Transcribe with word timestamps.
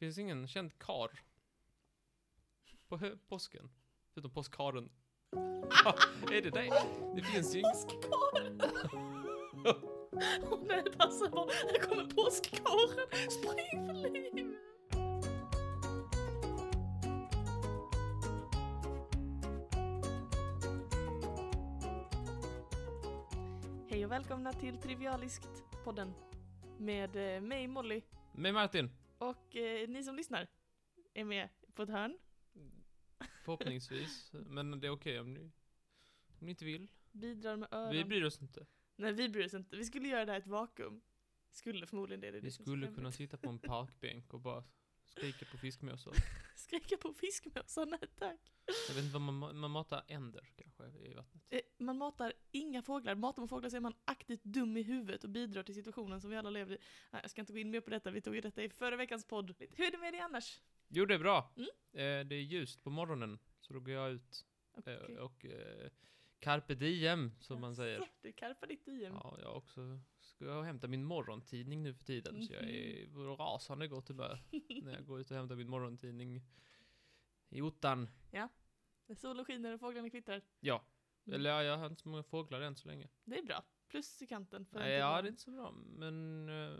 Finns 0.00 0.18
ingen 0.18 0.48
känd 0.48 0.78
kar 0.78 1.10
på 2.88 2.96
hö- 2.96 3.16
påsken? 3.28 3.70
Förutom 4.14 4.30
påskkaren. 4.30 4.90
är 6.32 6.42
det 6.42 6.50
det? 6.50 6.70
Det 7.16 7.22
finns 7.22 7.54
ju 7.54 7.58
ingen... 7.58 7.72
Påskkaren! 7.72 8.62
Åh 10.50 10.58
nej, 10.66 10.84
passa 10.98 11.30
på. 11.30 11.48
Här 11.50 11.78
kommer 11.88 12.04
påskkaren. 12.04 13.08
Spring 13.30 13.86
för 13.86 14.10
livet. 14.10 14.60
Hej 23.88 24.04
och 24.04 24.10
välkomna 24.10 24.52
till 24.52 24.74
Trivialiskt-podden. 24.78 26.12
Med 26.78 27.36
eh, 27.36 27.40
mig 27.40 27.66
Molly 27.66 28.02
Med 28.32 28.54
Martin. 28.54 28.90
Och 29.20 29.56
eh, 29.56 29.88
ni 29.88 30.04
som 30.04 30.16
lyssnar 30.16 30.46
är 31.14 31.24
med 31.24 31.48
på 31.74 31.82
ett 31.82 31.88
hörn. 31.88 32.18
Förhoppningsvis. 33.44 34.30
Men 34.32 34.80
det 34.80 34.86
är 34.86 34.90
okej 34.90 35.20
om 35.20 35.34
ni, 35.34 35.40
om 35.40 36.46
ni 36.46 36.50
inte 36.50 36.64
vill. 36.64 36.88
Bidrar 37.12 37.56
med 37.56 37.68
öron. 37.72 37.92
Vi 37.92 38.04
bryr 38.04 38.24
oss 38.24 38.42
inte. 38.42 38.66
Nej, 38.96 39.12
vi 39.12 39.28
bryr 39.28 39.44
oss 39.44 39.54
inte. 39.54 39.76
Vi 39.76 39.84
skulle 39.84 40.08
göra 40.08 40.24
det 40.24 40.32
här 40.32 40.38
i 40.38 40.42
ett 40.42 40.48
vakuum. 40.48 41.00
Skulle 41.50 41.86
förmodligen 41.86 42.20
det. 42.20 42.30
det 42.30 42.40
Vi 42.40 42.50
skulle 42.50 42.86
kunna 42.86 43.12
sitta 43.12 43.36
på 43.36 43.48
en 43.48 43.58
parkbänk 43.58 44.34
och 44.34 44.40
bara 44.40 44.64
skrika 45.10 45.46
på 45.46 45.58
fiskmåsar. 45.58 46.12
Skrika 46.56 46.96
på 46.96 47.12
fiskmåsar, 47.12 47.86
nej 47.86 48.00
tack. 48.18 48.40
Jag 48.88 48.94
vet 48.94 49.04
inte 49.04 49.12
vad 49.12 49.22
man, 49.22 49.44
ma- 49.44 49.52
man 49.52 49.70
matar 49.70 50.04
änder 50.08 50.50
kanske 50.56 50.98
i 50.98 51.14
vattnet. 51.14 51.42
Eh, 51.50 51.60
Man 51.78 51.96
matar 51.98 52.32
inga 52.50 52.82
fåglar. 52.82 53.14
Matar 53.14 53.42
man 53.42 53.48
fåglar 53.48 53.70
så 53.70 53.76
är 53.76 53.80
man 53.80 53.94
aktivt 54.04 54.44
dum 54.44 54.76
i 54.76 54.82
huvudet 54.82 55.24
och 55.24 55.30
bidrar 55.30 55.62
till 55.62 55.74
situationen 55.74 56.20
som 56.20 56.30
vi 56.30 56.36
alla 56.36 56.50
lever 56.50 56.74
i. 56.74 56.78
Nej, 57.10 57.20
jag 57.22 57.30
ska 57.30 57.40
inte 57.40 57.52
gå 57.52 57.58
in 57.58 57.70
mer 57.70 57.80
på 57.80 57.90
detta, 57.90 58.10
vi 58.10 58.20
tog 58.20 58.34
ju 58.34 58.40
detta 58.40 58.62
i 58.62 58.68
förra 58.70 58.96
veckans 58.96 59.24
podd. 59.24 59.54
Hur 59.58 59.86
är 59.86 59.90
det 59.90 59.98
med 59.98 60.12
dig 60.14 60.20
annars? 60.20 60.60
Jo, 60.88 61.06
det 61.06 61.14
är 61.14 61.18
bra. 61.18 61.52
Mm. 61.56 61.68
Eh, 61.92 62.26
det 62.28 62.34
är 62.34 62.42
ljust 62.42 62.82
på 62.84 62.90
morgonen, 62.90 63.38
så 63.60 63.72
då 63.72 63.80
går 63.80 63.94
jag 63.94 64.10
ut 64.12 64.44
eh, 64.86 64.94
Okej. 65.02 65.18
och 65.18 65.44
eh, 65.44 65.90
carpe 66.38 66.74
diem, 66.74 67.32
som 67.40 67.60
man 67.60 67.76
säger. 67.76 68.08
Du 68.22 68.32
karpar 68.32 68.66
ditt 68.66 68.84
diem. 68.84 69.12
Ja, 69.14 69.38
jag 69.42 69.56
också 69.56 70.00
ska 70.40 70.48
jag 70.48 70.62
hämta 70.62 70.88
min 70.88 71.04
morgontidning 71.04 71.82
nu 71.82 71.94
för 71.94 72.04
tiden, 72.04 72.42
så 72.42 72.52
jag 72.52 72.62
är 72.64 73.06
Mhm. 73.06 73.14
på 73.14 73.20
rasande 73.44 73.88
gott 73.88 74.08
humör 74.08 74.42
när 74.82 74.92
jag 74.94 75.06
går 75.06 75.20
ut 75.20 75.30
och 75.30 75.36
hämtar 75.36 75.56
min 75.56 75.70
morgontidning 75.70 76.42
i 77.48 77.60
ottan. 77.62 78.08
När 79.06 79.14
solen 79.14 79.44
skiner 79.44 79.74
och 79.74 79.80
fåglarna 79.80 80.10
kvittrar. 80.10 80.42
Ja, 80.60 80.84
Mm. 81.26 81.34
eller 81.40 81.50
ja, 81.50 81.62
jag 81.62 81.78
har 81.78 81.86
inte 81.86 82.02
så 82.02 82.08
många 82.08 82.22
fåglar 82.22 82.60
än 82.60 82.76
så 82.76 82.88
länge. 82.88 83.08
Det 83.24 83.38
är 83.38 83.42
bra. 83.42 83.64
Plus 83.88 84.22
i 84.22 84.26
kanten. 84.26 84.66
För 84.66 84.78
Nej, 84.78 84.92
ja, 84.92 85.22
det 85.22 85.28
är 85.28 85.30
inte 85.30 85.42
så 85.42 85.50
bra, 85.50 85.70
men 85.72 86.48
eh, 86.48 86.78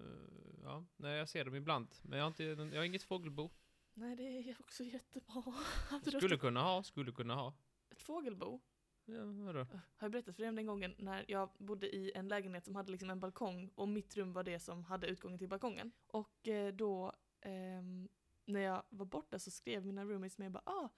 ja, 0.63 0.85
nej, 0.97 1.13
jag 1.19 1.29
ser 1.29 1.45
dem 1.45 1.55
ibland. 1.55 1.89
Men 2.03 2.19
jag 2.19 2.25
har, 2.25 2.29
inte, 2.29 2.45
jag 2.45 2.81
har 2.81 2.85
inget 2.85 3.03
fågelbo. 3.03 3.51
Nej, 3.95 4.17
det 4.17 4.23
är 4.23 4.57
också 4.61 4.85
jättebra. 4.85 5.55
Skulle 6.19 6.37
kunna 6.37 6.63
ha, 6.63 6.83
skulle 6.83 7.13
kunna 7.13 7.35
ha. 7.35 7.55
ett 7.91 8.03
fågelbo. 8.03 8.61
Ja, 9.05 9.25
vadå? 9.25 9.59
Har 9.59 9.81
jag 9.99 10.13
berättat 10.13 10.37
för 10.37 10.43
dig 10.43 10.49
om 10.49 10.57
den 10.57 10.67
gången 10.67 10.95
när 10.99 11.25
jag 11.29 11.51
bodde 11.59 11.97
i 11.97 12.13
en 12.15 12.29
lägenhet 12.29 12.65
som 12.65 12.75
hade 12.75 12.93
liksom 12.93 13.11
en 13.11 13.21
balkong 13.21 13.71
och 13.75 13.89
mitt 13.89 14.17
rum 14.17 14.33
var 14.33 14.45
det 14.45 14.61
som 14.61 14.85
hade 14.85 15.07
utgången 15.07 15.39
till 15.39 15.49
balkongen. 15.49 15.93
Och 16.07 16.49
eh, 16.49 16.75
då, 16.75 17.13
ehm, 17.41 18.09
när 18.45 18.61
jag 18.61 18.83
var 18.89 19.07
borta 19.07 19.39
så 19.39 19.51
skrev 19.51 19.87
mina 19.87 20.05
roommates 20.05 20.39
med 20.39 20.53
bara 20.53 20.63
ah, 20.67 20.89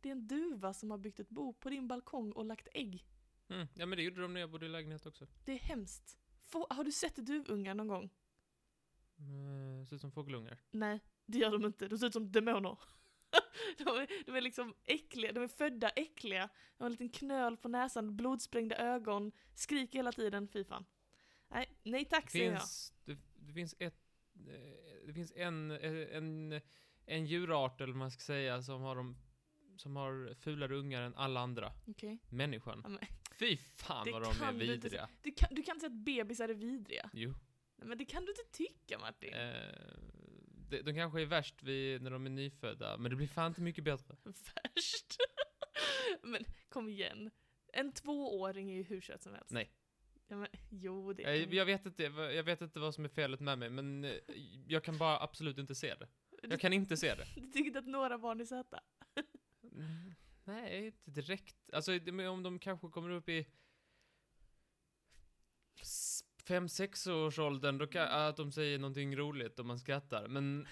det 0.00 0.08
är 0.08 0.12
en 0.12 0.26
duva 0.26 0.74
som 0.74 0.90
har 0.90 0.98
byggt 0.98 1.20
ett 1.20 1.28
bo 1.28 1.52
på 1.52 1.70
din 1.70 1.88
balkong 1.88 2.32
och 2.32 2.44
lagt 2.44 2.68
ägg. 2.72 3.06
Mm. 3.48 3.66
Ja, 3.74 3.86
men 3.86 3.96
det 3.96 4.02
gjorde 4.02 4.22
de 4.22 4.32
när 4.34 4.40
jag 4.40 4.50
bodde 4.50 4.66
i 4.66 4.68
lägenhet 4.68 5.06
också. 5.06 5.26
Det 5.44 5.52
är 5.52 5.58
hemskt. 5.58 6.18
Få, 6.42 6.66
har 6.70 6.84
du 6.84 6.92
sett 6.92 7.16
duvungar 7.16 7.74
någon 7.74 7.88
gång? 7.88 8.10
Mm, 9.18 9.86
ser 9.86 9.96
ut 9.96 10.00
som 10.00 10.12
fågelungar. 10.12 10.58
Nej, 10.70 11.00
det 11.26 11.38
gör 11.38 11.50
de 11.50 11.64
inte. 11.64 11.88
De 11.88 11.98
ser 11.98 12.06
ut 12.06 12.12
som 12.12 12.32
demoner. 12.32 12.78
de, 13.78 13.88
är, 13.88 14.24
de 14.26 14.36
är 14.36 14.40
liksom 14.40 14.74
äckliga, 14.84 15.32
de 15.32 15.42
är 15.42 15.48
födda 15.48 15.88
äckliga. 15.88 16.48
De 16.76 16.82
har 16.84 16.86
en 16.86 16.92
liten 16.92 17.08
knöl 17.08 17.56
på 17.56 17.68
näsan, 17.68 18.16
blodsprängda 18.16 18.76
ögon, 18.76 19.32
skriker 19.54 19.98
hela 19.98 20.12
tiden, 20.12 20.48
fy 20.48 20.64
fan. 20.64 20.84
Nej, 21.48 21.78
nej 21.82 22.04
tack 22.04 22.24
Det 22.24 22.30
säger 22.30 22.52
jag. 22.52 22.62
det, 23.04 23.18
det 23.46 23.52
finns 23.52 23.74
ett, 23.78 23.94
eh, 24.34 25.06
det 25.06 25.12
finns 25.12 25.32
en, 25.36 25.70
eh, 25.70 26.16
en, 26.16 26.60
en 27.06 27.26
djurart, 27.26 27.80
eller 27.80 27.92
vad 27.92 27.98
man 27.98 28.10
ska 28.10 28.20
säga, 28.20 28.62
som 28.62 28.82
har 28.82 28.96
de 28.96 29.16
som 29.76 29.96
har 29.96 30.34
fulare 30.34 30.74
ungar 30.74 31.02
än 31.02 31.14
alla 31.14 31.40
andra. 31.40 31.72
Okej. 31.86 32.18
Människan. 32.28 32.80
Ja, 32.84 32.88
men 32.88 32.98
Fy 33.40 33.56
fan 33.56 34.04
Det 34.04 34.12
vad 34.12 34.22
de 34.22 34.30
är 34.30 34.34
kan 34.34 34.58
du 34.58 34.66
vidriga. 34.66 35.08
Du 35.22 35.32
kan, 35.32 35.48
du 35.54 35.62
kan 35.62 35.76
inte 35.76 35.80
säga 35.80 35.96
att 35.96 36.04
bebisar 36.04 36.48
är 36.48 36.54
vidriga. 36.54 37.10
Jo. 37.12 37.34
Nej, 37.76 37.88
men 37.88 37.98
det 37.98 38.04
kan 38.04 38.24
du 38.24 38.30
inte 38.30 38.44
tycka 38.52 38.98
Martin. 38.98 39.34
Eh, 39.34 39.48
de, 40.70 40.82
de 40.82 40.94
kanske 40.94 41.22
är 41.22 41.26
värst 41.26 41.62
vid, 41.62 42.02
när 42.02 42.10
de 42.10 42.26
är 42.26 42.30
nyfödda, 42.30 42.96
men 42.96 43.10
det 43.10 43.16
blir 43.16 43.26
fan 43.26 43.46
inte 43.46 43.60
mycket 43.60 43.84
bättre. 43.84 44.16
Värst. 44.24 45.16
men 46.22 46.44
kom 46.68 46.88
igen. 46.88 47.30
En 47.72 47.92
tvååring 47.92 48.70
är 48.70 48.76
ju 48.76 48.82
hur 48.82 49.00
söt 49.00 49.22
som 49.22 49.34
helst. 49.34 49.50
Nej. 49.50 49.70
Ja, 50.28 50.36
men, 50.36 50.48
jo, 50.70 51.12
det 51.12 51.22
Jag, 51.22 51.36
är 51.36 51.54
jag, 51.54 51.66
vet 51.66 51.86
inte, 51.86 52.02
jag 52.02 52.42
vet 52.42 52.60
inte 52.60 52.80
vad 52.80 52.94
som 52.94 53.04
är 53.04 53.08
felet 53.08 53.40
med 53.40 53.58
mig, 53.58 53.70
men 53.70 54.04
eh, 54.04 54.12
jag 54.66 54.84
kan 54.84 54.98
bara 54.98 55.20
absolut 55.20 55.58
inte 55.58 55.74
se 55.74 55.94
det. 55.94 56.08
Jag 56.42 56.60
kan 56.60 56.72
inte 56.72 56.96
se 56.96 57.14
det. 57.14 57.26
du 57.34 57.46
tycker 57.46 57.66
inte 57.66 57.78
att 57.78 57.86
några 57.86 58.18
barn 58.18 58.40
är 58.40 58.44
söta? 58.44 58.80
Mm, 59.62 60.14
Nej, 60.44 60.86
inte 60.86 61.10
direkt. 61.10 61.56
Alltså, 61.72 61.92
om 62.30 62.42
de 62.42 62.58
kanske 62.58 62.88
kommer 62.88 63.10
upp 63.10 63.28
i 63.28 63.46
s- 66.50 66.54
fem, 66.54 66.68
sex 66.68 67.06
års 67.06 67.38
åldern, 67.38 67.78
då 67.78 67.86
kan, 67.86 68.08
att 68.08 68.36
de 68.36 68.52
säger 68.52 68.78
någonting 68.78 69.16
roligt 69.16 69.58
och 69.58 69.66
man 69.66 69.78
skrattar. 69.78 70.28
Men, 70.28 70.68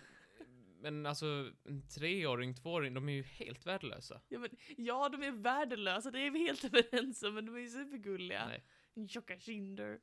men 0.80 1.06
alltså, 1.06 1.52
en 1.64 1.88
treåring, 1.88 2.54
tvååring, 2.54 2.94
de 2.94 3.08
är 3.08 3.12
ju 3.12 3.22
helt 3.22 3.66
värdelösa. 3.66 4.20
Ja, 4.28 4.38
men, 4.38 4.50
ja, 4.76 5.08
de 5.08 5.22
är 5.22 5.30
värdelösa, 5.32 6.10
det 6.10 6.20
är 6.26 6.30
vi 6.30 6.38
helt 6.46 6.64
överens 6.74 7.22
om, 7.22 7.34
men 7.34 7.46
de 7.46 7.54
är 7.54 7.60
ju 7.60 7.68
supergulliga. 7.68 8.46
Nej. 8.46 9.08
Tjocka 9.08 9.38
kinder. 9.38 10.00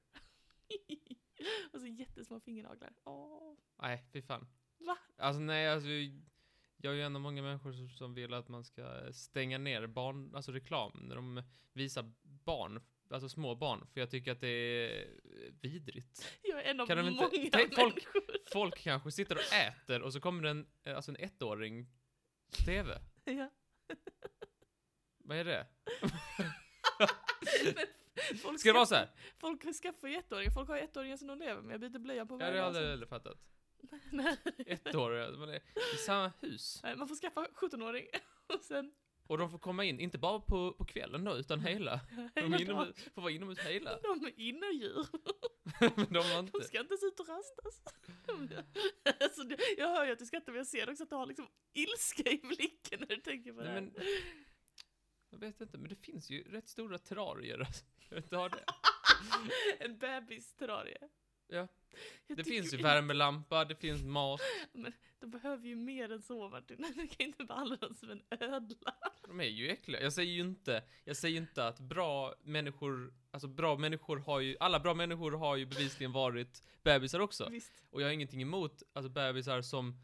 och 1.74 1.80
så 1.82 1.88
jättesmå 1.88 2.40
fingernaglar. 2.40 2.94
Åh. 3.04 3.54
Nej, 3.82 4.06
fy 4.14 4.22
fan. 4.22 4.48
Va? 4.78 4.98
Alltså 5.18 5.42
nej, 5.42 5.70
alltså 5.70 5.90
jag 6.78 6.94
är 6.94 6.98
ju 6.98 7.02
en 7.04 7.16
av 7.16 7.22
många 7.22 7.42
människor 7.42 7.74
som, 7.74 7.90
som 7.90 8.14
vill 8.14 8.34
att 8.34 8.48
man 8.48 8.64
ska 8.64 9.14
stänga 9.14 9.58
ner 9.58 9.88
barn, 9.88 10.36
alltså 10.36 10.52
reklam, 10.52 10.92
när 11.08 11.16
de 11.16 11.44
visar 11.74 12.12
barn, 12.24 12.82
alltså 13.16 13.30
små 13.30 13.56
barn, 13.56 13.88
för 13.94 14.00
jag 14.00 14.12
tycker 14.12 14.32
att 14.32 14.42
det 14.42 14.48
är 14.48 15.08
vidrigt. 15.62 16.38
Jag 16.42 16.60
är 16.60 16.64
en 16.72 16.80
av 16.80 16.88
Kan 16.88 17.00
inte- 17.00 17.12
många 17.12 17.30
tänk 17.52 17.76
folk-. 17.76 18.08
Folk 18.54 18.78
kanske 18.78 19.12
sitter 19.12 19.36
och 19.36 19.54
äter 19.54 20.02
och 20.02 20.14
så 20.14 20.20
kommer 20.20 20.44
det 20.44 20.50
en, 20.50 20.68
eh, 20.84 20.96
alltså 20.96 21.12
en 21.12 21.18
ettåring 21.18 21.88
på 22.52 22.58
TV. 22.64 23.00
Ja. 23.24 23.50
Vad 25.18 25.38
är 25.38 25.46
det? 25.46 25.68
Folk 28.42 28.60
Ska 28.60 28.70
det 28.70 28.74
vara 28.74 28.86
så 28.86 28.96
här? 28.96 29.10
Folk 29.38 29.76
skaffar 29.82 30.08
ju 30.08 30.16
ettåringar, 30.16 30.52
folk 30.52 30.68
har 30.70 30.78
ettåringar 30.78 31.18
som 31.18 31.28
de 31.28 31.40
lever 31.40 31.62
med. 31.62 31.74
Jag 31.74 31.82
byter 31.92 32.00
blöja 32.00 32.26
på 32.26 32.34
Ja, 32.34 32.38
varje 32.38 32.52
det 32.54 32.62
har 32.62 32.82
jag 32.82 32.92
aldrig, 32.92 33.10
fattat. 33.10 33.38
Nej. 34.12 34.38
Ettåriga, 34.58 35.32
man 35.32 35.50
är 35.50 35.56
i 35.94 35.98
samma 36.06 36.32
hus. 36.42 36.80
Nej, 36.84 36.96
Man 36.96 37.08
får 37.08 37.16
skaffa 37.16 37.48
17-åring 37.54 38.06
och 38.48 38.64
sen... 38.64 38.92
Och 39.28 39.38
de 39.38 39.52
får 39.52 39.58
komma 39.58 39.84
in, 39.84 40.00
inte 40.00 40.18
bara 40.18 40.40
på, 40.40 40.74
på 40.74 40.86
kvällen 40.86 41.24
då, 41.24 41.38
utan 41.38 41.60
hela. 41.60 42.00
De 42.36 42.54
är 42.54 42.62
inomhus, 42.62 42.96
får 43.16 43.22
vara 43.22 43.32
inomhus 43.32 43.60
hela. 43.60 44.00
De 44.02 44.26
är 44.26 44.40
innerdjur. 44.40 45.08
Men 45.96 46.14
de 46.14 46.20
har 46.20 46.40
inte... 46.40 46.58
De 46.58 46.64
ska 46.64 46.80
inte 46.80 46.94
ens 46.94 47.04
ut 47.04 47.20
och 47.20 47.28
rastas. 47.28 47.84
alltså, 49.20 49.44
jag 49.78 49.88
hör 49.96 50.06
ju 50.06 50.12
att 50.12 50.20
du 50.20 50.26
skrattar, 50.26 50.52
men 50.52 50.58
jag 50.58 50.68
ser 50.68 50.90
också 50.90 51.04
att 51.04 51.10
du 51.10 51.16
har 51.16 51.26
liksom 51.26 51.48
ilska 51.74 52.30
i 52.32 52.38
blicken 52.38 53.00
när 53.00 53.08
du 53.08 53.22
tänker 53.22 53.54
på 53.54 53.62
det 53.62 53.66
Nej, 53.66 53.74
här. 53.74 53.82
men, 53.82 53.94
jag 55.30 55.40
vet 55.40 55.62
inte, 55.62 55.78
men 55.78 55.90
det 55.90 55.96
finns 55.96 56.30
ju 56.30 56.44
rätt 56.44 56.68
stora 56.68 56.98
terrarier. 56.98 57.60
Alltså. 57.60 57.86
Jag 58.30 58.40
har 58.40 58.50
det. 58.50 58.66
En 59.80 59.98
bebis-terrarie. 59.98 61.10
Ja. 61.48 61.68
Jag 62.28 62.38
det 62.38 62.44
finns 62.44 62.74
ju 62.74 62.78
värmelampa, 62.78 63.66
det 63.66 63.76
finns 63.76 64.04
mat. 64.04 64.42
De 65.20 65.32
behöver 65.32 65.68
ju 65.68 65.76
mer 65.76 66.12
än 66.12 66.22
så 66.22 66.50
Martin. 66.50 66.78
Du 66.96 67.08
kan 67.08 67.26
inte 67.26 67.46
behandla 67.46 67.76
dem 67.76 67.96
som 67.96 68.10
en 68.10 68.22
ödla. 68.30 68.96
De 69.28 69.40
är 69.40 69.46
ju 69.46 69.70
äckliga. 69.70 70.02
Jag 70.02 70.14
säger 70.14 70.34
ju 70.34 70.42
inte, 70.42 70.84
jag 71.04 71.18
säger 71.18 71.38
inte 71.38 71.68
att 71.68 71.80
bra 71.80 72.36
människor, 72.44 73.14
alltså 73.32 73.48
bra 73.48 73.78
människor 73.78 74.18
har 74.18 74.40
ju, 74.40 74.58
alla 74.60 74.80
bra 74.80 74.94
människor 74.94 75.32
har 75.32 75.56
ju 75.56 75.66
bevisligen 75.66 76.12
varit 76.12 76.64
bebisar 76.84 77.20
också. 77.20 77.50
Visst. 77.50 77.84
Och 77.90 78.02
jag 78.02 78.08
har 78.08 78.14
ingenting 78.14 78.42
emot, 78.42 78.84
alltså 78.94 79.10
bebisar 79.10 79.62
som, 79.62 79.96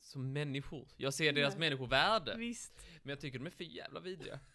som 0.00 0.32
människor. 0.32 0.88
Jag 0.96 1.14
ser 1.14 1.32
deras 1.32 1.54
Nej. 1.54 1.60
människovärde. 1.60 2.36
Visst. 2.36 2.86
Men 3.02 3.10
jag 3.10 3.20
tycker 3.20 3.38
de 3.38 3.46
är 3.46 3.50
för 3.50 3.64
jävla 3.64 4.00
vidriga. 4.00 4.40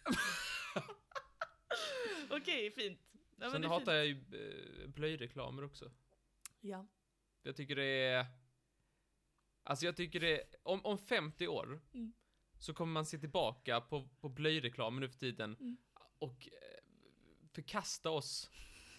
Okej, 2.30 2.70
fint. 2.70 3.00
Ja, 3.12 3.18
men 3.38 3.50
Sen 3.50 3.64
hatar 3.64 3.78
fint. 3.78 3.88
jag 3.88 4.06
ju 4.06 4.20
eh, 4.82 4.88
blöjreklamer 4.88 5.64
också. 5.64 5.90
Ja. 6.62 6.86
Jag 7.42 7.56
tycker 7.56 7.76
det 7.76 7.84
är... 7.84 8.26
Alltså 9.64 9.86
jag 9.86 9.96
tycker 9.96 10.20
det. 10.20 10.42
Om, 10.62 10.84
om 10.86 10.98
50 10.98 11.48
år 11.48 11.80
Mm. 11.94 12.12
så 12.58 12.74
kommer 12.74 12.92
man 12.92 13.06
se 13.06 13.18
tillbaka 13.18 13.80
på, 13.80 14.08
på 14.20 14.28
blöjreklamen 14.28 15.00
nu 15.00 15.08
för 15.08 15.18
tiden 15.18 15.56
Mm. 15.60 15.76
och 16.18 16.48
eh, 16.48 16.84
förkasta 17.54 18.10
oss 18.10 18.50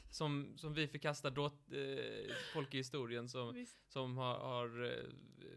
som, 0.10 0.54
som 0.57 0.74
vi 0.74 0.88
förkastar 0.88 1.31
då, 1.31 1.45
eh, 1.45 2.36
folk 2.54 2.74
i 2.74 2.77
historien 2.77 3.30
som, 3.30 3.54
Visst. 3.54 3.92
som 3.92 4.18
har, 4.18 4.38
har 4.39 4.83
eh, 4.86 5.10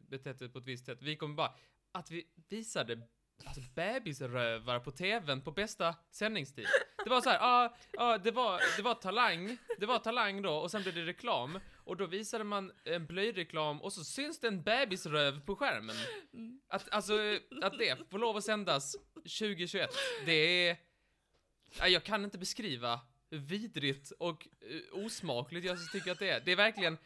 betett 0.03 0.39
sig 0.39 0.49
på 0.49 0.59
ett 0.59 0.67
visst 0.67 0.87
sätt. 0.87 1.03
Vi 1.03 1.17
kommer 1.17 1.35
bara, 1.35 1.55
att 1.93 2.11
vi 2.11 2.27
visade 2.49 3.09
alltså 3.45 3.61
bebisrövar 3.75 4.81
på 4.81 4.91
tvn 4.93 5.43
på 5.43 5.51
bästa 5.53 5.95
sändningstid. 6.11 6.67
Det 7.05 7.11
var 7.11 7.21
så 7.21 7.31
här, 7.31 7.39
ja, 7.39 7.77
ja, 7.93 8.19
det 8.19 8.31
var, 8.31 8.61
det 8.77 8.83
var 8.83 8.95
talang, 8.95 9.59
det 9.79 9.87
var 9.87 9.99
talang 9.99 10.43
då, 10.43 10.53
och 10.57 10.71
sen 10.71 10.83
blev 10.83 10.95
det 10.95 11.05
reklam, 11.07 11.59
och 11.87 11.97
då 11.97 12.07
visade 12.07 12.45
man 12.45 12.73
en 12.85 13.07
blöjreklam, 13.07 13.83
och 13.83 13.93
så 13.93 14.05
syns 14.05 14.41
det 14.41 14.49
en 14.49 14.63
bebisröv 14.63 15.41
på 15.41 15.57
skärmen. 15.57 15.97
Att, 16.69 16.89
alltså, 16.91 17.39
att 17.63 17.79
det 17.79 18.11
får 18.11 18.19
lov 18.19 18.37
att 18.37 18.45
sändas 18.45 18.97
2021, 19.15 19.91
det 20.27 20.69
är... 20.69 20.77
Jag 21.87 22.05
kan 22.05 22.25
inte 22.25 22.39
beskriva 22.39 23.01
hur 23.31 23.39
vidrigt 23.39 24.11
och 24.11 24.49
eh, 24.61 25.05
osmakligt 25.05 25.67
jag 25.67 25.93
tycker 25.93 26.13
att 26.13 26.19
det 26.19 26.31
är. 26.31 26.41
Det 26.41 26.53
är 26.53 26.57
verkligen... 26.57 26.99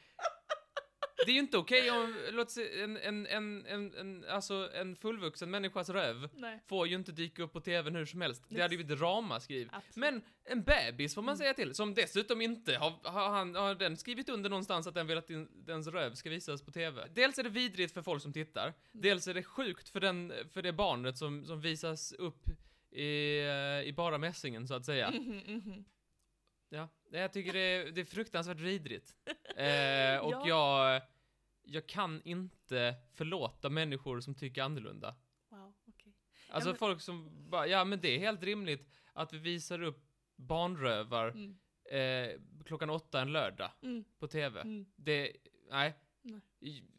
Det 1.27 1.31
är 1.31 1.35
ju 1.35 1.41
inte 1.41 1.59
okej 1.59 1.91
om, 1.91 2.15
låt 2.31 2.51
säga, 2.51 2.85
en, 2.85 2.97
en, 2.97 3.27
en, 3.27 3.67
en, 3.67 3.95
en, 3.95 4.25
alltså 4.29 4.71
en 4.75 4.97
fullvuxen 4.97 5.51
människas 5.51 5.89
röv 5.91 6.29
Nej. 6.37 6.61
får 6.67 6.87
ju 6.87 6.95
inte 6.97 7.13
dyka 7.13 7.43
upp 7.43 7.53
på 7.53 7.61
tvn 7.61 7.95
hur 7.97 8.07
som 8.07 8.21
helst. 8.21 8.45
Det 8.49 8.61
hade 8.63 8.75
ju 8.75 8.85
blivit 8.85 9.03
ramaskriv. 9.03 9.69
Absolut. 9.73 9.97
Men 9.97 10.23
en 10.45 10.63
bebis 10.63 11.15
får 11.15 11.23
man 11.23 11.33
Mm. 11.33 11.39
säga 11.39 11.55
till, 11.55 11.75
som 11.75 11.95
dessutom 11.95 12.41
inte 12.41 12.77
har, 12.77 13.11
har, 13.11 13.29
han, 13.29 13.55
har 13.55 13.75
den 13.75 13.97
skrivit 13.97 14.29
under 14.29 14.51
någonstans 14.51 14.87
att 14.87 14.95
den 14.95 15.07
vill 15.07 15.19
att 15.19 15.31
dens 15.67 15.87
röv 15.87 16.15
ska 16.15 16.31
visas 16.31 16.63
på 16.63 16.71
TV. 16.71 17.09
Dels 17.15 17.39
är 17.39 17.43
det 17.43 17.51
vidrigt 17.51 17.95
för 17.95 18.03
folk 18.03 18.23
som 18.23 18.33
tittar, 18.33 18.75
dels 18.93 19.29
är 19.29 19.35
det 19.35 19.43
sjukt 19.43 19.89
för, 19.89 20.01
den, 20.01 20.33
för 20.53 20.63
det 20.63 20.73
barnet 20.73 21.19
som, 21.19 21.45
som 21.47 21.61
visas 21.61 22.13
upp 22.13 22.47
i, 22.91 23.41
i 23.85 23.93
bara 23.97 24.19
mässingen 24.19 24.69
så 24.69 24.75
att 24.75 24.85
säga. 24.85 25.11
Mhm, 25.21 25.37
mhm. 25.47 25.85
Ja, 26.73 26.89
jag 27.19 27.33
tycker 27.33 27.53
det 27.53 27.59
är, 27.61 27.91
det 27.91 28.01
är 28.01 28.05
fruktansvärt 28.05 28.61
vidrigt. 28.61 29.15
Eh, 29.57 30.19
och 30.19 30.33
Ja. 30.33 30.49
jag, 30.49 31.03
jag 31.63 31.87
kan 31.87 32.23
inte 32.25 32.95
förlåta 33.15 33.69
människor 33.71 34.21
som 34.21 34.35
tycker 34.35 34.63
annorlunda. 34.63 35.17
Wow, 35.49 35.75
okej. 35.89 36.13
Alltså 36.49 36.69
men- 36.71 36.79
folk 36.79 37.01
som 37.01 37.31
bara, 37.51 37.67
ja 37.67 37.85
men 37.85 38.01
det 38.01 38.09
är 38.15 38.19
helt 38.19 38.43
rimligt 38.43 38.91
att 39.13 39.33
vi 39.33 39.39
visar 39.39 39.83
upp 39.83 40.07
barnrövar 40.37 41.29
Mm. 41.29 41.59
eh, 41.91 42.41
klockan 42.65 42.91
åtta 42.91 43.21
en 43.21 43.33
lördag 43.33 43.71
Mm. 43.83 44.05
på 44.19 44.29
TV. 44.29 44.61
Mm. 44.61 44.87
Det, 44.97 45.33
nej. 45.71 45.95
Nej. 46.23 46.41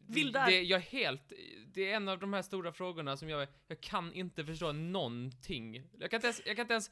Vildar. 0.08 0.46
Det, 0.48 0.62
jag 0.62 0.80
helt, 0.80 1.34
det 1.68 1.92
är 1.92 1.96
en 1.96 2.08
av 2.08 2.20
de 2.20 2.34
här 2.34 2.42
stora 2.42 2.72
frågorna 2.72 3.18
som 3.18 3.30
jag, 3.30 3.48
jag 3.68 3.82
kan 3.82 4.14
inte 4.14 4.46
förstå 4.46 4.72
någonting. 4.72 5.84
Jag 6.00 6.10
kan 6.12 6.18
inte 6.18 6.28
ens, 6.28 6.42
jag 6.46 6.56
kan 6.56 6.64
inte 6.64 6.74
ens 6.74 6.92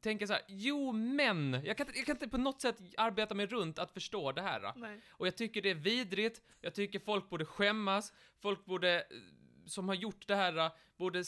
tänka 0.00 0.26
så 0.26 0.32
här, 0.32 0.42
jo 0.48 0.92
men, 0.92 1.60
jag 1.64 1.76
kan, 1.76 1.86
inte- 1.86 1.98
jag 1.98 2.06
kan 2.06 2.16
inte 2.16 2.28
på 2.28 2.38
något 2.38 2.60
sätt 2.60 2.76
arbeta 2.96 3.34
mig 3.34 3.46
runt 3.46 3.78
att 3.78 3.90
förstå 3.92 4.32
det 4.32 4.42
här. 4.42 4.72
Nej. 4.76 5.00
Och 5.10 5.26
jag 5.26 5.36
tycker 5.36 5.62
det 5.62 5.70
är 5.70 5.74
vidrigt, 5.74 6.42
jag 6.60 6.74
tycker 6.74 6.98
folk 6.98 7.28
borde 7.30 7.44
skämmas, 7.44 8.12
folk 8.42 8.64
borde, 8.64 8.96
eh, 9.00 9.04
som 9.66 9.88
har 9.88 9.94
gjort 9.94 10.26
det 10.26 10.34
här, 10.36 10.56
eh, 10.56 10.70
borde 10.96 11.24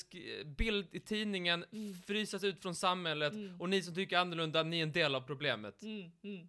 bild 0.59 0.89
i 0.95 1.01
tidningen, 1.01 1.65
Mm. 1.73 1.95
frysas 1.95 2.45
ut 2.45 2.63
från 2.63 2.75
samhället, 2.75 3.33
Mm. 3.33 3.61
och 3.61 3.69
ni 3.69 3.83
som 3.83 3.95
tycker 3.95 4.19
annorlunda, 4.19 4.63
ni 4.63 4.79
är 4.79 4.83
en 4.83 4.93
del 4.93 5.15
av 5.15 5.21
problemet. 5.21 5.83
Mm. 5.83 6.11
Mm. 6.23 6.49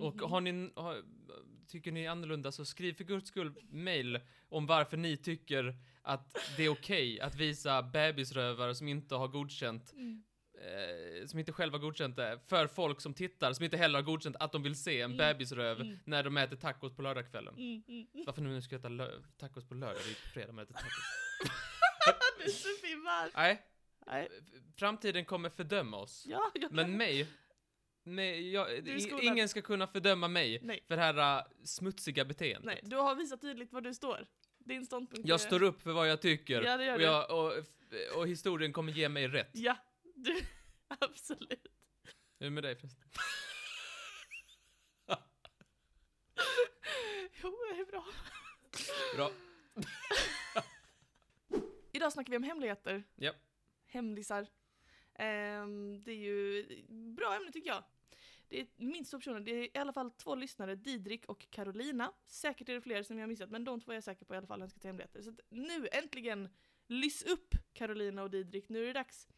Och 0.00 0.14
Mhm. 0.16 0.30
har 0.30 0.40
ni, 0.40 0.70
har, 0.76 1.02
tycker 1.68 1.92
ni 1.92 2.06
annorlunda 2.06 2.52
så 2.52 2.64
skriv 2.64 2.94
för 2.94 3.04
guds 3.04 3.28
skull 3.28 3.52
mail 3.70 4.20
om 4.48 4.66
varför 4.66 4.96
ni 4.96 5.16
tycker 5.16 5.76
att 6.02 6.36
det 6.56 6.64
är 6.64 6.68
okej 6.68 7.20
att 7.20 7.34
visa 7.34 7.82
bebisrövare 7.82 8.74
som 8.74 8.88
inte 8.88 9.14
har 9.14 9.28
godkänt, 9.28 9.92
Mm. 9.92 10.22
Eh, 10.58 11.26
som 11.26 11.38
inte 11.38 11.52
själva 11.52 11.78
godkänt 11.78 12.16
det, 12.16 12.38
för 12.46 12.66
folk 12.66 13.00
som 13.00 13.14
tittar, 13.14 13.52
som 13.52 13.64
inte 13.64 13.76
heller 13.76 13.98
har 13.98 14.02
godkänt 14.02 14.36
att 14.40 14.52
de 14.52 14.62
vill 14.62 14.76
se 14.82 15.00
en 15.00 15.04
Mm. 15.04 15.16
bebisröv 15.16 15.80
Mm. 15.80 15.98
när 16.04 16.22
de 16.22 16.36
äter 16.36 16.56
tacos 16.56 16.96
på 16.96 17.02
lördagskvällen. 17.02 17.54
Mm. 17.54 17.82
Mm. 17.88 18.06
Varför 18.26 18.42
nu 18.42 18.62
ska 18.62 18.74
jag 18.74 18.80
äta 18.80 18.88
lö- 18.88 19.22
tacos 19.38 19.64
på 19.68 19.74
lördag? 19.74 19.96
Det 19.96 20.04
är 20.04 20.08
ju 20.08 20.14
på 20.14 20.28
fredag 20.28 20.52
man 20.52 20.64
äter 20.64 20.74
tacos. 20.74 20.92
Du 22.38 22.44
är 22.44 22.48
så 22.48 22.68
filmad. 22.86 23.30
Nej, 23.34 23.62
Nej. 24.06 24.28
framtiden 24.78 25.24
kommer 25.24 25.50
fördöma 25.50 25.96
oss. 25.96 26.24
Ja, 26.28 26.50
jag 26.54 26.72
Men 26.72 26.96
mig, 26.96 27.26
mig 28.04 28.52
jag, 28.52 28.68
ingen 29.22 29.48
ska 29.48 29.62
kunna 29.62 29.86
fördöma 29.86 30.28
mig 30.28 30.60
Nej. 30.62 30.84
för 30.88 30.96
det 30.96 31.02
här 31.02 31.38
äh, 31.38 31.44
smutsiga 31.64 32.24
beteendet. 32.24 32.64
Nej, 32.64 32.80
du 32.82 32.96
har 32.96 33.14
visat 33.14 33.40
tydligt 33.40 33.72
var 33.72 33.80
du 33.80 33.94
står. 33.94 34.26
Din 34.58 34.86
ståndpunkt 34.86 35.28
Jag 35.28 35.34
är... 35.34 35.38
står 35.38 35.62
upp 35.62 35.82
för 35.82 35.92
vad 35.92 36.08
jag 36.10 36.22
tycker 36.22 36.62
Ja, 36.62 36.76
det 36.76 36.84
gör 36.84 36.94
och, 36.96 37.02
jag, 37.02 37.30
och, 37.30 37.52
och 38.18 38.28
historien 38.28 38.72
kommer 38.72 38.92
ge 38.92 39.08
mig 39.08 39.28
rätt. 39.28 39.50
Ja, 39.52 39.76
du... 40.16 40.46
Absolut. 40.88 41.66
Hur 42.38 42.40
är 42.40 42.44
det 42.44 42.50
med 42.50 42.64
dig 42.64 42.76
förresten? 42.76 43.08
Jo, 47.42 47.56
det 47.70 47.80
är 47.80 47.84
bra. 47.84 48.04
Bra. 49.14 49.30
Idag 51.92 52.12
snackar 52.12 52.30
vi 52.30 52.36
om 52.36 52.42
hemligheter. 52.42 53.04
Ja. 53.14 53.32
Hemlisar. 53.86 54.46
Ehm, 55.14 56.02
det 56.04 56.12
är 56.12 56.16
ju 56.16 56.66
bra 56.88 57.34
ämne 57.36 57.52
tycker 57.52 57.68
jag. 57.70 57.84
Det 58.48 58.60
är 58.60 58.66
minst 58.76 59.10
två 59.10 59.18
personer, 59.18 59.40
det 59.40 59.50
är 59.50 59.76
i 59.76 59.78
alla 59.78 59.92
fall 59.92 60.10
två 60.10 60.34
lyssnare, 60.34 60.74
Didrik 60.74 61.26
och 61.26 61.46
Carolina. 61.50 62.12
Säkert 62.26 62.68
är 62.68 62.74
det 62.74 62.80
fler 62.80 63.02
som 63.02 63.18
jag 63.18 63.22
har 63.22 63.28
missat, 63.28 63.50
men 63.50 63.64
de 63.64 63.80
två 63.80 63.92
är 63.92 63.96
jag 63.96 64.04
säker 64.04 64.24
på 64.24 64.34
i 64.34 64.36
alla 64.36 64.46
fall 64.46 64.62
önskar 64.62 64.80
till 64.80 64.88
hemligheter. 64.88 65.22
Så 65.22 65.30
att 65.30 65.40
nu 65.48 65.88
äntligen, 65.92 66.48
lys 66.86 67.22
upp 67.22 67.54
Carolina 67.72 68.22
och 68.22 68.30
Didrik, 68.30 68.68
nu 68.68 68.82
är 68.82 68.86
det 68.86 68.92
dags. 68.92 69.28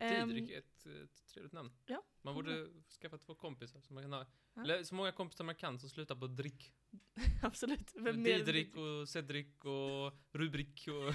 Ehm, 0.00 0.28
Didrik 0.28 0.50
är 0.50 0.58
ett, 0.58 0.86
ett 0.86 1.26
trevligt 1.26 1.52
namn. 1.52 1.72
Ja. 1.86 2.02
Man 2.22 2.34
borde 2.34 2.68
skaffa 3.00 3.18
två 3.18 3.34
kompisar 3.34 3.80
som 3.80 3.94
man 3.94 4.04
kan 4.04 4.12
ha. 4.12 4.26
Ja. 4.54 4.62
Eller 4.62 4.82
så 4.82 4.94
många 4.94 5.12
kompisar 5.12 5.44
man 5.44 5.54
kan 5.54 5.78
som 5.78 5.90
slutar 5.90 6.16
på 6.16 6.26
drick. 6.26 6.72
absolut. 7.42 7.94
Vem 7.94 8.22
Didrik 8.24 8.76
och 8.76 9.08
Cedric 9.08 9.64
och 9.64 10.12
Rubrik 10.32 10.88
och... 10.88 11.14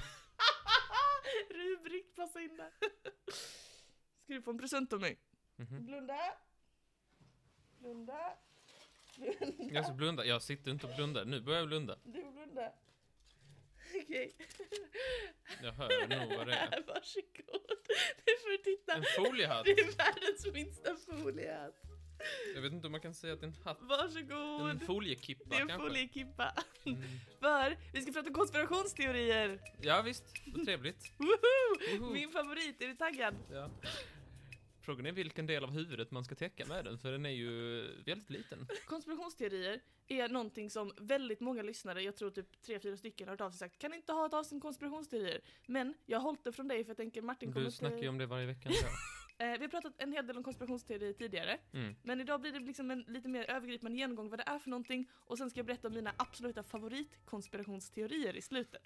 Rubrik, 1.50 2.14
passa 2.14 2.40
in 2.40 2.56
där. 2.56 2.70
Ska 4.22 4.34
du 4.34 4.42
få 4.42 4.50
en 4.50 4.58
present 4.58 4.92
av 4.92 5.00
mig? 5.00 5.18
Mhm. 5.56 5.86
Blunda. 5.86 6.18
Blunda. 7.78 8.36
Blunda. 9.16 9.72
Jag 9.72 9.84
ska 9.84 9.94
blunda. 9.94 10.24
Jag 10.24 10.42
sitter 10.42 10.70
inte 10.70 10.86
och 10.86 10.96
blundar. 10.96 11.24
Nu 11.24 11.40
börjar 11.40 11.58
jag 11.60 11.68
blunda. 11.68 11.98
Du 12.04 12.32
blunda. 12.32 12.72
Okej. 14.02 14.36
Jag 15.62 15.72
hör 15.72 16.08
nog 16.08 16.38
vad 16.38 16.46
det 16.46 16.54
är. 16.54 16.82
Varsågod. 16.86 17.68
Du 18.24 18.32
får 18.42 18.64
titta. 18.64 18.94
En 18.94 19.04
foliehatt. 19.16 19.64
Det 19.64 19.70
är 19.70 19.96
världens 19.96 20.46
minsta 20.54 20.96
foliehatt. 20.96 21.74
Jag 22.54 22.62
vet 22.62 22.72
inte 22.72 22.86
om 22.86 22.92
man 22.92 23.00
kan 23.00 23.14
säga 23.14 23.32
att 23.32 23.40
det 23.40 23.46
är 23.46 23.48
en 23.48 23.56
hatt. 23.64 23.78
Varsågod. 23.80 24.70
En 24.70 24.80
foliekippa 24.80 25.44
det 25.50 25.56
är 25.56 25.60
en 25.60 25.68
kanske. 25.68 25.88
foliekippa. 25.88 26.54
Mm. 26.84 27.02
För 27.40 27.76
vi 27.92 28.02
ska 28.02 28.12
prata 28.12 28.30
konspirationsteorier. 28.30 29.60
Ja 29.80 30.02
visst, 30.02 30.24
vad 30.46 30.64
trevligt. 30.64 31.12
Woho! 31.18 31.98
Woho. 31.98 32.12
Min 32.12 32.30
favorit, 32.30 32.82
är 32.82 32.86
du 32.88 32.94
taggad? 32.94 33.34
Ja. 33.52 33.70
Frågan 34.84 35.06
är 35.06 35.12
vilken 35.12 35.46
del 35.46 35.64
av 35.64 35.70
huvudet 35.70 36.10
man 36.10 36.24
ska 36.24 36.34
täcka 36.34 36.66
med 36.66 36.84
den, 36.84 36.98
för 36.98 37.12
den 37.12 37.26
är 37.26 37.30
ju 37.30 37.80
väldigt 38.06 38.30
liten. 38.30 38.66
Konspirationsteorier 38.86 39.80
är 40.08 40.28
någonting 40.28 40.70
som 40.70 40.92
väldigt 40.96 41.40
många 41.40 41.62
lyssnare, 41.62 42.02
jag 42.02 42.16
tror 42.16 42.30
typ 42.30 42.62
tre 42.62 42.80
fyra 42.80 42.96
stycken, 42.96 43.28
har 43.28 43.32
hört 43.32 43.40
av 43.40 43.50
sig 43.50 43.58
sagt 43.58 43.78
kan 43.78 43.94
inte 43.94 44.12
ha 44.12 44.26
ett 44.26 44.34
avsnitt 44.34 44.62
konspirationsteorier? 44.62 45.40
Men 45.66 45.94
jag 46.06 46.18
har 46.18 46.22
hållit 46.22 46.44
det 46.44 46.52
från 46.52 46.68
dig 46.68 46.84
för 46.84 46.90
jag 46.90 46.96
tänker 46.96 47.22
Martin 47.22 47.52
kommer 47.52 47.64
Du 47.66 47.70
snackar 47.70 47.98
ju 47.98 48.08
om 48.08 48.18
det 48.18 48.26
varje 48.26 48.46
vecka. 48.46 48.70
Eh, 49.38 49.52
vi 49.52 49.58
har 49.58 49.68
pratat 49.68 49.94
en 49.98 50.12
hel 50.12 50.26
del 50.26 50.36
om 50.36 50.42
konspirationsteorier 50.44 51.12
tidigare, 51.12 51.58
Mm. 51.72 51.96
men 52.02 52.20
idag 52.20 52.40
blir 52.40 52.52
det 52.52 52.58
liksom 52.60 52.90
en 52.90 53.00
lite 53.08 53.28
mer 53.28 53.50
övergripande 53.50 53.98
genomgång 53.98 54.28
vad 54.28 54.38
det 54.38 54.42
är 54.46 54.58
för 54.58 54.70
någonting 54.70 55.10
och 55.14 55.38
sen 55.38 55.50
ska 55.50 55.58
jag 55.58 55.66
berätta 55.66 55.88
om 55.88 55.94
mina 55.94 56.12
absoluta 56.16 56.62
favoritkonspirationsteorier 56.62 58.36
i 58.36 58.42
slutet. 58.42 58.82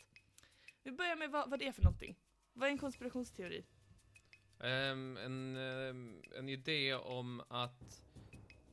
Vi 0.82 0.92
börjar 0.92 1.16
med 1.16 1.30
vad, 1.30 1.50
vad 1.50 1.58
det 1.58 1.66
är 1.66 1.72
för 1.72 1.82
någonting. 1.82 2.16
Vad 2.52 2.66
är 2.68 2.72
en 2.72 2.78
konspirationsteori? 2.78 3.64
Ehm, 4.60 5.16
en, 5.16 5.56
ehm, 5.56 6.22
en 6.38 6.48
idé 6.48 6.94
om 6.94 7.42
att 7.48 8.02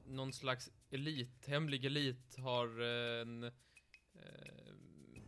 någon 0.08 0.34
slags 0.34 0.72
elit, 0.90 1.48
hemlig 1.48 1.86
elit, 1.86 2.38
har 2.38 2.82
en, 2.82 3.44
ehm, 3.44 3.52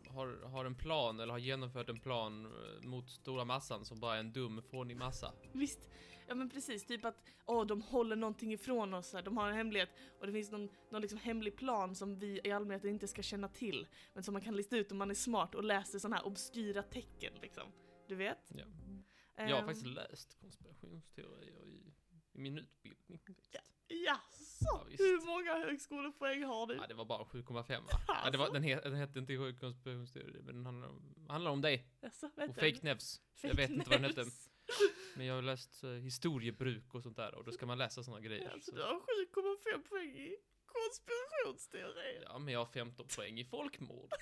har, 0.08 0.50
har 0.50 0.66
en 0.66 0.76
plan, 0.76 1.20
eller 1.20 1.32
har 1.32 1.40
genomfört 1.40 1.90
en 1.90 2.00
plan 2.00 2.46
eh, 2.46 2.88
mot 2.88 3.10
stora 3.10 3.46
massan 3.46 3.86
som 3.86 4.00
bara 4.00 4.16
är 4.16 4.20
en 4.20 4.32
dum, 4.32 4.62
fånig 4.72 4.98
massa. 4.98 5.34
Visst, 5.52 5.90
ja 6.28 6.36
men 6.36 6.50
precis, 6.50 6.86
typ 6.86 7.06
att 7.06 7.16
åh, 7.46 7.66
de 7.66 7.82
håller 7.82 8.16
någonting 8.16 8.54
ifrån 8.54 8.94
oss, 8.94 9.14
här. 9.14 9.22
de 9.22 9.38
har 9.38 9.50
en 9.50 9.56
hemlighet 9.56 9.90
och 10.20 10.28
det 10.28 10.34
finns 10.34 10.52
någon, 10.52 10.70
någon 10.90 11.02
liksom 11.02 11.20
hemlig 11.20 11.58
plan 11.58 11.96
som 11.96 12.20
vi 12.20 12.42
i 12.44 12.52
allmänhet 12.52 12.86
inte 12.86 13.08
ska 13.08 13.22
känna 13.22 13.48
till, 13.48 13.88
men 14.14 14.24
som 14.24 14.34
man 14.34 14.42
kan 14.42 14.56
lista 14.56 14.78
ut 14.78 14.92
om 14.92 14.98
man 14.98 15.10
är 15.10 15.16
smart 15.16 15.56
och 15.56 15.64
läser 15.64 16.00
sådana 16.00 16.16
här 16.16 16.26
obskyra 16.26 16.84
tecken 16.84 17.34
liksom. 17.42 17.72
Du 18.08 18.16
vet? 18.16 18.52
Ja. 18.58 18.66
Jag 19.38 19.44
har 19.56 19.60
Ehm, 19.60 19.66
faktiskt 19.66 19.86
läst 19.88 20.40
konspirationsteorier 20.40 21.66
i, 21.66 21.94
i 22.34 22.40
min 22.40 22.58
utbildning. 22.58 23.22
Jaså? 23.88 24.66
Ja, 24.66 24.84
visst. 24.90 25.00
Hur 25.00 25.26
många 25.26 25.54
högskolepoäng 25.66 26.44
har 26.44 26.68
du? 26.68 26.76
Ja, 26.76 26.88
det 26.88 26.94
var 26.94 27.06
bara 27.06 27.24
7,5 27.24 27.54
va? 27.82 27.90
Ja, 28.08 28.30
det 28.32 28.38
var, 28.38 28.54
den, 28.54 28.64
he, 28.64 28.76
den 28.76 28.96
hette 28.96 29.20
inte 29.20 29.54
konspirationsteorier, 29.60 30.42
men 30.44 30.56
den 30.56 30.66
handlar 30.66 30.88
om, 30.88 31.26
handlar 31.30 31.52
om 31.52 31.62
dig. 31.62 31.88
Jaså, 32.02 32.26
Och 32.26 32.56
fake 32.56 32.80
nevs. 32.82 33.22
Jag 33.42 33.56
vet 33.56 33.70
inte 33.70 33.90
vad 33.90 34.02
den 34.02 34.10
hette. 34.10 34.26
Men 35.16 35.26
jag 35.26 35.36
har 35.36 35.42
läst 35.42 35.84
eh, 35.84 35.90
historiebruk 35.90 36.94
och 36.96 37.04
sånt 37.04 37.16
där 37.18 37.36
och 37.36 37.44
då 37.44 37.52
ska 37.52 37.66
man 37.66 37.78
läsa 37.78 38.04
såna 38.04 38.20
grejer. 38.20 38.50
Alltså 38.50 38.72
Så. 38.72 38.78
du 38.78 38.84
har 38.84 38.94
7,5 39.76 39.90
poäng 39.90 40.18
i 40.18 40.36
konspirationsteori. 40.68 42.24
Ja, 42.24 42.40
men 42.40 42.54
jag 42.54 42.60
har 42.60 42.66
15 42.66 43.08
poäng 43.16 43.40
i 43.40 43.46
folkmord. 43.46 44.10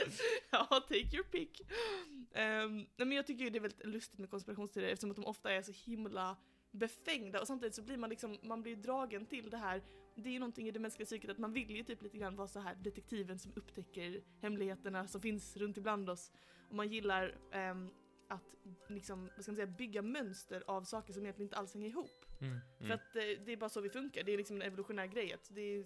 ja, 0.50 0.66
take 0.88 1.16
your 1.16 1.24
pick. 1.24 1.60
Um, 1.60 2.76
nej, 2.76 2.86
men 2.96 3.12
jag 3.12 3.26
tycker 3.26 3.44
ju 3.44 3.50
det 3.50 3.58
är 3.58 3.60
väldigt 3.60 3.86
lustigt 3.86 4.18
med 4.18 4.30
konspirationsteorier 4.30 4.92
eftersom 4.92 5.10
att 5.10 5.16
de 5.16 5.24
ofta 5.24 5.52
är 5.52 5.62
så 5.62 5.72
himla 5.72 6.36
befängda 6.70 7.40
och 7.40 7.46
samtidigt 7.46 7.74
så 7.74 7.82
blir 7.82 7.96
man 7.96 8.10
liksom, 8.10 8.38
man 8.42 8.62
blir 8.62 8.76
dragen 8.76 9.26
till 9.26 9.50
det 9.50 9.56
här. 9.56 9.82
Det 10.14 10.28
är 10.28 10.32
ju 10.32 10.38
någonting 10.38 10.68
i 10.68 10.70
det 10.70 10.78
mänskliga 10.78 11.06
psyket 11.06 11.30
att 11.30 11.38
man 11.38 11.52
vill 11.52 11.70
ju 11.70 11.84
typ 11.84 12.02
lite 12.02 12.18
grann 12.18 12.36
vara 12.36 12.48
så 12.48 12.60
här 12.60 12.74
detektiven 12.74 13.38
som 13.38 13.52
upptäcker 13.56 14.22
hemligheterna 14.40 15.08
som 15.08 15.20
finns 15.20 15.56
runt 15.56 15.76
ibland 15.76 16.10
oss. 16.10 16.32
Och 16.68 16.74
man 16.74 16.88
gillar 16.88 17.38
ehm, 17.52 17.90
att 18.28 18.56
liksom, 18.88 19.30
vad 19.36 19.44
ska 19.44 19.52
man 19.52 19.56
säga, 19.56 19.66
bygga 19.66 20.02
mönster 20.02 20.64
av 20.66 20.82
saker 20.82 21.12
som 21.12 21.22
egentligen 21.22 21.46
inte 21.46 21.56
alls 21.56 21.74
hänger 21.74 21.88
ihop. 21.88 22.26
Mm. 22.40 22.58
För 22.78 22.84
Mm. 22.84 22.94
att 22.94 23.16
eh, 23.16 23.22
det 23.44 23.52
är 23.52 23.56
bara 23.56 23.70
så 23.70 23.80
vi 23.80 23.90
funkar, 23.90 24.22
det 24.22 24.32
är 24.32 24.36
liksom 24.36 24.56
en 24.56 24.62
evolutionär 24.62 25.06
grej. 25.06 25.32
Att 25.32 25.48
det 25.54 25.60
är 25.60 25.84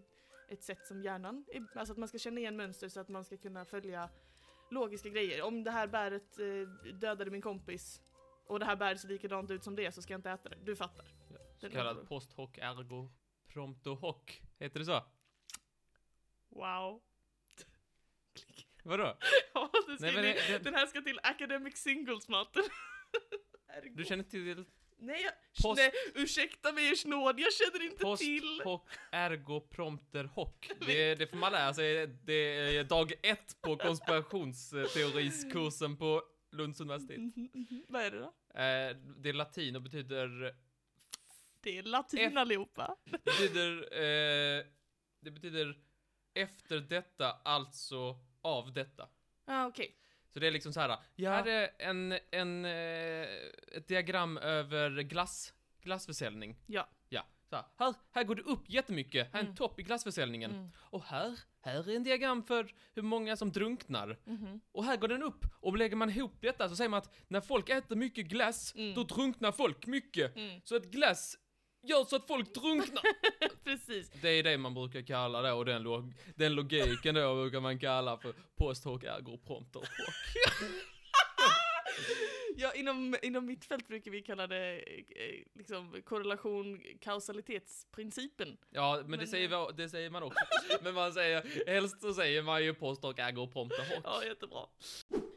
ett 0.49 0.63
sätt 0.63 0.87
som 0.87 1.03
hjärnan, 1.03 1.45
är, 1.53 1.79
alltså 1.79 1.93
att 1.93 1.99
man 1.99 2.09
ska 2.09 2.19
känna 2.19 2.41
igen 2.41 2.57
mönster 2.57 2.89
så 2.89 3.01
att 3.01 3.09
man 3.09 3.25
ska 3.25 3.37
kunna 3.37 3.65
följa 3.65 4.11
logiska 4.71 5.09
grejer. 5.09 5.43
Om 5.43 5.65
det 5.65 5.71
här 5.71 5.87
bäret 5.87 6.39
eh, 6.39 6.95
dödade 6.95 7.31
min 7.31 7.43
kompis 7.43 8.03
och 8.47 8.59
det 8.59 8.65
här 8.67 8.77
bäret 8.77 9.01
ser 9.01 9.09
likadant 9.09 9.51
ut 9.51 9.65
som 9.65 9.77
det 9.77 9.93
så 9.93 10.03
ska 10.03 10.13
jag 10.13 10.19
inte 10.19 10.31
äta 10.31 10.49
det. 10.49 10.59
Du 10.65 10.77
fattar. 10.77 11.07
Ja, 11.31 11.39
Så 11.59 11.71
kallad 11.71 12.09
post 12.09 12.33
hoc 12.33 12.51
ergo 12.59 13.11
prompto 13.49 13.95
hoc. 13.95 14.41
Heter 14.59 14.79
det 14.79 14.85
så? 14.87 15.03
Wow. 16.49 17.03
Vadå? 18.85 19.17
Ja, 19.55 19.71
Nej, 20.01 20.15
men 20.15 20.23
det- 20.25 20.59
Den 20.65 20.75
här 20.75 20.87
ska 20.87 21.01
till 21.03 21.21
academic 21.23 21.77
singles-matten. 21.77 22.63
Du 23.93 24.05
känner 24.05 24.25
till 24.25 24.65
Nej, 24.97 25.23
jag, 25.23 25.33
Post- 25.63 25.77
nej, 25.79 25.93
ursäkta 26.15 26.73
mig 26.73 26.91
ers 26.93 27.05
nåd, 27.05 27.41
jag 27.41 27.53
känner 27.53 27.85
inte 27.85 28.05
post 28.05 28.23
till. 28.23 28.61
hoc 28.65 28.83
ergo 29.13 29.61
prompter 29.61 30.25
hoc? 30.25 30.55
Det, 30.87 31.15
det 31.15 31.27
får 31.27 31.37
man 31.37 31.53
lära 31.53 31.75
sig. 31.75 32.07
Det 32.07 32.77
är 32.79 32.85
dag 32.85 33.13
ett 33.23 33.57
på 33.61 33.77
konspirationsteoriskursen 33.77 35.97
på 35.97 36.23
Lunds 36.53 36.81
universitet. 36.81 37.19
Mhm, 37.19 37.49
mhm. 37.55 37.85
Vad 37.89 38.03
är 38.03 38.11
det 38.11 38.19
då? 38.19 38.27
Eh, 38.61 38.97
Det 39.23 39.29
är 39.29 39.33
latin 39.33 39.77
och 39.77 39.83
betyder 39.83 40.55
Det 41.61 41.79
är 41.79 41.83
latin 41.83 42.19
F- 42.21 42.33
allihopa. 42.37 42.97
Det 43.05 43.25
betyder, 43.25 43.73
eh, 43.93 44.65
det 45.21 45.31
betyder 45.31 45.79
efter 46.35 46.79
detta, 46.81 47.33
alltså 47.33 48.19
av 48.43 48.73
detta. 48.73 49.09
Ah, 49.47 49.67
okej. 49.67 49.97
Så 50.35 50.41
det 50.41 50.47
är 50.47 50.51
liksom 50.51 50.73
så 50.73 50.81
här. 50.81 50.89
Jag 50.89 50.99
Ja. 51.15 51.31
hade 51.31 51.67
en, 51.67 52.19
en, 52.31 52.65
eh, 52.65 53.27
ett 53.77 53.89
diagram 53.89 54.39
över 54.39 55.03
glass, 55.03 55.55
glassförsäljning. 55.83 56.57
Ja. 56.67 56.89
Ja. 57.09 57.27
Så 57.51 57.57
här, 57.57 57.65
här, 57.79 57.95
här 58.11 58.25
går 58.25 58.35
det 58.35 58.43
upp 58.43 58.63
jättemycket, 58.71 59.27
här 59.33 59.35
är 59.35 59.41
en 59.41 59.47
Mm. 59.47 59.57
topp 59.57 59.81
i 59.81 59.83
glassförsäljningen. 59.83 60.51
Mm. 60.51 60.71
Och 60.79 61.05
här, 61.05 61.39
här 61.61 61.91
är 61.91 61.97
en 61.97 62.03
diagram 62.03 62.43
för 62.43 62.73
hur 62.95 63.03
många 63.03 63.37
som 63.37 63.53
drunknar. 63.53 64.19
Mhm. 64.25 64.61
Och 64.73 64.85
här 64.85 64.97
går 64.97 65.09
den 65.09 65.23
upp. 65.23 65.45
Och 65.61 65.79
lägger 65.79 65.97
man 65.97 66.11
ihop 66.11 66.37
detta 66.41 66.69
så 66.69 66.77
säger 66.77 66.89
man 66.91 66.99
att 66.99 67.15
när 67.29 67.41
folk 67.41 67.69
äter 67.71 67.97
mycket 67.97 68.27
glass, 68.27 68.75
Mm. 68.77 68.95
då 68.95 69.03
drunknar 69.03 69.53
folk 69.53 69.87
mycket. 69.87 70.37
Mm. 70.37 70.61
Så 70.65 70.77
att 70.77 70.85
glass 70.85 71.37
gör 71.85 72.05
så 72.05 72.17
att 72.17 72.27
folk 72.27 72.55
drunknar. 72.55 73.03
Precis. 73.65 74.11
Det 74.23 74.29
är 74.29 74.43
det 74.43 74.59
man 74.59 74.75
brukar 74.75 75.03
kalla 75.03 75.43
det, 75.43 75.53
och 75.53 75.65
den, 75.65 75.83
log 75.83 76.13
den 76.35 76.55
logiken 76.55 77.15
då 77.15 77.35
brukar 77.35 77.61
man 77.61 77.79
kalla 77.79 78.17
för 78.17 78.35
post 78.57 78.85
hoc 78.85 79.05
ergo 79.05 79.39
prompter 79.47 79.81
hoc. 79.81 79.89
Ja, 82.57 82.73
inom, 82.75 83.17
inom 83.23 83.47
mitt 83.47 83.65
fält 83.65 83.89
brukar 83.89 84.11
vi 84.11 84.23
kalla 84.23 84.47
det 84.47 84.79
eh, 85.09 85.45
liksom 85.55 86.03
korrelation 86.05 86.81
kausalitetsprincipen. 87.01 88.57
Ja, 88.71 88.97
men, 89.01 89.11
det, 89.11 89.17
Men, 89.17 89.27
säger, 89.27 89.53
eh, 89.53 89.67
vi- 89.67 89.73
det 89.83 89.89
säger 89.89 90.11
man 90.11 90.23
också. 90.23 90.45
Men 90.83 90.95
man 90.95 91.13
säger, 91.13 91.67
helst 91.67 92.01
så 92.01 92.15
säger 92.15 92.43
man 92.43 92.65
ju 92.65 92.75
post 92.75 93.03
hoc 93.03 93.19
ergo 93.19 93.47
prompter 93.47 93.79
hoc. 93.95 94.01
Ja, 94.05 94.25
jättebra. 94.25 94.67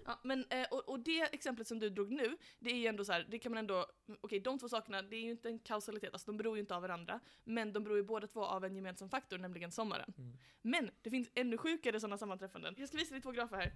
Ja, 0.05 0.19
men, 0.23 0.45
eh, 0.49 0.65
och, 0.71 0.89
och 0.89 0.99
det 0.99 1.21
exemplet 1.33 1.67
som 1.67 1.79
du 1.79 1.89
drog 1.89 2.11
nu, 2.11 2.37
det 2.59 2.69
är 2.69 2.75
ju 2.75 2.87
ändå 2.87 3.05
så 3.05 3.11
här, 3.11 3.27
det 3.29 3.39
kan 3.39 3.51
man 3.51 3.59
ändå, 3.59 3.85
okej 4.21 4.39
de 4.39 4.59
två 4.59 4.69
sakerna, 4.69 5.01
det 5.01 5.15
är 5.15 5.21
ju 5.21 5.31
inte 5.31 5.49
en 5.49 5.59
kausalitet, 5.59 6.13
alltså 6.13 6.31
de 6.31 6.37
beror 6.37 6.55
ju 6.57 6.59
inte 6.59 6.75
av 6.75 6.81
varandra, 6.81 7.19
men 7.43 7.73
de 7.73 7.83
beror 7.83 7.97
ju 7.97 8.03
båda 8.03 8.27
två 8.27 8.45
av 8.45 8.65
en 8.65 8.75
gemensam 8.75 9.09
faktor, 9.09 9.37
nämligen 9.37 9.71
sommaren. 9.71 10.13
Mm. 10.17 10.37
Men 10.61 10.91
det 11.01 11.09
finns 11.09 11.29
ännu 11.35 11.57
sjukare 11.57 11.99
sådana 11.99 12.17
sammanträffanden. 12.17 12.75
Jag 12.77 12.87
ska 12.87 12.97
visa 12.97 13.13
dig 13.13 13.21
två 13.21 13.31
grafer 13.31 13.55
här. 13.57 13.71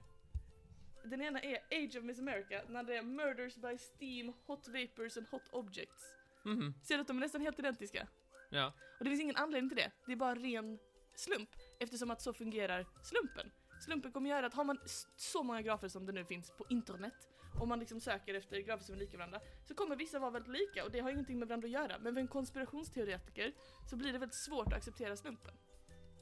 Den 1.03 1.21
ena 1.21 1.41
är 1.41 1.57
Age 1.71 1.97
of 1.97 2.03
Miss 2.03 2.19
America, 2.19 2.61
den 2.67 2.75
andra 2.75 2.93
är 2.95 3.01
Murders 3.03 3.55
by 3.55 3.77
Steam, 3.77 4.33
Hot 4.45 4.67
Vapors 4.67 5.17
and 5.17 5.27
Hot 5.31 5.47
Objects. 5.51 6.15
Mhm, 6.45 6.73
Ser 6.83 6.95
du 6.95 7.01
att 7.01 7.07
de 7.07 7.17
är 7.17 7.21
nästan 7.21 7.41
helt 7.41 7.59
identiska? 7.59 8.07
ja. 8.49 8.73
Och 8.99 9.03
det 9.05 9.09
finns 9.11 9.21
ingen 9.21 9.35
anledning 9.35 9.69
till 9.69 9.77
det. 9.77 9.91
Det 10.05 10.11
är 10.11 10.15
bara 10.15 10.35
ren 10.35 10.79
slump. 11.15 11.49
Eftersom 11.79 12.11
att 12.11 12.21
så 12.21 12.33
fungerar 12.33 12.85
slumpen. 13.03 13.51
Slumpen 13.85 14.11
kommer 14.11 14.29
göra 14.29 14.45
att 14.45 14.53
har 14.53 14.63
man 14.63 14.77
så 15.15 15.43
många 15.43 15.61
grafer 15.61 15.87
som 15.87 16.05
det 16.05 16.11
nu 16.11 16.25
finns 16.25 16.51
på 16.57 16.65
internet, 16.69 17.29
om 17.61 17.69
man 17.69 17.79
liksom 17.79 17.99
söker 17.99 18.33
efter 18.33 18.59
grafer 18.59 18.83
som 18.83 18.95
är 18.95 18.99
lika 18.99 19.17
varandra, 19.17 19.39
så 19.67 19.73
kommer 19.75 19.95
vissa 19.95 20.19
vara 20.19 20.31
väldigt 20.31 20.51
lika 20.51 20.85
och 20.85 20.91
det 20.91 20.99
har 20.99 21.09
ingenting 21.11 21.39
med 21.39 21.47
varandra 21.47 21.65
att 21.65 21.71
göra. 21.71 21.99
Men 21.99 22.13
för 22.13 22.21
en 22.21 22.27
konspirationsteoretiker 22.27 23.53
så 23.89 23.95
blir 23.95 24.13
det 24.13 24.19
väldigt 24.19 24.35
svårt 24.37 24.67
att 24.67 24.73
acceptera 24.73 25.15
slumpen. 25.15 25.53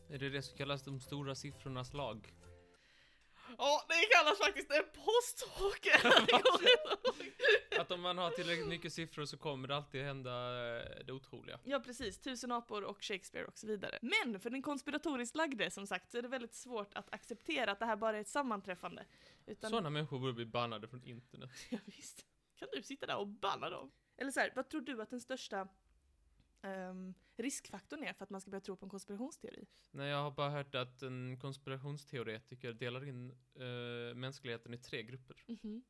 Är 0.09 0.17
det 0.19 0.29
det 0.29 0.41
som 0.41 0.57
kallas 0.57 0.83
de 0.83 0.99
stora 0.99 1.35
siffrornas 1.35 1.93
lag? 1.93 2.33
Ja, 3.57 3.85
det 3.87 3.93
kallas 4.17 4.39
faktiskt 4.39 4.71
en 4.71 4.83
posthoc! 4.93 5.79
Att 7.79 7.91
om 7.91 8.01
man 8.01 8.17
har 8.17 8.31
tillräckligt 8.31 8.67
mycket 8.67 8.93
siffror 8.93 9.25
så 9.25 9.37
kommer 9.37 9.67
det 9.67 9.75
alltid 9.75 10.03
hända 10.03 10.31
eh, 10.31 11.05
det 11.05 11.11
otroliga. 11.11 11.59
Ja 11.63 11.79
precis, 11.79 12.17
Tusen 12.19 12.51
apor 12.51 12.83
och 12.83 13.03
Shakespeare 13.03 13.45
och 13.45 13.57
så 13.57 13.67
vidare. 13.67 13.99
Men 14.01 14.39
för 14.39 14.49
den 14.49 14.61
konspiratoriskt 14.61 15.35
lagde 15.35 15.71
som 15.71 15.87
sagt 15.87 16.11
så 16.11 16.17
är 16.17 16.21
det 16.21 16.27
väldigt 16.27 16.53
svårt 16.53 16.93
att 16.93 17.13
acceptera 17.13 17.71
att 17.71 17.79
det 17.79 17.85
här 17.85 17.95
bara 17.95 18.17
är 18.17 18.21
ett 18.21 18.27
sammanträffande. 18.27 19.05
Utan 19.45 19.69
Sådana 19.69 19.89
människor 19.89 20.19
borde 20.19 20.33
bli 20.33 20.45
bannade 20.45 20.87
från 20.87 21.03
internet. 21.03 21.49
Ja, 21.69 21.77
visst. 21.85 22.25
Kan 22.55 22.67
du 22.73 22.83
sitta 22.83 23.05
där 23.05 23.17
och 23.17 23.27
banna 23.27 23.69
dem? 23.69 23.91
Eller 24.17 24.31
så 24.31 24.39
här, 24.39 24.51
vad 24.55 24.69
tror 24.69 24.81
du 24.81 25.01
att 25.01 25.09
den 25.09 25.21
största 25.21 25.67
ehm, 26.61 27.13
riskfaktorn 27.37 28.03
är 28.03 28.13
för 28.13 28.23
att 28.23 28.29
man 28.29 28.41
ska 28.41 28.51
börja 28.51 28.61
tro 28.61 28.75
på 28.75 28.85
en 28.85 28.89
konspirationsteori? 28.89 29.65
Nej, 29.91 30.09
jag 30.09 30.23
har 30.23 30.31
bara 30.31 30.49
hört 30.49 30.75
att 30.75 31.01
en 31.01 31.37
konspirationsteoretiker 31.41 32.73
delar 32.73 33.05
in 33.07 33.29
eh, 33.55 34.15
mänskligheten 34.15 34.73
i 34.73 34.77
tre 34.77 35.03
grupper. 35.03 35.43
Mhm. 35.47 35.83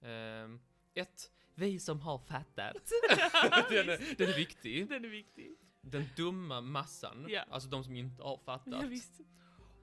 Ehm, 0.00 0.60
ett, 0.94 1.30
vi 1.54 1.78
som 1.78 2.00
har 2.00 2.18
fattat. 2.18 2.76
Den, 3.70 3.88
är, 3.88 4.16
den 4.18 4.28
är 4.28 4.36
viktig. 4.36 4.88
Den 4.88 5.04
är 5.04 5.08
viktig. 5.08 5.56
Den 5.80 6.04
dumma 6.16 6.60
massan, 6.60 7.26
Ja. 7.28 7.44
alltså 7.50 7.68
de 7.68 7.84
som 7.84 7.96
inte 7.96 8.22
har 8.22 8.38
fattat. 8.38 8.82
Ja, 8.82 8.88
visst. 8.88 9.20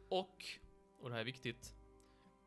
Och, 0.10 0.46
och 1.00 1.10
det 1.10 1.14
här 1.16 1.22
är 1.22 1.26
viktigt, 1.26 1.76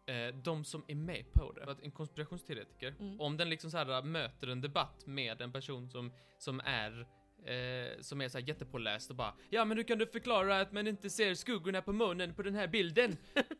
eh, 0.06 0.34
de 0.34 0.64
som 0.64 0.84
är 0.88 0.94
med 0.94 1.32
på 1.32 1.52
det. 1.52 1.64
Att 1.70 1.80
en 1.80 1.90
konspirationsteoretiker, 1.90 2.94
Mm. 3.00 3.20
om 3.20 3.36
den 3.36 3.50
liksom 3.50 3.70
så 3.70 3.76
här 3.78 4.02
möter 4.02 4.46
en 4.48 4.60
debatt 4.60 5.06
med 5.06 5.40
en 5.40 5.52
person 5.52 5.88
som, 5.88 6.12
som 6.38 6.60
är 6.64 7.06
Eh, 7.44 8.00
som 8.00 8.20
är 8.20 8.28
så 8.28 8.38
här 8.38 8.48
jättepåläst 8.48 9.10
och 9.10 9.16
bara 9.16 9.34
Ja 9.50 9.64
men 9.64 9.76
hur 9.76 9.84
kan 9.84 9.98
du 9.98 10.06
förklara 10.06 10.60
att 10.60 10.72
man 10.72 10.86
inte 10.86 11.10
ser 11.10 11.34
skuggorna 11.34 11.82
på 11.82 11.92
munnen 11.92 12.34
på 12.34 12.42
den 12.42 12.54
här 12.54 12.66
bilden? 12.66 13.16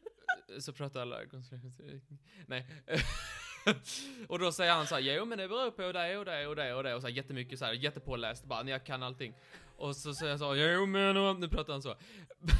Så 0.58 0.72
pratar 0.72 1.00
alla. 1.00 1.20
Nej. 2.46 2.66
och 4.28 4.38
då 4.38 4.52
säger 4.52 4.72
han 4.72 4.86
så 4.86 4.94
här, 4.94 5.02
jo 5.02 5.24
men 5.24 5.38
det 5.38 5.48
beror 5.48 5.70
på 5.70 5.92
det 5.92 6.18
och 6.18 6.24
det 6.24 6.46
och 6.46 6.56
det 6.56 6.74
och 6.74 6.82
det 6.82 6.94
och 6.94 7.00
så 7.00 7.06
här 7.06 7.14
jättemycket 7.14 7.58
så 7.58 7.64
här 7.64 7.72
jättepåläst 7.72 8.44
bara, 8.44 8.70
jag 8.70 8.84
kan 8.84 9.02
allting. 9.02 9.34
Och 9.76 9.96
så 9.96 10.14
säger 10.14 10.32
jag 10.32 10.38
så, 10.38 10.54
jo 10.56 10.86
men, 10.86 11.40
nu 11.40 11.48
pratar 11.48 11.72
han 11.72 11.82
så. 11.82 11.94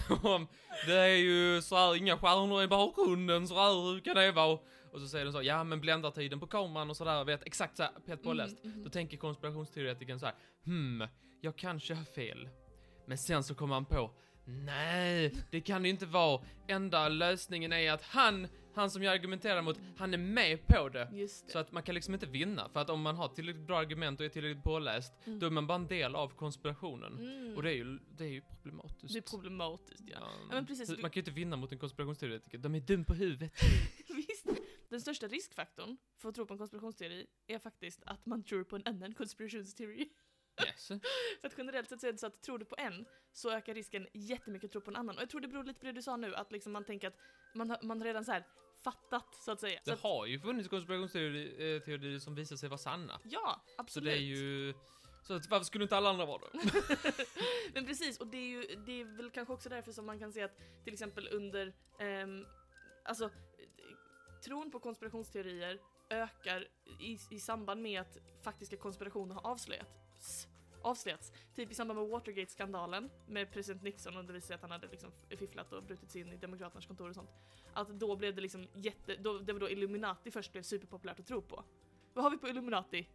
Det 0.87 0.95
är 0.95 1.17
ju 1.17 1.63
så 1.63 1.77
här, 1.77 1.97
inga 1.97 2.19
stjärnor 2.19 2.63
i 2.63 2.69
bakgrunden, 2.69 3.49
så 3.49 3.55
här, 3.55 3.93
hur 3.93 4.01
kan 4.01 4.15
det 4.15 4.33
vara? 4.33 4.59
Och 4.93 5.01
så 5.01 5.09
säger 5.09 5.25
de 5.25 5.33
så, 5.33 5.43
ja 5.43 5.65
men 5.65 5.81
bländartiden 5.81 6.41
på 6.41 6.47
kameran 6.47 6.91
och 6.91 6.97
sådär, 6.97 7.25
vet 7.25 7.47
exakt 7.47 7.77
så 7.77 7.83
här, 7.83 7.93
helt 8.07 8.23
påläst. 8.23 8.65
Mm, 8.65 8.77
mhm. 8.77 8.85
Då 8.85 8.91
tänker 8.91 9.17
konspirationsteoretikern 9.17 10.19
så 10.21 10.27
här, 10.27 10.35
hmm, 10.65 11.09
jag 11.41 11.57
kanske 11.57 11.95
har 11.95 12.05
fel. 12.05 12.49
Men 13.07 13.19
sen 13.19 13.43
så 13.45 13.55
kommer 13.55 13.75
han 13.75 13.85
på, 13.85 14.11
nej, 14.45 15.35
det 15.51 15.61
kan 15.61 15.83
det 15.83 15.89
inte 15.89 16.07
vara. 16.07 16.43
Enda 16.67 17.09
lösningen 17.09 17.73
är 17.73 17.93
att 17.93 18.03
han, 18.03 18.49
han 18.75 18.91
som 18.91 19.03
jag 19.03 19.15
argumenterar 19.15 19.63
mot, 19.63 19.81
han 19.97 20.15
är 20.15 20.19
med 20.19 20.67
på 20.67 20.89
det. 20.89 21.09
Just 21.13 21.47
det. 21.47 21.53
Så 21.53 21.59
att 21.59 21.73
man 21.73 21.83
kan 21.83 21.95
liksom 21.95 22.15
inte 22.15 22.27
vinna, 22.27 22.69
för 22.69 22.81
att 22.81 22.91
om 22.91 23.01
man 23.03 23.17
har 23.17 23.29
tillräckligt 23.29 23.67
bra 23.67 23.79
argument 23.79 24.21
och 24.21 24.27
är 24.27 24.31
tillräckligt 24.31 24.65
påläst, 24.65 25.13
Mm. 25.27 25.39
då 25.39 25.47
är 25.47 25.51
man 25.51 25.67
bara 25.67 25.75
en 25.75 25.87
del 25.87 26.15
av 26.15 26.29
konspirationen. 26.29 27.19
Mm. 27.19 27.57
Och 27.57 27.63
det 27.63 27.71
är 27.71 27.75
ju, 27.75 27.99
det 28.17 28.25
är 28.25 28.29
ju 28.29 28.41
problematiskt. 28.41 29.13
Det 29.13 29.19
är 29.19 29.31
problematiskt 29.31 30.05
ja. 30.07 30.17
Ja, 30.21 30.27
Ja, 30.49 30.55
men 30.55 30.67
precis. 30.67 30.89
Man 30.91 31.11
kan 31.11 31.11
ju 31.13 31.21
inte 31.21 31.31
vinna 31.31 31.57
mot 31.57 31.73
en 31.73 31.79
konspirationsteoretiker, 31.79 32.59
de 32.59 32.75
är 32.75 32.81
dum 32.81 33.05
på 33.05 33.15
huvudet. 33.15 33.53
Den 34.89 35.01
största 35.01 35.29
riskfaktorn 35.29 35.97
för 36.19 36.29
att 36.29 36.35
tro 36.35 36.47
på 36.47 36.55
en 36.55 36.59
konspirationsteori 36.59 37.27
är 37.47 37.59
faktiskt 37.59 38.03
att 38.07 38.27
man 38.27 38.45
tror 38.45 38.65
på 38.65 38.77
en 38.77 38.83
annan 38.87 39.15
konspirationsteori. 39.15 40.09
Yes. 40.67 40.87
För 41.41 41.47
att 41.49 41.55
generellt 41.59 41.89
sett 41.89 42.01
så 42.01 42.07
är 42.07 42.13
det 42.13 42.19
så 42.19 42.27
att 42.27 42.43
tror 42.43 42.59
du 42.59 42.65
på 42.65 42.75
en 42.79 43.05
så 43.33 43.51
ökar 43.51 43.75
risken 43.75 44.07
jättemycket 44.15 44.69
att 44.69 44.73
tro 44.73 44.81
på 44.81 44.91
en 44.91 44.97
annan. 44.97 45.17
Och 45.17 45.23
jag 45.23 45.31
tror 45.31 45.41
det 45.41 45.49
beror 45.49 45.65
lite 45.65 45.81
på 45.81 45.87
det 45.87 45.93
du 45.93 46.03
sa 46.03 46.17
nu, 46.17 46.35
att 46.35 46.53
liksom 46.53 46.73
man 46.73 46.85
tänker 46.85 47.09
att 47.09 47.17
man 47.55 47.71
har, 47.71 47.79
man 47.83 47.99
har 48.01 48.07
redan 48.07 48.25
så 48.25 48.33
här 48.33 48.45
fattat, 48.85 49.35
så 49.35 49.53
att 49.53 49.61
säga. 49.61 49.81
Så 49.85 49.91
Det 49.91 49.93
att, 49.95 50.01
har 50.01 50.27
ju 50.27 50.41
funnits 50.41 50.69
konspirationsteorier 50.69 52.15
eh, 52.15 52.19
som 52.19 52.35
visar 52.35 52.57
sig 52.57 52.69
vara 52.69 52.79
sanna. 52.79 53.21
ja, 53.25 53.65
Så 53.67 53.75
absolut. 53.83 54.13
det 54.13 54.19
är 54.19 54.23
ju... 54.23 54.75
Så 55.23 55.35
att, 55.35 55.51
varför 55.51 55.65
skulle 55.65 55.85
inte 55.85 55.97
alla 55.97 56.11
andra 56.11 56.27
vara 56.27 56.43
det? 56.53 56.59
Men 57.75 57.87
precis, 57.87 58.19
och 58.21 58.27
det 58.27 58.37
är 58.37 58.49
ju 58.49 58.63
det 58.87 59.01
är 59.01 59.05
väl 59.17 59.31
kanske 59.31 59.55
också 59.55 59.69
därför 59.69 59.93
som 59.93 60.07
man 60.07 60.19
kan 60.19 60.33
se 60.33 60.43
att 60.43 60.59
till 60.85 60.93
exempel 60.93 61.29
under, 61.33 61.73
ehm, 62.01 62.47
alltså 63.05 63.31
tron 64.43 64.71
på 64.71 64.79
konspirationsteorier 64.79 65.81
ökar 66.11 66.69
i, 67.01 67.19
i 67.31 67.41
samband 67.41 67.83
med 67.83 68.01
att 68.01 68.19
faktiska 68.43 68.77
konspirationer 68.77 69.35
har 69.35 69.51
avslöjats. 69.51 70.49
avslöjats. 70.83 71.33
Typ 71.55 71.71
i 71.71 71.75
samband 71.75 72.01
med 72.01 72.09
Watergate-skandalen 72.09 73.11
med 73.27 73.53
president 73.53 73.83
Nixon 73.83 74.17
och 74.17 74.25
det 74.25 74.33
visade 74.33 74.47
sig 74.47 74.55
att 74.55 74.63
han 74.63 74.71
hade 74.71 74.89
liksom 74.89 75.13
fifflat 75.39 75.73
och 75.73 75.83
brutit 75.83 76.11
sig 76.11 76.21
in 76.21 76.33
i 76.33 76.37
demokraternas 76.37 76.87
kontor 76.87 77.09
och 77.09 77.15
sånt. 77.15 77.31
Att 77.73 77.89
då 77.89 78.17
blev 78.17 78.35
det 78.35 78.41
liksom 78.41 78.69
jätte, 78.75 79.17
då, 79.17 79.39
det 79.39 79.53
var 79.53 79.61
då 79.61 79.71
Illuminati 79.71 80.31
först 80.31 80.53
blev 80.53 80.63
superpopulärt 80.63 81.21
att 81.21 81.27
tro 81.27 81.43
på. 81.43 81.65
Vad 82.15 82.25
har 82.25 82.31
vi 82.31 82.39
på 82.39 82.49
Illuminati? 82.49 83.09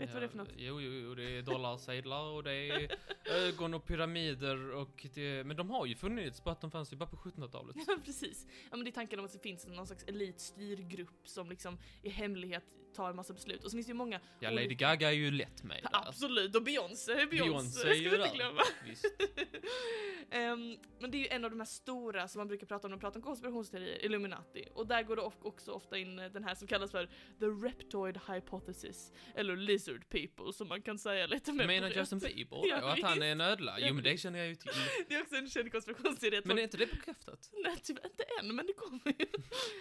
Vet 0.00 0.08
du 0.08 0.12
vad 0.12 0.22
det 0.22 0.26
är 0.26 0.28
för 0.28 0.38
något? 0.38 0.52
Jo, 0.56 0.80
jo, 0.80 0.92
jo, 0.92 1.14
det 1.14 1.38
är 1.38 1.42
dollarsedlar 1.42 2.22
och 2.22 2.42
det 2.42 2.52
är 2.52 2.96
ögon 3.24 3.74
och 3.74 3.86
pyramider 3.86 4.74
och 4.74 5.06
det... 5.14 5.46
Men 5.46 5.56
de 5.56 5.70
har 5.70 5.86
ju 5.86 5.94
funnits, 5.94 6.44
bara 6.44 6.52
att 6.52 6.60
de 6.60 6.70
fanns 6.70 6.92
ju 6.92 6.96
bara 6.96 7.10
på 7.10 7.16
1700-talet. 7.16 7.76
Ja 7.86 7.98
precis. 8.04 8.46
Ja 8.70 8.76
men 8.76 8.84
det 8.84 8.90
är 8.90 8.92
tanken 8.92 9.18
om 9.18 9.24
att 9.24 9.32
det 9.32 9.38
finns 9.38 9.66
någon 9.66 9.86
slags 9.86 10.04
elitstyrgrupp 10.04 11.28
som 11.28 11.50
liksom 11.50 11.78
i 12.02 12.08
hemlighet 12.08 12.64
tar 12.94 13.10
en 13.10 13.16
massa 13.16 13.32
beslut. 13.34 13.64
Och 13.64 13.70
så 13.70 13.76
finns 13.76 13.86
det 13.86 13.90
ju 13.90 13.96
många... 13.96 14.20
Ja, 14.40 14.50
Lady 14.50 14.74
Gaga 14.74 15.08
är 15.08 15.14
ju 15.14 15.30
lätt 15.30 15.62
med 15.62 15.82
där. 15.82 15.90
Absolut, 16.08 16.56
och 16.56 16.62
Beyoncé, 16.62 17.14
Beyoncé, 17.14 17.36
Beyoncé 17.36 17.80
ska 17.80 17.88
vi 17.88 18.04
inte 18.04 18.36
glömma. 18.36 18.62
Ehm, 20.30 20.76
men 20.98 21.10
det 21.10 21.16
är 21.16 21.20
ju 21.20 21.28
en 21.28 21.44
av 21.44 21.50
de 21.50 21.60
här 21.60 21.66
stora 21.66 22.28
som 22.28 22.38
man 22.40 22.48
brukar 22.48 22.66
prata 22.66 22.86
om 22.86 22.90
när 22.90 22.96
man 22.96 23.00
pratar 23.00 23.18
om 23.18 23.22
konspirationsteorier, 23.22 24.04
Illuminati. 24.04 24.68
Och 24.74 24.86
där 24.86 25.02
går 25.02 25.16
det 25.16 25.22
också 25.42 25.72
ofta 25.72 25.98
in 25.98 26.18
eh, 26.18 26.30
den 26.30 26.44
här 26.44 26.54
som 26.54 26.68
kallas 26.68 26.90
för 26.90 27.06
the 27.38 27.46
reptoid 27.46 28.20
hypothesis, 28.28 29.12
eller 29.34 29.56
lizard 29.56 30.08
people 30.08 30.52
som 30.52 30.68
man 30.68 30.82
kan 30.82 30.98
säga 30.98 31.26
lite 31.26 31.52
mer 31.52 31.66
Menar 31.66 31.90
Justin. 31.90 32.18
Bieber 32.18 32.62
Ja, 32.68 32.84
och 32.84 32.92
att 32.92 33.02
han 33.02 33.22
är 33.22 33.32
en 33.32 33.40
ödla? 33.40 33.80
Ja, 33.80 33.86
Jo, 33.88 33.94
men 33.94 34.04
det 34.04 34.16
känner 34.16 34.38
jag 34.38 34.48
ju 34.48 34.54
till. 34.54 34.70
Det 35.08 35.14
är 35.14 35.22
också 35.22 35.36
en 35.36 35.48
känd 35.50 35.72
konspirationsteori 35.72 36.42
Men 36.44 36.58
är 36.58 36.62
inte 36.62 36.76
det 36.76 36.86
bekräftat? 36.86 37.50
Nej 37.64 37.76
tyvärr 37.82 38.06
inte 38.06 38.24
än, 38.40 38.56
men 38.56 38.66
det 38.66 38.72
kommer 38.72 39.00
ju. 39.04 39.14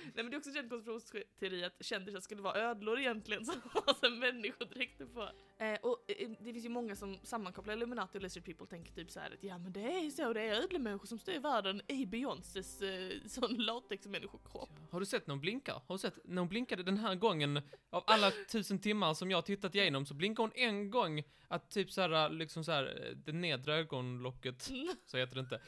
Nej 0.03 0.11
men 0.13 0.29
det 0.29 0.35
är 0.35 0.37
också 0.37 0.49
en 0.49 0.55
känd 0.55 0.69
konspirationsteori 0.69 1.63
att 1.63 1.85
kändisar 1.85 2.19
skulle 2.19 2.41
vara 2.41 2.55
ödlor 2.55 2.98
egentligen 2.99 3.45
som 3.45 3.61
har 3.73 4.09
människodräkter 4.09 5.05
på. 5.05 5.29
Eh, 5.63 5.77
och 5.81 6.03
eh, 6.07 6.29
det 6.39 6.53
finns 6.53 6.65
ju 6.65 6.69
många 6.69 6.95
som 6.95 7.17
sammankopplar 7.23 7.73
Illuminati 7.73 8.17
och 8.17 8.21
Lizard 8.21 8.45
People 8.45 8.67
tänker 8.67 8.93
typ 8.93 9.11
så 9.11 9.19
här 9.19 9.31
att 9.31 9.43
ja 9.43 9.57
men 9.57 9.73
det 9.73 9.81
är 9.81 9.99
ju 10.03 10.11
så, 10.11 10.33
det 10.33 10.41
är 10.41 10.61
ödlemänniskor 10.61 11.07
som 11.07 11.19
styr 11.19 11.39
världen 11.39 11.81
i 11.87 12.05
Beyoncés 12.05 12.81
eh, 12.81 13.11
sån 13.27 13.55
latexmänniskokropp. 13.55 14.69
Har 14.91 14.99
du 14.99 15.05
sett 15.05 15.27
när 15.27 15.33
hon 15.33 15.41
blinkar? 15.41 15.81
Har 15.87 15.95
du 15.95 15.99
sett 15.99 16.19
när 16.23 16.41
hon 16.41 16.49
blinkade 16.49 16.83
den 16.83 16.97
här 16.97 17.15
gången? 17.15 17.61
Av 17.89 18.03
alla 18.07 18.31
tusen 18.51 18.79
timmar 18.79 19.13
som 19.13 19.31
jag 19.31 19.37
har 19.37 19.41
tittat 19.41 19.75
igenom 19.75 20.05
så 20.05 20.13
blinkar 20.13 20.43
hon 20.43 20.51
en 20.55 20.89
gång 20.91 21.23
att 21.47 21.69
typ 21.71 21.91
så 21.91 22.01
här, 22.01 22.29
liksom 22.29 22.63
så 22.63 22.71
här, 22.71 23.13
det 23.25 23.31
nedre 23.31 23.75
ögonlocket, 23.75 24.61
så 25.05 25.17
heter 25.17 25.35
det 25.35 25.39
inte, 25.41 25.61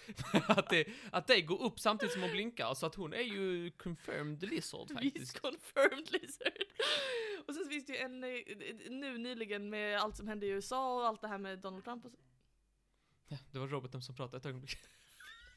att 0.47 0.69
det, 0.69 0.87
att 1.11 1.27
det 1.27 1.41
går 1.41 1.63
upp 1.63 1.79
samtidigt 1.79 2.13
som 2.13 2.21
hon 2.21 2.31
blinkar, 2.31 2.73
så 2.73 2.85
att 2.85 2.95
hon 2.95 3.13
är 3.13 3.21
ju 3.21 3.71
confirmed 3.71 4.43
lizard 4.43 4.87
Visst 4.87 4.93
faktiskt. 4.93 5.39
confirmed 5.41 6.11
lizard. 6.11 6.53
Och 7.47 7.55
sen 7.55 7.69
finns 7.69 7.85
det 7.85 7.93
ju 7.93 7.99
en, 7.99 8.23
eh, 8.23 8.89
nu 8.89 9.17
nyligen 9.17 9.69
med 9.69 9.99
allt 9.99 10.17
som 10.17 10.27
hände 10.27 10.45
i 10.45 10.49
USA 10.49 10.95
och 10.95 11.07
allt 11.07 11.21
det 11.21 11.27
här 11.27 11.37
med 11.37 11.59
Donald 11.59 11.83
Trump 11.83 12.05
och 12.05 12.11
så. 12.11 12.17
Ja, 13.27 13.37
det 13.51 13.59
var 13.59 13.67
roboten 13.67 14.01
som 14.01 14.15
pratade 14.15 14.37
ett 14.37 14.45
ögonblick. 14.45 14.77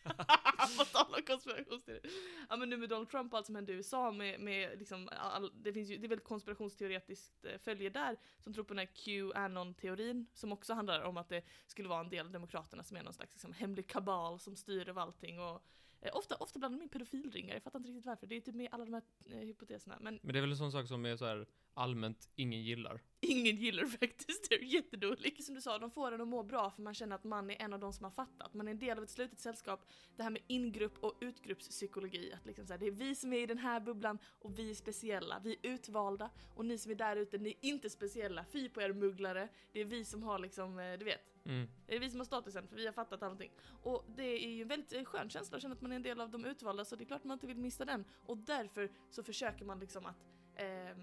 På 0.79 0.85
tal 0.85 1.15
om 1.15 1.23
konspirationsteorier. 1.27 2.03
Ja 2.49 2.57
men 2.57 2.71
nu 2.71 2.77
med 2.77 2.89
Donald 2.89 3.09
Trump 3.09 3.33
och 3.33 3.39
allt 3.39 3.47
som 3.47 3.55
hände 3.55 3.73
i 3.73 3.75
USA 3.75 4.11
med, 4.11 4.41
med 4.41 4.79
liksom, 4.79 5.09
all, 5.13 5.53
det 5.63 5.73
finns 5.73 5.91
ju, 5.91 5.99
det 5.99 6.07
är 6.07 6.09
väl 6.09 6.21
konspirationsteoretiskt 6.21 7.45
eh, 7.45 7.59
följe 7.59 7.91
där 7.91 8.17
som 8.41 8.55
tror 8.55 8.65
på 8.65 8.75
den 8.75 8.87
här 8.87 8.95
Qanon-teorin 8.95 10.27
som 10.35 10.53
också 10.53 10.75
handlar 10.75 11.03
om 11.03 11.17
att 11.17 11.29
det 11.29 11.45
skulle 11.67 11.89
vara 11.89 12.01
en 12.01 12.09
del 12.09 12.27
av 12.27 12.33
demokraterna 12.33 12.83
som 12.83 12.97
är 12.97 13.03
någon 13.03 13.13
slags 13.13 13.35
liksom, 13.35 13.53
hemlig 13.53 13.87
kabal 13.87 14.41
som 14.41 14.57
styr 14.57 14.89
över 14.89 15.03
allting 15.03 15.41
och 15.41 15.63
Eh, 16.05 16.11
ofta, 16.17 16.37
ofta 16.37 16.59
blandar 16.59 16.79
de 16.79 16.83
in 16.83 16.89
pedofilringar, 16.89 17.55
jag 17.55 17.63
fattar 17.63 17.79
inte 17.79 17.89
riktigt 17.89 18.07
varför. 18.07 18.27
Det 18.27 18.37
är 18.37 18.41
typ 18.41 18.55
med 18.55 18.69
alla 18.73 18.85
de 18.85 18.95
här 18.95 19.03
eh, 19.31 19.39
hypoteserna. 19.39 19.99
Men 20.01 20.21
Men 20.23 20.33
det 20.33 20.39
är 20.39 20.41
väl 20.41 20.51
en 20.51 20.57
sån 20.57 20.73
sak 20.73 20.89
som 20.89 21.05
är 21.07 21.17
så 21.17 21.25
här 21.25 21.47
allmänt 21.75 22.31
ingen 22.35 22.63
gillar 22.63 23.03
ingen 23.25 23.57
gillar 23.57 23.85
faktiskt, 23.85 24.49
det 24.49 24.55
är 24.55 24.63
jättedåligt. 24.63 25.45
Som 25.45 25.55
du 25.55 25.61
sa, 25.61 25.79
de 25.79 25.91
får 25.91 26.13
en 26.13 26.21
att 26.21 26.29
må 26.29 26.43
bra 26.43 26.71
för 26.71 26.83
man 26.83 26.95
känner 26.95 27.17
att 27.17 27.25
man 27.25 27.51
är 27.51 27.63
en 27.63 27.73
av 27.73 27.81
de 27.81 27.93
som 27.93 28.05
har 28.05 28.11
fattat. 28.11 28.55
Man 28.55 28.69
är 28.69 28.73
en 28.73 28.79
del 28.79 28.99
av 28.99 29.05
ett 29.05 29.11
slutet 29.11 29.41
sällskap. 29.41 29.87
Det 30.17 30.23
här 30.23 30.31
med 30.31 30.43
ingrupp 30.47 31.05
och 31.05 31.15
utgruppspsykologi, 31.21 32.33
att 32.33 32.47
liksom 32.47 32.67
så 32.67 32.73
här, 32.73 32.81
det 32.81 32.87
är 32.87 32.91
vi 32.91 33.15
som 33.15 33.33
är 33.33 33.39
i 33.39 33.47
den 33.47 33.59
här 33.59 33.81
bubblan 33.81 34.19
och 34.41 34.59
vi 34.59 34.71
är 34.71 34.75
speciella. 34.75 35.41
Vi 35.45 35.53
är 35.63 35.71
utvalda 35.71 36.31
och 36.55 36.65
ni 36.65 36.79
som 36.79 36.93
är 36.93 36.97
där 36.97 37.17
ute, 37.17 37.39
ni 37.39 37.51
är 37.51 37.69
inte 37.69 37.91
speciella. 37.91 38.45
Fy 38.45 38.69
på 38.69 38.83
er 38.83 38.93
mugglare. 38.93 39.49
Det 39.73 39.81
är 39.81 39.85
vi 39.85 40.05
som 40.05 40.23
har 40.23 40.39
liksom, 40.39 40.79
eh, 40.79 40.99
du 40.99 41.05
vet, 41.05 41.21
Mm. 41.47 41.69
det 41.87 41.97
är 41.97 42.01
vi 42.01 42.11
som 42.11 42.21
har 42.21 42.25
statusen 42.25 42.69
för 42.69 42.77
vi 42.77 42.87
har 42.87 42.93
fattat 42.93 43.23
allting. 43.23 43.53
Och 43.83 44.05
det 44.17 44.45
är 44.45 44.49
ju 44.49 44.63
en 44.63 44.69
väldigt 44.69 44.93
eh, 44.93 45.05
skön 45.05 45.31
känsla 45.31 45.57
att 45.57 45.63
känna 45.63 45.75
att 45.75 45.81
man 45.81 45.93
är 45.93 45.97
en 45.97 46.03
del 46.03 46.21
av 46.21 46.31
de 46.31 46.45
utvalda 46.45 46.85
så 46.85 46.97
det 46.97 47.05
är 47.05 47.07
klart 47.07 47.25
man 47.25 47.35
inte 47.37 47.47
vill 47.47 47.59
missa 47.59 47.85
den. 47.85 48.05
Och 48.27 48.39
därför 48.39 48.91
så 49.11 49.23
försöker 49.23 49.65
man 49.65 49.81
liksom 49.81 50.07
att 50.07 50.17
ehm, 50.57 51.01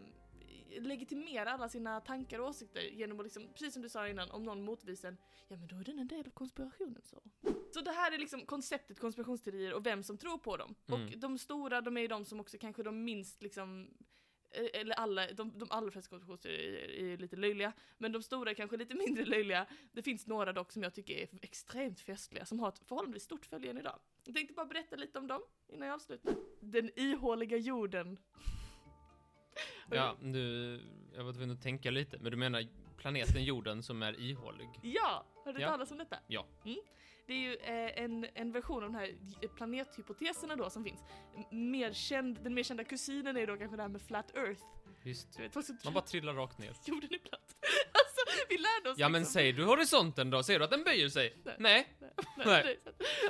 legitimera 0.80 1.52
alla 1.52 1.70
sina 1.70 2.02
tankar 2.02 2.40
och 2.40 2.48
åsikter 2.48 2.82
genom 2.82 3.20
att 3.20 3.26
liksom, 3.26 3.48
precis 3.54 3.74
som 3.74 3.82
du 3.82 3.90
sa 3.90 4.08
innan, 4.08 4.32
om 4.32 4.44
någon 4.44 4.64
motvisar 4.64 5.10
en, 5.10 5.18
ja 5.48 5.58
men 5.58 5.68
då 5.68 5.76
är 5.76 5.84
den 5.84 6.00
en 6.00 6.08
del 6.08 6.26
av 6.26 6.30
konspirationen 6.30 7.02
så. 7.04 7.22
Så 7.72 7.82
det 7.82 7.92
här 7.92 8.12
är 8.12 8.18
liksom 8.18 8.46
konceptet 8.46 9.00
konspirationsteorier 9.00 9.74
och 9.74 9.86
vem 9.86 10.04
som 10.04 10.18
tror 10.18 10.38
på 10.38 10.58
dem. 10.58 10.76
Mm. 10.88 11.02
Och 11.02 11.18
de 11.18 11.38
stora, 11.38 11.82
de 11.82 11.98
är 11.98 12.02
ju 12.02 12.08
de 12.08 12.26
som 12.26 12.40
också 12.40 12.58
kanske 12.58 12.84
de 12.84 13.04
minst 13.04 13.42
liksom 13.44 13.88
eh, 14.52 14.82
eller 14.82 14.96
alla, 14.96 15.32
de, 15.32 15.58
de 15.58 15.72
allra 15.72 15.92
flesta 15.92 16.10
konspirationsteorier 16.10 16.90
är 16.90 17.06
ju 17.06 17.18
lite 17.18 17.36
löjliga, 17.36 17.74
men 17.98 18.12
de 18.12 18.24
stora 18.24 18.50
är 18.52 18.56
kanske 18.56 18.78
lite 18.78 18.96
mindre 19.08 19.26
löjliga. 19.26 19.66
Det 19.92 20.02
finns 20.02 20.28
några 20.28 20.54
dock 20.54 20.72
som 20.72 20.84
jag 20.84 20.94
tycker 20.94 21.18
är 21.18 21.28
extremt 21.42 22.00
festliga, 22.00 22.46
som 22.46 22.60
har 22.60 22.70
ett 22.70 22.80
förhållandevis 22.80 23.24
stort 23.24 23.46
följe 23.46 23.72
än 23.72 23.78
idag. 23.78 24.00
Jag 24.24 24.36
tänkte 24.36 24.54
bara 24.54 24.66
berätta 24.66 24.96
lite 24.96 25.20
om 25.20 25.28
dem 25.28 25.42
innan 25.68 25.88
jag 25.88 25.96
avslutar. 25.96 26.36
Den 26.60 26.90
ihåliga 26.96 27.58
jorden. 27.58 28.18
Ja, 29.92 30.16
nu, 30.22 30.80
jag 31.16 31.24
var 31.24 31.34
tvungen 31.34 31.52
att 31.52 31.62
tänka 31.62 31.92
lite, 31.92 32.18
men 32.20 32.32
du 32.32 32.38
menar 32.38 32.68
planeten 32.98 33.44
jorden 33.44 33.84
som 33.84 34.04
är 34.04 34.20
ihålig? 34.20 34.70
Ja! 34.82 35.26
Har 35.46 35.54
du 35.54 35.62
Ja. 35.62 35.70
talat 35.70 35.92
om 35.92 35.98
detta? 35.98 36.18
Ja. 36.28 36.46
Mm. 36.66 36.78
Det 37.28 37.34
är 37.34 37.38
ju 37.38 37.56
eh, 37.56 38.04
en, 38.04 38.28
en 38.34 38.52
version 38.52 38.84
av 38.84 38.92
de 38.92 38.96
här 38.96 39.16
planethypoteserna 39.56 40.56
då 40.56 40.70
som 40.70 40.84
finns. 40.84 41.00
Mer 41.52 41.94
känd, 41.94 42.40
den 42.44 42.54
mer 42.54 42.64
kända 42.64 42.84
kusinen 42.84 43.38
är 43.38 43.48
då 43.48 43.58
kanske 43.58 43.76
det 43.78 43.82
här 43.82 43.90
med 43.90 44.02
flat 44.02 44.36
earth. 44.36 44.62
Du 45.04 45.44
vet, 45.44 45.84
Man 45.86 45.94
bara 45.94 46.04
trillar 46.04 46.34
rakt 46.34 46.58
ner. 46.58 46.74
jorden 46.86 47.10
är 47.14 47.18
platt. 47.18 47.56
vi 48.52 48.58
lärde 48.58 48.90
oss 48.90 49.00
Ja 49.00 49.10
men 49.10 49.22
liksom. 49.22 49.34
säger 49.34 49.54
du 49.54 49.64
horisonten 49.66 50.30
då? 50.30 50.44
Ser 50.44 50.60
du 50.60 50.66
att 50.66 50.72
den 50.72 50.84
böjer 50.84 51.10
sig? 51.10 51.42
Nej. 51.46 51.56
Nej. 51.60 51.88
Nej, 52.38 52.46
Nej. 52.64 52.80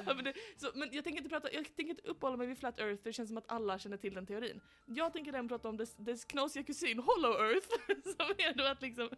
ja, 0.06 0.14
men, 0.14 0.24
det, 0.24 0.34
så, 0.58 0.68
men 0.76 0.90
jag 0.92 1.04
tänker 1.04 1.18
inte 1.18 1.30
prata, 1.30 1.52
jag 1.52 1.66
tänker 1.76 1.90
inte 1.90 2.02
uppehålla 2.08 2.38
mig 2.38 2.48
vid 2.48 2.58
flat 2.58 2.80
earth, 2.80 3.02
för 3.02 3.10
det 3.10 3.14
känns 3.14 3.30
som 3.30 3.38
att 3.38 3.52
alla 3.52 3.80
känner 3.80 3.98
till 3.98 4.14
den 4.14 4.26
teorin. 4.26 4.62
Jag 4.86 5.14
tänker 5.14 5.32
däremot 5.32 5.50
prata 5.52 5.70
om 5.70 5.78
dess, 5.78 5.96
dess 5.96 6.26
knasiga 6.26 6.64
kusin 6.64 7.00
hollow 7.00 7.32
earth, 7.42 7.68
som 8.04 8.30
är 8.38 8.54
då 8.58 8.64
att 8.64 8.82
liksom 8.82 9.10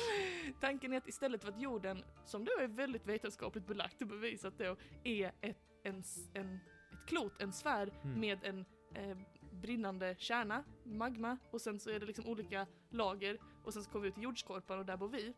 Tanken 0.60 0.92
är 0.92 0.96
att 0.96 1.08
istället 1.08 1.42
för 1.42 1.48
att 1.48 1.60
jorden, 1.60 2.04
som 2.26 2.44
då 2.44 2.52
är 2.60 2.66
väldigt 2.68 3.06
vetenskapligt 3.06 3.66
belagt 3.66 4.00
och 4.02 4.08
bevisat 4.08 4.58
då, 4.58 4.76
är 5.04 5.32
ett, 5.40 5.58
en, 5.82 6.02
en, 6.34 6.58
ett 6.92 7.08
klot, 7.08 7.32
en 7.38 7.52
sfär 7.52 7.92
Mm. 8.04 8.20
med 8.20 8.38
en 8.44 8.64
eh, 8.94 9.16
brinnande 9.62 10.14
kärna, 10.18 10.64
magma, 10.84 11.38
och 11.50 11.60
sen 11.60 11.80
så 11.80 11.90
är 11.90 12.00
det 12.00 12.06
liksom 12.06 12.26
olika 12.26 12.66
lager, 12.90 13.38
och 13.64 13.72
sen 13.72 13.84
så 13.84 13.90
kommer 13.90 14.02
vi 14.02 14.08
ut 14.08 14.14
till 14.14 14.22
jordskorpan 14.22 14.78
och 14.78 14.86
där 14.86 14.96
bor 14.96 15.08
vi. 15.08 15.32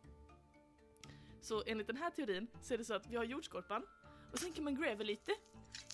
Så 1.41 1.63
enligt 1.65 1.87
den 1.87 1.97
här 1.97 2.09
teorin 2.09 2.47
så 2.61 2.73
är 2.73 2.77
det 2.77 2.85
så 2.85 2.93
att 2.93 3.07
vi 3.07 3.15
har 3.15 3.23
jordskorpan 3.23 3.85
och 4.31 4.39
sen 4.39 4.53
kan 4.53 4.63
man 4.63 4.75
gräva 4.75 5.03
lite 5.03 5.31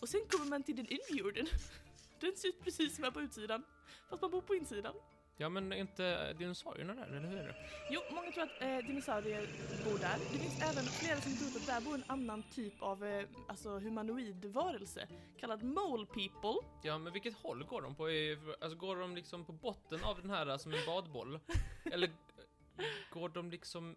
och 0.01 0.09
sen 0.09 0.21
kommer 0.29 0.45
man 0.45 0.63
till 0.63 0.75
den 0.75 0.87
inre 0.87 1.19
jorden. 1.19 1.47
Den 2.19 2.35
ser 2.35 2.47
ut 2.47 2.63
precis 2.63 2.95
som 2.95 3.03
här 3.03 3.11
på 3.11 3.21
utsidan 3.21 3.63
fast 4.09 4.21
man 4.21 4.31
bor 4.31 4.41
på 4.41 4.55
insidan. 4.55 4.95
Ja 5.37 5.49
men 5.49 5.71
är 5.71 5.77
inte 5.77 6.33
dinosaurierna 6.33 6.93
där, 6.93 7.07
eller 7.07 7.27
hur 7.27 7.37
är 7.37 7.47
det? 7.47 7.55
Jo, 7.89 8.01
många 8.11 8.31
tror 8.31 8.43
att 8.43 8.61
eh, 8.61 8.77
dinosaurier 8.77 9.47
bor 9.85 9.97
där. 9.97 10.17
Det 10.31 10.39
finns 10.39 10.61
även 10.61 10.83
flera 10.83 11.21
som 11.21 11.35
tror 11.37 11.61
att 11.61 11.67
där 11.67 11.81
bor 11.81 11.95
en 11.95 12.03
annan 12.07 12.43
typ 12.43 12.81
av 12.81 13.05
eh, 13.05 13.25
alltså 13.47 13.79
humanoid 13.79 14.45
varelse 14.45 15.07
kallad 15.39 15.63
mole 15.63 16.05
people. 16.05 16.67
Ja 16.83 16.97
men 16.97 17.13
vilket 17.13 17.33
håll 17.33 17.63
går 17.63 17.81
de 17.81 17.95
på? 17.95 18.07
Alltså 18.61 18.77
går 18.77 18.95
de 18.95 19.15
liksom 19.15 19.45
på 19.45 19.53
botten 19.53 20.03
av 20.03 20.21
den 20.21 20.29
här 20.29 20.57
som 20.57 20.73
en 20.73 20.85
badboll? 20.85 21.39
eller 21.91 22.09
går 23.09 23.29
de 23.29 23.51
liksom 23.51 23.95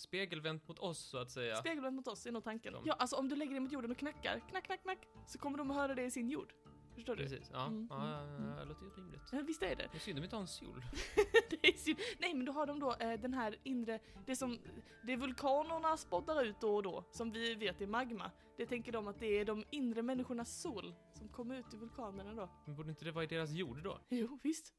spegelvänt 0.00 0.68
mot 0.68 0.78
oss 0.78 0.98
så 0.98 1.18
att 1.18 1.30
säga? 1.30 1.56
Spegelvänt 1.56 1.96
mot 1.96 2.08
oss 2.08 2.26
är 2.26 2.32
nog 2.32 2.44
tanken. 2.44 2.72
De. 2.72 2.82
Ja, 2.86 2.92
alltså 2.92 3.16
om 3.16 3.28
du 3.28 3.36
lägger 3.36 3.52
dig 3.52 3.60
mot 3.60 3.72
jorden 3.72 3.90
och 3.90 3.96
knackar, 3.96 4.40
knack, 4.48 4.64
knack, 4.64 4.82
knack, 4.82 4.98
så 5.26 5.38
kommer 5.38 5.58
de 5.58 5.70
att 5.70 5.76
höra 5.76 5.94
det 5.94 6.02
i 6.02 6.10
sin 6.10 6.28
jord. 6.28 6.52
Förstår 6.94 7.16
du? 7.16 7.22
Precis, 7.22 7.50
ja. 7.52 7.66
Mm, 7.66 7.86
ja, 7.90 8.10
ja, 8.10 8.22
mm, 8.22 8.56
det 8.56 8.64
låter 8.64 8.84
ju 8.84 8.90
rimligt. 8.90 9.22
Ja, 9.32 9.38
visst 9.46 9.62
är 9.62 9.76
det? 9.76 9.88
Det 9.92 9.98
är 9.98 10.00
synd 10.00 10.18
de 10.18 10.24
inte 10.24 10.36
har 10.36 10.40
en 10.40 10.48
sol. 10.48 10.84
det 11.50 11.68
är 11.68 11.72
synd. 11.72 11.98
Nej 12.18 12.34
men 12.34 12.44
då 12.44 12.52
har 12.52 12.66
de 12.66 12.80
då 12.80 12.94
eh, 13.00 13.20
den 13.20 13.34
här 13.34 13.56
inre, 13.62 13.98
det 14.26 14.36
som, 14.36 14.58
det 15.06 15.16
vulkanerna 15.16 15.96
spottar 15.96 16.44
ut 16.44 16.60
då 16.60 16.76
och 16.76 16.82
då, 16.82 17.04
som 17.10 17.32
vi 17.32 17.54
vet 17.54 17.80
är 17.80 17.86
magma. 17.86 18.30
Det 18.56 18.66
tänker 18.66 18.92
de 18.92 19.08
att 19.08 19.20
det 19.20 19.26
är 19.26 19.44
de 19.44 19.64
inre 19.70 20.02
människornas 20.02 20.62
sol 20.62 20.94
som 21.12 21.28
kommer 21.28 21.58
ut 21.58 21.74
i 21.74 21.76
vulkanerna 21.76 22.34
då. 22.34 22.48
Men 22.66 22.76
borde 22.76 22.90
inte 22.90 23.04
det 23.04 23.12
vara 23.12 23.24
i 23.24 23.26
deras 23.26 23.50
jord 23.50 23.82
då? 23.82 23.98
Jo 24.08 24.38
visst, 24.42 24.74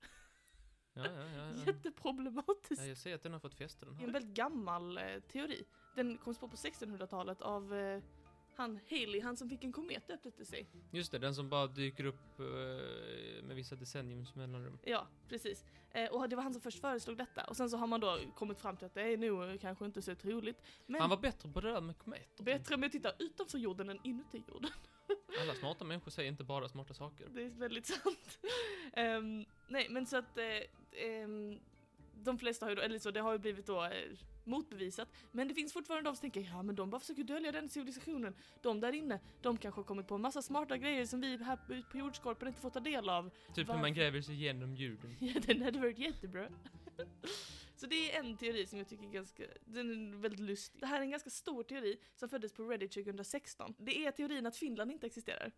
Ja, 0.93 1.03
ja, 1.05 1.25
ja. 1.55 1.63
jätteproblematiskt. 1.65 2.81
ja 2.83 2.87
jag 2.87 2.97
säger 2.97 3.15
att 3.15 3.23
den 3.23 3.33
har 3.33 3.39
fått 3.39 3.53
fäste 3.55 3.85
den 3.85 3.95
Det 3.95 4.03
är 4.03 4.07
en 4.07 4.09
här. 4.09 4.19
väldigt 4.19 4.35
gammal 4.35 4.97
eh, 4.97 5.03
teori. 5.31 5.63
Den 5.95 6.17
kom 6.17 6.33
på 6.35 6.47
på 6.47 6.55
1600-talet 6.55 7.41
av 7.41 7.73
eh, 7.73 8.01
han 8.55 8.79
Haley, 8.89 9.21
han 9.21 9.37
som 9.37 9.49
fick 9.49 9.63
en 9.63 9.71
komet 9.71 10.07
döpt 10.07 10.25
efter 10.25 10.45
sig. 10.45 10.67
Just 10.91 11.11
det, 11.11 11.19
den 11.19 11.35
som 11.35 11.49
bara 11.49 11.67
dyker 11.67 12.05
upp 12.05 12.39
eh, 12.39 12.45
med 13.43 13.55
vissa 13.55 13.75
decenniums 13.75 14.35
mellanrum. 14.35 14.79
Ja, 14.83 15.07
precis. 15.29 15.65
Eh, 15.91 16.09
och 16.11 16.29
det 16.29 16.35
var 16.35 16.43
han 16.43 16.53
som 16.53 16.61
först 16.61 16.79
föreslog 16.81 17.17
detta. 17.17 17.43
Och 17.43 17.57
sen 17.57 17.69
så 17.69 17.77
har 17.77 17.87
man 17.87 17.99
då 17.99 18.19
kommit 18.35 18.59
fram 18.59 18.77
till 18.77 18.85
att 18.85 18.93
det 18.93 19.01
är 19.01 19.17
nog 19.17 19.61
kanske 19.61 19.85
inte 19.85 20.01
så 20.01 20.15
troligt. 20.15 20.61
Men 20.85 21.01
Han 21.01 21.09
var 21.09 21.17
bättre 21.17 21.49
på 21.49 21.61
det 21.61 21.71
där 21.71 21.81
med 21.81 21.97
kometer. 21.97 22.43
bättre 22.43 22.77
med 22.77 22.87
att 22.87 22.91
titta 22.91 23.11
utanför 23.19 23.57
jorden 23.57 23.89
än 23.89 23.99
inuti 24.03 24.43
jorden. 24.47 24.71
Alla 25.41 25.53
smarta 25.55 25.85
människor 25.85 26.11
säger 26.11 26.29
inte 26.31 26.43
bara 26.43 26.69
smarta 26.69 26.93
saker. 26.93 27.27
Det 27.29 27.43
är 27.43 27.49
väldigt 27.49 27.85
sant. 28.03 28.39
Ehm, 28.93 29.45
nej, 29.67 29.87
men 29.89 30.05
så 30.05 30.17
att 30.17 30.37
eh, 30.37 31.03
ehm, 31.05 31.59
de 32.23 32.37
flesta 32.37 32.65
har 32.65 32.69
ju 32.69 32.75
då, 32.75 32.81
eller 32.81 32.99
så, 32.99 33.11
det 33.11 33.19
har 33.19 33.31
ju 33.31 33.37
blivit 33.37 33.65
då 33.65 33.83
eh, 33.83 33.89
motbevisat. 34.43 35.09
Men 35.31 35.47
det 35.47 35.53
finns 35.53 35.73
fortfarande 35.73 36.09
de 36.09 36.15
som 36.15 36.21
tänker, 36.21 36.41
ja 36.41 36.63
men 36.63 36.75
de 36.75 36.89
bara 36.89 36.99
försöker 36.99 37.23
dölja 37.23 37.51
den 37.51 37.69
civilisationen. 37.69 38.35
De 38.61 38.79
där 38.79 38.93
inne, 38.93 39.19
de 39.41 39.57
kanske 39.57 39.79
har 39.79 39.85
kommit 39.85 40.07
på 40.07 40.15
en 40.15 40.21
massa 40.21 40.41
smarta 40.41 40.77
grejer 40.77 41.05
som 41.05 41.21
vi 41.21 41.37
här 41.43 41.83
på 41.91 41.97
jordskorpan 41.97 42.47
inte 42.47 42.61
får 42.61 42.69
ta 42.69 42.79
del 42.79 43.09
av. 43.09 43.29
Typ 43.29 43.57
hur 43.57 43.63
Varför? 43.63 43.81
man 43.81 43.93
gräver 43.93 44.21
sig 44.21 44.35
igenom 44.35 44.75
jorden. 44.75 45.15
Ja, 45.19 45.33
den 45.45 45.61
hade 45.61 45.79
varit 45.79 45.99
jättebra. 45.99 46.47
Så 47.75 47.87
det 47.87 48.15
är 48.15 48.19
en 48.19 48.37
teori 48.37 48.67
som 48.67 48.77
jag 48.77 48.87
tycker 48.87 49.07
är 49.07 49.11
ganska, 49.11 49.43
den 49.65 50.13
är 50.13 50.17
väldigt 50.17 50.39
lustig. 50.39 50.81
Det 50.81 50.87
här 50.87 50.97
är 50.97 51.01
en 51.01 51.11
ganska 51.11 51.29
stor 51.29 51.63
teori 51.63 51.97
som 52.15 52.29
föddes 52.29 52.53
på 52.53 52.63
Reddit 52.63 52.91
2016. 52.91 53.73
Det 53.77 54.05
är 54.05 54.11
teorin 54.11 54.45
att 54.45 54.57
Finland 54.57 54.91
inte 54.91 55.07
existerar. 55.07 55.51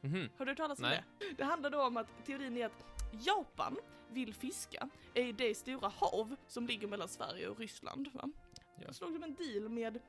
Mhm. 0.00 0.28
Har 0.38 0.44
du 0.44 0.50
hört 0.50 0.56
talas 0.56 0.78
om 0.78 0.82
Nej. 0.82 1.02
det? 1.18 1.24
Det 1.36 1.44
handlar 1.44 1.70
då 1.70 1.82
om 1.82 1.96
att 1.96 2.26
teorin 2.26 2.56
är 2.56 2.66
att 2.66 3.03
Japan 3.20 3.76
vill 4.10 4.34
fiska 4.34 4.88
i 5.14 5.32
det 5.32 5.54
stora 5.54 5.88
hav 5.88 6.36
som 6.46 6.66
ligger 6.66 6.88
mellan 6.88 7.08
Sverige 7.08 7.48
och 7.48 7.58
Ryssland. 7.58 8.08
Va? 8.12 8.30
Ja. 8.80 8.86
Då 8.86 8.92
slog 8.92 9.12
de 9.12 9.22
en 9.22 9.34
deal 9.34 9.68
med 9.68 10.00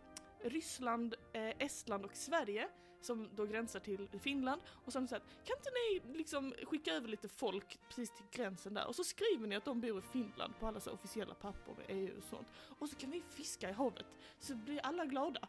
Ryssland, 0.43 1.15
eh, 1.33 1.53
Estland 1.59 2.05
och 2.05 2.15
Sverige 2.15 2.69
som 3.01 3.29
då 3.35 3.45
gränsar 3.45 3.79
till 3.79 4.07
Finland 4.19 4.61
och 4.67 4.91
så 4.91 4.99
har 4.99 5.01
de 5.01 5.07
sagt 5.07 5.25
kan 5.43 5.57
inte 5.57 5.69
ni 5.69 6.17
liksom 6.17 6.53
skicka 6.63 6.91
över 6.91 7.07
lite 7.07 7.27
folk 7.29 7.79
precis 7.87 8.11
till 8.15 8.25
gränsen 8.31 8.73
där 8.73 8.87
och 8.87 8.95
så 8.95 9.03
skriver 9.03 9.47
ni 9.47 9.55
att 9.55 9.65
de 9.65 9.81
bor 9.81 9.99
i 9.99 10.01
Finland 10.01 10.53
på 10.59 10.67
alla 10.67 10.79
så 10.79 10.91
officiella 10.91 11.33
papper 11.33 11.73
med 11.77 11.85
EU 11.89 12.17
och 12.17 12.23
sånt 12.23 12.47
och 12.79 12.89
så 12.89 12.95
kan 12.95 13.11
vi 13.11 13.23
fiska 13.29 13.69
i 13.69 13.73
havet 13.73 14.05
så 14.39 14.55
blir 14.55 14.79
alla 14.85 15.05
glada. 15.05 15.47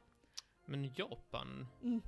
Men 0.64 0.90
Japan, 0.94 1.66
Mm. 1.82 2.02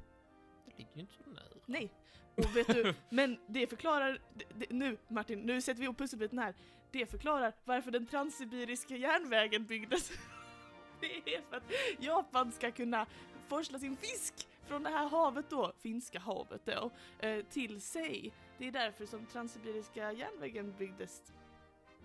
Ligger 0.79 0.95
ju 0.95 1.01
inte 1.01 1.15
så 1.25 1.31
nära. 1.31 1.45
Nej. 1.67 1.91
Och 2.37 2.57
vet 2.57 2.67
du, 2.67 2.95
men 3.11 3.39
det 3.47 3.67
förklarar, 3.67 4.19
det, 4.35 4.45
det, 4.55 4.71
nu 4.71 4.97
Martin, 5.09 5.41
nu 5.41 5.61
sätter 5.61 5.79
vi 5.79 5.85
ihop 5.85 5.99
pusselbiten 5.99 6.39
här. 6.39 6.55
Det 6.91 7.07
förklarar 7.07 7.53
varför 7.65 7.91
den 7.91 8.07
transsibiriska 8.07 8.97
järnvägen 8.97 9.67
byggdes. 9.67 10.11
Det 11.01 11.35
är 11.35 11.43
för 11.51 11.57
att 11.57 11.73
Japan 11.99 12.53
ska 12.53 12.71
kunna 12.71 13.07
forsla 13.49 13.79
sin 13.79 13.97
fisk 13.97 14.49
från 14.67 14.83
det 14.83 14.91
här 14.91 15.09
havet 15.09 15.51
då, 15.51 15.73
Finska 15.79 16.19
havet 16.19 16.63
då, 16.65 16.91
eh, 17.19 17.45
till 17.45 17.81
sig. 17.81 18.33
Det 18.59 18.67
är 18.67 18.73
därför 18.73 19.07
som 19.07 19.27
transsibiriska 19.27 20.13
järnvägen 20.13 20.75
byggdes. 20.79 21.23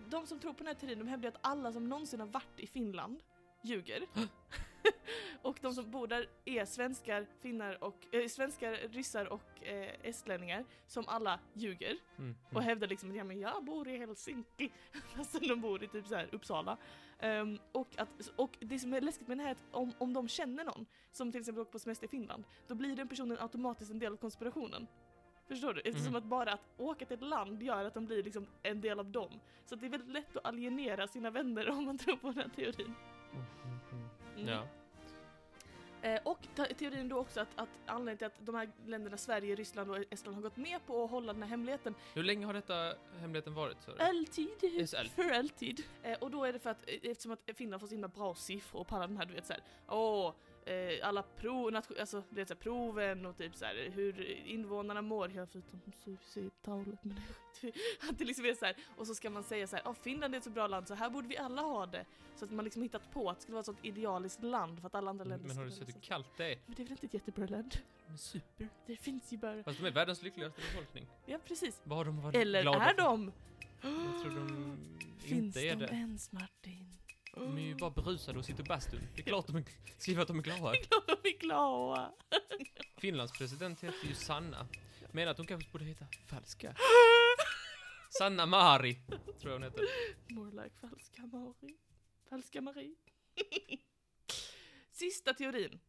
De 0.09 0.27
som 0.27 0.39
tror 0.39 0.53
på 0.53 0.57
den 0.57 0.67
här 0.67 0.73
teorin, 0.73 0.99
de 0.99 1.07
hävdar 1.07 1.29
att 1.29 1.38
alla 1.41 1.73
som 1.73 1.89
någonsin 1.89 2.19
har 2.19 2.27
varit 2.27 2.59
i 2.59 2.67
Finland 2.67 3.23
ljuger. 3.63 4.05
och 5.41 5.58
de 5.62 5.74
som 5.74 5.91
bor 5.91 6.08
där 6.08 6.28
är 6.46 6.65
svenskar, 6.65 7.26
finnar 7.39 7.84
och, 7.84 8.15
eh, 8.15 8.28
svenskar, 8.28 8.72
ryssar 8.91 9.26
och 9.26 9.63
eh, 9.67 9.96
estlänningar 10.04 10.65
som 10.88 11.04
alla 11.08 11.39
ljuger 11.54 11.98
Mm. 12.17 12.36
och 12.54 12.63
hävdar 12.63 12.88
liksom 12.88 13.10
att 13.10 13.15
ja, 13.15 13.24
men 13.24 13.39
jag 13.39 13.63
bor 13.63 13.88
i 13.88 13.98
Helsinki 13.98 14.72
fastän 15.15 15.48
de 15.48 15.62
bor 15.62 15.84
i 15.84 15.88
typ 15.88 16.08
så 16.08 16.15
här 16.15 16.30
Uppsala. 16.32 16.78
Ehm, 17.19 17.60
och, 17.72 17.88
att, 17.98 18.32
och 18.36 18.58
det 18.60 18.80
som 18.80 18.93
är 18.93 19.02
läskigt 19.02 19.28
med 19.28 19.38
det 19.38 19.41
här 19.43 19.50
är 19.50 19.54
att 19.54 19.63
om, 19.72 19.93
om 19.98 20.13
de 20.13 20.28
känner 20.28 20.63
någon 20.63 20.86
som 21.12 21.32
till 21.32 21.39
exempel 21.41 21.62
åker 21.62 21.72
på 21.72 21.80
semester 21.80 22.06
i 22.06 22.10
Finland 22.10 22.43
då 22.67 22.76
blir 22.76 22.96
den 22.96 23.08
personen 23.08 23.38
automatiskt 23.39 23.91
en 23.91 24.00
del 24.00 24.13
av 24.13 24.17
konspirationen. 24.17 24.88
Förstår 25.48 25.74
du? 25.74 25.82
Eftersom 25.82 26.08
Mhm. 26.08 26.15
att 26.15 26.24
bara 26.24 26.54
att 26.54 26.62
åka 26.78 27.06
till 27.06 27.13
ett 27.17 27.24
land 27.24 27.63
gör 27.63 27.86
att 27.86 27.93
de 27.93 28.06
blir 28.06 28.24
liksom 28.24 28.48
en 28.63 28.82
del 28.82 29.00
av 29.00 29.12
dem. 29.12 29.39
Så 29.65 29.76
det 29.76 29.86
är 29.86 29.89
väldigt 29.89 30.10
lätt 30.13 30.38
att 30.38 30.46
alienera 30.46 31.08
sina 31.08 31.32
vänner 31.32 31.69
om 31.69 31.86
man 31.86 31.98
tror 31.98 32.15
på 32.15 32.28
den 32.32 32.38
här 32.38 32.50
teorin. 32.56 32.93
Mm, 33.34 33.46
mm. 34.38 34.48
Ja. 34.50 34.63
Eh, 36.02 36.19
och 36.24 36.39
te- 36.56 36.74
teorin 36.74 37.10
då 37.10 37.17
också 37.17 37.39
att, 37.41 37.48
att 37.56 37.69
anledningen 37.86 38.17
till 38.17 38.28
att 38.28 38.46
de 38.46 38.56
här 38.56 38.69
länderna, 38.86 39.17
Sverige, 39.17 39.56
Ryssland 39.56 39.91
och 39.91 39.98
Estland 40.10 40.36
har 40.36 40.41
gått 40.41 40.58
med 40.58 40.86
på 40.86 41.04
att 41.04 41.12
hålla 41.12 41.34
den 41.34 41.41
här 41.43 41.50
hemligheten 41.50 41.96
Hur 42.13 42.24
länge 42.24 42.46
har 42.46 42.54
detta 42.54 42.93
hemligheten 43.19 43.54
varit? 43.54 43.78
Alltid. 44.00 44.63
Yes. 44.63 44.96
För 45.15 45.32
alltid. 45.32 45.84
Eh, 46.04 46.17
och 46.19 46.32
då 46.32 46.43
är 46.43 46.54
det 46.54 46.60
för 46.60 46.69
att, 46.69 46.89
eh, 46.89 47.12
eftersom 47.12 47.32
att 47.32 47.50
Finland 47.56 47.82
får 47.82 47.88
så 47.88 47.93
himla 47.93 48.08
bra 48.08 48.36
siffror 48.36 48.84
på 48.84 48.96
alla 48.96 49.08
de 49.08 49.17
här, 49.17 49.26
du 49.26 49.34
vet 49.34 49.46
såhär, 49.46 49.62
åh, 49.88 50.34
alla 51.04 51.23
prov, 51.23 51.76
alltså 51.99 52.23
du 52.30 52.36
vet 52.36 52.47
såhär, 52.47 52.62
proven 52.62 53.26
och 53.26 53.38
typ 53.38 53.56
såhär 53.56 53.89
hur 53.95 54.21
invånarna 54.47 55.02
mår, 55.02 55.32
ja 55.32 55.45
förutom 55.45 55.82
suicidtalet, 56.04 57.04
men 57.04 57.15
det 57.62 57.73
Att 58.10 58.17
det 58.17 58.26
liksom 58.26 58.45
är 58.45 58.54
såhär, 58.54 58.76
och 58.97 59.08
så 59.08 59.15
ska 59.15 59.30
man 59.30 59.43
säga 59.43 59.67
såhär, 59.67 59.84
ja 59.86 59.93
Finland 59.93 60.34
är 60.34 60.38
ett 60.38 60.43
så 60.43 60.49
bra 60.49 60.67
land 60.67 60.88
så 60.88 60.93
här 60.93 61.10
borde 61.10 61.28
vi 61.28 61.38
alla 61.38 61.62
ha 61.62 61.86
det. 61.86 62.06
Så 62.36 62.45
att 62.45 62.52
man 62.52 62.63
liksom 62.65 62.82
hittat 62.82 63.12
på 63.12 63.30
att 63.30 63.36
det 63.38 63.41
skulle 63.41 63.54
vara 63.54 63.60
ett 63.60 63.65
sånt 63.65 63.80
idealiskt 63.86 64.43
land 64.43 64.80
för 64.80 64.88
att 64.88 64.95
alla 64.95 65.10
andra 65.10 65.26
länder 65.26 65.47
Men 65.47 65.58
har 65.58 65.65
du 65.65 65.71
sett 65.71 65.88
hur 65.88 65.93
så- 65.93 65.99
kallt 65.99 66.28
det 66.38 66.52
är? 66.54 66.60
Men 66.65 66.76
det 66.76 66.82
är 66.82 66.86
väl 66.86 66.91
inte 66.91 67.06
ett 67.06 67.13
jättebra 67.13 67.47
land? 67.47 67.78
Men 68.08 68.17
super. 68.17 68.69
Det 68.86 68.95
finns 68.95 69.34
ju 69.34 69.38
bara, 69.38 69.63
Fast 69.63 69.80
de 69.80 69.86
är 69.88 69.91
världens 69.91 70.23
lyckligaste 70.23 70.62
befolkning. 70.62 71.08
ja 71.26 71.38
precis. 71.47 71.82
Vad 71.84 71.97
har 71.97 72.06
de 72.06 72.21
varit 72.21 72.36
Eller 72.36 72.62
glada 72.62 72.80
är 72.84 72.93
för? 72.93 73.02
de? 73.02 73.32
Jag 73.82 74.21
tror 74.21 74.36
de 74.36 74.78
Finns 75.19 75.43
inte 75.58 75.60
är 75.67 75.76
de 75.76 75.86
det. 75.86 75.91
ens 75.93 76.32
Martin? 76.32 76.93
De 77.36 77.58
är 77.58 77.62
ju 77.62 77.76
bara 77.76 77.89
berusade 77.89 78.39
och 78.39 78.46
sitter 78.46 78.63
i 78.63 78.67
bastun. 78.67 79.08
Det 79.15 79.22
är 79.22 79.26
klart 79.26 79.48
de 79.48 79.56
är, 79.56 79.63
skriver 79.98 80.22
att 80.22 80.28
de 80.28 80.39
är 80.39 80.43
glada. 80.43 80.72
De 81.08 81.30
är 81.30 81.39
glada. 81.39 82.13
Finlands 82.98 83.38
president 83.38 83.84
heter 83.84 84.08
ju 84.08 84.15
Sanna. 84.15 84.67
Menar 85.12 85.32
att 85.32 85.38
hon 85.38 85.48
kanske 85.48 85.72
borde 85.72 85.86
heta 85.86 86.06
Falska. 86.28 86.76
Sanna 88.10 88.46
Mari, 88.46 88.96
tror 89.39 89.52
jag 89.52 89.52
hon 89.52 89.63
heter. 89.63 89.86
More 90.34 90.63
like 90.63 90.76
falska 90.82 91.22
Marie. 91.22 91.78
Falska 92.30 92.62
Marie. 92.62 92.96
Sista 94.91 95.34
teorin 95.34 95.80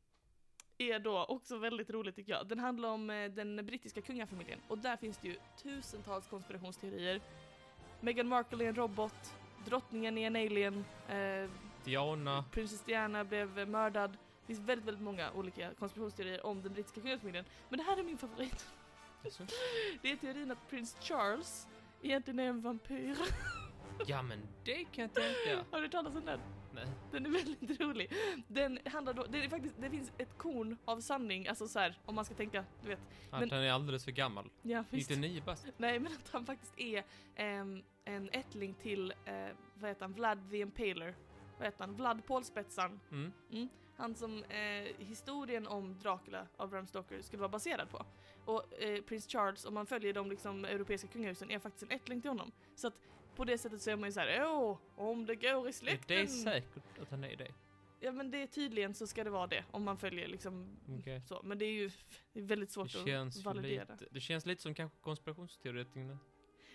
är 0.78 0.98
då 0.98 1.24
också 1.24 1.59
väldigt 1.59 1.90
rolig 1.90 2.14
tycker 2.14 2.33
jag. 2.33 2.48
Den 2.48 2.59
handlar 2.59 2.88
om 2.88 3.11
eh, 3.11 3.30
den 3.30 3.66
brittiska 3.66 4.02
kungafamiljen 4.02 4.61
och 4.68 4.78
där 4.78 4.96
finns 4.96 5.18
det 5.18 5.28
ju 5.28 5.37
tusentals 5.62 6.26
konspirationsteorier. 6.26 7.20
Meghan 8.00 8.28
Markle 8.28 8.64
är 8.64 8.68
en 8.68 8.74
robot, 8.74 9.35
drottningen 9.64 10.18
är 10.18 10.27
en 10.27 10.37
alien, 10.37 10.85
eh, 11.09 11.50
Diana. 11.85 12.44
prinsess 12.50 12.81
Diana 12.81 13.24
blev 13.24 13.68
mördad. 13.68 14.11
Det 14.11 14.46
finns 14.46 14.59
väldigt, 14.68 14.87
väldigt 14.88 15.05
många 15.05 15.33
olika 15.33 15.74
konspirationsteorier 15.79 16.46
om 16.46 16.62
den 16.62 16.72
brittiska 16.72 17.00
kungafamiljen. 17.00 17.44
Men 17.68 17.79
det 17.79 17.85
här 17.85 17.96
är 17.98 18.03
min 18.03 18.18
favorit. 18.18 18.66
Det 20.03 20.11
är 20.12 20.16
teorin 20.16 20.50
att 20.50 20.70
prins 20.70 20.96
Charles 21.00 21.66
egentligen 22.03 22.38
är 22.40 22.44
en 22.44 22.61
vampyr. 22.61 23.16
Ja 24.07 24.22
men 24.22 24.38
det 24.64 24.85
kan 24.85 25.03
jag 25.03 25.14
tänka. 25.14 25.64
Har 25.70 25.81
du 25.81 25.88
talas 25.88 26.14
om 26.14 26.24
den? 26.24 26.40
Nej. 26.74 26.87
Den 27.12 27.26
är 27.26 27.30
väldigt 27.30 27.80
rolig. 27.80 28.12
Den 28.48 28.78
handlar 28.84 29.14
då, 29.14 29.24
det, 29.30 29.44
är 29.44 29.48
faktiskt, 29.48 29.74
det 29.80 29.90
finns 29.90 30.12
ett 30.18 30.38
korn 30.38 30.76
av 30.84 31.00
sanning, 31.00 31.48
alltså 31.48 31.68
så 31.68 31.78
här, 31.78 31.98
om 32.04 32.14
man 32.14 32.24
ska 32.24 32.34
tänka, 32.34 32.64
du 32.82 32.88
vet. 32.88 33.00
Att 33.30 33.40
Men- 33.40 33.50
han 33.50 33.60
är 33.60 33.72
alldeles 33.72 34.04
för 34.04 34.12
gammal. 34.12 34.50
Ja, 34.62 34.84
visst. 34.90 35.10
99 35.10 35.42
bast. 35.46 35.66
Nej, 35.76 36.00
men 36.00 36.12
att 36.12 36.28
han 36.32 36.46
faktiskt 36.46 36.72
är 36.76 37.04
ehm, 37.34 37.82
en 38.04 38.30
ättling 38.32 38.74
till, 38.74 39.10
eh, 39.24 39.34
vad 39.74 39.90
heter 39.90 40.02
han, 40.02 40.12
Vlad 40.12 40.50
the 40.50 40.58
Impaler. 40.58 41.14
Vad 41.58 41.66
heter 41.66 41.84
han? 41.84 41.94
Vlad 41.96 42.26
Pålspetsaren. 42.26 43.00
Mm. 43.10 43.68
Han 43.96 44.14
som 44.14 44.44
eh, 44.44 44.58
historien 44.98 45.66
om 45.66 45.98
Dracula 45.98 46.46
av 46.56 46.70
Bram 46.70 46.87
Stoker 46.87 47.22
skulle 47.22 47.40
vara 47.40 47.48
baserad 47.48 47.90
på. 47.90 48.06
Och 48.44 48.82
eh, 48.82 49.02
prins 49.02 49.28
Charles, 49.28 49.64
om 49.64 49.74
man 49.74 49.87
följer 49.87 50.12
de 50.12 50.30
liksom, 50.30 50.64
europeiska 50.64 51.08
kungahusen, 51.08 51.50
är 51.50 51.58
faktiskt 51.58 51.82
en 51.82 51.90
ättling 51.90 52.20
till 52.20 52.30
honom. 52.30 52.52
Så 52.74 52.87
att 52.87 52.94
på 53.36 53.44
det 53.44 53.58
sättet 53.58 53.82
så 53.82 53.90
är 53.90 53.96
man 53.96 54.08
ju 54.08 54.12
såhär, 54.12 54.46
åh, 54.46 54.78
om 54.96 55.26
det 55.26 55.34
går 55.34 55.64
i 55.66 55.68
Är 55.68 55.72
släkten. 55.72 56.16
det 56.16 56.26
säkert 56.28 56.98
att 57.02 57.10
han 57.10 57.24
är 57.24 57.36
det? 57.36 57.48
Ja 58.00 58.12
men 58.12 58.30
det 58.30 58.42
är 58.42 58.46
tydligen 58.46 58.94
så 58.94 59.06
ska 59.06 59.24
det 59.24 59.30
vara 59.30 59.46
det, 59.46 59.64
om 59.70 59.82
man 59.84 59.96
följer 59.98 60.28
liksom 60.28 60.76
Okej. 61.00 61.22
så. 61.28 61.40
Men 61.44 61.58
det 61.58 61.64
är 61.64 61.72
ju 61.72 61.90
det 62.32 62.40
är 62.40 62.44
väldigt 62.44 62.70
svårt 62.70 62.94
att 62.94 63.36
validera. 63.44 63.84
lite, 63.92 64.06
det 64.10 64.20
känns 64.20 64.46
lite 64.46 64.62
som 64.62 64.74
kanske 64.74 64.98
konspirationsteoretikerna 65.00 66.18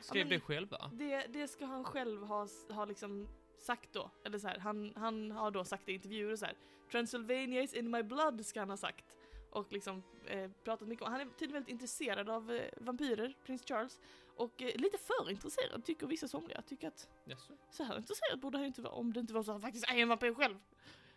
skrev 0.02 0.26
men- 0.26 0.30
det 0.30 0.40
själva. 0.40 0.92
Det, 0.94 1.26
det 1.28 1.48
ska 1.48 1.66
han 1.66 1.84
själv 1.84 2.24
ha, 2.24 2.48
ha 2.70 2.86
liksom 2.86 3.28
sagt 3.58 3.94
då. 3.94 4.12
Eller 4.26 4.40
så 4.40 4.48
här, 4.48 4.60
han, 4.60 4.94
han 4.96 5.32
har 5.32 5.52
då 5.52 5.64
sagt 5.64 5.90
i 5.90 5.94
intervjuer 5.94 6.32
och 6.32 6.40
så 6.40 6.46
här. 6.46 6.56
Transylvania 6.92 7.62
is 7.62 7.74
in 7.74 7.92
my 7.92 8.04
blood 8.04 8.46
ska 8.46 8.60
han 8.60 8.70
ha 8.70 8.78
sagt. 8.78 9.06
och 9.52 9.72
liksom 9.74 10.04
eh, 10.28 10.52
pratat 10.64 10.88
mycket 10.88 11.06
om, 11.06 11.12
han 11.12 11.22
är 11.22 11.26
tydligen 11.26 11.54
väldigt 11.54 11.72
intresserad 11.72 12.30
av 12.30 12.52
eh, 12.52 12.62
vampyrer, 12.78 13.34
prins 13.46 13.66
Charles. 13.66 14.00
Och 14.40 14.62
eh, 14.62 14.76
lite 14.76 14.98
för 14.98 15.30
intresserad 15.30 15.86
tycker 15.86 16.08
vissa 16.08 16.28
somliga, 16.28 16.62
tycker 16.62 16.88
att 16.88 17.10
Jaså? 17.26 17.54
så 17.70 17.84
här 17.84 17.98
intresserad 17.98 18.40
borde 18.40 18.58
han 18.58 18.68
inte 18.68 18.82
vara 18.82 18.94
om 18.94 19.14
det 19.14 19.20
inte 19.20 19.34
var 19.34 19.44
så 19.44 19.52
att 19.52 19.56
han 19.56 19.62
faktiskt 19.62 19.90
är 19.90 19.96
en 19.96 20.10
vampyr 20.10 20.34
själv. 20.34 20.56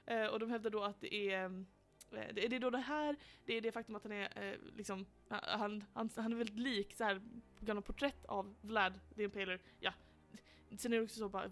Eh, 0.06 0.26
och 0.26 0.38
de 0.38 0.50
hävdar 0.50 0.70
då 0.70 0.82
att 0.82 1.00
det 1.00 1.14
är 1.14 1.44
eh, 1.44 1.50
det 2.10 2.44
är 2.44 2.48
det 2.48 2.58
då 2.58 2.70
det 2.70 2.78
här, 2.78 3.16
det 3.44 3.56
är 3.56 3.60
det 3.60 3.72
faktum 3.72 3.96
att 3.96 4.02
han 4.02 4.12
är 4.12 4.52
eh, 4.52 4.58
liksom, 4.76 5.06
han, 5.28 5.84
han, 5.92 6.10
han 6.16 6.32
är 6.32 6.36
väldigt 6.36 6.58
lik 6.58 6.94
så 6.96 7.04
här 7.04 7.22
av 7.68 7.80
porträtt 7.80 8.24
av 8.24 8.54
Vlad 8.60 9.00
the 9.16 9.22
Impaler. 9.22 9.60
Ja, 9.80 9.92
sen 10.78 10.92
är 10.92 10.96
det 10.96 11.02
också 11.02 11.18
så 11.18 11.28
bara, 11.28 11.50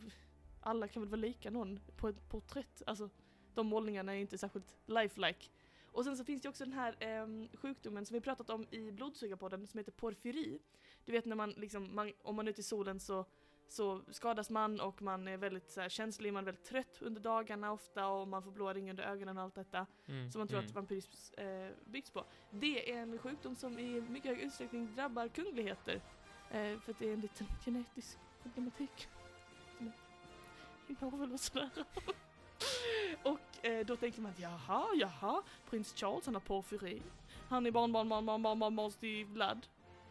alla 0.61 0.89
kan 0.89 1.03
väl 1.03 1.11
vara 1.11 1.21
lika 1.21 1.51
någon 1.51 1.81
på 1.97 2.09
ett 2.09 2.29
porträtt, 2.29 2.83
alltså 2.87 3.11
de 3.55 3.67
målningarna 3.67 4.13
är 4.17 4.19
inte 4.19 4.39
särskilt 4.39 4.75
lifelike. 4.87 5.51
Och 5.93 6.05
sen 6.05 6.17
så 6.17 6.25
finns 6.25 6.43
det 6.43 6.49
också 6.49 6.65
den 6.65 6.73
här 6.73 6.97
ehm, 7.01 7.49
sjukdomen 7.55 8.07
som 8.07 8.15
vi 8.15 8.21
pratat 8.21 8.51
om 8.51 8.67
i 8.71 8.93
blodsugarpodden 8.93 9.67
som 9.67 9.79
heter 9.79 9.93
porfyri. 9.93 10.59
Du 11.05 11.13
vet 11.13 11.25
när 11.25 11.37
man 11.37 11.51
liksom, 11.51 11.95
man, 11.95 12.13
om 12.23 12.37
man 12.37 12.47
är 12.47 12.51
ute 12.51 12.61
i 12.61 12.65
solen 12.65 13.01
så, 13.01 13.25
så 13.69 14.03
skadas 14.11 14.51
man 14.51 14.81
och 14.81 15.03
man 15.03 15.29
är 15.29 15.37
väldigt 15.37 15.71
så 15.71 15.81
här, 15.81 15.89
känslig, 15.89 16.33
man 16.33 16.43
är 16.43 16.47
väldigt 16.47 16.65
trött 16.65 16.99
under 17.01 17.21
dagarna 17.21 17.73
ofta 17.73 18.07
och 18.07 18.29
man 18.29 18.43
får 18.43 18.51
blåa 18.51 18.75
ringar 18.75 18.91
under 18.91 19.05
ögonen 19.05 19.39
och 19.39 19.45
allt 19.45 19.55
detta. 19.55 19.87
Mm. 20.07 20.31
Som 20.31 20.39
man 20.39 20.49
tror 20.49 20.59
mm. 20.59 20.69
att 20.69 20.75
vampyrism 20.75 21.41
eh, 21.41 21.69
byggs 21.85 22.11
på. 22.11 22.25
Det 22.51 22.93
är 22.93 23.03
en 23.03 23.19
sjukdom 23.19 23.57
som 23.57 23.79
i 23.79 24.01
mycket 24.01 24.31
hög 24.31 24.41
utsträckning 24.41 24.95
drabbar 24.95 25.29
kungligheter. 25.29 26.01
Eh, 26.51 26.79
för 26.79 26.93
att 26.93 26.99
det 26.99 27.09
är 27.09 27.13
en 27.13 27.21
liten 27.21 27.47
genetisk 27.65 28.19
problematik. 28.43 29.09
Och 31.33 31.41
sådär. 31.41 31.71
och 33.23 33.67
eh, 33.67 33.87
då 33.87 33.97
tänker 33.97 34.21
man 34.21 34.31
att 34.31 34.39
jaha, 34.39 34.87
jaha, 34.95 35.43
prins 35.71 35.95
Charles 35.97 36.27
han 36.27 36.35
har 36.35 36.41
porfyri. 36.41 37.03
Han 37.49 37.67
är 37.67 37.71
barnbarn, 37.71 38.09
barnbarn, 38.09 38.43
barnbarn, 38.43 38.77
barn 38.77 38.91
till 38.91 39.25
Vlad, 39.25 39.67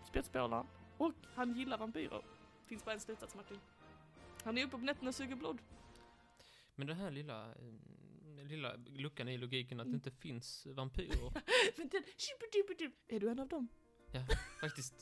spetsspåraren. 0.05 0.65
Och 0.99 1.13
han 1.35 1.53
gillar 1.57 1.77
vampyrer. 1.77 2.21
Finns 2.65 2.85
bara 2.85 2.93
en 2.93 2.99
slutsats 2.99 3.35
Martin. 3.35 3.59
Han 4.43 4.57
är 4.57 4.61
uppe 4.63 4.71
på 4.71 4.77
nätterna 4.77 5.07
och 5.09 5.15
suger 5.15 5.35
blod. 5.35 5.57
Men 6.75 6.87
den 6.87 6.97
här 6.97 7.11
lilla, 7.11 7.45
eh, 7.45 8.47
lilla 8.47 8.73
luckan 8.75 9.27
i 9.27 9.37
logiken 9.37 9.79
att 9.79 9.85
Mm. 9.87 9.99
det 9.99 10.07
inte 10.09 10.21
finns 10.21 10.65
vampyrer, 10.69 11.31
Men 11.77 11.87
den, 11.87 12.03
tjupidupidup, 12.17 12.93
är 13.07 13.19
du 13.19 13.29
en 13.29 13.39
av 13.39 13.47
dem? 13.47 13.67
faktiskt. 14.61 14.93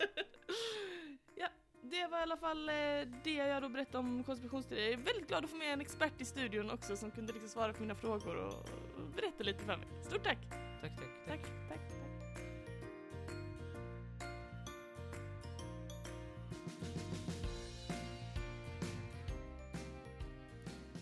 ja, 1.36 1.48
det 1.82 2.08
var 2.08 2.20
i 2.20 2.22
alla 2.22 2.38
fall 2.38 2.70
eh, 2.70 2.76
det 3.24 3.34
jag 3.34 3.62
då 3.62 3.70
berättade 3.70 3.98
om 3.98 4.24
konspirationsteorier. 4.24 4.86
Jag 4.92 5.00
är 5.00 5.06
väldigt 5.06 5.28
glad 5.28 5.44
att 5.44 5.50
få 5.50 5.56
med 5.58 5.74
en 5.74 5.82
expert 5.82 6.22
i 6.22 6.26
studion 6.26 6.72
också 6.72 6.98
som 6.98 7.12
kunde 7.12 7.34
liksom 7.34 7.50
svara 7.50 7.74
på 7.74 7.82
mina 7.82 7.96
frågor 7.96 8.36
och, 8.36 8.54
och 8.98 9.10
berätta 9.16 9.44
lite 9.44 9.60
för 9.60 9.78
mig. 9.78 9.88
Stort 10.04 10.24
tack! 10.24 10.38
Tack, 10.82 10.96
tack, 10.98 11.10
Tack, 11.28 11.42
tack. 11.44 11.70
tack, 11.70 11.90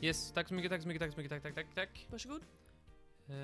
Yes, 0.05 0.31
tack 0.31 0.47
så 0.47 0.53
mycket, 0.53 0.71
tack 0.71 0.81
så 0.81 0.87
mycket, 0.87 1.01
tack 1.01 1.11
så 1.13 1.17
mycket, 1.19 1.43
tack, 1.43 1.43
tack, 1.43 1.55
tack, 1.55 1.75
tack. 1.75 2.07
Varsågod. 2.11 2.41
Eh, 3.27 3.35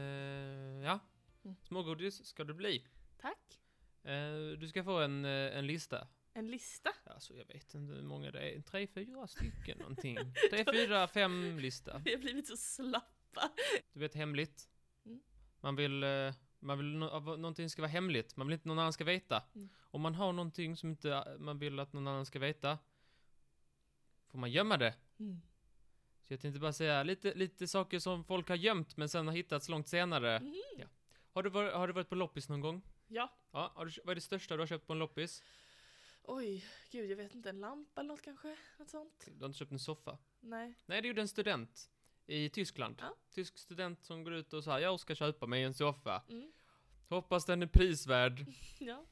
ja, 0.84 1.00
Mm. 1.44 1.56
smågodis 1.64 2.26
ska 2.26 2.44
det 2.44 2.54
bli. 2.54 2.88
Tack. 3.22 3.60
Eh, 4.04 4.58
du 4.60 4.68
ska 4.68 4.84
få 4.84 5.00
en, 5.00 5.26
eh, 5.26 5.58
en 5.58 5.68
lista. 5.68 6.08
En 6.34 6.48
lista. 6.48 6.90
Alltså 7.06 7.34
jag 7.36 7.46
vet 7.46 7.74
inte 7.74 7.94
hur 7.94 8.02
många 8.02 8.32
det 8.32 8.40
är, 8.56 8.62
tre, 8.62 8.88
fyra 8.88 9.28
stycken 9.28 9.78
någonting. 9.78 10.18
Tre, 10.50 10.66
fyra, 10.74 11.08
fem 11.08 11.60
lista. 11.60 11.98
Vi 12.06 12.12
har 12.12 12.18
blivit 12.20 12.48
så 12.48 12.58
slappa. 12.58 13.52
Du 13.94 14.00
vet 14.00 14.16
hemligt. 14.16 14.70
Mm. 15.06 15.22
Man 15.62 15.76
vill, 15.76 16.04
eh, 16.04 16.34
man 16.60 16.78
vill 16.78 16.98
någonting 16.98 17.70
ska 17.70 17.82
vara 17.82 17.92
hemligt, 17.92 18.36
man 18.36 18.48
vill 18.48 18.54
inte 18.54 18.68
någon 18.68 18.80
annan 18.80 18.94
ska 18.94 19.04
veta. 19.04 19.44
Mm. 19.56 19.70
Om 19.82 20.02
man 20.02 20.16
har 20.16 20.34
någonting 20.34 20.78
som 20.78 20.90
inte 20.90 21.38
man 21.40 21.60
vill 21.60 21.80
att 21.80 21.94
någon 21.94 22.08
annan 22.08 22.26
ska 22.26 22.40
veta, 22.40 22.78
får 24.28 24.40
man 24.40 24.52
gömma 24.52 24.78
det. 24.78 24.96
Mm. 25.20 25.42
Så 26.32 26.34
jag 26.34 26.42
tänkte 26.42 26.60
bara 26.60 26.74
säga 26.74 27.04
lite, 27.04 27.34
lite 27.34 27.68
saker 27.68 28.00
som 28.00 28.24
folk 28.24 28.50
har 28.50 28.56
gömt 28.56 28.98
men 28.98 29.10
sen 29.10 29.28
har 29.28 29.36
hittats 29.36 29.70
långt 29.70 29.88
senare. 29.88 30.40
Mhm. 30.40 30.56
Ja. 30.78 30.86
Har, 31.34 31.44
du 31.44 31.50
varit, 31.50 31.74
har 31.74 31.88
du 31.88 31.94
varit 31.94 32.10
på 32.10 32.16
loppis 32.16 32.50
någon 32.50 32.62
gång? 32.62 32.82
Ja. 33.08 33.34
Ja, 33.52 33.72
har 33.76 33.86
du, 33.86 33.92
vad 34.04 34.12
är 34.12 34.16
det 34.16 34.22
största 34.22 34.56
du 34.56 34.62
har 34.62 34.68
köpt 34.68 34.88
på 34.88 34.94
en 34.94 35.00
loppis? 35.00 35.44
Oj, 36.24 36.66
gud 36.92 37.12
jag 37.12 37.16
vet 37.16 37.36
inte. 37.36 37.50
En 37.50 37.60
lampa 37.60 38.02
eller 38.02 38.08
något 38.08 38.22
kanske? 38.22 38.58
Något 38.80 38.90
sånt? 38.90 39.26
Du 39.26 39.40
har 39.40 39.46
inte 39.46 39.60
köpt 39.60 39.72
en 39.72 39.80
soffa? 39.80 40.18
Nej. 40.40 40.74
Nej, 40.86 41.02
det 41.02 41.08
gjorde 41.08 41.22
en 41.22 41.28
student 41.28 41.90
i 42.28 42.50
Tyskland. 42.50 42.96
Ja. 43.00 43.16
Tysk 43.32 43.58
student 43.58 44.04
som 44.04 44.24
går 44.24 44.34
ut 44.34 44.54
och 44.54 44.64
säger 44.64 44.80
jag 44.80 45.00
ska 45.00 45.16
köpa 45.16 45.46
mig 45.46 45.64
en 45.64 45.74
soffa. 45.74 46.24
Mm. 46.30 46.52
Hoppas 47.10 47.46
den 47.46 47.62
är 47.62 47.68
prisvärd. 47.68 48.46
Ja. 48.80 49.06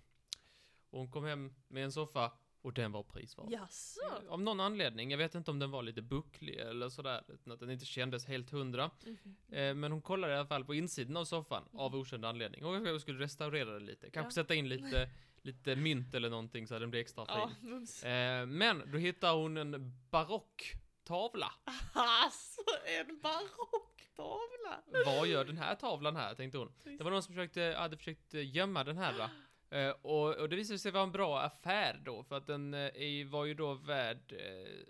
Och 0.90 1.00
hon 1.00 1.12
kom 1.12 1.26
hem 1.26 1.54
med 1.68 1.84
en 1.84 1.92
soffa 1.92 2.32
och 2.62 2.74
den 2.74 2.92
var 2.92 3.04
prisvärd. 3.04 3.46
Jaså? 3.50 4.02
Av 4.30 4.42
någon 4.42 4.60
anledning, 4.60 5.12
jag 5.12 5.18
vet 5.18 5.36
inte 5.36 5.52
om 5.52 5.60
den 5.60 5.72
var 5.72 5.84
lite 5.84 6.02
bucklig 6.02 6.56
eller 6.58 6.90
sådär, 6.90 7.24
att 7.48 7.60
den 7.60 7.72
inte 7.72 7.86
kändes 7.86 8.26
helt 8.26 8.50
hundra. 8.50 8.92
Mhm. 9.06 9.36
Eh, 9.52 9.74
men 9.74 9.92
hon 9.92 10.02
kollade 10.02 10.34
i 10.34 10.36
alla 10.38 10.48
fall 10.48 10.66
på 10.66 10.74
insidan 10.74 11.18
av 11.18 11.26
soffan, 11.26 11.64
av 11.74 11.96
okänd 11.96 12.26
anledning. 12.26 12.66
Och 12.66 12.76
jag 12.88 13.02
skulle 13.02 13.20
restaurera 13.20 13.72
den 13.74 13.86
lite, 13.86 14.10
kanske 14.10 14.28
Ja. 14.40 14.44
sätta 14.44 14.56
in 14.56 14.70
lite, 14.70 15.10
lite 15.42 15.76
mynt 15.76 16.14
eller 16.14 16.30
någonting 16.30 16.68
så 16.68 16.76
att 16.76 16.82
den 16.82 16.90
blir 16.90 17.02
extra 17.02 17.26
fin. 17.26 17.88
Ja. 18.02 18.10
Eh, 18.10 18.46
men 18.46 18.92
då 18.92 18.98
hittar 18.98 19.34
hon 19.34 19.58
en 19.58 19.94
barock 20.12 20.74
tavla. 21.04 21.52
Alltså, 21.94 22.62
en 23.00 23.20
barocktavla! 23.22 24.82
Vad 25.06 25.28
gör 25.28 25.46
den 25.46 25.58
här 25.58 25.76
tavlan 25.76 26.16
här, 26.16 26.36
tänkte 26.36 26.58
hon. 26.58 26.72
Det 26.84 27.04
var 27.04 27.12
någon 27.12 27.24
som 27.24 27.34
försökte, 27.34 27.76
hade 27.78 27.98
försökt 27.98 28.34
eh, 28.34 28.56
gömma 28.56 28.84
den 28.84 28.98
här. 28.98 29.18
va? 29.18 29.30
Eh, 29.72 29.90
och, 29.90 30.36
och 30.36 30.50
det 30.50 30.56
visade 30.56 30.80
sig 30.80 30.92
vara 30.92 31.04
en 31.04 31.12
bra 31.12 31.40
affär 31.40 32.02
då, 32.06 32.24
för 32.24 32.38
att 32.38 32.48
den 32.48 32.74
eh, 32.74 33.28
var 33.28 33.46
ju 33.46 33.54
då 33.54 33.74
värd 33.74 34.34
eh, 34.34 34.88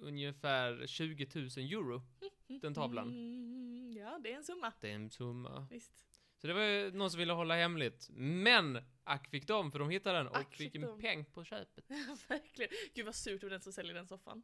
ungefär 0.00 0.86
20 0.86 1.28
000 1.34 1.44
euro, 1.44 2.02
den 2.60 2.74
tavlan. 2.74 3.08
Mm, 3.08 3.92
ja, 3.96 4.18
det 4.22 4.32
är 4.32 4.36
en 4.36 4.44
summa. 4.44 4.72
Det 4.80 4.90
är 4.90 4.94
en 4.94 5.10
summa. 5.10 5.66
Visst. 5.70 6.06
Så 6.38 6.46
det 6.46 6.54
var 6.54 6.62
ju 6.62 6.92
någon 6.92 7.10
som 7.10 7.18
ville 7.18 7.32
hålla 7.32 7.54
hemligt. 7.54 8.08
Men, 8.12 8.78
ack 9.04 9.28
fick 9.28 9.46
de, 9.46 9.72
för 9.72 9.78
de 9.78 9.90
hittade 9.90 10.18
den 10.18 10.28
och 10.28 10.36
Ack 10.36 10.54
fick 10.54 10.74
en 10.74 11.00
peng 11.00 11.24
på 11.24 11.44
köpet. 11.44 11.84
Ja, 11.88 12.16
verkligen. 12.28 12.70
Gud 12.94 13.04
vad 13.04 13.14
surt 13.14 13.44
av 13.44 13.50
den 13.50 13.60
som 13.60 13.72
säljer 13.72 13.94
den 13.94 14.06
soffan. 14.06 14.42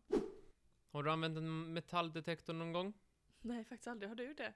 Har 0.91 1.03
du 1.03 1.11
använt 1.11 1.37
en 1.37 1.73
metalldetektor 1.73 2.53
någon 2.53 2.73
gång? 2.73 2.93
Nej, 3.41 3.65
faktiskt 3.65 3.89
aldrig. 3.89 4.09
Har 4.09 4.17
du 4.17 4.35
det? 4.35 4.53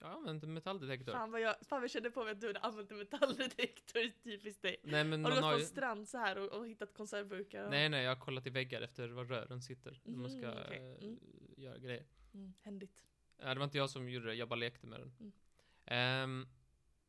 Jag 0.00 0.06
har 0.08 0.14
använt 0.14 0.44
en 0.44 0.52
metalldetektor. 0.54 1.12
Fan 1.12 1.30
vad 1.30 1.40
jag, 1.40 1.54
fan 1.60 1.66
vad 1.76 1.82
jag 1.82 1.90
kände 1.90 2.10
på 2.10 2.24
mig 2.24 2.32
att 2.32 2.40
du 2.40 2.46
hade 2.46 2.60
använt 2.60 2.90
en 2.90 2.98
metalldetektor, 2.98 4.22
typiskt 4.22 4.62
dig. 4.62 4.76
Nej 4.82 5.04
men 5.04 5.24
Har 5.24 5.30
du 5.30 5.36
gått 5.36 5.44
på 5.44 5.52
en 5.54 5.58
ju... 5.58 5.64
strand 5.64 6.08
så 6.08 6.18
här 6.18 6.38
och, 6.38 6.58
och 6.58 6.66
hittat 6.68 6.94
konservburkar? 6.94 7.64
Och... 7.64 7.70
Nej 7.70 7.88
nej, 7.88 8.02
jag 8.04 8.14
har 8.14 8.20
kollat 8.20 8.46
i 8.46 8.50
väggar 8.50 8.80
efter 8.82 9.08
var 9.08 9.24
rören 9.24 9.62
sitter. 9.62 10.00
När 10.04 10.16
man 10.18 10.30
ska 10.30 10.40
Mhm, 10.40 10.58
okej. 10.66 10.78
eh, 10.78 11.04
Mm. 11.04 11.18
göra 11.56 11.78
grejer. 11.78 12.04
Mm, 12.34 12.54
händigt. 12.62 13.02
Ja, 13.38 13.48
det 13.54 13.58
var 13.58 13.64
inte 13.64 13.78
jag 13.78 13.90
som 13.90 14.08
gjorde 14.08 14.26
det, 14.26 14.34
jag 14.34 14.48
bara 14.48 14.56
lekte 14.56 14.86
med 14.86 15.00
den. 15.00 15.12
Mm. 15.20 15.32
Ehm, 15.84 16.48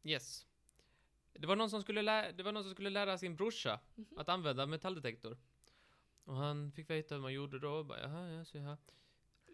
yes. 0.03 0.45
Det 1.33 1.47
var, 1.47 1.55
någon 1.55 1.69
som 1.69 1.81
skulle 1.81 2.01
lä- 2.01 2.31
det 2.31 2.43
var 2.43 2.51
någon 2.51 2.63
som 2.63 2.71
skulle 2.71 2.89
lära 2.89 3.17
sin 3.17 3.35
brorsa 3.35 3.79
Mhm. 3.95 4.07
att 4.17 4.29
använda 4.29 4.65
metalldetektor. 4.65 5.37
Och 6.23 6.35
han 6.35 6.71
fick 6.71 6.89
veta 6.89 7.15
hur 7.15 7.21
man 7.21 7.33
gjorde 7.33 7.59
då, 7.59 7.69
och 7.71 7.85
bara 7.85 7.99
jaha, 8.01 8.29
ja, 8.31 8.45
så 8.45 8.57
här. 8.57 8.77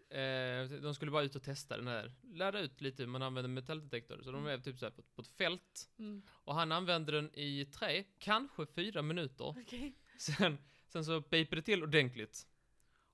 Eh, 0.08 0.68
de 0.82 0.94
skulle 0.94 1.10
bara 1.10 1.22
ut 1.22 1.36
och 1.36 1.42
testa 1.42 1.76
den 1.76 1.86
här, 1.86 2.12
lära 2.22 2.60
ut 2.60 2.80
lite 2.80 3.02
hur 3.02 3.10
man 3.10 3.22
använder 3.22 3.48
metalldetektor. 3.48 4.22
Så 4.22 4.30
de 4.32 4.40
Mm. 4.46 4.60
är 4.60 4.62
typ 4.64 4.78
så 4.78 4.86
här 4.86 4.90
på, 4.90 5.02
på 5.02 5.22
ett 5.22 5.28
fält. 5.28 5.88
Mm. 5.98 6.22
Och 6.30 6.54
han 6.54 6.72
använde 6.72 7.12
den 7.12 7.30
i 7.38 7.64
tre, 7.64 8.04
kanske 8.18 8.66
fyra 8.66 9.02
minuter. 9.02 9.44
Okej. 9.44 9.94
Sen, 10.18 10.58
sen 10.88 11.04
så 11.04 11.22
pipade 11.22 11.56
det 11.60 11.62
till 11.64 11.82
ordentligt. 11.82 12.46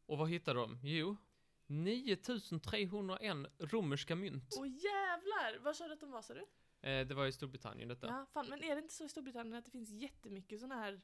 Och 0.06 0.18
vad 0.18 0.28
hittade 0.30 0.60
de? 0.60 0.78
Jo, 0.82 1.16
9301 1.66 3.36
romerska 3.58 4.16
mynt. 4.16 4.54
Åh 4.58 4.66
jävlar! 4.66 5.58
Var 5.58 5.72
sa 5.72 5.86
du 5.86 5.92
att 5.92 6.00
de 6.00 6.10
var 6.10 6.22
sa 6.22 6.34
du? 6.34 6.46
Eh, 6.88 7.06
det 7.06 7.14
var 7.14 7.26
i 7.26 7.32
Storbritannien 7.32 7.88
detta. 7.88 8.06
Ja, 8.06 8.26
fan, 8.32 8.46
men 8.48 8.62
är 8.64 8.74
det 8.76 8.82
inte 8.82 8.94
så 8.94 9.04
i 9.04 9.08
Storbritannien 9.08 9.54
att 9.58 9.64
det 9.64 9.70
finns 9.70 9.90
jättemycket 9.90 10.60
såna 10.60 10.74
här 10.74 11.00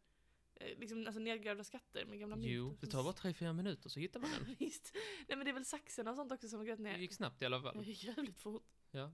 liksom, 0.60 1.06
alltså 1.06 1.20
nedgrävda 1.20 1.64
skatter 1.64 2.04
med 2.04 2.18
gamla 2.18 2.36
mynt? 2.36 2.48
jo, 2.50 2.76
det 2.80 2.86
tar 2.86 3.02
bara 3.02 3.12
3-4 3.12 3.52
minuter 3.52 3.88
så 3.88 4.00
hittar 4.00 4.20
man 4.20 4.30
den. 4.30 4.54
Visst. 4.58 4.92
Nej 5.28 5.36
men 5.38 5.44
det 5.44 5.50
är 5.50 5.54
väl 5.54 5.64
saxarna 5.64 6.10
och 6.10 6.16
sånt 6.16 6.32
också 6.32 6.48
som 6.48 6.58
har 6.58 6.66
Det 6.66 6.76
ner. 6.76 6.98
gick 6.98 7.12
snabbt 7.12 7.42
i 7.42 7.44
alla 7.44 7.56
Det 7.58 7.62
fall. 7.62 7.84
gick 7.84 8.04
jävligt 8.04 8.38
fort. 8.38 8.66
Ja. 8.90 9.12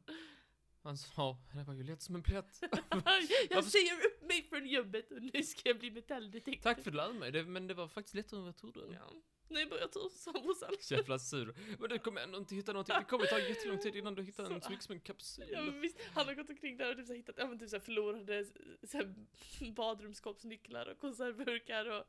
Han 0.83 0.99
sa, 0.99 1.39
det 1.55 1.63
var 1.65 1.75
ju 1.75 1.83
lätt 1.83 2.03
som 2.03 2.15
en 2.15 2.23
plätt. 2.23 2.61
jag 3.51 3.65
säger 3.65 3.93
upp 4.07 4.23
mig 4.29 4.43
från 4.43 4.67
jobbet 4.67 5.11
och 5.13 5.23
nu 5.23 5.43
ska 5.43 5.69
jag 5.69 5.79
bli 5.79 5.91
metalldetektor. 5.91 6.63
Tack 6.63 6.77
för 6.83 6.91
att 6.91 6.93
du 6.93 6.97
lärde 6.97 7.13
mig, 7.15 7.33
det, 7.33 7.45
men 7.45 7.67
det 7.67 7.75
var 7.75 7.89
faktiskt 7.89 8.15
lättare 8.15 8.39
än 8.39 8.43
vad 8.45 8.49
jag 8.49 8.57
trodde. 8.57 8.81
Ja. 8.95 9.13
Nu 9.49 9.67
börjar 9.67 9.89
tur, 9.89 10.09
sa 10.11 10.33
morsan. 10.33 10.75
Så 10.81 10.95
jävla 10.95 11.19
sur. 11.19 11.55
Men 11.81 11.89
du 11.91 11.99
kommer 11.99 12.21
ändå 12.21 12.39
inte 12.39 12.55
hitta 12.55 12.73
någonting. 12.73 12.97
Det 12.99 13.05
kommer 13.05 13.27
ta 13.27 13.39
jättelång 13.39 13.79
tid 13.79 13.97
innan 13.97 14.15
du 14.15 14.23
hittar 14.23 14.45
en 14.45 14.61
Så- 14.61 14.93
en 14.93 15.01
kapsyl. 15.01 15.45
Ja, 15.53 15.63
men 15.63 15.81
visst, 15.81 15.99
han 16.15 16.27
har 16.27 16.35
gått 16.35 16.51
omkring 16.51 16.77
där 16.77 16.91
och 16.91 16.97
typ 16.97 17.07
så 17.07 17.13
hittat 17.15 17.35
ja, 17.39 17.47
men 17.47 17.59
typ 17.59 17.71
så 17.71 17.81
förlorade 17.81 18.45
så 18.83 18.97
här, 18.97 19.15
badrumsskåpsnycklar 19.73 20.87
och 20.87 20.99
konservburkar 20.99 21.87
och... 21.91 22.05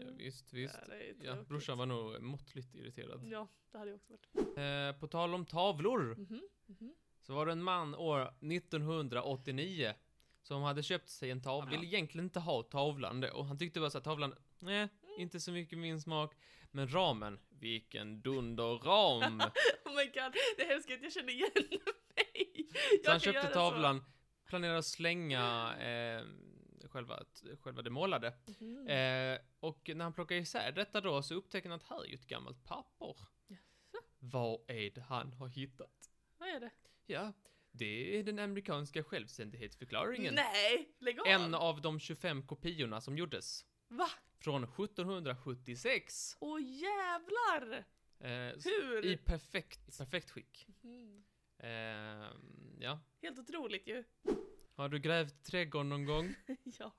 Ja, 0.00 0.06
visst, 0.16 0.52
visst. 0.52 0.78
Ja, 0.88 0.94
Ja, 1.22 1.42
brorsan 1.48 1.78
var 1.78 1.86
nog 1.86 2.22
måttligt 2.22 2.74
irriterad. 2.74 3.20
Ja, 3.24 3.48
det 3.72 3.78
hade 3.78 3.90
jag 3.90 3.96
också 3.96 4.12
varit. 4.12 4.58
Eh, 4.58 5.00
på 5.00 5.06
tal 5.06 5.34
om 5.34 5.46
tavlor. 5.46 6.14
Mhm, 6.18 6.42
mhm. 6.66 6.94
Så 7.20 7.34
var 7.34 7.46
det 7.46 7.52
en 7.52 7.62
man 7.62 7.94
år 7.94 8.34
1989 8.40 9.94
som 10.42 10.62
hade 10.62 10.82
köpt 10.82 11.08
sig 11.08 11.30
en 11.30 11.42
tavla, 11.42 11.70
ville 11.70 11.86
egentligen 11.86 12.24
inte 12.24 12.40
ha 12.40 12.62
tavlan 12.62 13.20
då. 13.20 13.42
Han 13.42 13.58
tyckte 13.58 13.80
bara 13.80 13.90
så 13.90 13.98
att 13.98 14.04
tavlan, 14.04 14.34
nej, 14.58 14.88
inte 15.18 15.40
så 15.40 15.52
mycket 15.52 15.78
min 15.78 16.00
smak. 16.00 16.34
Men 16.76 16.88
ramen, 16.88 17.38
vilken 17.48 18.20
dunderram! 18.22 19.40
Oh 19.84 19.94
my 19.96 20.04
god, 20.04 20.34
det 20.56 20.62
är 20.62 20.68
hemskt 20.68 20.90
att 20.90 21.02
jag 21.02 21.12
känner 21.12 21.32
igen 21.32 21.50
mig. 22.16 22.66
Så 23.04 23.10
han 23.10 23.20
köpte 23.20 23.46
så. 23.46 23.52
tavlan, 23.52 24.04
planerade 24.46 24.78
att 24.78 24.86
slänga 24.86 25.76
eh, 25.78 26.24
själva, 26.88 27.24
själva 27.60 27.82
det 27.82 27.90
målade. 27.90 28.34
Mhm. 28.46 28.88
Eh, 28.88 29.38
och 29.60 29.90
när 29.94 30.04
han 30.04 30.12
plockade 30.12 30.40
isär 30.40 30.72
detta 30.72 31.00
då 31.00 31.22
så 31.22 31.34
upptäcker 31.34 31.68
han 31.68 31.76
att 31.76 31.88
här 31.88 32.04
är 32.04 32.08
ju 32.08 32.14
ett 32.14 32.26
gammalt 32.26 32.64
papper. 32.64 33.16
Vad 34.18 34.60
är 34.70 34.90
det 34.90 35.00
han 35.00 35.32
har 35.32 35.48
hittat? 35.48 36.10
Vad 36.38 36.48
är 36.48 36.60
det? 36.60 36.70
Ja, 37.06 37.32
det 37.72 38.18
är 38.18 38.22
den 38.22 38.38
amerikanska 38.38 39.04
självständighetsförklaringen. 39.04 40.34
Nej, 40.34 40.94
lägg 40.98 41.20
av! 41.20 41.26
En 41.26 41.54
av 41.54 41.80
de 41.80 42.00
25 42.00 42.46
kopiorna 42.46 43.00
som 43.00 43.18
gjordes. 43.18 43.64
Va? 43.88 44.08
Från 44.38 44.64
1776. 44.64 46.36
Åh 46.40 46.60
jävlar! 46.62 47.84
Eh, 48.18 48.54
Hur? 48.64 49.04
I 49.04 49.16
perfekt, 49.16 49.88
i 49.88 49.92
perfekt 49.98 50.30
skick. 50.30 50.66
Mm. 50.84 51.24
Eh, 51.58 52.30
ja. 52.80 53.00
Helt 53.22 53.38
otroligt 53.38 53.86
ju. 53.86 54.04
Har 54.74 54.88
du 54.88 54.98
grävt 54.98 55.42
trädgården 55.44 55.88
någon 55.88 56.04
gång? 56.04 56.34
ja, 56.64 56.92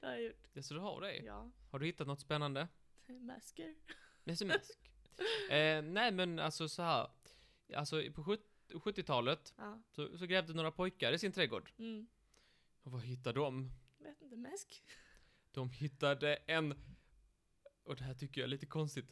det 0.00 0.06
har 0.06 0.12
jag 0.12 0.22
gjort. 0.22 0.48
Ja, 0.52 0.62
så 0.62 0.74
du 0.74 0.80
har 0.80 1.00
det? 1.00 1.16
Ja. 1.16 1.50
Har 1.70 1.78
du 1.78 1.86
hittat 1.86 2.06
något 2.06 2.20
spännande? 2.20 2.68
Masker. 3.06 3.74
SMS. 4.24 4.70
eh, 5.50 5.82
nej 5.82 6.12
men 6.12 6.38
alltså 6.38 6.68
så 6.68 6.82
här. 6.82 7.10
Alltså 7.74 8.02
på 8.14 8.24
sjut- 8.24 8.50
70-talet 8.68 9.54
Ja. 9.56 9.82
så, 9.90 10.18
så 10.18 10.26
grävde 10.26 10.54
några 10.54 10.70
pojkar 10.70 11.12
i 11.12 11.18
sin 11.18 11.32
trädgård. 11.32 11.72
Mm. 11.78 12.06
Och 12.82 12.92
vad 12.92 13.02
hittade 13.02 13.40
de? 13.40 13.70
Vet 13.98 14.22
inte, 14.22 14.36
mask? 14.36 14.82
De 15.54 15.70
hittade 15.70 16.34
en, 16.46 16.74
och 17.84 17.96
det 17.96 18.04
här 18.04 18.14
tycker 18.14 18.40
jag 18.40 18.46
är 18.46 18.50
lite 18.50 18.66
konstigt, 18.66 19.10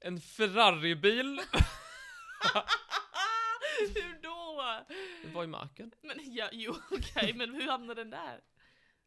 en 0.00 0.20
Ferrari-bil. 0.20 1.40
Hur 3.94 4.22
då? 4.22 4.62
Den 5.22 5.32
var 5.32 5.44
i 5.44 5.46
marken. 5.46 5.92
Men 6.02 6.16
ja, 6.34 6.48
jo 6.52 6.74
okej, 6.90 7.32
men 7.34 7.54
hur 7.54 7.66
hamnade 7.66 8.00
den 8.04 8.10
där? 8.10 8.40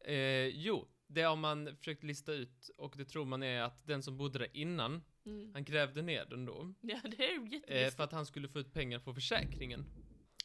Eh, 0.04 0.46
jo, 0.46 0.88
det 1.06 1.22
har 1.22 1.36
man 1.36 1.76
försökt 1.76 2.04
lista 2.04 2.32
ut 2.32 2.70
och 2.76 2.94
det 2.96 3.04
tror 3.04 3.24
man 3.24 3.42
är 3.42 3.62
att 3.62 3.86
den 3.86 4.02
som 4.02 4.16
bodde 4.16 4.38
där 4.38 4.56
innan, 4.56 5.02
Mm. 5.26 5.50
han 5.54 5.64
grävde 5.64 6.02
ner 6.02 6.24
den 6.24 6.44
då. 6.44 6.74
Ja, 6.80 7.00
det 7.04 7.24
är 7.24 7.32
ju 7.32 7.62
Eh, 7.66 7.90
för 7.90 8.04
att 8.04 8.12
han 8.12 8.26
skulle 8.26 8.48
få 8.48 8.58
ut 8.58 8.72
pengar 8.72 8.98
på 8.98 9.14
försäkringen. 9.14 9.84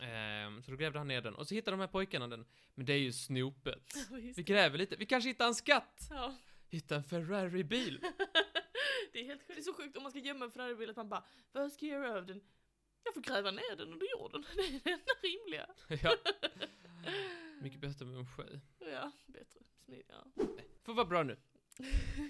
Eh, 0.01 0.61
så 0.61 0.71
då 0.71 0.77
grävde 0.77 0.99
han 0.99 1.07
ner 1.07 1.21
den. 1.21 1.35
Och 1.35 1.47
så 1.47 1.55
hittade 1.55 1.77
de 1.77 1.79
här 1.79 1.87
pojkarna 1.87 2.27
den. 2.27 2.45
Men 2.75 2.85
det 2.85 2.93
är 2.93 2.97
ju 2.97 3.11
snopet. 3.11 3.93
Visst. 4.11 4.39
Vi 4.39 4.43
gräver 4.43 4.77
lite. 4.77 4.95
Vi 4.95 5.05
kanske 5.05 5.29
hittar 5.29 5.47
en 5.47 5.55
skatt! 5.55 6.07
Ja. 6.09 6.35
Hitta 6.69 6.95
en 6.95 7.03
Ferrari-bil. 7.03 7.99
det 9.13 9.19
är 9.19 9.25
helt 9.25 9.41
sjukt. 9.41 9.55
Det 9.55 9.61
är 9.61 9.63
så 9.63 9.73
sjukt 9.73 9.97
om 9.97 10.03
man 10.03 10.11
ska 10.11 10.19
gömma 10.19 10.45
en 10.45 10.51
Ferrari-bil 10.51 10.89
att 10.89 10.95
man 10.95 11.09
bara, 11.09 11.23
vad 11.51 11.71
ska 11.71 11.85
jag 11.85 12.01
göra 12.03 12.17
av 12.17 12.25
den? 12.25 12.41
Jag 13.03 13.13
får 13.13 13.21
gräva 13.21 13.51
ner 13.51 13.75
den 13.77 13.93
under 13.93 14.07
jorden. 14.11 14.45
Det 14.55 14.61
är 14.61 14.79
det 14.83 14.91
enda 14.91 15.13
rimliga. 15.21 15.67
ja. 16.03 16.15
Mycket 17.61 17.79
bättre 17.79 18.05
med 18.05 18.19
en 18.19 18.27
sjö. 18.27 18.59
Ja, 18.79 19.11
bättre. 19.27 19.59
Smidigare. 19.85 20.23
Får 20.83 20.93
vara 20.93 21.05
bra 21.05 21.23
nu. 21.23 21.37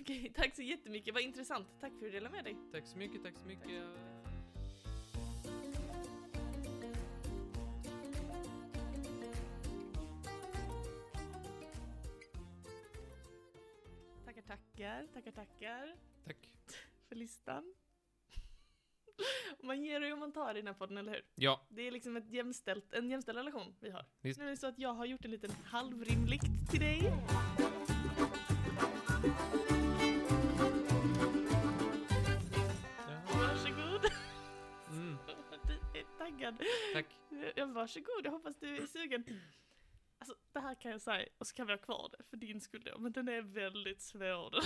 Okej, 0.01 0.33
tack 0.35 0.55
så 0.55 0.61
jättemycket. 0.61 1.13
Vad 1.13 1.23
intressant. 1.23 1.67
Tack 1.79 1.89
för 1.89 1.95
att 1.95 2.01
du 2.01 2.11
delade 2.11 2.35
med 2.35 2.43
dig. 2.43 2.57
Tack 2.71 2.87
så 2.87 2.97
mycket, 2.97 3.23
tack 3.23 3.37
så 3.37 3.45
mycket. 3.45 3.67
Tackar, 3.67 4.20
tackar, 14.51 15.07
tackar, 15.13 15.31
tackar 15.31 15.95
Tack. 16.25 16.37
för 17.09 17.15
listan. 17.15 17.73
Man 19.63 19.83
ger 19.83 20.11
och 20.13 20.17
man 20.19 20.31
tar 20.31 20.51
i 20.55 20.57
den 20.57 20.67
här 20.67 20.73
podden, 20.73 20.97
eller 20.97 21.11
hur? 21.11 21.25
Ja, 21.35 21.61
Det 21.69 21.81
är 21.81 21.91
liksom 21.91 22.17
ett 22.17 22.29
jämställt, 22.29 22.93
en 22.93 23.09
jämställd 23.09 23.37
relation 23.37 23.75
vi 23.79 23.89
har. 23.89 24.05
Visst. 24.21 24.39
Nu 24.39 24.45
är 24.45 24.49
det 24.49 24.57
så 24.57 24.67
att 24.67 24.79
jag 24.79 24.93
har 24.93 25.05
gjort 25.05 25.25
en 25.25 25.31
liten 25.31 25.51
halvrimlikt 25.65 26.71
till 26.71 26.79
dig. 26.79 27.13
Varsågod. 33.33 34.05
Mm, 34.89 35.17
Du 35.67 35.99
är 35.99 36.05
taggad. 36.17 36.55
tack. 36.93 37.05
Ja, 37.55 37.65
varsågod, 37.65 38.21
jag 38.23 38.31
hoppas 38.31 38.55
du 38.55 38.77
är 38.77 38.87
sugen. 38.87 39.23
Alltså, 40.21 40.35
det 40.53 40.59
här 40.59 40.75
kan 40.75 40.91
jag 40.91 41.01
säga, 41.01 41.27
och 41.37 41.47
så 41.47 41.55
kan 41.55 41.67
vi 41.67 41.73
ha 41.73 41.77
kvar 41.77 42.09
det 42.17 42.23
för 42.29 42.37
din 42.37 42.61
skull 42.61 42.83
då, 42.83 42.99
men 42.99 43.11
den 43.11 43.27
är 43.27 43.41
väldigt 43.41 44.01
svår. 44.01 44.55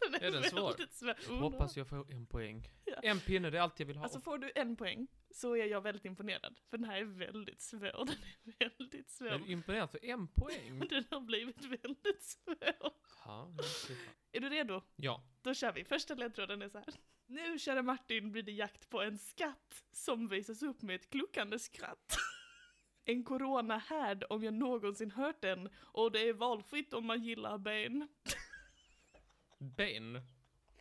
Den 0.00 0.14
Är 0.14 0.30
den 0.30 0.42
svår? 0.42 0.74
svår. 0.90 1.40
Hoppas 1.40 1.76
jag 1.76 1.88
får 1.88 2.12
en 2.12 2.26
poäng. 2.26 2.68
Ja. 2.84 2.94
En 3.02 3.20
pinne, 3.20 3.50
det 3.50 3.58
är 3.58 3.62
allt 3.62 3.78
jag 3.80 3.86
vill 3.86 3.96
ha. 3.96 4.04
Alltså 4.04 4.20
får 4.20 4.38
du 4.38 4.52
en 4.54 4.76
poäng 4.76 5.06
så 5.30 5.56
är 5.56 5.66
jag 5.66 5.80
väldigt 5.80 6.04
imponerad. 6.04 6.60
För 6.70 6.78
den 6.78 6.84
här 6.84 6.96
är 6.96 7.04
väldigt 7.04 7.60
svår. 7.60 8.04
Den 8.06 8.16
är 8.44 8.68
väldigt 8.78 9.10
svår. 9.10 9.28
är 9.28 9.50
imponerad 9.50 9.90
för 9.90 10.04
en 10.04 10.28
poäng. 10.28 10.78
Den 10.88 11.04
har 11.10 11.20
blivit 11.20 11.64
väldigt 11.64 12.22
svår. 12.22 12.56
Är 12.60 13.62
super. 13.62 14.12
Är 14.32 14.40
du 14.40 14.48
redo? 14.48 14.82
ja. 14.96 15.22
Då 15.42 15.54
kör 15.54 15.72
vi. 15.72 15.84
Första 15.84 16.14
ledtråden 16.14 16.62
är 16.62 16.68
så 16.68 16.78
här. 16.78 16.94
Nu, 17.26 17.58
kära 17.58 17.82
Martin, 17.82 18.32
blir 18.32 18.42
det 18.42 18.52
jakt 18.52 18.90
på 18.90 19.02
en 19.02 19.18
skatt 19.18 19.84
som 19.92 20.28
visas 20.28 20.62
upp 20.62 20.82
med 20.82 20.96
ett 20.96 21.10
kluckande 21.10 21.58
skratt. 21.58 22.16
En 23.04 23.24
coronahärd 23.24 24.24
om 24.30 24.42
jag 24.44 24.54
någonsin 24.54 25.10
hört 25.10 25.40
den 25.40 25.68
och 25.76 26.12
det 26.12 26.28
är 26.28 26.32
valfritt 26.32 26.94
om 26.94 27.06
man 27.06 27.22
gillar 27.22 27.58
ben. 27.58 28.08
Ben. 29.58 30.20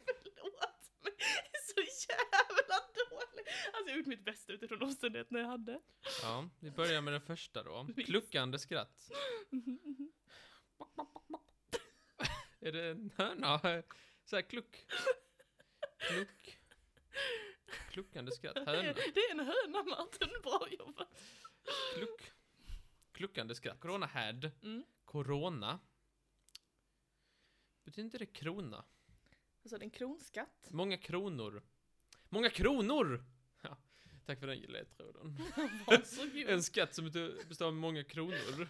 Förlåt, 0.05 0.91
men 1.01 1.11
det 1.17 1.57
är 1.57 1.63
så 1.73 2.07
jävla 2.09 2.75
dåligt. 2.93 3.47
Alltså 3.73 3.85
jag 3.85 3.93
har 3.93 3.97
gjort 3.97 4.05
mitt 4.05 4.25
bästa 4.25 4.53
utifrån 4.53 4.83
omständigheterna 4.83 5.39
jag 5.39 5.47
hade. 5.47 5.81
Ja, 6.21 6.49
vi 6.59 6.71
börjar 6.71 7.01
med 7.01 7.13
den 7.13 7.21
första 7.21 7.63
då. 7.63 7.87
Kluckande 8.05 8.59
skratt. 8.59 9.11
Är 12.59 12.71
det 12.71 12.89
en 12.89 13.11
höna? 13.17 13.59
Så 14.25 14.35
här 14.35 14.41
kluck. 14.41 14.85
Kluck. 15.97 16.59
Kluckande 17.91 18.31
skratt. 18.31 18.57
Höna. 18.57 18.93
det 18.93 19.19
är 19.19 19.31
en 19.31 19.39
höna 19.39 19.83
Martin, 19.83 20.29
bra 20.43 20.67
jobbat. 20.79 21.09
Kluck. 21.93 22.31
Kluckande 23.11 23.55
skratt. 23.55 23.79
Corona 23.79 24.05
had. 24.05 24.51
Mm. 24.63 24.83
Corona. 25.05 25.79
Betyder 27.83 28.05
inte 28.05 28.17
det 28.17 28.25
krona? 28.25 28.85
Alltså 29.63 29.77
det 29.77 29.83
är 29.83 29.83
en 29.83 29.89
kronskatt. 29.89 30.67
Många 30.71 30.97
kronor. 30.97 31.63
Många 32.29 32.49
kronor! 32.49 33.23
Ja, 33.61 33.77
tack 34.25 34.39
för 34.39 34.47
den 34.47 34.59
ledtråden. 34.59 35.37
En 36.47 36.63
skatt 36.63 36.95
som 36.95 37.05
består 37.49 37.65
av 37.65 37.73
många 37.73 38.03
kronor. 38.03 38.37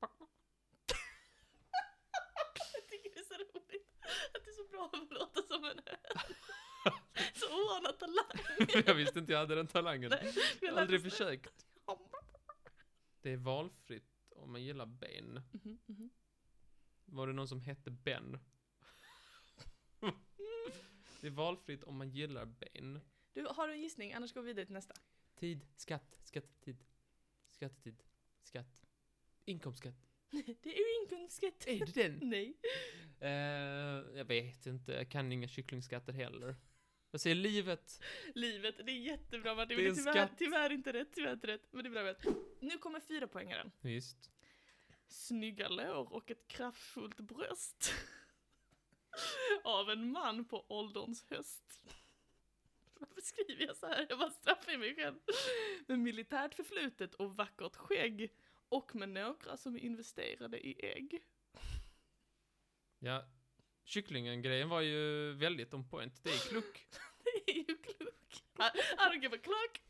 Jag 0.00 0.10
tycker 2.88 3.10
det 3.14 3.20
är 3.20 3.24
så 3.24 3.34
roligt 3.34 3.88
att 4.34 4.44
det 4.44 4.50
är 4.50 4.54
så 4.54 4.64
bra 4.70 4.90
att 4.92 5.10
låta 5.12 5.42
som 5.42 5.64
en 5.64 5.80
höna. 5.86 6.22
Så 7.34 7.46
oanad 7.46 7.98
talang. 7.98 8.84
Jag 8.86 8.94
visste 8.94 9.18
inte 9.18 9.32
jag 9.32 9.38
hade 9.38 9.54
den 9.54 9.66
talangen. 9.66 10.10
Nej, 10.10 10.34
jag 10.60 10.78
Aldrig 10.78 11.02
försökt. 11.02 11.66
Det 13.22 13.32
är 13.32 13.36
valfritt 13.36 14.32
om 14.36 14.52
man 14.52 14.62
gillar 14.62 14.86
Ben. 14.86 15.42
Mhm, 15.52 15.78
mhm. 15.86 16.10
Var 17.04 17.26
det 17.26 17.32
någon 17.32 17.48
som 17.48 17.60
hette 17.60 17.90
Ben? 17.90 18.38
Det 21.20 21.26
är 21.26 21.30
valfritt 21.30 21.84
om 21.84 21.96
man 21.96 22.10
gillar 22.10 22.46
Ben. 22.46 23.00
Du, 23.32 23.46
har 23.50 23.68
du 23.68 23.74
en 23.74 23.80
gissning? 23.80 24.12
Annars 24.12 24.32
går 24.32 24.42
vi 24.42 24.46
vidare 24.46 24.66
till 24.66 24.74
nästa. 24.74 24.94
Tid, 25.34 25.66
skatt, 25.76 26.18
skattetid. 26.22 26.84
Skattetid, 27.50 28.02
skatt. 28.42 28.86
Inkomstskatt. 29.44 29.94
Det 30.30 30.74
är 30.74 30.78
ju 30.78 31.02
inkomstskatt. 31.02 31.66
Är 31.66 31.86
det 31.86 32.02
den? 32.02 32.20
Nej. 32.22 32.56
Eh, 33.20 33.30
jag 34.18 34.24
vet 34.24 34.66
inte, 34.66 34.92
jag 34.92 35.08
kan 35.10 35.32
inga 35.32 35.48
kycklingskatter 35.48 36.12
heller. 36.12 36.56
Jag 37.10 37.20
säger 37.20 37.36
livet. 37.36 38.02
Livet, 38.34 38.76
det 38.76 38.92
är 38.92 38.98
jättebra 38.98 39.54
Martin. 39.54 39.76
Det 39.76 39.82
är 39.82 39.88
men 39.88 39.90
en 39.90 39.96
tyvärr, 39.96 40.12
skatt. 40.12 40.38
tyvärr 40.38 40.72
inte 40.72 40.92
rätt, 40.92 41.08
tyvärr 41.12 41.32
inte 41.32 41.46
rätt. 41.46 41.68
Men 41.70 41.82
det 41.84 41.88
är 41.88 41.90
bra 41.90 42.04
rätt. 42.04 42.24
Nu 42.60 42.78
kommer 42.78 43.00
fyra 43.00 43.26
poängaren. 43.26 43.72
Visst. 43.80 44.30
Snygga 45.08 45.68
lår 45.68 46.12
och 46.12 46.30
ett 46.30 46.48
kraftfullt 46.48 47.20
bröst. 47.20 47.92
Av 49.64 49.90
en 49.90 50.12
man 50.12 50.44
på 50.44 50.66
ålderns 50.68 51.26
höst. 51.30 51.82
Varför 53.00 53.20
skriver 53.20 53.66
jag 53.66 53.76
så 53.76 53.86
här? 53.86 54.06
Jag 54.08 54.18
bara 54.18 54.30
straffar 54.30 54.78
mig 54.78 54.94
själv. 54.94 55.14
Med 55.86 55.98
militärt 55.98 56.54
förflutet 56.54 57.14
och 57.14 57.36
vackert 57.36 57.76
skägg. 57.76 58.32
Och 58.68 58.94
med 58.94 59.08
några 59.08 59.56
som 59.56 59.74
är 59.76 59.80
investerade 59.80 60.66
i 60.66 60.86
ägg. 60.86 61.22
Ja, 62.98 63.24
kycklingen-grejen 63.88 64.68
var 64.68 64.80
ju 64.80 65.32
väldigt 65.32 65.74
on 65.74 65.88
point. 65.88 66.20
Det 66.24 66.30
är 66.30 66.48
kluck. 66.48 66.86
Det 67.24 67.52
är 67.52 67.56
ju 67.56 67.64
klok. 67.64 68.42
I 68.58 68.62
I 68.62 69.08
don't 69.08 69.22
give 69.22 69.36
a 69.36 69.40
clock. 69.42 69.82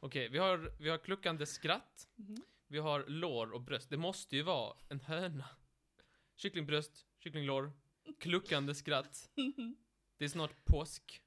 Okej, 0.00 0.28
vi 0.28 0.38
har, 0.38 0.72
vi 0.78 0.88
har 0.88 0.98
kluckande 0.98 1.46
skratt. 1.46 2.08
Mhm. 2.14 2.42
Vi 2.66 2.78
har 2.78 3.04
lår 3.06 3.52
och 3.52 3.60
bröst. 3.60 3.90
Det 3.90 3.96
måste 3.96 4.36
ju 4.36 4.42
vara 4.42 4.76
en 4.88 5.00
höna. 5.00 5.44
Kycklingbröst, 6.36 7.06
kycklinglår, 7.18 7.72
kluckande 8.18 8.74
skratt. 8.74 9.30
Det 10.16 10.24
är 10.24 10.28
snart 10.28 10.64
påsk. 10.64 11.22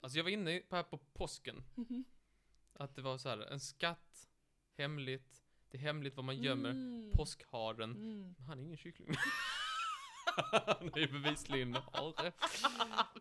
Alltså 0.00 0.18
jag 0.18 0.24
var 0.24 0.30
inne 0.30 0.60
på 0.60 0.76
här 0.76 0.82
på 0.82 0.98
påsken. 0.98 1.64
Att 2.74 2.94
det 2.94 3.02
var 3.02 3.18
så 3.18 3.28
här, 3.28 3.38
en 3.38 3.60
skatt, 3.60 4.28
hemligt. 4.76 5.42
Det 5.70 5.78
är 5.78 5.82
hemligt 5.82 6.16
vad 6.16 6.24
man 6.24 6.42
gömmer. 6.42 6.70
Mm. 6.70 7.10
Påskharen. 7.14 7.90
Mm. 7.90 8.34
Han 8.48 8.58
är 8.58 8.62
ingen 8.62 8.76
kyckling. 8.76 9.08
han 10.80 10.88
är 10.94 10.98
ju 10.98 11.06
bevisligen 11.08 11.74
hare. 11.74 12.32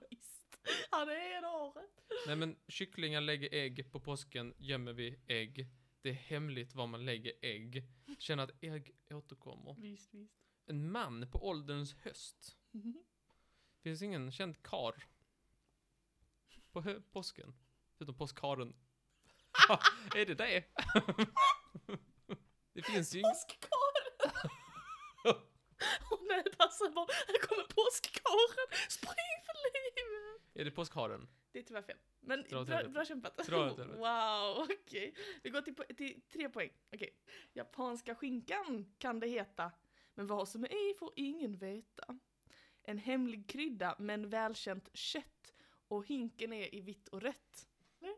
Visst. 0.10 0.58
Han 0.90 1.10
är 1.10 1.38
en 1.38 1.44
hare. 1.44 1.88
Nej 2.28 2.36
men 2.36 2.56
kycklingar 2.68 3.22
lägger 3.22 3.54
ägg, 3.54 3.92
på 3.92 4.00
påsken 4.00 4.54
gömmer 4.58 4.94
vi 4.94 5.20
ägg. 5.28 5.68
Det 6.02 6.10
är 6.10 6.14
hemligt 6.14 6.76
var 6.76 6.88
man 6.88 7.06
lägger 7.06 7.34
ägg. 7.42 7.84
Känner 8.20 8.44
att 8.44 8.64
ägg 8.64 8.92
återkommer. 9.10 9.76
Visst, 9.80 10.14
visst. 10.14 10.34
En 10.66 10.92
man 10.92 11.32
på 11.32 11.48
ålderns 11.48 11.96
höst. 11.96 12.58
Finns 13.84 14.02
ingen 14.02 14.32
känd 14.32 14.64
kar 14.64 15.04
på 16.72 16.82
hö- 16.82 17.02
påsken? 17.12 17.56
Förutom 17.98 18.16
påskharen. 18.16 18.76
är 20.16 20.26
det 20.26 20.36
det? 20.36 20.64
det 22.74 22.82
finns 22.82 23.16
ju 23.16 23.20
ingen... 23.20 23.32
Påskkaren! 23.32 25.46
Åh 26.12 26.20
nej, 26.30 26.44
passa 26.58 26.90
barn. 26.90 27.08
Här 27.28 27.48
kommer 27.48 27.64
påskkaren. 27.64 28.68
Spring 28.90 29.36
för 29.46 29.56
livet. 29.74 30.42
Är 30.54 30.66
det 30.66 30.72
påskharen? 30.72 31.28
Det 31.52 31.60
är 31.60 31.64
tyvärr 31.64 31.82
fel. 31.82 31.98
Men 32.20 32.44
bra, 32.50 32.84
bra 32.84 33.06
kämpat. 33.06 33.38
Dra. 33.38 33.70
Wow, 33.76 34.68
okej. 34.70 35.16
Vi 35.44 35.50
går 35.50 35.62
till, 35.62 35.76
till 35.96 36.22
tre 36.32 36.50
poäng. 36.50 36.70
Okej. 36.94 37.10
Japanska 37.54 38.16
skinkan 38.16 38.94
kan 38.98 39.20
det 39.20 39.28
heta. 39.28 39.72
Men 40.14 40.28
vad 40.28 40.50
som 40.50 40.64
är 40.64 40.92
i 40.92 40.94
får 41.00 41.14
ingen 41.16 41.58
veta. 41.58 42.20
En 42.84 42.98
hemlig 42.98 43.50
krydda 43.50 43.96
men 44.00 44.30
välkänt 44.30 44.90
kött. 44.94 45.54
Och 45.88 46.08
hinken 46.08 46.54
är 46.54 46.76
i 46.76 46.82
vitt 46.82 47.08
och 47.08 47.22
rött. 47.22 47.68
Nej? 48.00 48.16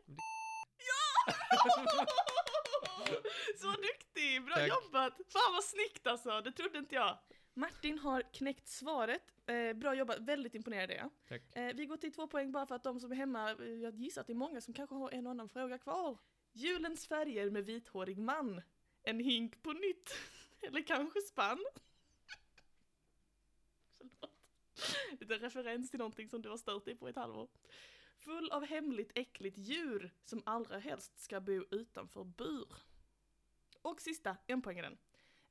Ja! 0.78 1.34
Så 3.56 3.70
duktig! 3.70 4.44
Bra 4.44 4.54
Tack. 4.54 4.68
jobbat! 4.68 5.12
Fan 5.28 5.52
vad 5.52 5.64
snyggt 5.64 6.06
alltså, 6.06 6.40
det 6.40 6.52
trodde 6.52 6.78
inte 6.78 6.94
jag. 6.94 7.18
Martin 7.54 7.98
har 7.98 8.22
knäckt 8.22 8.68
svaret. 8.68 9.32
Eh, 9.46 9.72
bra 9.72 9.94
jobbat, 9.94 10.18
väldigt 10.18 10.54
imponerad 10.54 10.90
är 10.90 10.94
jag. 10.94 11.10
Eh, 11.52 11.74
vi 11.74 11.86
går 11.86 11.96
till 11.96 12.12
två 12.12 12.26
poäng 12.26 12.52
bara 12.52 12.66
för 12.66 12.74
att 12.74 12.84
de 12.84 13.00
som 13.00 13.12
är 13.12 13.16
hemma, 13.16 13.50
eh, 13.50 13.66
jag 13.66 13.94
gissar 13.94 14.20
att 14.20 14.26
det 14.26 14.32
är 14.32 14.34
många 14.34 14.60
som 14.60 14.74
kanske 14.74 14.94
har 14.94 15.10
en 15.10 15.26
och 15.26 15.30
annan 15.30 15.48
fråga 15.48 15.78
kvar. 15.78 16.18
Julens 16.52 17.06
färger 17.06 17.50
med 17.50 17.64
vithårig 17.64 18.18
man. 18.18 18.62
En 19.02 19.20
hink 19.20 19.62
på 19.62 19.72
nytt. 19.72 20.14
Eller 20.60 20.82
kanske 20.82 21.20
spann. 21.20 21.64
Förlåt. 23.98 24.30
Lite 25.20 25.34
referens 25.34 25.90
till 25.90 25.98
någonting 25.98 26.28
som 26.28 26.42
du 26.42 26.48
har 26.48 26.56
stört 26.56 26.84
dig 26.84 26.96
på 26.96 27.08
i 27.08 27.10
ett 27.10 27.16
halvår. 27.16 27.48
Full 28.16 28.50
av 28.50 28.66
hemligt 28.66 29.12
äckligt 29.14 29.58
djur 29.58 30.10
som 30.24 30.42
allra 30.46 30.78
helst 30.78 31.18
ska 31.18 31.40
bo 31.40 31.64
utanför 31.70 32.24
bur. 32.24 32.68
Och 33.82 34.00
sista, 34.00 34.36
en 34.46 34.62
poäng 34.62 34.78
är 34.78 34.82
den. 34.82 34.98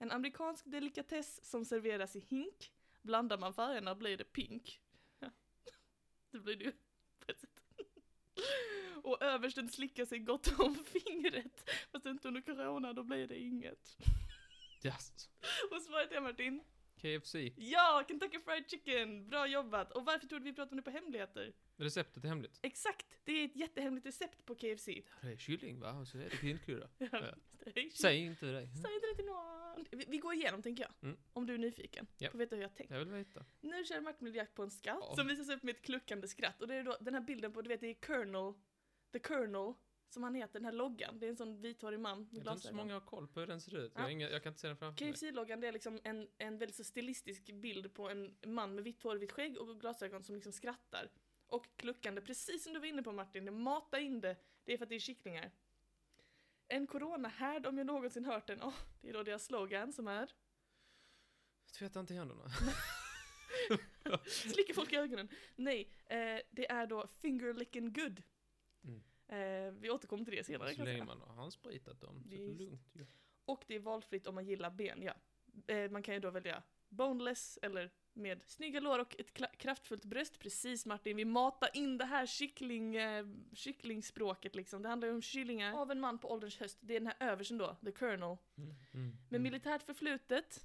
En 0.01 0.11
amerikansk 0.11 0.65
delikatess 0.65 1.45
som 1.45 1.65
serveras 1.65 2.15
i 2.15 2.19
hink. 2.19 2.71
Blandar 3.01 3.37
man 3.37 3.53
färgerna 3.53 3.95
blir 3.95 4.17
det 4.17 4.23
pink. 4.23 4.81
Ja. 5.19 5.29
Det 6.31 6.39
blir 6.39 6.55
det 6.55 6.63
ju 6.63 6.71
på 7.19 7.31
ett 7.31 7.39
sätt. 7.39 7.61
Och 9.03 9.21
översten 9.21 9.69
slickar 9.69 10.05
sig 10.05 10.19
gott 10.19 10.59
om 10.59 10.75
fingret. 10.75 11.69
Fast 11.91 12.05
inte 12.05 12.27
under 12.27 12.41
corona, 12.41 12.93
då 12.93 13.03
blir 13.03 13.27
det 13.27 13.39
inget. 13.39 13.97
Yes. 14.83 15.29
Och 15.71 15.81
svaret 15.81 16.11
är 16.11 16.21
Martin? 16.21 16.63
KFC. 17.01 17.35
Ja, 17.55 18.03
Kentucky 18.07 18.39
Fried 18.39 18.69
Chicken! 18.69 19.27
Bra 19.27 19.47
jobbat! 19.47 19.91
Och 19.91 20.05
varför 20.05 20.27
trodde 20.27 20.45
vi 20.45 20.53
pratade 20.53 20.75
nu 20.75 20.81
på 20.81 20.89
hemligheter? 20.89 21.53
Receptet 21.81 22.23
är 22.23 22.27
hemligt. 22.27 22.59
Exakt! 22.61 23.05
Det 23.23 23.31
är 23.31 23.45
ett 23.45 23.55
jättehemligt 23.55 24.05
recept 24.07 24.45
på 24.45 24.55
KFC. 24.55 24.85
Det 24.85 25.27
är 25.31 25.37
kyckling 25.37 25.79
va? 25.79 25.91
Och 25.93 26.07
så 26.07 26.17
är 26.17 26.21
det 26.29 26.41
grillkrydda. 26.41 26.89
Ja, 26.97 27.07
Ja. 27.11 27.35
Säg 28.01 28.17
inte 28.17 28.45
det. 28.45 28.67
Säg 28.67 28.93
inte 28.95 29.07
det 29.11 29.15
till 29.15 29.25
någon! 29.25 29.85
Vi, 29.91 30.05
vi 30.07 30.17
går 30.17 30.33
igenom 30.33 30.61
tänker 30.61 30.83
jag. 30.83 30.93
Mm. 31.09 31.17
Om 31.33 31.45
du 31.45 31.53
är 31.53 31.57
nyfiken. 31.57 32.07
Ja. 32.17 32.29
På 32.29 32.37
att 32.37 32.41
veta 32.41 32.55
hur 32.55 32.63
jag 32.63 32.75
tänkt. 32.75 32.91
Jag 32.91 32.99
vill 32.99 33.07
veta. 33.09 33.45
Nu 33.61 33.83
kör 33.85 34.01
Martin 34.01 34.33
jakt 34.33 34.53
på 34.55 34.63
en 34.63 34.71
skatt 34.71 34.97
Ja. 35.01 35.15
som 35.15 35.27
visas 35.27 35.49
upp 35.49 35.63
med 35.63 35.75
ett 35.75 35.81
kluckande 35.81 36.27
skratt. 36.27 36.61
Och 36.61 36.67
det 36.67 36.75
är 36.75 36.83
då 36.83 36.97
den 37.01 37.13
här 37.13 37.21
bilden 37.21 37.53
på, 37.53 37.61
du 37.61 37.67
vet 37.69 37.81
det 37.81 37.87
är 37.87 37.93
Colonel, 37.93 38.53
The 39.13 39.19
Colonel, 39.19 39.73
som 40.09 40.23
han 40.23 40.35
heter, 40.35 40.53
den 40.53 40.65
här 40.65 40.71
loggan. 40.71 41.19
Det 41.19 41.25
är 41.25 41.29
en 41.29 41.35
sån 41.35 41.61
vithårig 41.61 41.99
man 41.99 42.17
med 42.19 42.27
Jag 42.33 42.43
tror 42.43 42.53
inte 42.53 42.61
så 42.61 42.67
glasögon. 42.69 42.77
många 42.77 42.93
har 42.93 43.01
koll 43.01 43.27
på 43.27 43.39
hur 43.39 43.47
den 43.47 43.61
ser 43.61 43.77
ut. 43.77 43.91
Ja. 43.95 44.01
Jag, 44.01 44.11
inga, 44.11 44.29
jag 44.29 44.43
kan 44.43 44.49
inte 44.49 44.59
se 44.61 44.67
den 44.67 44.77
framför 44.77 45.05
mig. 45.05 45.13
KFC-loggan 45.13 45.59
det 45.61 45.67
är 45.67 45.71
liksom 45.71 45.99
en, 46.03 46.27
en 46.37 46.57
väldigt 46.57 46.75
så 46.75 46.83
stilistisk 46.83 47.51
bild 47.53 47.93
på 47.93 48.09
en 48.09 48.35
man 48.45 48.75
med 48.75 48.83
vitt 48.83 49.03
hår, 49.03 49.15
vitt 49.15 49.31
skägg 49.31 49.57
och 49.57 49.79
glasögon 49.81 50.23
som 50.23 50.35
liksom 50.35 50.51
skrattar. 50.53 51.09
Och 51.51 51.67
kluckande, 51.75 52.21
precis 52.21 52.63
som 52.63 52.73
du 52.73 52.79
var 52.79 52.87
inne 52.87 53.03
på 53.03 53.11
Martin, 53.11 53.45
det 53.45 53.51
mata 53.51 53.99
in 53.99 54.21
det, 54.21 54.35
det 54.63 54.73
är 54.73 54.77
för 54.77 54.85
att 54.85 54.89
det 54.89 54.95
är 54.95 54.99
kycklingar. 54.99 55.51
En 56.67 56.87
coronahärd 56.87 57.65
om 57.65 57.77
jag 57.77 57.87
någonsin 57.87 58.25
hört 58.25 58.47
den, 58.47 58.61
Åh, 58.61 58.73
det 59.01 59.09
är 59.09 59.13
då 59.13 59.23
deras 59.23 59.45
slogan 59.45 59.93
som 59.93 60.07
är 60.07 60.31
Tvätta 61.71 61.99
inte 61.99 62.13
händerna. 62.13 62.49
Slickar 64.27 64.73
folk 64.73 64.93
i 64.93 64.95
ögonen. 64.95 65.27
Nej, 65.55 65.91
eh, 66.05 66.39
det 66.51 66.71
är 66.71 66.87
då 66.87 67.07
finger 67.07 67.53
licking 67.53 67.93
good. 67.93 68.23
Mm. 68.83 69.01
Eh, 69.27 69.73
vi 69.73 69.89
återkommer 69.89 70.25
till 70.25 70.35
det 70.35 70.43
senare. 70.43 70.75
Så 70.75 70.83
länge 70.83 71.03
man 71.03 71.21
har 71.21 71.33
handspritat 71.33 72.01
dem 72.01 72.23
så 72.23 72.33
är 72.33 72.37
det 72.37 72.43
Visst. 72.43 72.59
lugnt 72.59 72.95
ju. 72.95 73.05
Och 73.45 73.63
det 73.67 73.75
är 73.75 73.79
valfritt 73.79 74.27
om 74.27 74.35
man 74.35 74.45
gillar 74.45 74.69
ben, 74.69 75.01
ja. 75.01 75.13
Eh, 75.67 75.91
man 75.91 76.03
kan 76.03 76.13
ju 76.13 76.19
då 76.19 76.29
välja 76.29 76.63
boneless 76.91 77.59
eller 77.61 77.91
med 78.13 78.43
snygga 78.47 78.79
lår 78.79 78.99
och 78.99 79.15
ett 79.19 79.57
kraftfullt 79.57 80.05
bröst. 80.05 80.39
Precis 80.39 80.85
Martin, 80.85 81.17
vi 81.17 81.25
matar 81.25 81.69
in 81.73 81.97
det 81.97 82.05
här 82.05 82.25
kyckling, 82.25 82.95
eh, 82.95 83.25
kycklingspråket 83.53 84.55
liksom. 84.55 84.81
Det 84.81 84.89
handlar 84.89 85.07
ju 85.07 85.13
om 85.13 85.21
kyllingar 85.21 85.73
av 85.81 85.91
en 85.91 85.99
man 85.99 86.17
på 86.19 86.31
ålderns 86.31 86.57
höst. 86.59 86.77
Det 86.81 86.95
är 86.95 86.99
den 86.99 87.07
här 87.07 87.31
översten 87.31 87.57
då, 87.57 87.75
the 87.85 87.91
colonel. 87.91 88.37
Mm. 88.57 88.69
Mm. 88.93 89.11
Med 89.29 89.39
Mm. 89.39 89.43
militärt 89.43 89.83
förflutet, 89.83 90.59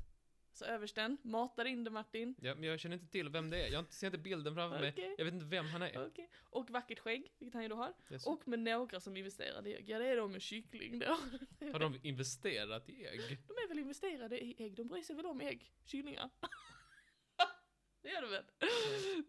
så 0.57 0.65
översten, 0.65 1.19
matar 1.23 1.65
in 1.65 1.85
det 1.85 1.91
Martin. 1.91 2.35
Ja, 2.41 2.55
men 2.55 2.65
jag 2.65 2.81
känner 2.81 2.97
inte 2.97 3.09
till 3.09 3.29
vem 3.29 3.51
det 3.51 3.67
är. 3.67 3.73
Jag 3.73 3.93
ser 3.93 4.07
inte 4.07 4.19
bilden 4.19 4.55
framför 4.55 4.81
mig. 4.81 4.91
Okej. 4.91 5.15
Jag 5.19 5.25
vet 5.25 5.35
inte 5.35 5.47
vem 5.47 5.67
han 5.67 5.83
är. 5.83 6.07
Okej. 6.07 6.31
Och 6.43 6.71
vackert 6.71 6.99
skägg, 6.99 7.33
vilket 7.39 7.55
han 7.55 7.63
ju 7.63 7.69
då 7.69 7.77
har. 7.77 7.93
Yes. 8.11 8.27
Och 8.27 8.49
med 8.49 8.59
några 8.59 9.01
som 9.01 9.17
investerade 9.17 9.71
i 9.71 9.75
ägg. 9.75 9.89
Ja, 9.89 9.99
det 9.99 10.07
är 10.07 10.17
de 10.17 10.33
med 10.33 10.43
kyckling 10.43 10.99
då. 10.99 11.07
Har 11.73 11.79
de 11.79 12.01
investerat 12.03 12.89
i 12.89 13.07
ägg? 13.07 13.39
De 13.47 13.53
är 13.53 13.69
väl 13.69 13.79
investerade 13.79 14.45
i 14.45 14.65
ägg, 14.65 14.77
de 14.77 14.89
bryr 14.89 15.03
sig 15.03 15.17
väl 15.17 15.27
om 15.27 15.41
ägg, 15.41 15.73
kyllingar. 15.85 16.31
det 18.03 18.09
gör 18.09 18.23
de 18.23 18.31
väl? 18.31 18.45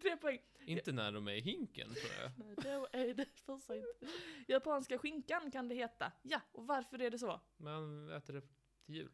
Tre 0.02 0.16
poäng. 0.16 0.40
Inte 0.66 0.92
när 0.92 1.12
de 1.12 1.28
är 1.28 1.32
i 1.32 1.40
hinken, 1.40 1.94
tror 1.94 2.12
jag. 2.20 2.30
Nej, 2.46 2.54
då 2.62 2.88
är 2.92 3.14
det 3.14 3.26
för 3.34 3.58
sent. 3.58 4.14
Japanska 4.48 4.98
skinkan 4.98 5.50
kan 5.50 5.68
det 5.68 5.74
heta. 5.74 6.12
Ja, 6.22 6.40
och 6.52 6.66
varför 6.66 7.02
är 7.02 7.10
det 7.10 7.18
så? 7.18 7.40
Man 7.56 8.10
äter 8.12 8.34
det 8.34 8.40
till 8.40 8.94
jul. 8.94 9.10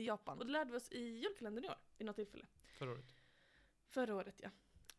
I 0.00 0.06
Japan. 0.06 0.38
Och 0.38 0.46
det 0.46 0.52
lärde 0.52 0.70
vi 0.70 0.76
oss 0.76 0.92
i 0.92 1.00
julkalendern 1.00 1.64
i 1.64 1.68
år, 1.68 1.78
vid 1.98 2.06
något 2.06 2.16
tillfälle. 2.16 2.46
Förra 2.78 2.90
året. 2.92 3.14
Förra 3.86 4.14
året, 4.14 4.40
ja. 4.42 4.50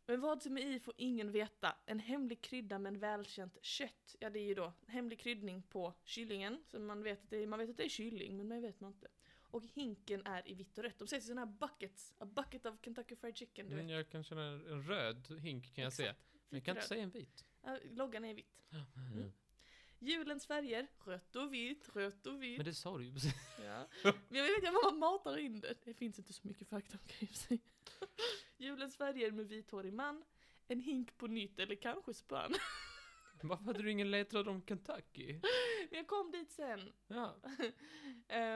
Men 0.05 0.21
vad 0.21 0.41
som 0.41 0.57
är 0.57 0.65
i 0.65 0.79
får 0.79 0.93
ingen 0.97 1.31
veta. 1.31 1.75
En 1.85 1.99
hemlig 1.99 2.41
krydda 2.41 2.79
med 2.79 2.93
en 2.93 2.99
välkänt 2.99 3.57
kött. 3.61 4.15
Ja, 4.19 4.29
det 4.29 4.39
är 4.39 4.43
ju 4.43 4.53
då 4.53 4.73
hemlig 4.87 5.19
kryddning 5.19 5.61
på 5.61 5.93
kyllingen. 6.03 6.63
Så 6.67 6.79
man 6.79 7.03
vet 7.03 7.23
att 7.23 7.29
det 7.29 7.37
är, 7.37 7.47
man 7.47 7.59
vet 7.59 7.69
att 7.69 7.77
det 7.77 7.83
är 7.83 7.89
kylling, 7.89 8.37
men 8.37 8.49
det 8.49 8.59
vet 8.67 8.79
man 8.79 8.91
inte. 8.91 9.07
Och 9.43 9.63
hinken 9.73 10.25
är 10.25 10.47
i 10.49 10.53
vitt 10.53 10.77
och 10.77 10.83
rött. 10.83 10.99
De 10.99 11.07
säger 11.07 11.21
sådana 11.21 11.45
här 11.45 11.57
buckets. 11.59 12.13
A 12.17 12.25
bucket 12.25 12.65
of 12.65 12.75
Kentucky 12.81 13.15
Fried 13.15 13.37
Chicken, 13.37 13.69
du 13.69 13.75
Men 13.75 13.87
vet. 13.87 13.95
jag 13.95 14.09
kan 14.09 14.23
känna 14.23 14.43
en 14.43 14.83
röd 14.83 15.39
hink 15.39 15.75
kan 15.75 15.83
jag 15.83 15.93
se. 15.93 16.03
Exakt. 16.03 16.19
Men 16.49 16.57
jag 16.57 16.65
kan 16.65 16.75
inte 16.75 16.87
säga 16.87 17.03
en 17.03 17.09
vit. 17.09 17.45
loggan 17.83 18.25
är 18.25 18.29
i 18.29 18.33
vitt. 18.33 18.61
Mm. 18.71 19.31
Julens 20.03 20.45
färger, 20.45 20.87
rött 21.05 21.35
och 21.35 21.53
vitt, 21.53 21.95
rött 21.95 22.27
och 22.27 22.43
vitt. 22.43 22.57
Men 22.57 22.65
det 22.65 22.73
sa 22.73 22.97
du 22.97 23.05
ju 23.05 23.13
precis. 23.13 23.33
Ja. 23.65 23.87
Men 24.29 24.39
jag 24.39 24.61
vet 24.61 24.73
vad 24.73 24.93
man 24.93 24.99
matar 24.99 25.37
in 25.37 25.59
det. 25.59 25.75
Det 25.83 25.93
finns 25.93 26.19
inte 26.19 26.33
så 26.33 26.47
mycket 26.47 26.67
fakta 26.67 26.97
om 26.97 27.07
KFC. 27.07 27.47
Julens 28.57 28.97
färger 28.97 29.31
med 29.31 29.47
vithårig 29.47 29.93
man. 29.93 30.23
En 30.67 30.79
hink 30.79 31.17
på 31.17 31.27
nytt 31.27 31.59
eller 31.59 31.75
kanske 31.75 32.13
spann. 32.13 32.53
Varför 33.41 33.65
hade 33.65 33.81
du 33.83 33.91
ingen 33.91 34.11
ledtråd 34.11 34.47
om 34.47 34.61
Kentucky? 34.65 35.33
Men 35.89 35.97
jag 35.97 36.07
kom 36.07 36.31
dit 36.31 36.51
sen. 36.51 36.91
Ja. 37.07 37.35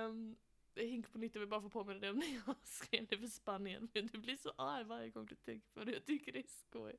Um, 0.08 0.36
hink 0.76 1.12
på 1.12 1.18
nytt, 1.18 1.36
jag 1.36 1.40
vill 1.40 1.50
bara 1.50 1.62
få 1.62 1.70
på 1.70 1.84
mig 1.84 2.00
det 2.00 2.14
när 2.14 2.42
jag 2.46 2.56
skrev 2.64 3.08
det 3.08 3.18
för 3.18 3.28
Spanien. 3.28 3.90
Men 3.94 4.08
du 4.08 4.18
blir 4.18 4.36
så 4.36 4.54
arg 4.58 4.84
varje 4.84 5.10
gång 5.10 5.26
du 5.26 5.36
tänker 5.36 5.70
på 5.74 5.84
det. 5.84 5.92
Jag 5.92 6.06
tycker 6.06 6.32
det 6.32 6.40
är 6.40 6.48
skoj. 6.48 6.96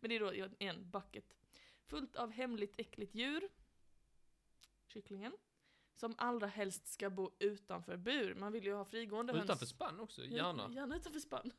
Men 0.00 0.10
det 0.10 0.16
är 0.16 0.20
då 0.20 0.48
en 0.58 0.90
bucket. 0.90 1.34
Fullt 1.86 2.16
av 2.16 2.30
hemligt 2.30 2.74
äckligt 2.78 3.14
djur. 3.14 3.48
Kycklingen. 4.92 5.32
Som 5.94 6.14
allra 6.18 6.46
helst 6.46 6.86
ska 6.86 7.10
bo 7.10 7.30
utanför 7.38 7.96
bur. 7.96 8.34
Man 8.34 8.52
vill 8.52 8.64
ju 8.64 8.74
ha 8.74 8.84
frigående 8.84 9.32
Och 9.32 9.38
höns. 9.38 9.46
utanför 9.46 9.66
spann 9.66 10.00
också, 10.00 10.24
gärna. 10.24 10.70
Gärna 10.74 10.96
utanför 10.96 11.20
spann. 11.20 11.50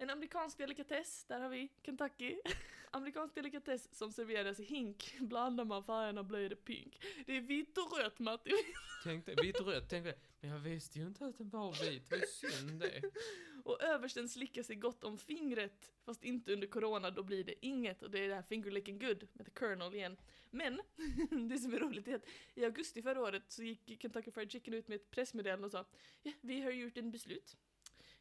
En 0.00 0.10
amerikansk 0.10 0.58
delikatess, 0.58 1.24
där 1.24 1.40
har 1.40 1.48
vi 1.48 1.68
Kentucky. 1.82 2.36
amerikansk 2.90 3.34
delikatess 3.34 3.94
som 3.94 4.12
serveras 4.12 4.60
i 4.60 4.64
hink, 4.64 5.14
blandar 5.20 5.64
man 5.64 5.84
färgerna 5.84 6.22
blir 6.22 6.48
det 6.48 6.56
pink. 6.56 7.00
Det 7.26 7.36
är 7.36 7.40
vitt 7.40 7.78
och 7.78 7.98
rött 7.98 8.18
Matti. 8.18 8.50
Tänk 9.04 9.26
dig, 9.26 9.34
vit 9.42 9.60
och 9.60 9.66
rött, 9.66 9.88
tänk 9.88 10.04
dig. 10.04 10.18
Men 10.40 10.50
jag 10.50 10.58
visste 10.58 10.98
ju 10.98 11.06
inte 11.06 11.26
att 11.26 11.38
den 11.38 11.48
var 11.48 11.90
vit, 11.90 12.10
vad 12.10 12.28
synd 12.28 12.80
det. 12.80 13.02
Och 13.64 13.82
översten 13.82 14.28
slickar 14.28 14.62
sig 14.62 14.76
gott 14.76 15.04
om 15.04 15.18
fingret, 15.18 15.92
fast 16.04 16.24
inte 16.24 16.52
under 16.52 16.66
corona, 16.66 17.10
då 17.10 17.22
blir 17.22 17.44
det 17.44 17.66
inget. 17.66 18.02
Och 18.02 18.10
det 18.10 18.24
är 18.24 18.28
det 18.28 18.34
här 18.34 18.42
finger 18.42 18.70
licking 18.70 18.98
good 18.98 19.28
med 19.32 19.46
the 19.46 19.52
Colonel 19.52 19.94
igen. 19.94 20.16
Men, 20.50 20.80
det 21.48 21.58
som 21.58 21.74
är 21.74 21.78
roligt 21.78 22.08
är 22.08 22.14
att 22.14 22.28
i 22.54 22.64
augusti 22.64 23.02
förra 23.02 23.20
året 23.20 23.42
så 23.48 23.62
gick 23.62 24.02
Kentucky 24.02 24.30
Fried 24.30 24.50
Chicken 24.50 24.74
ut 24.74 24.88
med 24.88 24.96
ett 24.96 25.10
pressmeddelande 25.10 25.66
och 25.66 25.72
sa 25.72 25.84
ja, 26.22 26.32
vi 26.40 26.60
har 26.60 26.70
gjort 26.70 26.96
en 26.96 27.10
beslut. 27.10 27.56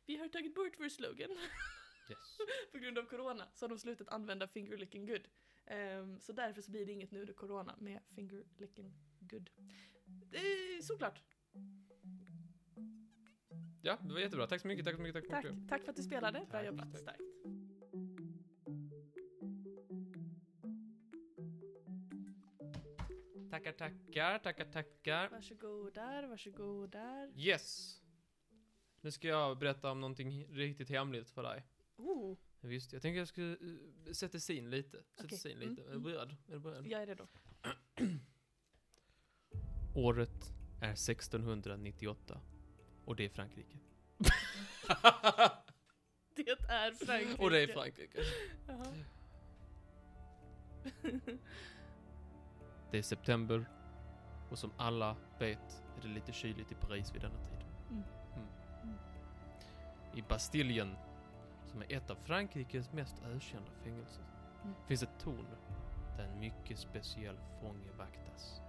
Vi 0.09 0.17
har 0.17 0.27
tagit 0.27 0.55
bort 0.55 0.73
vår 0.79 0.89
slogan. 0.89 1.31
Yes. 2.09 2.37
På 2.71 2.77
grund 2.77 2.97
av 2.97 3.03
corona 3.03 3.47
så 3.53 3.65
har 3.65 3.69
de 3.69 3.79
slutat 3.79 4.07
använda 4.09 4.47
finger 4.47 4.77
licking 4.77 5.05
good. 5.05 5.27
Ehm, 5.65 6.19
så 6.19 6.33
därför 6.33 6.61
så 6.61 6.71
blir 6.71 6.85
det 6.85 6.91
inget 6.91 7.11
nu 7.11 7.19
under 7.21 7.33
corona 7.33 7.75
med 7.79 7.99
finger 8.15 8.43
licking 8.57 8.93
good. 9.19 9.49
Är 10.31 10.81
såklart. 10.81 11.21
Ja, 13.81 13.97
det 14.07 14.13
var 14.13 14.19
jättebra. 14.19 14.47
Tack 14.47 14.61
så 14.61 14.67
mycket, 14.67 14.85
tack 14.85 14.95
så 14.95 15.01
mycket, 15.01 15.13
tack 15.15 15.25
så 15.25 15.31
Tack, 15.31 15.43
mycket. 15.55 15.69
tack 15.69 15.83
för 15.83 15.89
att 15.89 15.95
du 15.95 16.03
spelade. 16.03 16.39
Bra 16.39 16.47
Tack, 16.51 16.65
jobbat. 16.65 16.91
tack. 16.91 17.01
Starkt. 17.01 17.21
Tackar, 23.51 23.71
tackar, 23.71 24.39
tackar, 24.39 24.65
tackar. 24.65 25.29
Varsågodar, 25.29 26.23
varsågodar. 26.23 27.31
Yes! 27.35 27.99
Nu 29.01 29.11
ska 29.11 29.27
jag 29.27 29.57
berätta 29.57 29.91
om 29.91 30.01
någonting 30.01 30.45
riktigt 30.45 30.89
hemligt 30.89 31.29
för 31.29 31.43
dig. 31.43 31.65
Oh, 31.97 32.37
Visst, 32.61 32.93
jag 32.93 33.01
tänker 33.01 33.19
jag 33.19 33.27
ska 33.27 33.41
uh, 33.41 33.57
sätta 34.11 34.37
scene 34.37 34.69
lite. 34.69 35.03
Sätta 35.21 35.35
scene 35.35 35.55
mm, 35.55 35.69
lite. 35.69 35.89
Är 35.89 35.93
du 35.93 35.99
beredd? 35.99 36.35
Är 36.47 36.53
du 36.53 36.59
beredd? 36.59 36.87
jag 36.87 37.01
är 37.01 37.07
redo. 37.07 37.27
Året 39.95 40.53
är 40.81 40.91
1698. 40.91 42.41
Och 43.05 43.15
det 43.15 43.25
är 43.25 43.29
Frankrike. 43.29 43.77
Det 46.35 46.49
är 46.49 47.05
Frankrike. 47.05 47.43
och 47.43 47.49
det 47.49 47.59
är 47.59 47.67
Frankrike. 47.67 48.19
Det 52.91 52.97
är 52.97 53.01
september. 53.01 53.69
Och 54.49 54.59
som 54.59 54.71
alla 54.77 55.15
vet 55.39 55.83
är 55.97 56.01
det 56.01 56.07
lite 56.07 56.31
kyligt 56.31 56.71
i 56.71 56.75
Paris 56.75 57.15
vid 57.15 57.21
denna 57.21 57.37
tid. 57.37 57.65
Mm. 57.89 58.03
Mm. 58.03 58.18
I 60.13 60.21
Bastiljen, 60.21 60.95
som 61.65 61.81
är 61.81 61.93
ett 61.93 62.09
av 62.09 62.15
Frankrikes 62.15 62.91
mest 62.93 63.15
ökända 63.25 63.71
fängelser, 63.83 64.23
Mm. 64.63 64.75
finns 64.87 65.03
ett 65.03 65.19
torn 65.19 65.47
där 66.17 66.23
en 66.23 66.39
mycket 66.39 66.79
speciell 66.79 67.37
fånge 67.61 67.91
vaktas. 67.97 68.61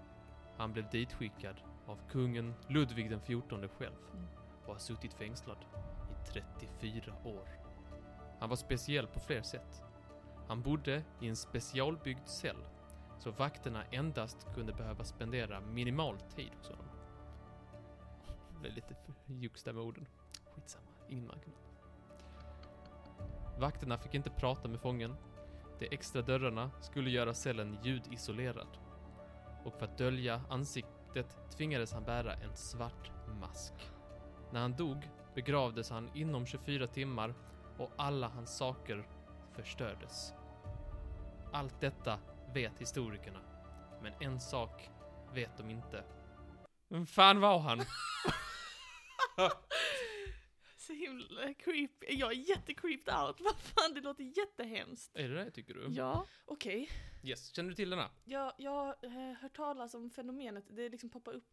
Han 0.56 0.72
blev 0.72 0.90
ditskickad 0.90 1.56
av 1.86 1.98
kungen 2.08 2.54
Ludvig 2.68 3.10
den 3.10 3.20
XIV 3.20 3.68
själv 3.68 3.96
Mm. 4.14 4.26
och 4.66 4.72
har 4.72 4.78
suttit 4.78 5.14
fängslad 5.14 5.64
i 6.10 6.32
34 6.32 7.14
år. 7.24 7.48
Han 8.40 8.48
var 8.48 8.56
speciell 8.56 9.06
på 9.06 9.20
fler 9.20 9.42
sätt. 9.42 9.82
Han 10.48 10.62
bodde 10.62 11.02
i 11.20 11.28
en 11.28 11.36
specialbyggd 11.36 12.26
cell 12.28 12.64
så 13.18 13.30
vakterna 13.30 13.84
endast 13.84 14.46
kunde 14.54 14.72
behöva 14.72 15.04
spendera 15.04 15.60
minimal 15.60 16.20
tid 16.20 16.52
hos 16.58 16.68
honom. 16.68 16.86
Det 18.52 18.58
blev 18.60 18.74
lite 18.74 18.94
för 18.94 19.12
där 19.64 19.72
med 19.72 19.82
orden. 19.82 20.08
Skitsamma, 20.54 20.89
ingen. 21.10 21.40
Vakterna 23.58 23.98
fick 23.98 24.14
inte 24.14 24.30
prata 24.30 24.68
med 24.68 24.80
fången. 24.80 25.16
De 25.78 25.88
extra 25.90 26.22
dörrarna 26.22 26.70
skulle 26.80 27.10
göra 27.10 27.34
cellen 27.34 27.78
ljudisolerad. 27.82 28.78
Och 29.64 29.74
för 29.74 29.84
att 29.84 29.98
dölja 29.98 30.42
ansiktet 30.48 31.36
tvingades 31.56 31.92
han 31.92 32.04
bära 32.04 32.34
en 32.34 32.56
svart 32.56 33.10
mask. 33.40 33.72
När 34.52 34.60
han 34.60 34.76
dog 34.76 35.08
begravdes 35.34 35.90
han 35.90 36.10
inom 36.14 36.46
24 36.46 36.86
timmar 36.86 37.34
och 37.78 37.90
alla 37.96 38.28
hans 38.28 38.56
saker 38.56 39.08
förstördes. 39.52 40.32
Allt 41.52 41.80
detta 41.80 42.18
vet 42.54 42.80
historikerna, 42.80 43.40
men 44.02 44.12
en 44.20 44.40
sak 44.40 44.90
vet 45.34 45.56
de 45.56 45.70
inte. 45.70 46.04
Vem 46.88 47.06
fan 47.06 47.40
var 47.40 47.58
han? 47.58 47.78
Så 50.90 50.94
himla 50.94 51.54
creepy. 51.54 52.06
Jag 52.08 52.32
är 52.32 52.36
jättecreeped 52.36 53.14
out. 53.14 53.40
Vad 53.40 53.56
fan, 53.56 53.94
det 53.94 54.00
låter 54.00 54.24
jättehemskt. 54.24 55.16
Är 55.16 55.28
det 55.28 55.44
det 55.44 55.50
tycker 55.50 55.74
du? 55.74 55.86
Ja, 55.90 56.26
okej. 56.44 56.88
Yes, 57.22 57.54
känner 57.54 57.68
du 57.68 57.74
till 57.74 57.90
denna? 57.90 58.10
Jag, 58.24 58.52
jag 58.56 58.70
har 58.70 59.34
hört 59.34 59.56
talas 59.56 59.94
om 59.94 60.10
fenomenet. 60.10 60.64
Det 60.70 60.88
liksom 60.88 61.10
poppar 61.10 61.32
upp 61.32 61.50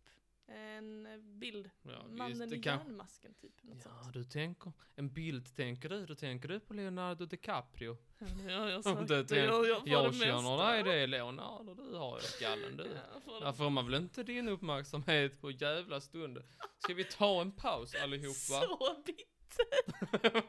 en 0.47 1.07
bild. 1.39 1.69
Ja, 1.83 2.07
Mannen 2.07 2.53
i 2.53 2.61
kan- 2.61 2.77
järnmasken 2.79 3.33
typ. 3.33 3.63
Något 3.63 3.77
Ja, 3.85 3.91
sånt. 4.03 4.13
du 4.13 4.23
tänker, 4.23 4.71
en 4.95 5.13
bild 5.13 5.55
tänker 5.55 5.89
du, 5.89 6.05
då 6.05 6.15
tänker 6.15 6.47
du 6.49 6.59
på 6.59 6.73
Leonardo 6.73 7.25
DiCaprio. 7.25 7.97
Ja, 8.47 8.69
jag 8.69 8.83
sagt 8.83 9.07
det 9.07 9.31
är- 9.31 9.45
Jag, 9.45 9.67
jag, 9.67 9.81
Jag 9.87 10.11
det 10.13 10.17
känner 10.17 10.71
dig, 10.71 10.83
det 10.83 10.93
är 10.93 11.07
Leonardo 11.07 11.73
du 11.73 11.95
har 11.97 12.17
i 12.19 12.21
skallen 12.21 12.77
du. 12.77 12.83
Ja, 13.13 13.19
får 13.25 13.41
Där 13.45 13.51
får 13.53 13.69
man 13.69 13.85
väl 13.85 13.95
inte 14.01 14.23
din 14.23 14.47
uppmärksamhet 14.49 15.41
på 15.41 15.51
jävla 15.51 16.01
stund. 16.01 16.43
Ska 16.79 16.93
vi 16.93 17.03
ta 17.03 17.41
en 17.41 17.51
paus 17.51 17.95
allihopa? 17.95 18.35
Så 18.67 18.95
bitter. 19.05 20.43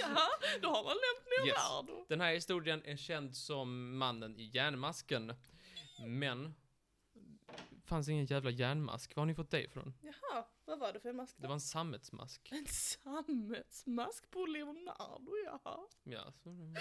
ja, 0.00 0.28
då 0.62 0.68
har 0.68 0.84
man 0.84 0.92
nämnt 0.96 1.46
Leonardo. 1.46 2.06
Den 2.08 2.20
här 2.20 2.34
historien 2.34 2.82
är 2.84 2.96
känd 2.96 3.36
som 3.36 3.98
mannen 3.98 4.36
i 4.36 4.44
järnmasken. 4.54 5.32
Men, 6.06 6.54
fanns 7.90 8.08
ingen 8.08 8.26
jävla 8.26 8.50
järnmask. 8.50 9.16
Var 9.16 9.20
har 9.20 9.26
ni 9.26 9.34
fått 9.34 9.50
det 9.50 9.64
ifrån? 9.64 9.94
Jaha, 10.02 10.44
vad 10.64 10.78
var 10.78 10.92
det 10.92 11.00
för 11.00 11.12
mask 11.12 11.36
då? 11.36 11.42
Det 11.42 11.48
var 11.48 11.54
en 11.54 11.60
sammetsmask. 11.60 12.48
En 12.52 12.66
sammetsmask 12.66 14.30
på 14.30 14.46
Leonardo, 14.46 15.32
jaha. 15.44 15.78
Ja, 16.04 16.32
så, 16.42 16.74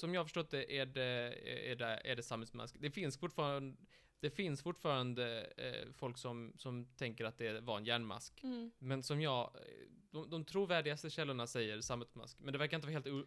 som 0.00 0.14
jag 0.14 0.20
har 0.20 0.24
förstått 0.24 0.50
det 0.50 0.78
är 0.78 0.86
det, 0.86 1.34
är 1.70 1.76
det, 1.76 2.00
är 2.04 2.16
det 2.16 2.22
sammetsmask. 2.22 2.76
Det 2.78 2.90
finns 2.90 3.18
fortfarande, 3.18 3.76
det 4.20 4.30
finns 4.30 4.62
fortfarande 4.62 5.52
eh, 5.56 5.92
folk 5.92 6.18
som, 6.18 6.52
som 6.56 6.86
tänker 6.96 7.24
att 7.24 7.38
det 7.38 7.60
var 7.60 7.76
en 7.76 7.84
järnmask. 7.84 8.42
Mm. 8.42 8.70
Men 8.78 9.02
som 9.02 9.20
jag, 9.20 9.42
eh, 9.56 9.60
de, 10.10 10.30
de 10.30 10.44
trovärdigaste 10.44 11.10
källorna 11.10 11.46
säger 11.46 11.80
sammetsmask. 11.80 12.38
Men 12.40 12.52
det 12.52 12.58
verkar 12.58 12.76
inte 12.76 12.86
vara 12.86 12.92
helt 12.92 13.06
o- 13.06 13.26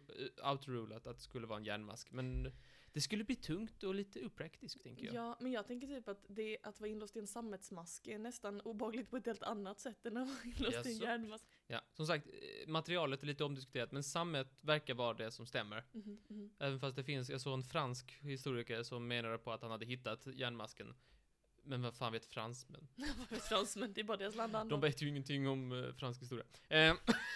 outrulat 0.50 1.06
att 1.06 1.16
det 1.16 1.22
skulle 1.22 1.46
vara 1.46 1.58
en 1.58 1.64
järnmask. 1.64 2.12
Men 2.12 2.52
det 2.94 3.00
skulle 3.00 3.24
bli 3.24 3.36
tungt 3.36 3.82
och 3.82 3.94
lite 3.94 4.24
opraktiskt, 4.26 4.82
tänker 4.82 5.04
jag. 5.04 5.14
Ja, 5.14 5.36
men 5.40 5.52
jag 5.52 5.66
tänker 5.66 5.86
typ 5.86 6.08
att 6.08 6.24
det 6.28 6.58
att 6.62 6.80
vara 6.80 6.90
inlåst 6.90 7.16
i 7.16 7.18
en 7.18 7.26
sammetsmask 7.26 8.06
är 8.06 8.18
nästan 8.18 8.60
obehagligt 8.60 9.10
på 9.10 9.16
ett 9.16 9.26
helt 9.26 9.42
annat 9.42 9.80
sätt 9.80 10.06
än 10.06 10.16
att 10.16 10.28
vara 10.28 10.38
inlåst 10.44 10.86
i 10.86 10.92
en 10.92 10.98
järnmask. 10.98 11.44
Ja, 11.66 11.80
som 11.92 12.06
sagt, 12.06 12.26
eh, 12.26 12.68
materialet 12.68 13.22
är 13.22 13.26
lite 13.26 13.44
omdiskuterat, 13.44 13.92
men 13.92 14.02
sammet 14.02 14.48
verkar 14.60 14.94
vara 14.94 15.14
det 15.14 15.30
som 15.30 15.46
stämmer. 15.46 15.84
Mhm, 15.92 16.18
mhm. 16.28 16.50
Även 16.58 16.80
fast 16.80 16.96
det 16.96 17.04
finns, 17.04 17.30
jag 17.30 17.40
såg 17.40 17.54
en 17.54 17.62
fransk 17.62 18.18
historiker 18.20 18.82
som 18.82 19.08
menade 19.08 19.38
på 19.38 19.52
att 19.52 19.62
han 19.62 19.70
hade 19.70 19.86
hittat 19.86 20.26
järnmasken. 20.26 20.94
Men 21.62 21.82
vad 21.82 21.94
fan 21.94 22.12
vet 22.12 22.26
fransmän? 22.26 22.88
Vad 23.18 23.30
vet 23.30 23.44
fransmän, 23.44 23.92
det 23.92 24.00
är 24.00 24.04
bara 24.04 24.16
deras 24.16 24.34
land 24.34 24.70
De 24.70 24.80
vet 24.80 25.02
ju 25.02 25.08
ingenting 25.08 25.48
om 25.48 25.72
eh, 25.72 25.92
fransk 25.92 26.22
historia. 26.22 26.44
Eh, 26.68 26.94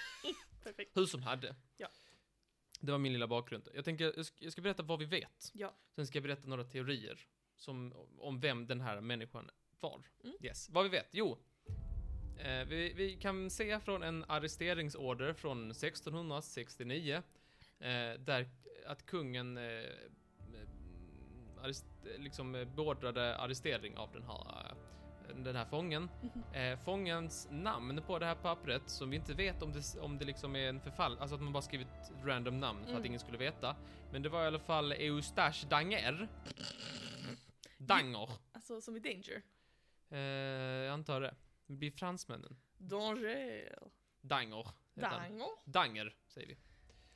Perfekt. 0.63 0.97
hur 0.97 1.07
som 1.07 1.23
hade. 1.23 1.57
Ja. 1.77 1.89
Det 2.81 2.93
var 2.93 2.99
min 2.99 3.13
lilla 3.13 3.27
bakgrund. 3.27 3.69
Jag 3.75 3.85
tänker, 3.85 4.13
jag 4.17 4.27
ska, 4.27 4.45
jag 4.45 4.53
ska 4.53 4.63
berätta 4.63 4.83
vad 4.83 4.99
vi 4.99 5.05
vet. 5.05 5.51
Ja. 5.53 5.75
Sen 5.95 6.07
ska 6.07 6.17
jag 6.17 6.23
berätta 6.23 6.49
några 6.49 6.65
teorier 6.65 7.27
som, 7.57 7.93
om 8.19 8.41
vem 8.41 8.67
den 8.67 8.81
här 8.81 9.01
människan 9.01 9.51
var. 9.81 10.03
Mm. 10.25 10.37
Yes, 10.41 10.71
vad 10.71 10.85
vi 10.85 10.91
vet? 10.91 11.09
Jo. 11.11 11.39
Eh, 12.39 12.65
vi, 12.69 12.93
vi 12.97 13.17
kan 13.17 13.51
se 13.51 13.81
från 13.81 14.03
en 14.03 14.25
arresteringsorder 14.29 15.33
från 15.33 15.71
1669. 15.71 17.23
Eh, 17.79 17.89
där 18.19 18.49
att 18.87 19.07
kungen 19.07 19.57
eh, 19.57 19.85
arrest, 21.63 21.87
liksom 22.19 22.53
beordrade 22.77 23.37
arrestering 23.37 23.97
av 23.97 24.13
den 24.13 24.23
här, 24.23 24.75
den 25.37 25.57
här 25.57 25.65
fången. 25.65 26.11
Mhm. 26.23 26.55
Eh, 26.55 26.79
fångens 26.85 27.49
namn 27.51 28.03
på 28.07 28.19
det 28.19 28.27
här 28.27 28.35
pappret, 28.35 28.83
som 28.91 29.11
vi 29.11 29.17
inte 29.17 29.35
vet 29.35 29.63
om 29.63 29.73
det, 29.73 30.01
om 30.01 30.19
det 30.19 30.25
liksom 30.25 30.57
är 30.57 30.69
en 30.69 30.81
förfall, 30.81 31.19
alltså 31.19 31.35
att 31.35 31.43
man 31.43 31.53
bara 31.53 31.63
skrivit 31.63 31.89
random 32.25 32.61
namn 32.61 32.79
för 32.85 32.91
att 32.91 32.97
Mm. 32.97 33.07
ingen 33.07 33.21
skulle 33.21 33.39
veta. 33.39 33.77
Men 34.13 34.23
det 34.23 34.29
var 34.29 34.45
i 34.45 34.47
alla 34.47 34.59
fall 34.59 34.93
Eustache 34.93 35.67
Danger. 35.71 36.29
Danger. 37.79 38.29
Alltså 38.53 38.81
som 38.81 38.97
i 38.97 39.01
Danger. 39.01 39.43
Eh, 40.11 40.19
jag 40.85 40.93
antar 40.93 41.21
det. 41.21 41.35
Det 41.67 41.73
blir 41.75 41.91
fransmännen. 41.91 42.57
Danger. 42.79 43.79
Danger. 44.21 44.67
Danger. 44.95 45.49
Danger, 45.65 46.15
säger 46.27 46.47
vi. 46.49 46.57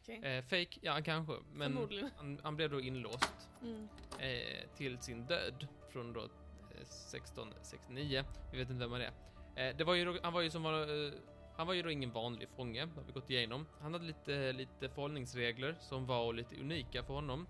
Okej. 0.02 0.24
Eh, 0.24 0.44
fake, 0.44 0.78
ja 0.82 1.02
kanske. 1.04 1.32
Men 1.52 1.76
han, 2.16 2.40
han 2.42 2.56
blev 2.56 2.70
då 2.70 2.80
inlåst 2.80 3.48
Mm. 3.62 3.88
eh, 4.18 4.68
till 4.76 4.98
sin 4.98 5.26
död 5.26 5.66
från 5.92 6.12
då 6.12 6.28
1669. 6.82 8.24
Vi 8.52 8.58
vet 8.58 8.70
inte 8.70 8.80
vem 8.80 8.92
han 8.92 9.00
är. 9.00 9.12
Eh, 9.56 9.76
det 9.76 9.84
var 9.84 9.94
ju, 9.94 10.18
han 10.22 10.32
var 10.32 10.40
ju 10.40 10.50
som 10.50 10.62
var, 10.62 11.06
eh, 11.06 11.12
Han 11.56 11.66
var 11.66 11.74
ju 11.74 11.82
då 11.82 11.90
ingen 11.90 12.12
vanlig 12.12 12.48
fånge, 12.48 12.86
det 12.86 13.00
har 13.00 13.06
vi 13.06 13.12
gått 13.12 13.30
igenom. 13.30 13.66
Han 13.80 13.92
hade 13.92 14.04
lite, 14.04 14.52
lite 14.52 14.88
förhållningsregler 14.88 15.76
som 15.80 16.06
var 16.06 16.32
lite 16.32 16.56
unika 16.56 17.02
för 17.02 17.14
honom. 17.14 17.46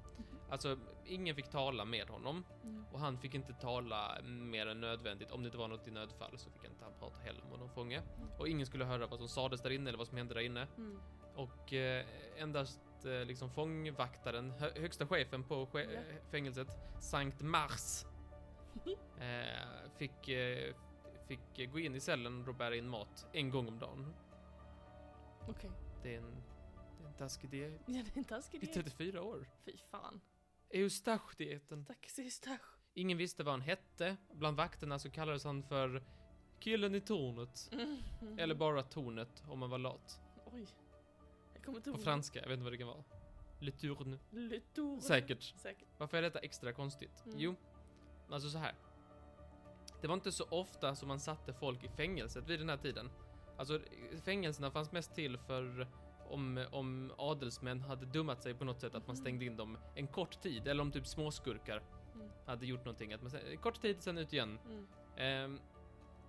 Alltså, 0.50 0.78
ingen 1.04 1.36
fick 1.36 1.50
tala 1.50 1.84
med 1.84 2.08
honom. 2.08 2.44
Mm. 2.64 2.84
Och 2.92 3.00
han 3.00 3.18
fick 3.18 3.34
inte 3.34 3.52
tala 3.52 4.22
mer 4.24 4.66
än 4.66 4.80
nödvändigt. 4.80 5.30
Om 5.30 5.42
det 5.42 5.46
inte 5.46 5.58
var 5.58 5.68
något 5.68 5.88
i 5.88 5.90
nödfall 5.90 6.38
så 6.38 6.50
fick 6.50 6.64
inte 6.64 6.84
han 6.84 6.92
prata 6.98 7.20
heller 7.20 7.42
med 7.50 7.58
någon 7.58 7.70
fånge. 7.70 8.02
Och 8.38 8.48
ingen 8.48 8.66
skulle 8.66 8.84
höra 8.84 9.06
vad 9.06 9.18
som 9.18 9.28
sades 9.28 9.62
där 9.62 9.70
inne 9.70 9.90
eller 9.90 9.98
vad 9.98 10.06
som 10.06 10.16
hände 10.16 10.34
där 10.34 10.40
inne. 10.40 10.66
Mm. 10.76 11.00
Och 11.34 11.72
eh, 11.72 12.04
endast 12.36 12.80
eh, 13.04 13.24
liksom 13.24 13.50
fångvaktaren, 13.50 14.50
hö 14.50 14.70
högsta 14.80 15.06
chefen 15.06 15.44
på 15.44 15.66
che 15.72 15.82
eh, 15.82 16.00
fängelset, 16.30 16.68
Sankt 17.00 17.42
Mars, 17.42 18.04
eh, 19.18 19.90
fick, 19.96 20.28
eh, 20.28 20.74
fick 21.28 21.72
gå 21.72 21.78
in 21.78 21.94
i 21.94 22.00
cellen 22.00 22.48
och 22.48 22.54
bära 22.54 22.76
in 22.76 22.88
mat 22.88 23.26
en 23.32 23.50
gång 23.50 23.68
om 23.68 23.78
dagen. 23.78 24.14
Okej. 25.48 25.70
Det 26.02 26.14
är 26.14 26.18
en, 26.18 26.42
det 26.98 27.04
är 27.04 27.08
en 27.08 27.14
taskig 27.14 27.50
diet. 27.50 27.80
Ja, 27.86 28.02
det 28.04 28.14
är 28.14 28.18
en 28.18 28.24
taskig 28.24 28.62
I 28.62 28.66
diet. 28.66 28.74
34 28.74 29.22
år. 29.22 29.48
Fy 29.64 29.76
fan. 29.90 30.20
Eustache-dieten. 30.70 31.84
Tack 31.84 32.08
syster. 32.10 32.58
Ingen 32.94 33.18
visste 33.18 33.42
vad 33.44 33.52
han 33.52 33.60
hette. 33.60 34.16
Bland 34.32 34.56
vakterna 34.56 34.98
så 34.98 35.10
kallades 35.10 35.44
han 35.44 35.62
för 35.62 36.02
killen 36.60 36.94
i 36.94 37.00
tornet. 37.00 37.70
Mm. 37.72 38.38
Eller 38.38 38.54
bara 38.54 38.82
tornet 38.82 39.42
om 39.48 39.58
man 39.58 39.70
var 39.70 39.78
lat. 39.78 40.20
Oj. 40.44 40.66
Jag 41.54 41.64
kommer 41.64 41.78
inte 41.78 41.90
På 41.90 41.96
ihåg. 41.96 42.04
franska, 42.04 42.40
jag 42.40 42.48
vet 42.48 42.52
inte 42.54 42.64
vad 42.64 42.72
det 42.72 42.78
kan 42.78 42.86
vara. 42.86 43.04
Le 43.60 43.70
tourne. 43.72 44.18
Le 44.30 44.60
Tour. 44.60 45.00
Säkert. 45.00 45.42
Säkert. 45.56 45.88
Varför 45.98 46.16
är 46.16 46.22
detta 46.22 46.38
extra 46.38 46.72
konstigt? 46.72 47.22
Mm. 47.26 47.38
Jo, 47.38 47.54
alltså 48.30 48.50
så 48.50 48.58
här. 48.58 48.74
Det 50.00 50.06
var 50.08 50.14
inte 50.14 50.32
så 50.32 50.44
ofta 50.50 50.94
som 50.94 51.08
man 51.08 51.20
satte 51.20 51.52
folk 51.52 51.84
i 51.84 51.88
fängelset 51.88 52.48
vid 52.48 52.58
den 52.60 52.68
här 52.68 52.76
tiden. 52.76 53.10
Alltså 53.56 53.80
fängelserna 54.24 54.70
fanns 54.70 54.92
mest 54.92 55.14
till 55.14 55.38
för 55.38 55.86
om, 56.30 56.66
om 56.72 57.12
adelsmän 57.18 57.80
hade 57.80 58.06
dummat 58.06 58.42
sig 58.42 58.54
på 58.54 58.64
något 58.64 58.80
sätt, 58.80 58.94
att 58.94 59.06
man 59.06 59.16
Mhm. 59.16 59.22
stängde 59.22 59.44
in 59.44 59.56
dem 59.56 59.78
en 59.94 60.06
kort 60.06 60.40
tid, 60.42 60.68
eller 60.68 60.82
om 60.82 60.92
typ 60.92 61.06
småskurkar 61.06 61.82
Mm. 62.14 62.28
hade 62.46 62.66
gjort 62.66 62.84
någonting, 62.84 63.12
att 63.12 63.22
man 63.22 63.30
kort 63.62 63.80
tid 63.82 64.02
sen 64.02 64.18
ut 64.18 64.32
igen. 64.32 64.58
Mm. 64.66 64.86
Ehm, 65.16 65.60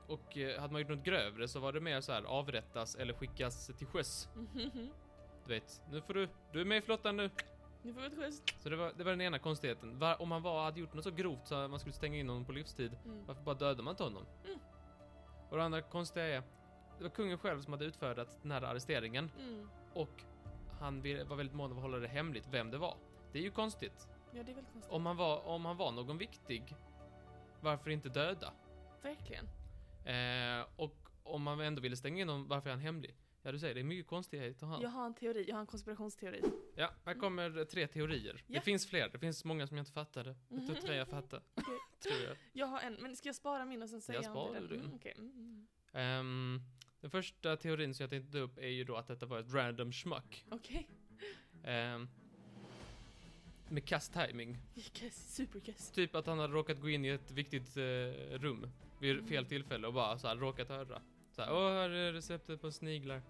och 0.07 0.37
eh, 0.37 0.61
hade 0.61 0.73
man 0.73 0.81
gjort 0.81 0.89
något 0.91 1.03
grövre 1.05 1.47
så 1.47 1.59
var 1.59 1.73
det 1.73 1.79
mer 1.81 2.01
så 2.01 2.11
här 2.11 2.23
avrättas 2.23 2.95
eller 2.95 3.13
skickas 3.13 3.67
till 3.77 3.87
sjöss. 3.87 4.29
Mhm. 4.35 4.89
Du 5.47 5.53
vet, 5.53 5.81
nu 5.91 6.01
får 6.01 6.13
du, 6.13 6.29
du 6.51 6.61
är 6.61 6.65
med 6.65 6.77
i 6.77 6.81
flottan 6.81 7.17
nu. 7.17 7.29
Nu 7.83 7.93
får 7.93 8.05
ett 8.05 8.15
schysst. 8.17 8.61
Så 8.63 8.69
det 8.69 8.75
var, 8.75 8.93
det 8.97 9.03
var 9.03 9.11
den 9.11 9.21
ena 9.21 9.39
konstigheten. 9.39 9.99
Var, 9.99 10.21
om 10.21 10.29
man 10.29 10.41
var, 10.41 10.63
hade 10.63 10.79
gjort 10.79 10.93
något 10.93 11.03
så 11.03 11.11
grovt 11.11 11.47
så 11.47 11.55
att 11.55 11.69
man 11.69 11.79
skulle 11.79 11.93
stänga 11.93 12.17
in 12.17 12.29
honom 12.29 12.45
på 12.45 12.51
livstid, 12.51 12.97
Mm. 13.05 13.25
varför 13.25 13.41
bara 13.43 13.55
dödade 13.55 13.83
man 13.83 13.91
inte 13.91 14.03
honom? 14.03 14.25
Mm. 14.45 14.59
Och 15.49 15.57
det 15.57 15.63
andra 15.63 15.81
konstiga 15.81 16.25
är, 16.25 16.43
det 16.97 17.03
var 17.03 17.09
kungen 17.09 17.37
själv 17.37 17.61
som 17.61 17.73
hade 17.73 17.85
utfärdat 17.85 18.37
den 18.41 18.51
här 18.51 18.61
arresteringen 18.61 19.31
Mm. 19.39 19.69
och 19.93 20.23
han 20.79 21.01
var 21.01 21.35
väldigt 21.35 21.55
mån 21.55 21.71
om 21.71 21.77
att 21.77 21.81
hålla 21.83 21.97
det 21.97 22.07
hemligt 22.07 22.47
vem 22.51 22.71
det 22.71 22.77
var. 22.77 22.97
Det 23.31 23.39
är 23.39 23.43
ju 23.43 23.51
konstigt. 23.51 24.07
Ja, 24.31 24.43
det 24.43 24.51
är 24.51 24.55
väldigt 24.55 24.73
konstigt. 24.73 24.93
Om 24.93 25.05
han 25.05 25.17
var, 25.17 25.45
om 25.47 25.65
han 25.65 25.77
var 25.77 25.91
någon 25.91 26.17
viktig, 26.17 26.75
varför 27.61 27.89
inte 27.89 28.09
döda? 28.09 28.53
Verkligen. 29.01 29.45
Eh, 30.05 30.65
och 30.75 30.95
om 31.23 31.41
man 31.43 31.59
ändå 31.59 31.81
ville 31.81 31.95
stänga 31.95 32.21
in 32.21 32.29
honom, 32.29 32.47
varför 32.47 32.69
är 32.69 32.73
han 32.73 32.81
hemlig? 32.81 33.15
Ja, 33.45 33.51
du 33.51 33.59
säger 33.59 33.73
det 33.73 33.81
är 33.81 33.83
mycket 33.83 34.07
konstigheter 34.07 34.67
här. 34.67 34.81
Jag 34.81 34.89
har 34.89 35.05
en 35.05 35.13
teori, 35.13 35.45
jag 35.47 35.55
har 35.55 35.61
en 35.61 35.67
konspirationsteori. 35.67 36.41
Ja, 36.75 36.89
här 37.05 37.13
kommer 37.13 37.65
tre 37.65 37.87
teorier. 37.87 38.43
Ja. 38.47 38.59
Det 38.59 38.61
finns 38.65 38.87
fler, 38.87 39.09
det 39.09 39.19
finns 39.19 39.45
många 39.45 39.67
som 39.67 39.77
jag 39.77 39.81
inte 39.81 39.91
fattade. 39.91 40.35
Jag 40.49 40.65
tror 40.65 40.75
tre 40.75 40.95
jag 40.95 41.07
fattade. 41.07 41.43
Okej. 41.55 41.77
tror 41.99 42.27
jag. 42.27 42.37
Jag 42.53 42.67
har 42.67 42.79
en, 42.79 42.93
men 42.93 43.15
ska 43.15 43.29
jag 43.29 43.35
spara 43.35 43.65
min 43.65 43.81
och 43.81 43.89
sen 43.89 44.01
säga 44.01 44.17
Jag 44.17 44.25
sparar 44.25 44.61
det 44.61 44.67
din. 44.67 44.79
Mm, 44.79 44.95
okej. 44.95 45.13
Mm, 45.17 45.31
mm. 45.31 45.67
Ehm, 45.93 46.61
den 47.01 47.09
första 47.11 47.57
teorin 47.57 47.93
som 47.93 48.03
jag 48.03 48.09
tänkte 48.09 48.31
ta 48.31 48.37
upp 48.37 48.57
är 48.57 48.67
ju 48.67 48.83
då 48.83 48.95
att 48.95 49.07
detta 49.07 49.25
var 49.25 49.39
ett 49.39 49.53
random 49.53 49.91
schmuck. 49.91 50.45
Okej. 50.49 50.87
Ehm, 51.63 52.07
med 53.69 53.85
kass 53.85 54.09
timing. 54.09 54.57
Kass, 54.93 55.35
Superkass. 55.35 55.91
Typ 55.91 56.15
att 56.15 56.27
han 56.27 56.39
hade 56.39 56.53
råkat 56.53 56.81
gå 56.81 56.89
in 56.89 57.05
i 57.05 57.09
ett 57.09 57.31
viktigt 57.31 57.77
eh, 57.77 57.81
rum 58.39 58.69
vid 58.99 59.11
Mm. 59.15 59.27
fel 59.27 59.45
tillfälle 59.45 59.87
och 59.87 59.93
bara 59.93 60.17
så 60.17 60.27
här 60.27 60.35
råkat 60.35 60.69
höra. 60.69 61.01
Så 61.35 61.41
här, 61.41 61.53
åh, 61.53 61.71
här 61.71 61.89
är 61.89 62.13
receptet 62.13 62.61
på 62.61 62.71
sniglar. 62.71 63.21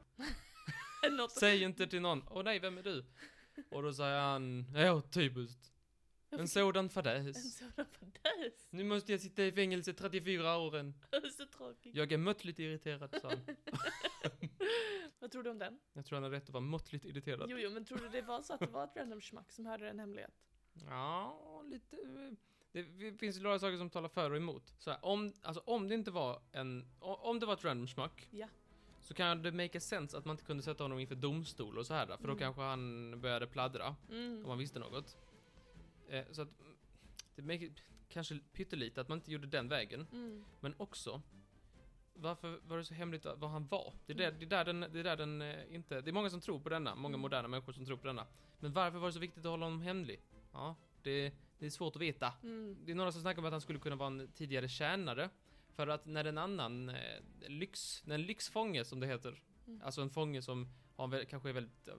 Säg 1.39 1.63
inte 1.63 1.87
till 1.87 2.01
någon, 2.01 2.23
åh 2.29 2.43
nej, 2.43 2.59
vem 2.59 2.77
är 2.77 2.83
du? 2.83 3.05
Och 3.69 3.83
då 3.83 3.93
säger 3.93 4.19
han, 4.19 4.65
ja, 4.75 5.01
typiskt. 5.01 5.73
En 6.29 6.47
sådan 6.47 6.85
en 6.85 6.89
fadäs. 6.89 7.57
sådan 7.57 7.85
fadäs. 7.85 8.67
Nu 8.69 8.83
måste 8.83 9.11
jag 9.11 9.21
sitta 9.21 9.43
i 9.43 9.51
fängelse 9.51 9.93
34 9.93 10.57
år 10.57 10.75
än. 10.75 10.93
Så 11.37 11.45
tråkigt. 11.45 11.95
Jag 11.95 12.11
är 12.11 12.17
måttligt 12.17 12.59
irriterad, 12.59 13.15
sa 13.21 13.29
han. 13.29 13.45
Vad 15.19 15.31
tror 15.31 15.43
du 15.43 15.49
om 15.49 15.59
den? 15.59 15.79
Jag 15.93 16.05
tror 16.05 16.15
han 16.15 16.23
har 16.23 16.29
rätt 16.29 16.43
att 16.43 16.49
vara 16.49 16.61
måttligt 16.61 17.05
irriterad. 17.05 17.49
Jo, 17.49 17.57
jo, 17.57 17.69
men 17.69 17.85
tror 17.85 17.97
du 17.97 18.09
det 18.09 18.21
var 18.21 18.41
så 18.41 18.53
att 18.53 18.59
det 18.59 18.67
var 18.67 18.83
ett 18.83 18.95
random 18.95 19.21
schmack 19.21 19.51
som 19.51 19.65
hörde 19.65 19.89
en 19.89 19.99
hemlighet? 19.99 20.33
Ja, 20.73 21.61
lite... 21.65 21.97
Det 22.73 23.17
finns 23.19 23.39
några 23.39 23.59
saker 23.59 23.77
som 23.77 23.89
talar 23.89 24.09
för 24.09 24.31
och 24.31 24.37
emot. 24.37 24.73
Så 24.79 24.91
här, 24.91 25.05
om, 25.05 25.33
alltså, 25.41 25.63
om 25.65 25.87
det 25.87 25.95
inte 25.95 26.11
var 26.11 26.41
en... 26.51 26.85
Om 26.99 27.39
det 27.39 27.45
var 27.45 27.53
ett 27.53 27.63
random 27.65 27.87
schmuck. 27.87 28.27
Ja. 28.31 28.47
Så 29.01 29.13
kan 29.13 29.41
det 29.41 29.51
make 29.51 29.79
sense 29.79 30.17
att 30.17 30.25
man 30.25 30.33
inte 30.33 30.45
kunde 30.45 30.63
sätta 30.63 30.83
honom 30.83 30.99
inför 30.99 31.15
domstol 31.15 31.77
och 31.77 31.85
så 31.85 31.93
här. 31.93 32.05
För 32.05 32.17
då 32.17 32.23
Mm. 32.23 32.37
kanske 32.37 32.61
han 32.61 33.21
började 33.21 33.47
pladdra. 33.47 33.95
Mm. 34.11 34.41
Om 34.43 34.47
man 34.47 34.57
visste 34.57 34.79
något. 34.79 35.17
Eh, 36.09 36.25
så 36.31 36.41
att... 36.41 36.59
mm, 36.59 36.75
Det 37.35 37.41
make, 37.41 37.69
kanske 38.09 38.39
pyttelite 38.53 39.01
att 39.01 39.07
man 39.09 39.17
inte 39.17 39.31
gjorde 39.31 39.47
den 39.47 39.67
vägen. 39.69 40.07
Mm. 40.11 40.43
Men 40.59 40.75
också... 40.77 41.21
Varför 42.15 42.59
var 42.67 42.77
det 42.77 42.83
så 42.85 42.93
hemligt 42.93 43.25
vad 43.25 43.49
han 43.49 43.67
var? 43.67 43.93
Det 44.05 44.13
är 44.13 44.17
där, 44.17 44.31
det 44.31 44.45
är 44.45 44.49
där 44.49 44.65
den, 44.65 44.79
det 44.79 44.99
är 44.99 45.03
där 45.03 45.17
den 45.17 45.41
eh, 45.41 45.75
inte... 45.75 46.01
Det 46.01 46.09
är 46.11 46.13
många 46.13 46.29
som 46.29 46.41
tror 46.41 46.59
på 46.59 46.69
denna, 46.69 46.95
många 46.95 47.13
Mm. 47.13 47.21
moderna 47.21 47.47
människor 47.47 47.73
som 47.73 47.85
tror 47.85 47.97
på 47.97 48.07
denna. 48.07 48.27
Men 48.59 48.73
varför 48.73 48.97
var 48.99 49.07
det 49.07 49.13
så 49.13 49.19
viktigt 49.19 49.45
att 49.45 49.51
hålla 49.51 49.65
honom 49.65 49.81
hemlig? 49.81 50.19
Ja, 50.53 50.75
det, 51.03 51.33
det 51.59 51.65
är 51.65 51.69
svårt 51.69 51.95
att 51.95 52.01
veta. 52.01 52.33
Mm. 52.43 52.77
Det 52.85 52.91
är 52.91 52.95
några 52.95 53.11
som 53.11 53.21
snackar 53.21 53.39
om 53.39 53.45
att 53.45 53.51
han 53.51 53.61
skulle 53.61 53.79
kunna 53.79 53.95
vara 53.95 54.07
en 54.07 54.31
tidigare 54.35 54.69
tjänare. 54.69 55.29
För 55.75 55.87
att 55.87 56.05
när 56.05 56.25
en 56.25 56.37
annan 56.37 56.89
eh, 56.89 56.95
lyx, 57.47 58.03
när 58.05 58.15
en 58.15 58.21
lyxfånge 58.21 58.85
som 58.85 58.99
det 58.99 59.07
heter, 59.07 59.41
Mm. 59.67 59.81
alltså 59.83 60.01
en 60.01 60.09
fånge 60.09 60.41
som 60.41 60.67
har 60.95 61.15
en 61.19 61.25
kanske 61.25 61.49
är 61.49 61.53
väldigt 61.53 61.87
eh, 61.87 61.93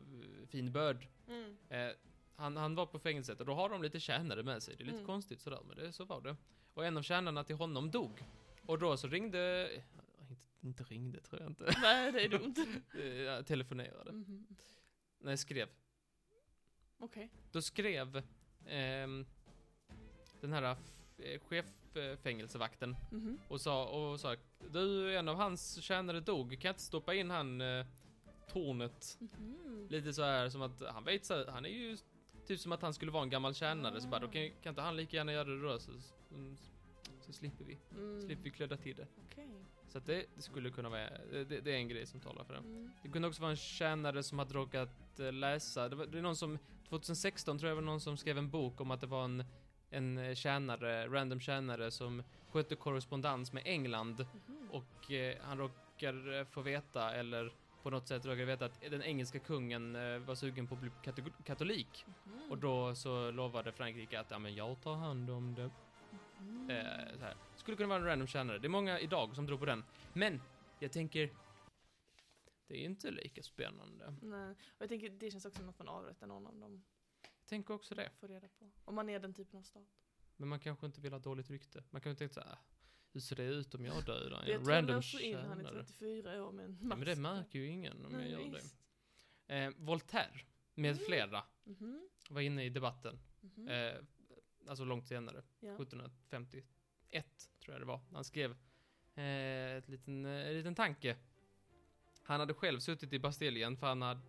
fin 0.49 0.73
börd, 0.73 1.09
Mm. 1.29 1.57
eh, 1.69 1.89
han, 2.37 2.57
han 2.57 2.75
var 2.75 2.87
på 2.87 2.99
fängelset 2.99 3.41
och 3.41 3.47
då 3.47 3.55
har 3.55 3.69
de 3.69 3.83
lite 3.83 4.01
tjänare 4.01 4.43
med 4.43 4.63
sig. 4.63 4.77
Det 4.77 4.83
är 4.83 4.85
lite 4.85 4.97
Mm. 4.97 5.07
konstigt 5.07 5.41
sådär, 5.41 5.61
men 5.69 5.77
det, 5.77 5.93
så 5.93 6.05
var 6.05 6.21
det. 6.21 6.37
Och 6.75 6.87
en 6.87 6.97
av 6.97 7.03
tjänarna 7.03 7.45
till 7.45 7.57
honom 7.57 7.91
dog. 7.91 8.11
Och 8.67 8.79
då 8.79 8.97
så 8.97 9.09
ringde, 9.09 9.71
inte, 10.21 10.37
inte 10.61 10.85
ringde 10.85 11.21
tror 11.21 11.41
jag 11.43 11.51
inte, 11.51 11.75
Nej, 11.83 12.13
det 12.13 12.25
är 12.25 12.29
dumt. 12.29 12.55
Eh, 12.99 13.05
jag 13.07 13.47
telefonerade. 13.47 14.13
Mhm. 14.13 14.47
Nej, 15.19 15.37
skrev. 15.37 15.69
Okej. 16.99 17.31
Då 17.53 17.63
skrev 17.63 18.23
ehm, 18.67 19.27
den 20.45 20.53
här 20.53 20.77
eh, 21.19 21.41
cheffängelsevakten 21.49 22.97
Mhm. 23.11 23.39
och 23.49 23.61
sa, 23.61 23.85
och 23.87 24.21
sa 24.21 24.37
du, 24.73 25.17
en 25.17 25.29
av 25.29 25.37
hans 25.37 25.83
tjänare 25.83 26.21
dog, 26.21 26.51
kan 26.51 26.59
jag 26.69 26.73
inte 26.73 26.83
stoppa 26.83 27.15
in 27.15 27.31
han 27.31 27.61
eh, 27.61 27.87
tornet? 28.53 29.17
Mhm. 29.21 29.87
Lite 29.91 30.13
så 30.13 30.23
här 30.23 30.49
som 30.49 30.63
att 30.63 30.83
han 30.93 31.05
vet 31.05 31.25
så, 31.25 31.51
han 31.51 31.65
är 31.67 31.71
ju 31.71 31.97
typ 32.47 32.61
som 32.61 32.73
att 32.73 32.83
han 32.83 32.95
skulle 32.95 33.11
vara 33.11 33.23
en 33.23 33.31
gammal 33.31 33.55
tjänare, 33.55 34.01
så 34.01 34.09
bara 34.09 34.21
då 34.21 34.29
kan, 34.29 34.51
kan 34.63 34.71
inte 34.71 34.83
han 34.83 34.97
lika 34.97 35.17
gärna 35.17 35.33
göra 35.33 35.45
det 35.49 35.63
då 35.63 35.79
så, 35.79 35.93
så, 37.21 37.33
slipper 37.33 37.65
vi, 37.65 37.79
Mm. 37.97 38.21
slipper 38.21 38.43
vi 38.45 38.51
klöda 38.51 38.77
till 38.77 38.97
det. 38.97 39.07
Okej. 39.31 39.49
Så 39.89 39.99
att 39.99 40.07
det, 40.07 40.25
det 40.37 40.43
skulle 40.43 40.71
kunna 40.71 40.89
vara, 40.89 41.11
det, 41.33 41.45
det 41.45 41.71
är 41.73 41.77
en 41.77 41.89
grej 41.89 42.07
som 42.07 42.21
talar 42.21 42.45
för 42.45 42.53
det. 42.53 42.59
Mm. 42.59 42.91
Det 43.03 43.09
kunde 43.09 43.29
också 43.29 43.41
vara 43.43 43.51
en 43.51 43.57
tjänare 43.57 44.23
som 44.23 44.39
hade 44.39 44.55
råkat 44.55 45.21
eh, 45.21 45.33
läsa, 45.33 45.89
det, 45.89 45.97
var, 45.97 46.07
det 46.07 46.19
är 46.19 46.23
någon 46.23 46.37
som, 46.37 46.59
2016 46.89 47.59
tror 47.59 47.69
jag 47.69 47.75
var 47.77 47.83
någon 47.83 48.01
som 48.01 48.17
skrev 48.17 48.39
en 48.39 48.51
bok 48.51 48.81
om 48.81 48.91
att 48.91 49.01
det 49.01 49.07
var 49.07 49.25
en, 49.25 49.45
en 49.95 50.19
eh, 50.19 50.35
tjänare, 50.35 51.09
random 51.09 51.41
tjänare 51.41 51.91
som 51.91 52.23
skötte 52.51 52.77
korrespondens 52.77 53.53
med 53.53 53.63
England 53.67 54.27
Mhm. 54.49 54.71
och 54.71 55.11
eh, 55.13 55.37
han 55.43 55.59
råkar 55.59 56.33
eh, 56.39 56.45
få 56.45 56.61
veta, 56.63 57.15
eller 57.15 57.53
på 57.83 57.91
något 57.91 58.09
sätt 58.09 58.27
råkar 58.27 58.45
veta 58.45 58.65
att 58.65 58.81
den 58.81 59.03
engelska 59.03 59.39
kungen 59.39 59.97
eh, 59.97 60.19
var 60.19 60.35
sugen 60.35 60.67
på 60.67 60.75
att 60.75 60.81
bli 60.81 60.91
kato- 61.03 61.43
katolik. 61.45 62.07
Mhm. 62.25 62.51
Och 62.51 62.59
då 62.59 62.95
så 62.95 63.31
lovade 63.31 63.73
Frankrike 63.73 64.21
att 64.21 64.31
ja, 64.31 64.39
men 64.39 64.55
jag 64.55 64.81
tar 64.81 64.95
hand 64.95 65.31
om 65.31 65.55
det. 65.55 65.71
Mhm. 66.41 66.71
Eh. 66.71 67.29
Skulle 67.57 67.77
kunna 67.77 67.89
vara 67.89 67.99
en 67.99 68.05
random 68.07 68.27
tjänare. 68.27 68.59
Det 68.59 68.67
är 68.67 68.69
många 68.69 69.01
idag 69.01 69.35
som 69.35 69.47
tror 69.47 69.59
på 69.59 69.65
den. 69.65 69.85
Men, 70.13 70.41
jag 70.79 70.93
tänker, 70.93 71.31
det 72.67 72.75
är 72.81 72.85
inte 72.85 73.11
lika 73.11 73.43
spännande. 73.43 74.15
Nej. 74.23 74.51
Och 74.51 74.57
jag 74.83 74.89
tänker, 74.89 75.09
det 75.11 75.31
känns 75.31 75.45
också 75.47 75.59
som 75.59 75.69
att 75.69 75.79
man 75.79 75.89
avrättar 75.89 76.27
någon 76.27 76.47
av 76.47 76.55
dem. 76.55 76.83
Jag 77.45 77.49
tänker 77.49 77.75
också 77.75 77.95
det. 77.95 78.11
Får 78.21 78.29
reda 78.29 78.49
på. 78.49 78.71
Om 78.85 78.95
man 78.95 79.09
är 79.09 79.19
den 79.21 79.35
typen 79.35 79.59
av 79.59 79.63
stat. 79.63 79.89
Men 80.37 80.49
man 80.49 80.61
kanske 80.61 80.87
inte 80.87 81.01
vill 81.01 81.13
ha 81.13 81.19
dåligt 81.21 81.51
rykte. 81.51 81.85
Man 81.91 82.01
kan 82.01 82.13
ju 82.13 82.17
tänka 82.17 82.35
såhär, 82.35 82.59
hur 83.13 83.21
ser 83.21 83.37
det 83.37 83.43
ut 83.45 83.75
om 83.75 83.85
jag 83.85 84.05
dödar 84.05 84.45
Det 84.47 84.53
en 84.55 84.65
tror 84.65 84.73
random 84.75 84.95
jag 84.95 85.05
så 85.05 85.19
in 85.19 85.37
han 85.37 85.61
är 85.61 85.65
tjänare? 85.65 85.85
34 85.85 86.45
år 86.45 86.53
med 86.53 86.65
en 86.65 86.79
Ja, 86.83 86.87
men 86.97 87.01
det 87.05 87.17
märker 87.17 87.59
ju 87.59 87.67
ingen 87.67 88.05
om 88.07 88.13
jag 88.13 88.21
Nej, 88.21 88.31
gör 88.31 88.39
det. 88.39 88.51
visst. 88.51 88.77
Eh, 89.47 89.71
Voltaire, 89.77 90.41
med 90.75 90.91
Mm. 90.93 91.05
flera, 91.07 91.45
Mhm. 91.65 92.09
var 92.31 92.41
inne 92.41 92.65
i 92.65 92.69
debatten. 92.69 93.19
Mhm. 93.41 93.69
Eh, 93.69 93.95
alltså 94.69 94.85
långt 94.85 95.07
senare. 95.09 95.43
ja. 95.61 95.77
1751 95.77 97.51
tror 97.65 97.75
jag 97.75 97.81
det 97.81 97.87
var. 97.87 98.01
Han 98.13 98.25
skrev 98.25 98.51
eh, 99.15 99.77
ett 99.77 99.89
liten, 99.89 100.25
eh, 100.27 100.49
en 100.49 100.55
liten 100.55 100.75
tanke. 100.75 101.17
Han 102.23 102.41
hade 102.41 102.55
själv 102.55 102.79
suttit 102.81 103.13
i 103.13 103.19
Bastiljen 103.19 103.77
för 103.77 103.87
han 103.87 104.03
hade, 104.03 104.21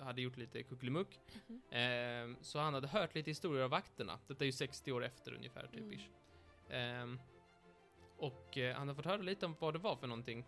hade 0.00 0.22
gjort 0.22 0.36
lite 0.36 0.62
kuckelimuck. 0.62 1.20
Mhm. 1.46 1.62
Ehm, 1.70 2.36
så 2.40 2.58
han 2.58 2.74
hade 2.74 2.88
hört 2.88 3.14
lite 3.14 3.30
historier 3.30 3.64
av 3.64 3.70
vakterna. 3.70 4.18
Detta 4.26 4.44
är 4.44 4.46
ju 4.46 4.52
60 4.52 4.92
år 4.92 5.04
efter 5.04 5.34
ungefär, 5.34 5.66
typ 5.66 5.82
Mm. 5.82 6.00
Ehm, 6.70 7.20
och 8.16 8.58
eh, 8.58 8.76
han 8.76 8.88
har 8.88 8.94
fått 8.94 9.04
höra 9.04 9.22
lite 9.22 9.46
om 9.46 9.56
vad 9.58 9.74
det 9.74 9.78
var 9.78 9.96
för 9.96 10.06
någonting. 10.06 10.44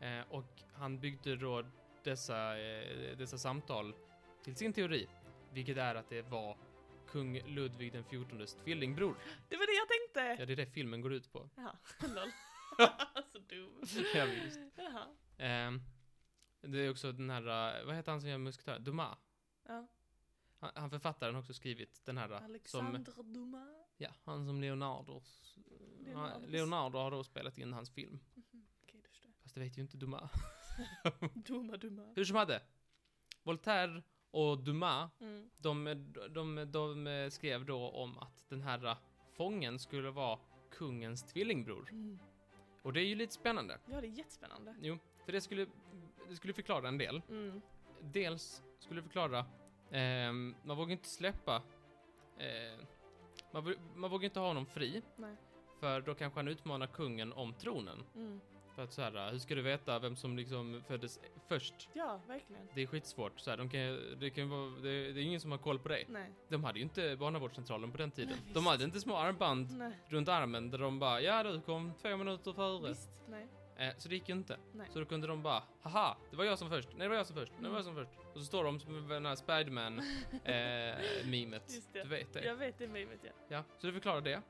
Eh, 0.00 0.20
och 0.30 0.62
han 0.72 1.00
byggde 1.00 1.36
då 1.36 1.64
dessa, 2.04 2.58
eh, 2.58 3.16
dessa 3.16 3.38
samtal 3.38 3.94
till 4.44 4.56
sin 4.56 4.72
teori. 4.72 5.08
Vilket 5.52 5.76
är 5.76 5.94
att 5.94 6.08
det 6.08 6.22
var 6.22 6.56
kung 7.06 7.42
Ludvig 7.46 7.92
den 7.92 8.04
XIVs 8.04 8.54
tvillingbror. 8.54 9.16
Det 9.48 9.56
var 9.56 9.66
det 9.66 9.72
jag 9.72 9.88
tänkte! 9.88 10.42
Ja, 10.42 10.46
det 10.46 10.52
är 10.52 10.56
det 10.56 10.66
filmen 10.66 11.00
går 11.00 11.12
ut 11.12 11.32
på. 11.32 11.48
Jaha, 11.56 11.76
lol. 12.00 12.30
så 13.32 13.38
dum. 13.38 13.70
ja, 14.14 14.24
visst. 14.24 14.60
Jaha. 14.76 15.06
Det 16.60 16.78
är 16.78 16.90
också 16.90 17.12
den 17.12 17.30
här, 17.30 17.78
eh, 17.80 17.86
vad 17.86 17.94
heter 17.94 18.12
han 18.12 18.20
som 18.20 18.30
gör 18.30 18.38
Musketören? 18.38 18.84
Dumas. 18.84 19.18
Ja. 19.66 19.86
Han, 20.58 20.70
han 20.74 20.90
författaren 20.90 21.34
har 21.34 21.42
också 21.42 21.54
skrivit 21.54 22.04
den 22.04 22.18
här 22.18 22.28
som, 22.28 22.44
Alexandre 22.44 23.12
Dumas. 23.22 23.68
ja, 23.96 24.10
han 24.24 24.46
som 24.46 24.60
Leonardo. 24.60 25.22
Leonardo. 26.04 26.46
Leonardo 26.46 26.98
har 26.98 27.10
då 27.10 27.24
spelat 27.24 27.58
in 27.58 27.72
hans 27.72 27.90
film. 27.90 28.18
Mhm, 28.34 28.66
Okej, 28.82 29.00
då 29.04 29.08
förstår 29.08 29.30
Fast 29.42 29.54
det 29.54 29.60
vet 29.60 29.78
ju 29.78 29.82
inte 29.82 29.96
Dumas. 29.96 30.30
jag. 31.04 31.30
Dumma, 31.34 31.76
dumma. 31.76 32.12
Hur 32.16 32.24
som 32.24 32.36
hade. 32.36 32.62
Voltaire 33.42 34.02
och 34.30 34.58
Dumas, 34.64 35.10
Mm. 35.20 35.50
de, 35.56 35.84
de, 35.84 36.28
de, 36.64 36.72
de 36.72 37.30
skrev 37.30 37.64
då 37.66 37.90
om 37.90 38.18
att 38.18 38.48
den 38.48 38.62
här 38.62 38.96
fången 39.36 39.78
skulle 39.78 40.10
vara 40.10 40.38
kungens 40.70 41.22
tvillingbror. 41.22 41.88
Mm. 41.90 42.18
Och 42.82 42.92
det 42.92 43.00
är 43.00 43.04
ju 43.06 43.14
lite 43.14 43.34
spännande. 43.34 43.78
Ja, 43.90 44.00
det 44.00 44.06
är 44.06 44.10
jättespännande. 44.10 44.74
Jo, 44.80 44.98
för 45.28 45.32
det 45.32 45.40
skulle, 45.40 45.66
det 46.28 46.36
skulle 46.36 46.52
förklara 46.52 46.88
en 46.88 46.98
del. 46.98 47.22
Mm. 47.28 47.62
Dels 48.00 48.62
skulle 48.78 49.00
det 49.00 49.04
förklara, 49.04 49.44
ehm, 49.90 50.54
man 50.62 50.76
vågar 50.76 50.92
inte 50.92 51.08
släppa, 51.08 51.62
eh, 52.38 52.84
man, 53.52 53.74
man 53.94 54.10
vågar 54.10 54.24
inte 54.24 54.40
ha 54.40 54.46
honom 54.46 54.66
fri, 54.66 55.02
Nej. 55.16 55.36
för 55.80 56.00
då 56.00 56.14
kanske 56.14 56.38
han 56.38 56.48
utmanar 56.48 56.86
kungen 56.86 57.32
om 57.32 57.54
tronen. 57.54 58.04
Mm. 58.14 58.40
För 58.74 58.82
att 58.82 58.92
så 58.92 59.02
här, 59.02 59.30
hur 59.30 59.38
ska 59.38 59.54
du 59.54 59.62
veta 59.62 59.98
vem 59.98 60.16
som 60.16 60.36
liksom 60.36 60.82
föddes 60.86 61.20
först? 61.48 61.88
Ja, 61.92 62.20
verkligen. 62.26 62.62
Det 62.74 62.82
är 62.82 62.86
skitsvårt. 62.86 63.40
Så 63.40 63.50
här, 63.50 63.56
de 63.56 63.68
kan, 63.68 64.18
det, 64.20 64.30
kan 64.30 64.50
vara, 64.50 64.70
det, 64.70 65.12
det 65.12 65.20
är 65.20 65.24
ingen 65.24 65.40
som 65.40 65.50
har 65.50 65.58
koll 65.58 65.78
på 65.78 65.88
dig. 65.88 66.06
Nej. 66.08 66.32
De 66.48 66.64
hade 66.64 66.78
ju 66.78 66.82
inte 66.82 67.16
barnavårdscentralen 67.16 67.92
på 67.92 67.98
den 67.98 68.10
tiden. 68.10 68.36
Nej, 68.44 68.54
de 68.54 68.66
hade 68.66 68.84
inte 68.84 69.00
små 69.00 69.16
armband 69.16 69.78
Nej. 69.78 69.92
runt 70.08 70.28
armen 70.28 70.70
där 70.70 70.78
de 70.78 70.98
bara 70.98 71.20
ja 71.20 71.42
du 71.42 71.60
kom 71.60 71.92
två 72.02 72.16
minuter 72.16 72.52
före. 72.52 72.88
Visst. 72.88 73.22
Nej. 73.28 73.46
Eh, 73.78 73.94
så 73.98 74.08
det 74.08 74.14
gick 74.14 74.28
ju 74.28 74.34
inte. 74.34 74.56
Nej. 74.72 74.86
Så 74.92 74.98
då 74.98 75.04
kunde 75.04 75.26
de 75.26 75.42
bara 75.42 75.62
haha, 75.82 76.16
det 76.30 76.36
var 76.36 76.44
jag 76.44 76.58
som 76.58 76.68
först. 76.68 76.88
Nej 76.90 76.98
det 76.98 77.08
var 77.08 77.16
jag 77.16 77.26
som 77.26 77.36
först. 77.36 77.52
Nej 77.52 77.62
det 77.62 77.68
var 77.68 77.76
jag 77.76 77.84
som 77.84 77.94
först. 77.94 78.10
Och 78.34 78.40
så 78.40 78.44
står 78.44 78.64
de 78.64 78.80
som 78.80 79.08
den 79.08 79.26
här 79.26 79.34
Spiderman 79.36 79.98
eh. 80.44 81.32
Just 81.52 81.92
det. 81.92 82.02
Du 82.02 82.08
vet 82.08 82.32
det. 82.32 82.44
Jag 82.44 82.56
vet 82.56 82.78
det 82.78 82.88
memet, 82.88 83.18
ja. 83.22 83.30
Ja, 83.48 83.64
så 83.78 83.86
det 83.86 83.92
förklarar 83.92 84.20
det. 84.20 84.42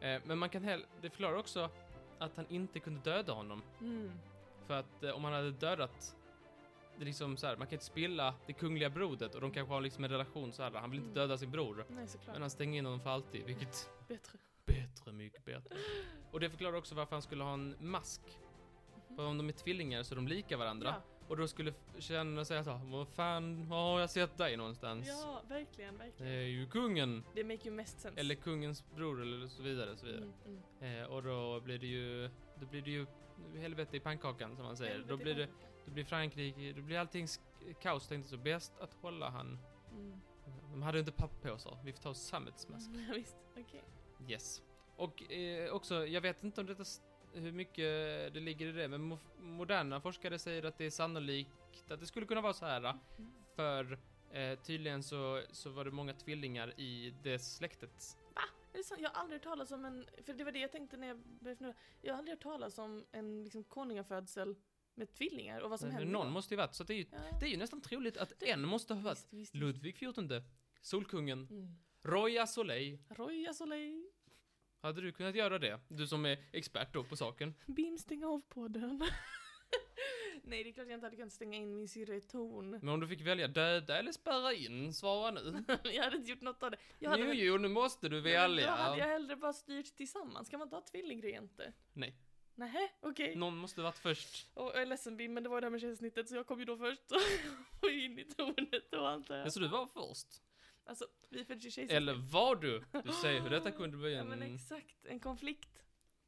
Eh, 0.00 0.22
men 0.24 0.38
man 0.38 0.48
kan 0.48 0.64
hell- 0.64 0.86
det 1.00 1.10
förklarar 1.10 1.36
också 1.36 1.70
att 2.18 2.36
han 2.36 2.46
inte 2.48 2.80
kunde 2.80 3.00
döda 3.00 3.32
honom. 3.32 3.62
Mm. 3.80 4.12
För 4.66 4.74
att 4.74 5.02
eh, 5.04 5.10
om 5.10 5.24
han 5.24 5.32
hade 5.32 5.50
dödat 5.50 6.16
det 6.96 7.02
är 7.02 7.06
liksom 7.06 7.36
så 7.36 7.46
här, 7.46 7.56
man 7.56 7.66
kan 7.66 7.72
inte 7.72 7.84
spilla 7.84 8.34
det 8.46 8.52
kungliga 8.52 8.90
blodet 8.90 9.34
och 9.34 9.40
de 9.40 9.50
kanske 9.50 9.74
har 9.74 9.80
liksom 9.80 10.04
en 10.04 10.10
relation 10.10 10.52
så 10.52 10.62
här. 10.62 10.70
Han 10.70 10.90
vill 10.90 11.00
inte 11.00 11.10
Mm. 11.20 11.28
döda 11.28 11.38
sin 11.38 11.50
bror. 11.50 11.84
Nej. 11.88 12.06
Men 12.26 12.40
han 12.40 12.50
stänger 12.50 12.78
in 12.78 12.84
honom 12.84 13.00
för 13.00 13.10
alltid, 13.10 13.44
vilket 13.44 13.90
Bättre. 14.08 14.38
bättre, 14.66 15.12
mycket 15.12 15.44
bättre. 15.44 15.76
Och 16.30 16.40
det 16.40 16.50
förklarar 16.50 16.76
också 16.76 16.94
varför 16.94 17.16
han 17.16 17.22
skulle 17.22 17.44
ha 17.44 17.54
en 17.54 17.76
mask. 17.80 18.20
För 19.16 19.26
om 19.26 19.38
de 19.38 19.48
är 19.48 19.52
tvillingar 19.52 20.02
så 20.02 20.14
är 20.14 20.16
de 20.16 20.28
lika 20.28 20.56
varandra. 20.56 20.88
Ja. 20.88 21.02
Och 21.28 21.36
då 21.36 21.48
skulle 21.48 21.74
känna 21.98 22.44
säga 22.44 22.64
så 22.64 22.70
här, 22.70 22.84
vad 22.84 23.08
fan 23.08 23.62
har 23.62 24.00
jag 24.00 24.10
sett 24.10 24.38
dig 24.38 24.56
någonstans? 24.56 25.08
ja, 25.08 25.42
verkligen, 25.48 25.98
Det 25.98 26.04
verkligen. 26.04 26.32
är 26.32 26.40
ju 26.42 26.66
kungen. 26.66 27.24
Det 27.34 27.44
make 27.44 27.58
ju 27.62 27.70
mest 27.70 28.00
sense. 28.00 28.20
Eller 28.20 28.34
kungens 28.34 28.84
bror 28.94 29.22
eller 29.22 29.46
så 29.46 29.62
vidare, 29.62 29.96
så 29.96 30.06
vidare. 30.06 30.22
Mm, 30.44 30.62
mm. 30.80 31.02
Eh, 31.02 31.08
och 31.10 31.22
då 31.22 31.60
blir 31.60 31.78
det 31.78 31.86
ju, 31.86 32.30
då 32.60 32.66
blir 32.66 32.82
det 32.82 32.90
ju 32.90 33.06
helvete 33.56 33.96
i 33.96 34.00
pannkakan 34.00 34.56
som 34.56 34.64
man 34.64 34.76
säger. 34.76 34.92
Helvete 34.92 35.12
Då 35.12 35.16
blir 35.16 35.34
det, 35.34 35.48
då 35.86 35.92
blir 35.92 36.04
Frankrike, 36.04 36.72
då 36.72 36.82
blir 36.82 36.98
allting 36.98 37.26
kaos 37.80 38.08
tänkte 38.08 38.30
så 38.30 38.36
bäst 38.36 38.72
att 38.80 38.94
hålla 38.94 39.30
han. 39.30 39.58
Mm. 39.92 40.20
De 40.70 40.82
hade 40.82 40.98
inte 40.98 41.12
papperpåsar, 41.12 41.78
vi 41.84 41.92
får 41.92 42.02
ta 42.02 42.14
sammetsmask. 42.14 42.88
Mm, 42.90 43.04
ja, 43.08 43.14
visst, 43.16 43.36
okej. 43.56 43.84
Yes. 44.28 44.62
Och 44.96 45.32
eh, 45.32 45.72
också, 45.72 46.06
jag 46.06 46.20
vet 46.20 46.44
inte 46.44 46.60
om 46.60 46.66
detta, 46.66 46.84
hur 47.34 47.52
mycket 47.52 48.34
det 48.34 48.40
ligger 48.40 48.66
i 48.66 48.72
det, 48.72 48.88
men 48.88 49.02
mo 49.02 49.18
moderna 49.38 50.00
forskare 50.00 50.38
säger 50.38 50.62
att 50.64 50.78
det 50.78 50.84
är 50.86 50.90
sannolikt 50.90 51.90
att 51.90 52.00
det 52.00 52.06
skulle 52.06 52.26
kunna 52.26 52.40
vara 52.40 52.52
så 52.52 52.66
här. 52.66 52.80
Mm. 52.80 53.32
För 53.56 53.98
eh, 54.30 54.58
tydligen 54.58 55.02
så, 55.02 55.42
så 55.50 55.70
var 55.70 55.84
det 55.84 55.90
många 55.90 56.14
tvillingar 56.14 56.80
i 56.80 57.14
det 57.22 57.38
släktet. 57.38 58.16
Är 58.72 58.78
det 58.78 58.84
sant? 58.84 59.00
Jag 59.00 59.10
har 59.10 59.20
aldrig 59.20 59.40
hört 59.40 59.44
talas 59.44 59.70
om 59.72 59.84
en, 59.84 60.06
för 60.26 60.34
det 60.34 60.44
var 60.44 60.52
det 60.52 60.58
jag 60.58 60.72
tänkte 60.72 60.96
när 60.96 61.06
jag 61.08 61.18
började 61.18 61.58
fundera. 61.58 61.76
Jag 62.02 62.12
har 62.12 62.18
aldrig 62.18 62.36
hört 62.36 62.42
talas 62.42 62.78
om 62.78 63.04
en 63.12 63.44
liksom 63.44 63.64
konungafödsel 63.64 64.54
med 64.94 65.12
tvillingar 65.14 65.60
och 65.60 65.70
vad 65.70 65.80
som 65.80 65.90
händer 65.90 66.12
någon 66.12 66.26
då. 66.26 66.32
måste 66.32 66.54
ju 66.54 66.58
varit, 66.58 66.74
så 66.74 66.84
det 66.84 66.94
är 66.94 66.96
ju, 66.98 67.06
Ja. 67.10 67.18
det 67.40 67.46
är 67.46 67.50
ju 67.50 67.56
nästan 67.56 67.80
troligt 67.80 68.16
att 68.16 68.42
en 68.42 68.68
måste 68.68 68.94
ha 68.94 69.00
varit 69.00 69.18
visst, 69.18 69.32
visst. 69.32 69.54
Ludvig 69.54 69.96
XIV, 69.96 70.42
Solkungen, 70.80 71.48
Mm. 71.50 71.74
Roya 72.02 72.46
Soleil. 72.46 72.98
Roya 73.08 73.54
Soleil. 73.54 74.10
Hade 74.84 75.00
du 75.00 75.12
kunnat 75.12 75.34
göra 75.34 75.58
det? 75.58 75.80
Du 75.88 76.06
som 76.06 76.26
är 76.26 76.38
expert 76.52 76.92
då 76.92 77.04
på 77.04 77.16
saken. 77.16 77.54
Bim, 77.66 77.98
stäng 77.98 78.24
av 78.24 78.42
podden. 78.48 78.98
Nej, 80.42 80.64
det 80.64 80.70
är 80.70 80.72
klart 80.72 80.86
jag 80.86 80.96
inte 80.96 81.06
hade 81.06 81.16
kunnat 81.16 81.32
stänga 81.32 81.58
in 81.58 81.76
min 81.76 81.88
syrra 81.88 82.14
i 82.14 82.20
ton. 82.20 82.70
Men 82.70 82.88
om 82.88 83.00
du 83.00 83.08
fick 83.08 83.20
välja 83.20 83.48
döda 83.48 83.98
eller 83.98 84.12
spärra 84.12 84.52
in, 84.52 84.94
svara 84.94 85.30
nu. 85.30 85.64
jag 85.84 86.04
hade 86.04 86.16
inte 86.16 86.30
gjort 86.30 86.40
något 86.40 86.62
av 86.62 86.70
det. 86.70 86.76
Jag 86.98 87.10
hade 87.10 87.22
Jo, 87.22 87.32
jo, 87.32 87.58
nu 87.58 87.68
måste 87.68 88.08
du 88.08 88.22
Nej, 88.22 88.32
men 88.32 88.56
Då 88.56 88.70
hade 88.70 88.90
välja. 88.90 89.06
jag 89.06 89.12
hellre 89.12 89.36
bara 89.36 89.52
styrt 89.52 89.96
tillsammans. 89.96 90.48
Kan 90.48 90.58
man 90.58 90.66
inte 90.66 90.76
ha 90.76 90.82
tvillingregenter? 90.82 91.72
Nej. 91.92 92.16
Nähä, 92.54 92.88
okej. 93.00 93.36
Någon 93.36 93.56
måste 93.56 93.82
varit 93.82 93.98
först. 93.98 94.50
Och 94.54 94.64
jag 94.64 94.82
är 94.82 94.86
ledsen 94.86 95.16
Bim, 95.16 95.34
men 95.34 95.42
det 95.42 95.48
var 95.48 95.60
det 95.60 95.64
här 95.64 95.70
med 95.70 95.80
kejsarsnittet 95.80 96.28
så 96.28 96.34
jag 96.34 96.46
kom 96.46 96.58
ju 96.58 96.64
då 96.64 96.76
först 96.76 97.12
och 97.82 97.90
in 97.90 98.18
i 98.18 98.24
tornet 98.24 98.90
då 98.90 99.06
antar 99.06 99.36
jag. 99.36 99.46
Ja, 99.46 99.50
så 99.50 99.60
du 99.60 99.68
var 99.68 99.86
först? 99.86 100.28
Alltså, 100.86 101.06
vi 101.30 101.44
föddes 101.44 101.64
ju 101.64 101.70
kejsarsnitt. 101.70 101.90
Eller 101.96 102.14
var 102.14 102.56
du? 102.56 102.84
Du 103.04 103.12
säger 103.12 103.40
hur 103.40 103.50
detta 103.50 103.70
kunde 103.70 103.96
bli 103.96 104.14
Ja 104.14 104.20
en... 104.20 104.28
men 104.28 104.42
exakt, 104.42 105.06
en 105.06 105.20
konflikt. 105.20 105.83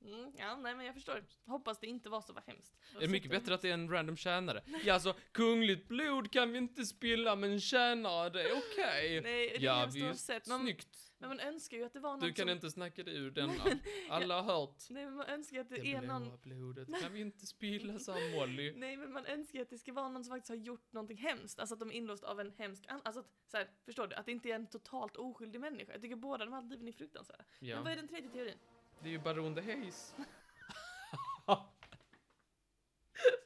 Mm, 0.06 0.32
ja, 0.38 0.56
nej 0.56 0.74
men 0.74 0.86
jag 0.86 0.94
förstår. 0.94 1.24
Hoppas 1.46 1.78
det 1.78 1.86
inte 1.86 2.08
var 2.08 2.20
så 2.20 2.38
hemskt. 2.46 2.74
Är 2.96 3.00
det 3.00 3.08
mycket 3.08 3.30
bättre 3.30 3.54
att 3.54 3.62
det 3.62 3.68
är 3.68 3.74
en 3.74 3.90
random 3.90 4.16
tjänare? 4.16 4.62
Ja, 4.84 4.94
alltså, 4.94 5.14
kungligt 5.32 5.88
blod 5.88 6.30
kan 6.32 6.52
vi 6.52 6.58
inte 6.58 6.86
spilla, 6.86 7.36
men 7.36 7.60
tjänare, 7.60 8.30
det 8.30 8.42
är 8.42 8.52
okej. 8.52 9.20
Nej, 9.22 9.48
det 9.48 9.56
är 9.56 9.60
Ja, 9.60 9.86
visst. 9.86 10.04
oavsett. 10.06 10.46
Man, 10.48 10.60
Snyggt. 10.60 11.12
men 11.18 11.28
man 11.28 11.40
önskar 11.40 11.76
ju 11.76 11.84
att 11.84 11.92
det 11.92 12.00
var 12.00 12.10
någon 12.10 12.20
Du 12.20 12.32
kan 12.32 12.42
som... 12.42 12.48
inte 12.48 12.70
snacka 12.70 13.02
dig 13.02 13.16
ur 13.16 13.30
denna. 13.30 13.52
Alla 14.10 14.42
har 14.42 14.54
hört. 14.60 14.82
Nej 14.90 15.04
men 15.04 15.14
man 15.14 15.26
önskar 15.26 15.60
att 15.60 15.68
det, 15.68 15.76
Det 15.76 15.92
är 15.94 16.00
någon... 16.02 16.22
blåa 16.22 16.36
blodet 16.36 17.00
kan 17.02 17.12
vi 17.12 17.20
inte 17.20 17.46
spilla, 17.46 17.98
sa 17.98 18.14
Molly. 18.34 18.72
Nej 18.76 18.96
men 18.96 19.12
man 19.12 19.26
önskar 19.26 19.62
att 19.62 19.70
det 19.70 19.78
ska 19.78 19.92
vara 19.92 20.08
någon 20.08 20.24
som 20.24 20.30
faktiskt 20.34 20.48
har 20.48 20.56
gjort 20.56 20.92
någonting 20.92 21.16
hemskt. 21.18 21.58
Alltså 21.58 21.74
att 21.74 21.80
de 21.80 21.90
är 21.90 21.94
inlåst 21.94 22.24
av 22.24 22.40
en 22.40 22.52
hemsk... 22.58 22.84
Alltså 22.88 23.20
att, 23.20 23.30
så 23.50 23.56
här, 23.56 23.68
förstår 23.84 24.06
du? 24.06 24.14
Att 24.14 24.26
det 24.26 24.32
inte 24.32 24.48
är 24.50 24.54
en 24.54 24.66
totalt 24.66 25.16
oskyldig 25.16 25.60
människa. 25.60 25.92
Jag 25.92 26.00
tycker 26.00 26.16
båda 26.16 26.44
de 26.44 26.50
här 26.52 26.58
alternativen 26.58 26.88
är 26.88 26.92
fruktansvärda. 26.92 27.44
Men 27.60 27.70
vad 27.82 27.86
Ja, 27.86 27.90
är 27.92 27.96
den 27.96 28.08
tredje 28.08 28.30
teorin? 28.30 28.58
Det 29.02 29.08
är 29.08 29.12
ju 29.12 29.18
Baron 29.18 29.54
de 29.54 29.62
Hayes. 29.62 30.14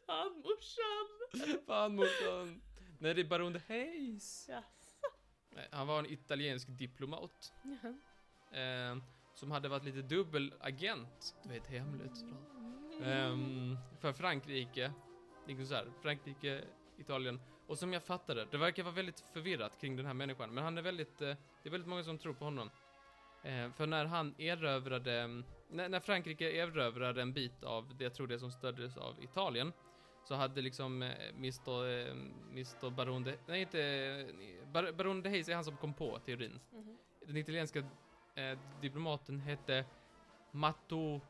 Fan 0.06 0.42
morsan! 0.44 1.08
Fan 1.66 1.94
morsan. 1.94 2.62
Nej, 2.98 3.14
det 3.14 3.20
är 3.20 3.24
Baron 3.24 3.52
de 3.52 3.60
Hayes. 3.68 4.46
Ja. 4.48 4.62
Nej, 5.54 5.68
Han 5.72 5.86
var 5.86 5.98
en 5.98 6.06
italiensk 6.06 6.68
diplomat. 6.68 7.52
Eh, 8.52 8.96
som 9.34 9.50
hade 9.50 9.68
varit 9.68 9.84
lite 9.84 10.02
dubbelagent. 10.02 11.36
Du 11.42 11.48
vet, 11.48 11.66
hemligt 11.66 12.16
sådär. 12.16 12.36
Ehm, 13.02 13.76
för 14.00 14.12
Frankrike. 14.12 14.92
Liksom 15.46 15.66
så 15.66 15.74
här, 15.74 15.92
Frankrike, 16.02 16.64
Italien. 16.98 17.40
Och 17.66 17.78
som 17.78 17.92
jag 17.92 18.02
fattade, 18.02 18.46
det 18.50 18.58
verkar 18.58 18.82
vara 18.82 18.94
väldigt 18.94 19.20
förvirrat 19.20 19.80
kring 19.80 19.96
den 19.96 20.06
här 20.06 20.14
människan. 20.14 20.54
Men 20.54 20.64
han 20.64 20.78
är 20.78 20.82
väldigt, 20.82 21.20
eh, 21.20 21.36
det 21.62 21.68
är 21.68 21.70
väldigt 21.70 21.88
många 21.88 22.04
som 22.04 22.18
tror 22.18 22.34
på 22.34 22.44
honom. 22.44 22.70
Eh, 23.42 23.70
för 23.72 23.86
när 23.86 24.04
han 24.04 24.34
erövrade, 24.38 25.26
när, 25.68 25.88
när 25.88 26.00
Frankrike 26.00 26.50
erövrade 26.50 27.22
en 27.22 27.32
bit 27.32 27.64
av 27.64 27.96
det, 27.98 28.04
jag 28.04 28.14
tror 28.14 28.26
det 28.26 28.38
som 28.38 28.50
stöddes 28.52 28.96
av 28.96 29.22
Italien. 29.22 29.72
Så 30.24 30.34
hade 30.34 30.62
liksom 30.62 31.02
eh, 31.02 31.28
Mr, 31.28 31.88
eh, 31.88 32.12
Mr 32.50 32.90
Baron 32.90 33.24
de, 33.24 33.36
nej 33.46 33.60
inte, 33.60 34.26
Bar, 34.72 34.92
Baron 34.92 35.22
de 35.22 35.28
Hayes 35.28 35.48
är 35.48 35.54
han 35.54 35.64
som 35.64 35.76
kom 35.76 35.94
på 35.94 36.18
teorin. 36.18 36.60
Mhm. 36.72 36.98
Den 37.26 37.36
italienska 37.36 37.78
eh, 38.34 38.58
diplomaten 38.80 39.40
hette 39.40 39.84
Matto 40.50 41.20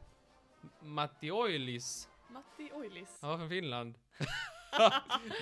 Mattioilis. 0.80 2.08
Matti 2.30 2.70
Oilis. 2.72 3.18
Han 3.20 3.30
var 3.30 3.38
från 3.38 3.48
Finland. 3.48 3.94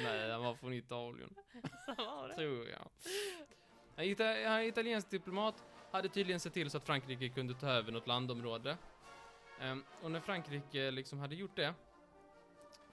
Nej, 0.05 0.31
han 0.31 0.43
var 0.43 0.55
från 0.55 0.73
Italien. 0.73 1.35
Så 1.97 2.05
var 2.05 2.29
det. 2.29 2.35
Tror 2.35 2.67
jag. 2.69 2.89
Ita- 4.07 4.35
en 4.37 4.63
italiensk 4.63 5.11
diplomat 5.11 5.65
hade 5.91 6.09
tydligen 6.09 6.41
sett 6.41 6.55
till 6.55 6.71
så 6.71 6.77
att 6.77 6.85
Frankrike 6.85 7.29
kunde 7.29 7.55
ta 7.55 7.69
över 7.69 7.93
något 7.93 8.07
landområde. 8.07 8.77
Ehm, 9.61 9.85
och 10.03 10.11
när 10.11 10.21
Frankrike 10.21 10.91
liksom 10.91 11.19
hade 11.19 11.35
gjort 11.35 11.57
det, 11.57 11.75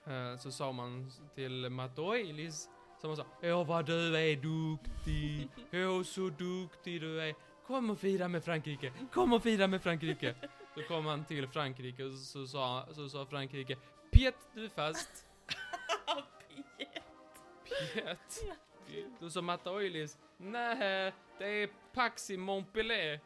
Eh, 0.06 0.36
så 0.36 0.52
sa 0.52 0.72
man 0.72 1.10
till 1.34 1.70
Matoilis, 1.70 2.68
som 3.00 3.10
man 3.10 3.16
sa, 3.16 3.26
Åh 3.42 3.66
vad 3.66 3.86
du 3.86 4.16
är 4.16 4.36
duktig, 4.36 5.48
åh 5.72 6.02
så 6.02 6.28
duktig 6.28 7.00
du 7.00 7.20
är. 7.20 7.34
Kom 7.66 7.90
och 7.90 7.98
fira 7.98 8.28
med 8.28 8.44
Frankrike, 8.44 8.92
kom 9.12 9.32
och 9.32 9.42
fira 9.42 9.66
med 9.66 9.82
Frankrike. 9.82 10.34
Så 10.74 10.82
kom 10.82 11.06
han 11.06 11.24
till 11.24 11.48
Frankrike 11.48 12.04
och 12.04 12.14
så 12.14 12.46
sa, 12.46 12.86
så 12.92 13.08
sa 13.08 13.26
Frankrike, 13.26 13.76
Piet 14.12 14.34
du 14.54 14.64
är 14.64 14.68
fast. 14.68 15.26
Piet. 17.64 18.44
Då 19.20 19.30
sa 19.30 19.40
Matoilis, 19.42 20.18
nej 20.36 21.12
det 21.38 21.62
är 21.62 21.70
Pax 21.94 22.30
i 22.30 22.36
Montpellier. 22.36 23.20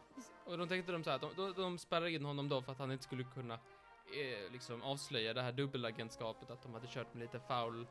Och 0.45 0.59
de 0.59 0.69
tänkte 0.69 0.93
de 0.93 1.05
så 1.05 1.11
här, 1.11 1.19
de, 1.19 1.35
de, 1.37 1.53
de 1.53 1.79
spärrade 1.79 2.11
in 2.11 2.25
honom 2.25 2.49
då 2.49 2.63
för 2.63 2.73
att 2.73 2.79
han 2.79 2.93
inte 2.93 3.05
skulle 3.05 3.25
kunna 3.25 3.55
eh, 3.55 4.53
liksom 4.53 4.83
avslöja 4.83 5.35
det 5.35 5.43
här 5.43 5.53
dubbelagentskapet, 5.53 6.51
att 6.51 6.63
de 6.63 6.75
hade 6.75 6.87
kört 6.87 7.15
med 7.15 7.21
lite 7.23 7.41
foul, 7.41 7.87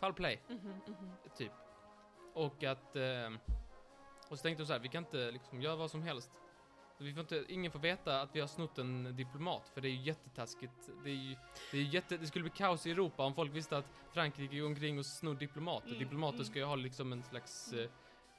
foul 0.00 0.14
play, 0.14 0.40
Mhm, 0.48 0.80
mhm. 0.86 1.10
typ. 1.36 1.52
Och 2.34 2.64
att, 2.64 2.96
eh, 2.96 3.30
och 4.28 4.38
så 4.38 4.42
tänkte 4.42 4.62
de 4.62 4.66
så 4.66 4.72
här, 4.72 4.80
vi 4.80 4.88
kan 4.88 5.04
inte 5.04 5.30
liksom 5.30 5.62
göra 5.62 5.76
vad 5.76 5.90
som 5.90 6.02
helst. 6.02 6.30
Vi 6.98 7.12
får 7.12 7.20
inte, 7.20 7.44
ingen 7.48 7.72
får 7.72 7.78
veta 7.78 8.20
att 8.20 8.36
vi 8.36 8.40
har 8.40 8.46
snott 8.46 8.78
en 8.78 9.16
diplomat, 9.16 9.68
för 9.74 9.80
det 9.80 9.88
är 9.88 9.90
ju 9.90 10.02
jättetaskigt. 10.02 10.90
Det 11.04 11.10
är 11.10 11.14
ju, 11.14 11.36
det 11.70 11.78
är 11.78 11.82
jätte, 11.82 12.16
det 12.16 12.26
skulle 12.26 12.42
bli 12.42 12.52
kaos 12.56 12.86
i 12.86 12.90
Europa 12.90 13.22
om 13.24 13.34
folk 13.34 13.54
visste 13.54 13.76
att 13.78 13.92
Frankrike 14.12 14.58
går 14.58 14.66
omkring 14.66 14.98
och 14.98 15.06
snor 15.06 15.34
diplomater. 15.34 15.88
Mm, 15.88 15.98
Diplomater 15.98 16.34
mm. 16.34 16.44
ska 16.44 16.58
ju 16.58 16.64
ha 16.64 16.76
liksom 16.76 17.12
en 17.12 17.22
slags 17.22 17.72
eh, 17.72 17.90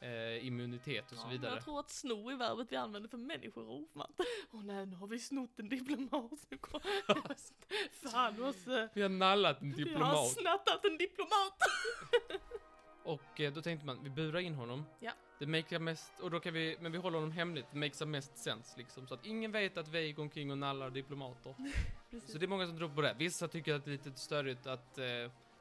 eh, 0.03 0.47
immunitet 0.47 1.11
och 1.11 1.17
så 1.17 1.23
Ja, 1.27 1.31
vidare. 1.31 1.53
Jag 1.53 1.63
tror 1.63 1.79
att 1.79 1.89
sno 1.89 2.29
är 2.29 2.35
verbet 2.35 2.67
vi 2.71 2.75
använder 2.75 3.09
för 3.09 3.17
människor, 3.17 3.63
Rofman. 3.63 4.11
Åh 4.51 4.63
nej, 4.63 4.85
nu 4.85 4.95
har 4.95 5.07
vi 5.07 5.19
snott 5.19 5.59
en 5.59 5.69
diplomat. 5.69 6.31
Fan 8.11 8.43
också. 8.43 8.87
Vi 8.93 9.01
har 9.01 9.09
nallat 9.09 9.61
en 9.61 9.71
Vi 9.71 9.81
har 9.81 9.89
diplomat. 9.89 10.31
snattat 10.31 10.85
en 10.85 10.97
diplomat. 10.97 11.57
Och 13.05 13.39
eh, 13.41 13.53
då 13.53 13.61
tänkte 13.61 13.85
man, 13.85 14.03
vi 14.03 14.09
burar 14.09 14.39
in 14.39 14.53
honom. 14.53 14.85
Ja. 14.99 15.11
Det 15.39 15.47
makes 15.47 15.79
mest, 15.81 16.19
och 16.19 16.31
då 16.31 16.39
kan 16.39 16.53
vi, 16.53 16.77
men 16.79 16.91
vi 16.91 16.97
håller 16.97 17.17
honom 17.17 17.31
hemligt, 17.31 17.65
det 17.71 17.77
makes 17.77 18.01
mest 18.05 18.37
sense 18.37 18.77
liksom. 18.77 19.07
Så 19.07 19.13
att 19.13 19.25
ingen 19.25 19.51
vet 19.51 19.77
att 19.77 19.87
vi 19.87 20.11
går 20.13 20.23
omkring 20.23 20.51
och 20.51 20.57
nallar 20.57 20.89
diplomater. 20.89 21.55
Så 22.27 22.37
det 22.37 22.45
är 22.45 22.47
många 22.47 22.67
som 22.67 22.77
tror 22.77 22.89
på 22.89 23.01
det. 23.01 23.15
Vissa 23.17 23.47
tycker 23.47 23.73
att 23.73 23.85
det 23.85 23.89
är 23.89 23.91
lite 23.91 24.11
störigt 24.19 24.67
att, 24.67 24.97
eh, 24.97 25.05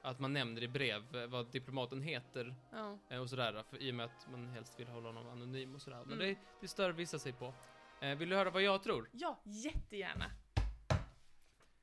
att 0.02 0.20
man 0.20 0.32
nämner 0.32 0.62
i 0.62 0.68
brev 0.68 1.16
eh, 1.16 1.26
vad 1.26 1.50
diplomaten 1.52 2.02
heter 2.02 2.54
Ja. 2.72 2.98
eh, 3.10 3.18
och 3.20 3.30
sådär. 3.30 3.62
För, 3.70 3.76
I 3.82 3.90
och 3.90 3.94
med 3.94 4.06
att 4.06 4.26
man 4.30 4.48
helst 4.48 4.80
vill 4.80 4.88
hålla 4.88 5.08
honom 5.08 5.26
anonym 5.28 5.74
och 5.74 5.82
sådär. 5.82 6.04
Men 6.06 6.12
Mm. 6.12 6.18
det, 6.34 6.38
det 6.60 6.68
stör 6.68 6.90
vissa 6.92 7.18
sig 7.18 7.32
på. 7.32 7.54
Eh, 8.00 8.14
vill 8.18 8.28
du 8.28 8.36
höra 8.36 8.50
vad 8.50 8.62
jag 8.62 8.82
tror? 8.82 9.08
ja, 9.12 9.40
jättegärna. 9.44 10.30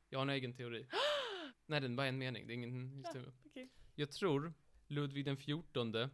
Jag 0.10 0.20
har 0.20 0.24
en 0.24 0.30
egen 0.30 0.54
teori. 0.54 0.88
Nej, 1.66 1.82
den 1.82 1.92
är 1.92 1.96
bara 1.98 2.08
en 2.08 2.18
mening, 2.18 2.48
det 2.48 2.54
är 2.54 2.56
ingen 2.56 2.96
historia. 3.06 3.32
Okej. 3.46 3.70
Jag 3.96 4.12
tror 4.12 4.54
Ludvig 4.88 5.26
den 5.26 5.38
fjortonde 5.38 6.10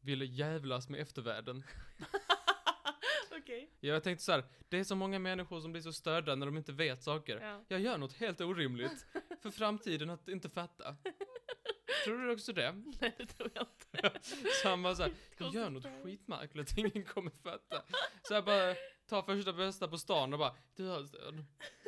ville 0.00 0.24
jävlas 0.24 0.88
med 0.88 1.00
eftervärlden. 1.00 1.64
Okej. 3.48 3.70
Jag 3.80 4.02
tänkte 4.02 4.24
så 4.24 4.32
här, 4.32 4.44
det 4.68 4.78
är 4.78 4.84
så 4.84 4.96
många 4.96 5.18
människor 5.18 5.60
som 5.60 5.72
blir 5.72 5.82
så 5.82 5.92
störda 5.92 6.34
när 6.34 6.46
de 6.46 6.56
inte 6.56 6.72
vet 6.72 7.02
saker. 7.02 7.40
Ja. 7.40 7.64
Jag 7.68 7.80
gör 7.80 7.98
något 7.98 8.12
helt 8.12 8.40
orimligt 8.40 9.06
för 9.42 9.50
framtiden 9.50 10.10
att 10.10 10.28
inte 10.28 10.48
fatta. 10.48 10.96
Tror 12.04 12.18
du 12.18 12.32
också 12.32 12.52
det? 12.52 12.72
Nej, 13.00 13.14
det 13.18 13.26
tror 13.26 13.50
jag 13.54 13.66
inte. 14.02 14.20
Så 14.62 14.68
han 14.68 14.82
bara 14.82 14.94
såhär, 14.94 15.12
jag 15.38 15.54
gör 15.54 15.70
något 15.70 15.86
skitmärkligt, 16.02 16.78
ingen 16.78 17.04
kommer 17.04 17.30
fatta. 17.30 17.82
Så 18.22 18.34
jag 18.34 18.44
bara 18.44 18.74
tar 19.06 19.22
första 19.22 19.52
bästa 19.52 19.88
på 19.88 19.98
stan 19.98 20.32
och 20.32 20.38
bara, 20.38 20.54
du 20.76 20.88
Hallsten, 20.88 21.46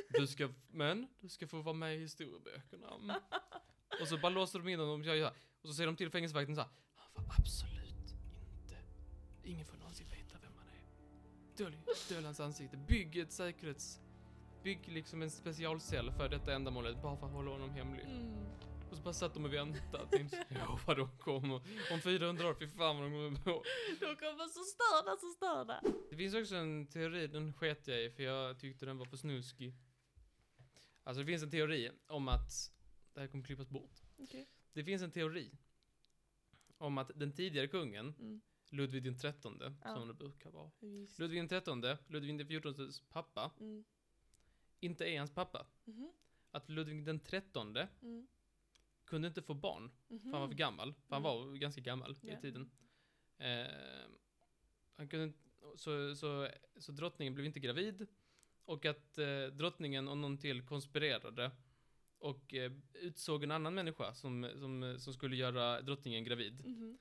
du 0.08 0.26
ska, 0.26 0.48
men, 0.70 1.08
du 1.20 1.28
ska 1.28 1.46
få 1.46 1.62
vara 1.62 1.74
med 1.74 1.96
i 1.96 1.98
historieböckerna. 1.98 3.20
Och 4.00 4.08
så 4.08 4.18
bara 4.18 4.30
låser 4.32 4.58
de 4.58 4.68
in 4.68 4.80
honom 4.80 5.00
och 5.00 5.06
jag 5.06 5.16
gör, 5.16 5.32
och 5.62 5.68
så 5.68 5.74
säger 5.74 5.86
de 5.86 5.96
till 5.96 6.10
fängelsevakten 6.10 6.54
såhär, 6.54 6.70
han 6.94 7.24
får 7.24 7.34
absolut 7.38 8.14
inte, 8.62 8.76
ingen 9.42 9.66
får 9.66 9.76
någonsin 9.76 10.06
veta. 10.10 10.19
Dölj, 11.60 11.78
dölj 12.08 12.24
hans 12.24 12.40
ansikte, 12.40 12.76
bygg 12.76 13.16
ett 13.16 13.32
säkerhets, 13.32 14.00
bygg 14.62 14.88
liksom 14.88 15.22
en 15.22 15.30
specialcell 15.30 16.12
för 16.12 16.28
detta 16.28 16.54
ändamålet, 16.54 17.02
bara 17.02 17.16
för 17.16 17.26
att 17.26 17.32
hålla 17.32 17.50
honom 17.50 17.70
hemlig. 17.70 18.04
Mm. 18.04 18.46
Och 18.90 18.96
så 18.96 19.02
bara 19.02 19.14
satt 19.14 19.34
de 19.34 19.44
och 19.44 19.52
väntade. 19.52 20.06
Tänkte, 20.10 20.46
ja 20.48 20.80
vad 20.86 20.96
de 20.96 21.18
kommer. 21.18 21.60
Om 21.92 22.00
400 22.00 22.48
år, 22.48 22.54
fy 22.54 22.68
fan 22.68 22.96
vad 22.96 23.04
de 23.04 23.12
kommer 23.12 23.40
på. 23.40 23.64
De 24.00 24.16
kommer 24.16 24.48
så 24.48 24.60
störda, 24.64 25.16
så 25.16 25.26
störda. 25.36 25.82
Det 26.10 26.16
finns 26.16 26.34
också 26.34 26.54
en 26.54 26.86
teori, 26.86 27.26
den 27.26 27.52
sket 27.52 27.88
jag 27.88 28.04
i 28.04 28.10
för 28.10 28.22
jag 28.22 28.58
tyckte 28.58 28.86
den 28.86 28.98
var 28.98 29.06
för 29.06 29.16
snuskig. 29.16 29.74
Alltså 31.04 31.20
det 31.22 31.26
finns 31.26 31.42
en 31.42 31.50
teori 31.50 31.90
om 32.06 32.28
att, 32.28 32.72
det 33.14 33.20
här 33.20 33.28
kommer 33.28 33.44
klippas 33.44 33.68
bort. 33.68 34.02
Okej. 34.18 34.48
Det 34.72 34.84
finns 34.84 35.02
en 35.02 35.10
teori 35.12 35.50
om 36.78 36.98
att 36.98 37.10
den 37.14 37.32
tidigare 37.32 37.68
kungen, 37.68 38.14
Mm. 38.18 38.40
Ludvig 38.70 39.02
den 39.02 39.18
trettonde, 39.18 39.74
Ja. 39.84 39.94
som 39.94 40.08
det 40.08 40.14
brukar 40.14 40.50
vara. 40.50 40.70
Just. 40.80 41.18
Ludvig 41.18 41.38
den 41.40 41.48
trettonde, 41.48 41.98
Ludvig 42.06 42.38
den 42.38 42.46
fjortondes 42.46 43.00
pappa, 43.00 43.50
Mm. 43.60 43.84
inte 44.80 45.04
är 45.04 45.18
hans 45.18 45.30
pappa. 45.34 45.66
Mhm. 45.84 46.12
Att 46.50 46.68
Ludvig 46.68 47.04
den 47.04 47.20
trettonde 47.20 47.88
Mm. 48.02 48.26
kunde 49.04 49.28
inte 49.28 49.42
få 49.42 49.54
barn, 49.54 49.90
Mhm. 50.08 50.20
för 50.20 50.30
han 50.30 50.40
var 50.40 50.48
för 50.48 50.54
gammal. 50.54 50.94
För 50.94 51.14
han 51.16 51.24
Mm. 51.26 51.48
var 51.48 51.56
ganska 51.56 51.80
gammal 51.80 52.16
Ja. 52.22 52.32
i 52.38 52.40
tiden. 52.40 52.70
Eh, 53.38 53.66
han 54.96 55.08
kunde, 55.08 55.32
så, 55.76 56.14
så, 56.16 56.48
så 56.78 56.92
drottningen 56.92 57.34
blev 57.34 57.46
inte 57.46 57.60
gravid. 57.60 58.06
Och 58.64 58.84
att 58.86 59.18
eh, 59.18 59.46
drottningen 59.46 60.08
och 60.08 60.18
någon 60.18 60.38
till 60.38 60.62
konspirerade. 60.62 61.50
Och 62.18 62.54
eh, 62.54 62.72
utsåg 62.94 63.44
en 63.44 63.50
annan 63.50 63.74
människa 63.74 64.14
som, 64.14 64.50
som, 64.56 64.96
som 64.98 65.12
skulle 65.14 65.36
göra 65.36 65.82
drottningen 65.82 66.24
gravid. 66.24 66.66
Mhm. 66.66 66.98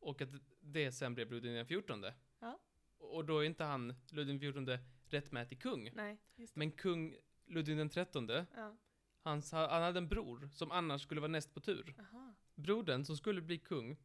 Och 0.00 0.20
att 0.22 0.28
det 0.60 0.92
sen 0.92 1.14
blev 1.14 1.30
Ludvig 1.30 1.54
den 1.54 1.66
fjortonde. 1.66 2.14
Ja. 2.38 2.58
Och 2.98 3.24
då 3.24 3.38
är 3.38 3.44
inte 3.44 3.64
han, 3.64 3.94
Ludvig 4.10 4.34
den 4.34 4.40
fjortonde, 4.40 4.80
rättmätig 5.06 5.62
kung. 5.62 5.90
Nej, 5.94 6.18
just 6.36 6.54
det. 6.54 6.58
Men 6.58 6.72
kung 6.72 7.16
Ludvig 7.46 7.76
den 7.76 7.88
trettonde, 7.88 8.46
Ja. 8.56 8.76
hans, 9.22 9.52
han 9.52 9.82
hade 9.82 9.98
en 9.98 10.08
bror 10.08 10.48
som 10.52 10.70
annars 10.70 11.02
skulle 11.02 11.20
vara 11.20 11.30
näst 11.32 11.54
på 11.54 11.60
tur. 11.60 11.94
Aha. 11.98 12.34
brodern 12.54 13.04
som 13.04 13.16
skulle 13.16 13.40
bli 13.40 13.58
kung, 13.58 13.96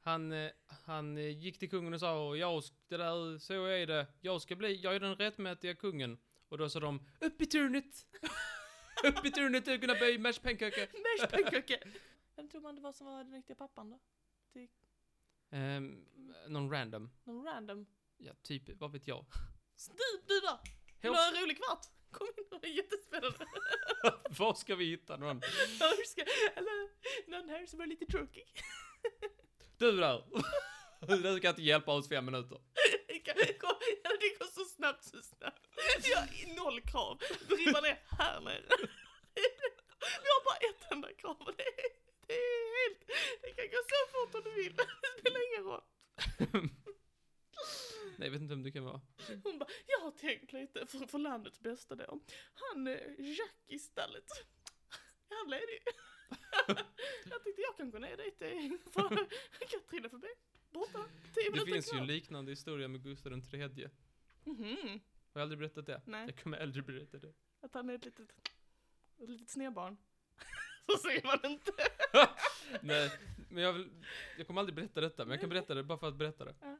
han, 0.00 0.32
eh, 0.32 0.50
han 0.66 1.18
eh, 1.18 1.28
gick 1.28 1.58
till 1.58 1.70
kungen 1.70 1.94
och 1.94 2.00
sa 2.00 2.36
jag, 2.36 2.62
det 2.88 2.96
där, 2.96 3.38
så 3.38 3.64
är 3.64 3.86
det, 3.86 4.06
jag 4.20 4.42
ska 4.42 4.56
bli, 4.56 4.74
jag 4.74 4.94
är 4.94 5.00
den 5.00 5.16
rättmätiga 5.16 5.74
kungen. 5.74 6.18
Och 6.48 6.58
då 6.58 6.68
sa 6.68 6.80
de, 6.80 7.06
upp 7.20 7.40
i 7.40 7.46
turnet! 7.46 8.06
upp 9.04 9.26
i 9.26 9.30
turnet, 9.30 9.64
du 9.64 9.78
kunna 9.78 9.94
bli 9.94 10.18
mashpannkaka! 10.18 10.80
Mashpannkaka! 11.20 11.76
Vem 12.36 12.48
tror 12.48 12.60
man 12.60 12.74
det 12.74 12.80
var 12.80 12.92
som 12.92 13.06
var 13.06 13.24
den 13.24 13.32
riktiga 13.32 13.56
pappan 13.56 13.90
då? 13.90 13.98
Um, 15.54 16.04
någon 16.48 16.70
random, 16.70 17.10
Någon 17.24 17.44
random? 17.44 17.86
ja 18.18 18.32
typ, 18.42 18.62
vad 18.80 18.92
vet 18.92 19.06
jag. 19.08 19.24
Du, 19.88 20.22
du 20.34 20.40
då! 20.40 20.60
Vill 21.00 21.12
du 21.12 21.18
ha 21.18 21.28
en 21.36 21.42
rolig 21.42 21.56
kvart? 21.56 21.86
Kom 22.10 22.26
in, 22.26 22.58
det 22.60 22.66
är 22.66 22.70
jättespännande. 22.70 23.46
Var 24.38 24.54
ska 24.54 24.76
vi 24.76 24.84
hitta 24.84 25.16
någon? 25.16 25.36
Hur 25.80 26.04
ska, 26.04 26.22
eller 26.56 26.88
någon 27.30 27.48
här 27.48 27.66
som 27.66 27.80
är 27.80 27.86
lite 27.86 28.06
tråkig. 28.06 28.44
Du 29.78 29.92
där! 29.96 30.24
du 31.06 31.40
kan 31.40 31.48
inte 31.50 31.62
hjälpa 31.62 31.92
oss 31.92 32.08
fem 32.08 32.24
minuter. 32.24 32.58
Det 33.08 33.18
kan- 33.18 33.34
kom- 33.60 33.78
det 34.20 34.38
går 34.38 34.46
så 34.46 34.64
snabbt, 34.64 35.04
så 35.04 35.22
snabbt. 35.22 35.68
Jag 36.10 36.18
har 36.18 36.64
noll 36.64 36.80
krav. 36.80 37.18
Brimma 37.48 37.80
ner 37.80 37.98
här 38.18 38.40
nere. 38.40 38.64
Vi 40.00 40.28
har 40.34 40.44
bara 40.44 40.56
ett 40.70 40.92
enda 40.92 41.12
krav 41.12 41.36
och 41.40 41.54
det 41.56 41.62
är, 41.62 42.03
det 42.26 42.34
är 42.34 42.88
helt, 42.88 43.10
det 43.42 43.50
kan 43.52 43.66
gå 43.66 43.76
så 43.92 44.12
fort 44.12 44.34
om 44.34 44.42
du 44.44 44.62
vill. 44.62 44.76
Det 45.14 45.20
spelar 45.20 45.40
ingen 45.52 45.64
roll. 45.70 45.82
Nej, 48.18 48.26
jag 48.26 48.30
vet 48.30 48.40
inte 48.40 48.54
vem 48.54 48.62
du 48.62 48.70
kan 48.70 48.84
vara. 48.84 49.00
Hon 49.44 49.58
bara, 49.58 49.68
jag 49.86 49.98
har 50.00 50.10
tänkt 50.10 50.52
lite 50.52 50.86
för, 50.86 51.06
för 51.06 51.18
landets 51.18 51.60
bästa 51.60 51.94
då. 51.94 52.20
Han, 52.54 52.86
eh, 52.86 53.00
Jack 53.18 53.54
i 53.66 53.78
stallet. 53.78 54.24
Är 55.28 55.34
han 55.38 55.50
ledig? 55.50 55.80
jag 57.30 57.44
tänkte 57.44 57.62
jag 57.62 57.76
kan 57.76 57.90
gå 57.90 57.98
ner 57.98 58.16
dit, 58.16 58.42
ingen 58.42 58.78
fara. 58.92 59.26
Jag 59.60 59.68
kan 59.68 59.80
trilla 59.90 60.08
förbi. 60.08 60.28
Borta, 60.70 61.04
tio 61.34 61.50
Det 61.50 61.64
finns 61.72 61.86
ju 61.88 61.90
kvar. 61.90 62.00
en 62.00 62.06
liknande 62.06 62.52
historia 62.52 62.88
med 62.88 63.02
Gustav 63.02 63.30
den 63.30 63.42
tredje. 63.42 63.90
Mhm. 64.44 64.76
Har 65.32 65.40
jag 65.40 65.42
aldrig 65.42 65.58
berättat 65.58 65.86
det? 65.86 66.02
Nej. 66.06 66.26
Jag 66.26 66.38
kommer 66.42 66.58
aldrig 66.58 66.84
berätta 66.86 67.18
det. 67.18 67.32
Att 67.60 67.74
han 67.74 67.90
är 67.90 67.94
ett 67.94 68.04
litet, 68.04 68.30
ett 69.18 69.28
litet 69.28 69.50
snedbarn. 69.50 69.96
Så 70.92 70.98
säger 70.98 71.24
man 71.26 71.50
inte. 71.52 71.72
Nej, 72.82 73.10
men 73.48 73.62
jag, 73.62 73.72
vill, 73.72 74.04
jag 74.38 74.46
kommer 74.46 74.60
aldrig 74.60 74.74
berätta 74.76 75.00
detta, 75.00 75.24
men 75.24 75.30
jag 75.30 75.40
kan 75.40 75.48
berätta 75.50 75.74
det 75.74 75.82
bara 75.82 75.98
för 75.98 76.08
att 76.08 76.16
berätta 76.16 76.44
det. 76.44 76.54
Ja. 76.60 76.78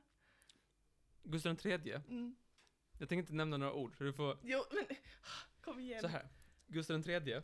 Gustav 1.23 1.51
den 1.51 1.57
tredje, 1.57 2.03
Mm. 2.09 2.37
jag 2.99 3.09
tänker 3.09 3.21
inte 3.21 3.35
nämna 3.35 3.57
några 3.57 3.73
ord, 3.73 3.97
så 3.99 4.05
du 4.05 4.13
får, 4.13 4.39
Jo, 4.43 4.65
men 4.71 4.85
kom 5.61 5.81
igen. 5.81 6.01
så 6.01 6.07
här. 6.09 6.29
Gustav 6.67 6.95
den 6.95 7.03
tredje, 7.03 7.43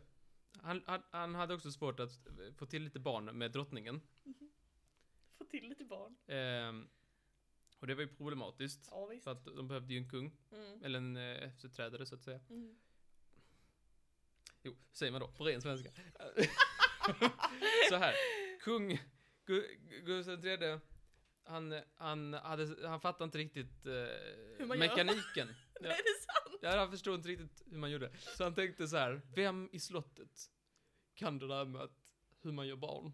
han, 0.63 0.83
han, 0.87 1.03
han 1.11 1.35
hade 1.35 1.55
också 1.55 1.73
svårt 1.73 2.01
att 2.01 2.11
få 2.57 2.67
till 2.67 2.83
lite 2.83 2.99
barn 2.99 3.25
med 3.39 3.53
drottningen. 3.53 4.01
Få 5.39 5.45
till 5.45 5.69
lite 5.69 5.85
barn. 5.85 6.17
Ehm, 6.27 6.89
och 7.79 7.87
det 7.87 7.95
var 7.95 8.03
ju 8.03 8.09
problematiskt, 8.17 8.89
Ja, 8.91 9.11
för 9.25 9.31
att 9.31 9.45
de 9.45 9.69
behövde 9.69 9.93
ju 9.95 9.99
en 9.99 10.09
kung, 10.11 10.37
Mm. 10.53 10.85
eller 10.85 10.99
en 10.99 11.17
eh, 11.17 11.43
efterträdare 11.43 12.07
så 12.07 12.15
att 12.15 12.23
säga. 12.23 12.41
Mm. 12.51 12.77
Jo, 14.63 14.77
säger 14.93 15.13
man 15.13 15.21
då, 15.21 15.29
på 15.29 15.45
ren 15.45 15.63
svenska. 15.63 15.89
så 17.89 17.97
här, 17.97 18.15
kung 18.61 19.01
Gu- 19.47 19.77
Gustav 20.05 20.47
III, 20.47 20.79
han, 21.45 21.81
han, 21.97 22.35
hade, 22.35 22.89
han 22.89 23.01
fattade 23.01 23.25
inte 23.25 23.39
riktigt 23.39 23.87
eh, 23.87 23.93
Hur 24.59 24.67
man 24.67 24.79
gör. 24.81 24.89
mekaniken. 24.89 25.49
Ja. 25.75 25.77
Nej, 25.81 26.01
det 26.05 26.11
är 26.11 26.21
sant! 26.51 26.59
Ja, 26.63 26.77
han 26.79 26.91
förstod 26.91 27.15
inte 27.15 27.29
riktigt 27.29 27.63
hur 27.71 27.79
man 27.79 27.91
gjorde. 27.91 28.11
Så 28.19 28.45
han 28.45 28.55
tänkte 28.55 28.89
så 28.89 28.97
här, 28.97 29.21
vem 29.35 29.69
i 29.73 29.81
slottet 29.81 30.51
kan 31.15 31.39
det 31.39 31.49
där 31.49 31.65
med 31.65 31.83
att, 31.83 32.15
hur 32.43 32.53
man 32.53 32.67
gör 32.69 32.77
barn? 32.77 33.13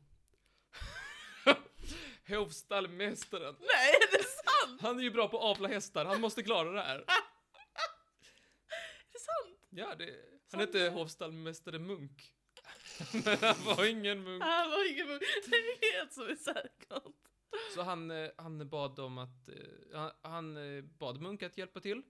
Hovstallmästaren. 2.28 3.56
Nej, 3.60 3.94
är 3.94 4.18
det 4.18 4.24
sant? 4.24 4.80
Han 4.80 4.98
är 4.98 5.02
ju 5.02 5.10
bra 5.10 5.28
på 5.28 5.38
att 5.38 5.44
avla 5.56 5.68
hästar, 5.68 6.04
han 6.04 6.20
måste 6.20 6.42
klara 6.42 6.70
det 6.72 6.82
här. 6.82 6.98
Är 6.98 7.04
det 9.12 9.18
sant? 9.20 9.58
Ja, 9.70 9.94
det, 9.94 10.14
han 10.52 10.60
hette 10.60 10.90
hovstallmästare 10.90 11.78
Munk. 11.78 12.32
Men 13.24 13.38
han 13.40 13.64
var 13.64 13.84
ingen 13.90 14.22
munk. 14.22 14.42
Han 14.42 14.70
var 14.70 14.92
ingen 14.92 15.06
munk. 15.06 15.22
Det 15.46 15.56
är 15.56 15.92
helt 15.98 16.12
som 16.12 16.28
en 16.28 16.36
särkant. 16.36 17.16
Så 17.74 17.82
han, 17.82 18.10
eh, 18.10 18.30
han 18.36 18.68
bad 18.68 18.98
om 18.98 19.18
att, 19.18 19.48
eh, 19.48 19.54
han, 19.98 20.10
han 20.22 20.56
eh, 20.56 20.82
bad 20.84 21.20
Munk 21.20 21.42
att 21.42 21.58
hjälpa 21.58 21.80
till. 21.80 22.02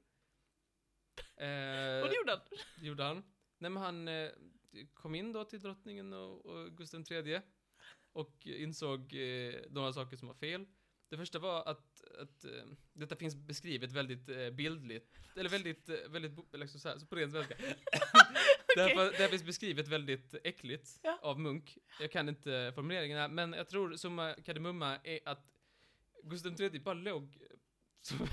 Eh, 1.37 2.03
Och 2.03 2.09
det 2.09 2.17
gjorde 2.17 2.31
han. 2.31 2.41
det 2.81 2.87
gjorde 2.87 3.03
han. 3.05 3.17
Nej 3.59 3.71
men 3.71 3.83
han 3.83 4.09
eh, 4.09 4.31
kom 4.95 5.15
in 5.15 5.33
då 5.33 5.45
till 5.45 5.61
drottningen 5.61 6.13
och, 6.13 6.47
och 6.47 6.77
Gustav 6.77 7.05
III 7.13 7.41
och 8.13 8.47
insåg 8.47 9.15
eh, 9.15 9.55
några 9.71 9.93
saker 9.93 10.17
som 10.17 10.29
var 10.29 10.35
fel. 10.35 10.67
Det 11.09 11.17
första 11.17 11.39
var 11.39 11.69
att, 11.69 12.03
att 12.21 12.45
eh, 12.45 12.51
detta 12.93 13.17
finns 13.17 13.35
beskrivet 13.37 13.93
väldigt 13.93 14.29
eh, 14.29 14.51
bildligt, 14.51 15.19
eller 15.37 15.51
väldigt, 15.51 15.89
eh, 15.89 15.97
väldigt, 16.09 16.33
liksom 16.53 16.81
så, 16.81 16.89
här, 16.89 16.99
så 16.99 17.07
på 17.07 17.17
ren 17.17 17.31
svenska. 17.31 17.55
det, 18.77 18.83
här, 18.83 18.95
det 18.97 19.17
här 19.17 19.29
finns 19.29 19.45
beskrivet 19.45 19.89
väldigt 19.89 20.35
äckligt 20.45 21.01
Ja. 21.03 21.19
av 21.23 21.41
Munk. 21.41 21.79
Jag 22.01 22.13
kan 22.13 22.29
inte 22.29 22.73
formuleringarna, 22.75 23.29
men 23.29 23.53
jag 23.53 23.69
tror 23.69 23.97
summa 23.97 24.35
kardemumma 24.45 24.99
är 25.05 25.21
att 25.25 25.47
Gustav 26.23 26.61
III 26.61 26.81
bara 26.81 26.95
låg 26.95 27.39
som, 28.03 28.19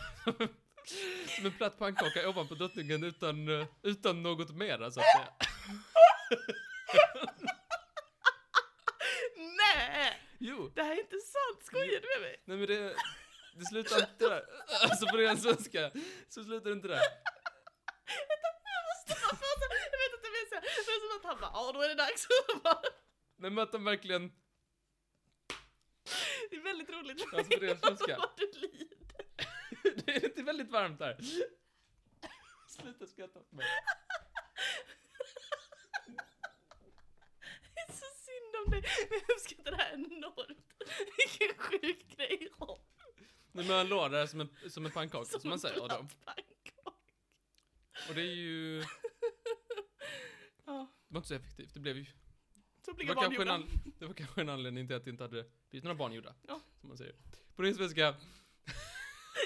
som 1.27 1.45
en 1.45 1.51
platt 1.51 1.77
pannkaka 1.79 2.29
ovanpå 2.29 2.55
drottningen 2.55 3.03
utan, 3.03 3.47
utan 3.83 4.23
något 4.23 4.55
mer 4.55 4.77
så 4.77 4.85
att 4.85 4.93
säga. 4.93 5.33
Jo, 10.39 10.71
Det 10.75 10.83
här 10.83 10.91
är 10.95 10.99
inte 10.99 11.17
sant. 11.19 11.63
Skojar 11.65 12.01
du 12.01 12.07
med 12.19 12.21
mig? 12.21 12.41
nej 12.45 12.57
men 12.57 12.67
det, 12.67 12.95
det 13.59 13.65
slutar 13.65 13.99
inte 13.99 14.29
där. 14.29 14.43
Alltså 14.83 15.05
på 15.07 15.17
ren 15.17 15.37
svenska, 15.37 15.91
så 16.29 16.43
slutar 16.43 16.69
det 16.69 16.75
inte 16.75 16.87
där. 16.87 16.95
Jag 16.95 18.83
måste 18.89 19.21
bara 19.21 19.35
så- 19.37 19.45
Jag 19.91 19.99
vet 19.99 20.13
inte 20.13 20.29
vad 20.29 20.39
jag 20.41 20.49
säger. 20.49 20.61
Det 20.61 20.91
är 20.91 21.09
som 21.09 21.17
att 21.19 21.25
han 21.33 21.41
bara, 21.41 21.51
ja 21.53 21.71
då 21.71 21.81
är 21.81 21.89
det 21.89 21.95
dags. 21.95 22.27
Nej 23.35 23.51
men 23.51 23.63
att 23.63 23.71
de 23.71 23.83
verkligen, 23.85 24.31
Det 26.49 26.55
är 26.55 26.61
väldigt 26.63 26.89
roligt. 26.89 27.33
Alltså, 27.33 27.57
på 27.59 27.65
ren 27.65 27.77
svenska. 27.79 28.17
Vad 28.17 28.29
du 28.37 28.51
lider. 28.59 29.25
det 30.05 30.15
är 30.15 30.21
lite 30.21 30.43
väldigt 30.43 30.69
varmt 30.71 30.99
där. 30.99 31.17
Sluta 32.67 33.07
skratta 33.07 33.39
åt 33.39 33.51
mig. 33.51 33.65
Det 37.75 37.79
är 37.81 37.91
så 37.93 38.05
synd 38.25 38.52
om 38.65 38.71
dig. 38.71 38.83
Men 39.09 39.19
jag 39.27 39.35
uppskattar 39.35 39.71
det 39.71 39.77
här 39.77 39.93
enormt. 39.93 40.73
Vilken 41.17 41.57
sjuk 41.57 42.15
grej. 42.17 42.49
Nej 43.55 43.65
men 43.65 43.77
han 43.77 43.87
låg 43.87 44.11
där 44.11 44.25
som 44.27 44.41
en, 44.41 44.49
som 44.69 44.85
en 44.85 44.91
pannkaka, 44.91 45.25
som, 45.25 45.41
man 45.43 45.53
en 45.53 45.59
säger. 45.59 45.81
Och, 45.81 45.89
då. 45.89 45.95
pannkaka. 45.95 46.97
och 48.09 48.15
det 48.15 48.21
är 48.21 48.35
ju, 48.35 48.79
det 48.81 48.85
Ja, 50.65 50.87
var 51.07 51.17
inte 51.19 51.27
så 51.27 51.33
effektivt. 51.35 51.73
Det 51.73 51.79
blev 51.79 51.97
ju, 51.97 52.05
så 52.85 52.91
det 52.91 53.05
var, 53.05 53.15
kanske 53.15 53.51
en, 53.51 53.69
det 53.99 54.05
var 54.05 54.13
kanske 54.13 54.41
en 54.41 54.49
anledning 54.49 54.87
till 54.87 54.95
att 54.95 55.03
det 55.03 55.09
inte 55.09 55.23
hade 55.23 55.45
blivit 55.69 55.83
några 55.83 55.95
barn 55.95 56.13
gjorda. 56.13 56.35
Ja. 56.47 56.61
Som 56.79 56.89
man 56.89 56.97
säger. 56.97 57.15
På 57.55 57.61
ren 57.63 57.75
svenska, 57.75 58.15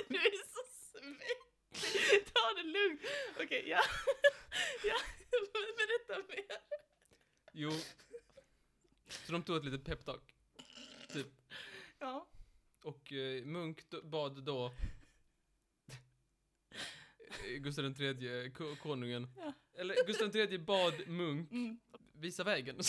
Du 0.07 0.15
är 0.15 0.32
så 0.32 0.61
svettig. 0.91 2.34
Ta 2.34 2.53
det 2.55 2.63
lugnt. 2.63 3.01
Okej, 3.39 3.63
ja. 3.70 3.80
ja. 4.84 4.95
Berätta 5.78 6.28
mer. 6.28 6.57
jo. 7.53 7.72
Så 9.08 9.32
de 9.32 9.43
tog 9.43 9.58
ett 9.58 9.66
litet 9.66 9.86
peptalk. 9.86 10.36
Typ. 11.08 11.28
Ja. 11.99 12.28
Och 12.84 13.14
eh, 13.14 13.45
Munk 13.45 13.84
bad 14.03 14.43
då 14.43 14.74
eh, 17.45 17.58
Gustav 17.60 18.01
III, 18.01 18.51
ko- 18.51 18.76
konungen, 18.76 19.28
Ja. 19.38 19.53
eller 19.74 19.95
Gustav 20.08 20.36
III 20.36 20.60
bad 20.60 21.08
Munk 21.08 21.51
Mm. 21.51 21.80
visa 22.14 22.43
vägen. 22.43 22.78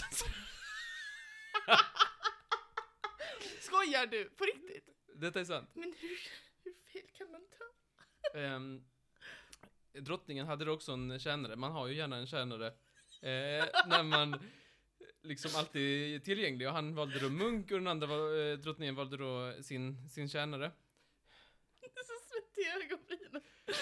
Skojar 3.60 4.06
du? 4.06 4.24
På 4.30 4.44
riktigt? 4.44 4.88
Detta 5.14 5.40
är 5.40 5.44
sant. 5.44 5.70
Men 5.74 5.94
hur, 5.98 6.18
hur 6.64 6.74
fel 6.92 7.10
kan 7.12 7.30
man 7.30 7.40
ta? 7.58 7.64
Ehm, 8.38 8.84
drottningen 9.92 10.46
hade 10.46 10.70
också 10.70 10.92
en 10.92 11.18
tjänare, 11.18 11.56
man 11.56 11.72
har 11.72 11.86
ju 11.86 11.94
gärna 11.94 12.16
en 12.16 12.26
tjänare 12.26 12.66
eh, 13.20 13.66
när 13.86 14.02
man 14.02 14.50
liksom 15.22 15.50
alltid 15.56 16.24
tillgänglig 16.24 16.68
och 16.68 16.74
han 16.74 16.94
valde 16.94 17.18
då 17.20 17.30
Munk 17.30 17.70
och 17.70 17.78
den 17.78 17.86
andra 17.86 18.06
var, 18.06 18.50
eh, 18.50 18.58
drottningen 18.58 18.94
valde 18.94 19.16
då 19.16 19.62
sin, 19.62 20.08
sin 20.08 20.28
tjänare. 20.28 20.72
Det 21.80 21.86
är 21.86 22.04
så 22.04 22.12
svettig 22.30 22.62
i 22.62 22.84
ögonbrynen. 22.84 23.42
Det 23.64 23.72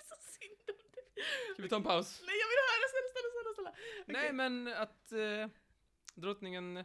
är 0.00 0.04
så 0.04 0.16
synd 0.40 0.58
om 0.68 0.90
dig. 0.92 1.24
Ska 1.52 1.62
vi 1.62 1.68
ta 1.68 1.76
en 1.76 1.82
paus? 1.82 2.22
Nej, 2.26 2.36
jag 2.38 2.48
vill 2.48 2.58
höra. 2.68 2.88
Snälla, 2.90 3.08
snälla, 3.12 3.30
snälla. 3.32 3.54
snälla. 3.54 3.72
Nej, 4.06 4.24
Okej. 4.24 4.32
men 4.32 4.68
att 4.68 5.12
eh, 5.12 5.48
drottningen... 6.14 6.76
Eh, 6.76 6.84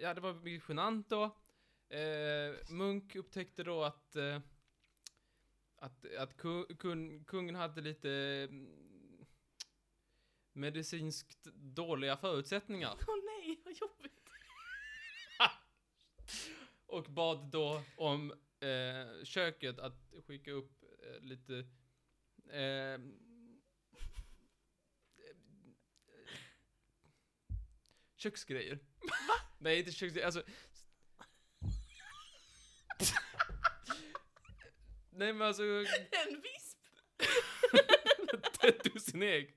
ja, 0.00 0.14
det 0.14 0.20
var 0.20 0.34
mycket 0.34 0.68
genant 0.68 1.08
då. 1.08 1.24
Eh, 1.96 2.54
Munk 2.68 3.16
upptäckte 3.16 3.64
då 3.64 3.84
att... 3.84 4.16
Eh, 4.16 4.40
att, 5.76 6.14
att 6.18 6.36
ku, 6.36 6.64
kun, 6.78 7.24
kungen 7.24 7.54
hade 7.54 7.80
lite... 7.80 8.48
medicinskt 10.52 11.44
dåliga 11.54 12.16
förutsättningar. 12.16 12.96
Åh 13.06 13.16
nej, 13.24 13.60
vad 13.64 13.74
jobbigt. 13.74 14.30
Och 16.86 17.04
bad 17.04 17.50
då 17.50 17.82
om 17.96 18.32
eh, 18.60 19.24
köket 19.24 19.78
att 19.78 20.12
skicka 20.26 20.50
upp 20.50 20.84
eh, 21.02 21.20
lite... 21.20 21.54
Eh, 22.50 22.98
köksgrejer. 28.16 28.78
Va? 29.00 29.34
Nej, 29.58 29.78
inte 29.78 29.92
köksgrejer, 29.92 30.26
alltså... 30.26 30.42
Nej 35.10 35.32
men 35.32 35.42
alltså, 35.46 35.62
En 35.62 36.42
visp. 36.42 36.78
ett 38.62 38.84
dussin 38.84 39.22
ägg. 39.22 39.56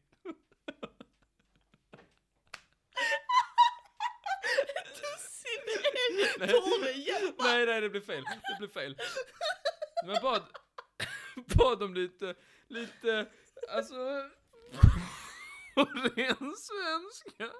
Dussin 4.86 5.62
ägg. 5.68 6.03
Nej. 6.39 6.47
Tove. 6.49 7.34
Nej, 7.39 7.66
nej, 7.66 7.82
det 7.82 7.89
blev 7.89 8.05
fel. 8.05 8.24
Det 8.24 8.55
blev 8.59 8.70
fel. 8.70 8.97
Men 10.05 10.22
bad, 10.22 10.43
bad 11.57 11.84
om 11.84 11.93
lite, 11.93 12.36
lite, 12.68 13.26
alltså, 13.70 13.95
på 15.76 15.84
ren 15.84 16.55
svenska. 16.55 17.53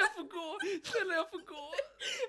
Jag 0.00 0.14
får 0.14 0.22
gå, 0.22 0.58
snälla 0.84 1.14
jag 1.14 1.30
får 1.30 1.38
gå. 1.38 1.74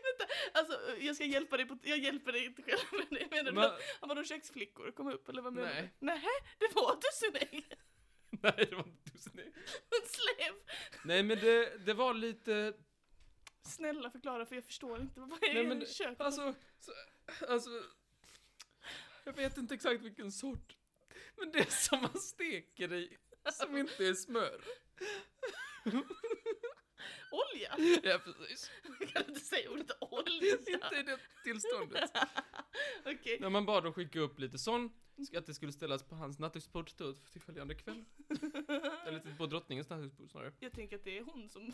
Vänta, 0.03 0.33
alltså 0.53 0.97
jag 0.99 1.15
ska 1.15 1.25
hjälpa 1.25 1.57
dig 1.57 1.65
på, 1.65 1.77
jag 1.83 1.99
hjälper 1.99 2.31
dig 2.31 2.45
inte 2.45 2.61
själv 2.63 2.79
med 2.91 3.07
det. 3.09 3.35
Menar 3.35 3.51
Men, 3.51 4.09
var 4.09 4.15
då 4.15 4.23
köksflickor 4.23 4.91
kom 4.91 5.07
upp 5.07 5.29
eller 5.29 5.41
vad 5.41 5.53
menar 5.53 5.69
Nej. 5.69 5.93
du? 5.99 6.05
Nej. 6.05 6.21
det 6.57 6.75
var 6.75 6.99
dussinägg. 7.01 7.73
nej, 8.29 8.67
det 8.69 8.75
var 8.75 8.87
inte 8.87 9.11
tusen. 9.11 9.29
Nej, 11.03 11.23
men 11.23 11.39
det, 11.39 11.85
det 11.85 11.93
var 11.93 12.13
lite, 12.13 12.73
Snälla 13.63 14.11
förklara 14.11 14.45
för 14.45 14.55
jag 14.55 14.65
förstår 14.65 15.01
inte. 15.01 15.19
Vad 15.19 15.43
är 15.43 15.53
nej 15.53 15.67
men, 15.67 15.85
köket? 15.85 16.21
alltså, 16.21 16.55
så, 16.79 16.91
alltså, 17.49 17.69
jag 19.23 19.33
vet 19.33 19.57
inte 19.57 19.73
exakt 19.75 20.01
vilken 20.01 20.31
sort. 20.31 20.77
Men 21.37 21.51
det 21.51 21.59
är 21.59 21.65
som 21.71 22.01
man 22.01 22.19
steker 22.19 22.93
i, 22.93 23.17
som 23.53 23.77
inte 23.77 24.07
är 24.07 24.13
smör. 24.13 24.61
Olja? 27.31 27.99
Ja, 28.03 28.19
precis. 28.23 28.71
Jag 28.99 29.09
kan 29.09 29.25
inte 29.27 29.39
säga 29.39 29.71
ordet 29.71 29.91
olja. 30.01 30.57
Inte 30.67 30.95
i 30.99 31.03
det 31.03 31.19
tillståndet. 31.43 32.11
Okej. 33.05 33.37
När 33.39 33.49
man 33.49 33.65
bad 33.65 33.85
att 33.85 33.95
skicka 33.95 34.19
upp 34.19 34.39
lite 34.39 34.57
sån, 34.57 34.91
att 35.37 35.45
det 35.45 35.53
skulle 35.53 35.71
ställas 35.71 36.03
på 36.03 36.15
hans 36.15 36.39
nattduksbord 36.39 36.87
till 37.31 37.41
följande 37.41 37.75
kväll. 37.75 38.05
Eller 39.05 39.19
till- 39.19 39.37
på 39.37 39.45
drottningens 39.45 39.89
nattduksbord 39.89 40.31
snarare. 40.31 40.53
Jag 40.59 40.71
tänker 40.71 40.95
att 40.95 41.03
det 41.03 41.17
är 41.17 41.23
hon 41.23 41.49
som 41.49 41.73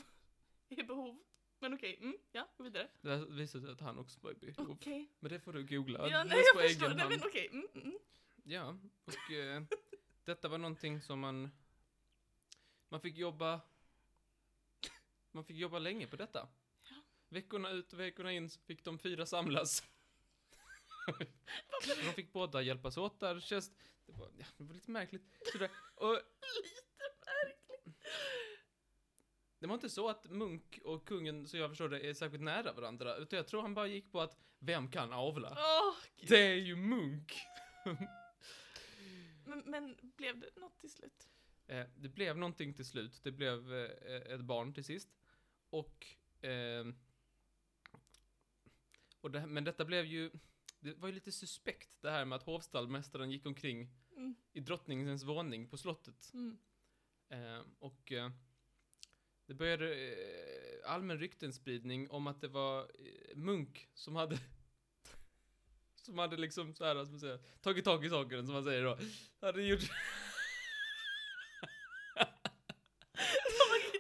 är 0.70 0.80
i 0.80 0.84
behov. 0.84 1.24
Men 1.66 1.74
okej, 1.74 1.98
mm, 2.02 2.18
ja, 2.32 2.48
gå 2.58 2.64
vidare. 2.64 2.88
Det 3.02 3.10
här 3.10 3.26
visade 3.26 3.64
sig 3.64 3.74
att 3.74 3.82
han 3.82 3.98
också 3.98 4.20
var 4.22 4.32
i 4.32 4.36
behov. 4.36 4.72
Okej. 4.72 5.10
Men 5.20 5.32
det 5.32 5.40
får 5.40 5.54
du 5.54 5.64
googla. 5.64 6.10
Ja, 6.10 6.24
nej 6.24 6.44
jag 6.54 6.64
förstår. 6.64 6.90
Nej 6.94 7.10
men 7.10 7.20
okej. 7.24 7.50
Mm, 7.52 7.68
mm. 7.76 8.00
Ja, 8.44 8.78
och 9.06 9.32
eh, 9.32 9.64
detta 10.24 10.48
var 10.48 10.58
någonting 10.58 11.02
som 11.02 11.20
man... 11.20 11.52
Man 12.90 13.02
fick 13.02 13.18
jobba... 13.18 13.62
Man 15.32 15.46
fick 15.46 15.58
jobba 15.58 15.80
länge 15.80 16.08
på 16.08 16.16
detta. 16.16 16.48
Ja. 16.90 16.96
Veckorna 17.30 17.70
ut 17.70 17.94
och 17.94 18.00
veckorna 18.00 18.32
in 18.32 18.50
så 18.50 18.60
fick 18.62 18.84
de 18.84 19.00
fyra 19.00 19.26
samlas. 19.26 19.84
de 21.86 22.14
fick 22.14 22.34
båda 22.34 22.62
hjälpas 22.62 22.98
åt 22.98 23.20
där. 23.20 23.40
Känns, 23.40 23.72
det, 24.06 24.12
var, 24.12 24.32
ja, 24.38 24.46
det 24.58 24.64
var 24.64 24.74
lite 24.74 24.92
märkligt. 24.92 25.24
Sådär. 25.52 25.70
Och. 25.96 26.20
Det 29.66 29.68
var 29.68 29.76
inte 29.76 29.90
så 29.90 30.10
att 30.10 30.30
Munk 30.32 30.80
och 30.84 31.08
kungen, 31.08 31.48
så 31.48 31.58
jag 31.58 31.70
förstår 31.70 31.90
det, 31.90 32.10
är 32.10 32.14
särskilt 32.14 32.44
nära 32.44 32.74
varandra. 32.74 33.16
Utan 33.16 33.38
jag 33.38 33.48
tror 33.48 33.62
han 33.62 33.74
bara 33.74 33.88
gick 33.88 34.12
på 34.12 34.22
att, 34.22 34.38
vem 34.60 34.88
kan 34.92 35.14
avla? 35.14 35.58
Gud. 36.18 36.30
Det 36.30 36.38
är 36.38 36.56
ju 36.56 36.76
Munk! 36.76 37.34
Men, 39.46 39.64
men 39.66 39.96
blev 40.02 40.40
det 40.40 40.50
något 40.56 40.80
till 40.80 40.92
slut? 40.92 41.30
Eh, 41.68 41.86
det 41.96 42.10
blev 42.10 42.38
någonting 42.38 42.74
till 42.74 42.86
slut. 42.86 43.24
Det 43.24 43.32
blev 43.32 43.74
eh, 43.74 44.34
ett 44.34 44.42
barn 44.42 44.74
till 44.74 44.84
sist. 44.86 45.10
Och... 45.70 46.08
ehm, 46.42 46.96
och 49.22 49.32
det, 49.32 49.46
men 49.46 49.64
detta 49.64 49.86
blev 49.86 50.06
ju... 50.06 50.32
Det 50.80 50.94
var 50.94 51.08
ju 51.08 51.14
lite 51.14 51.32
suspekt 51.32 52.02
det 52.02 52.12
här 52.12 52.26
med 52.26 52.36
att 52.36 52.44
hovstallmästaren 52.44 53.32
gick 53.32 53.46
omkring 53.46 53.90
Mm. 54.16 54.36
i 54.54 54.60
drottningens 54.60 55.24
våning 55.24 55.68
på 55.70 55.78
slottet. 55.78 56.32
Mm. 56.34 56.58
Eh, 57.30 57.62
och 57.80 58.12
eh, 58.12 58.32
det 59.48 59.54
började 59.54 59.94
eh, 59.94 60.92
allmän 60.92 61.20
ryktenspridning 61.20 62.10
om 62.10 62.28
att 62.28 62.42
det 62.42 62.48
var 62.48 62.80
eh, 62.80 63.36
Munk 63.36 63.90
som 63.94 64.16
hade 64.16 64.38
som 65.96 66.18
hade 66.18 66.38
liksom 66.38 66.74
så 66.74 66.86
här, 66.86 67.04
som 67.04 67.12
man 67.14 67.20
säger, 67.20 67.40
tagit 67.62 67.86
tag 67.86 68.06
i 68.06 68.10
saken, 68.10 68.46
som 68.46 68.54
man 68.54 68.64
säger 68.64 68.84
då. 68.84 68.98
Hade 69.42 69.64
gjort... 69.64 69.82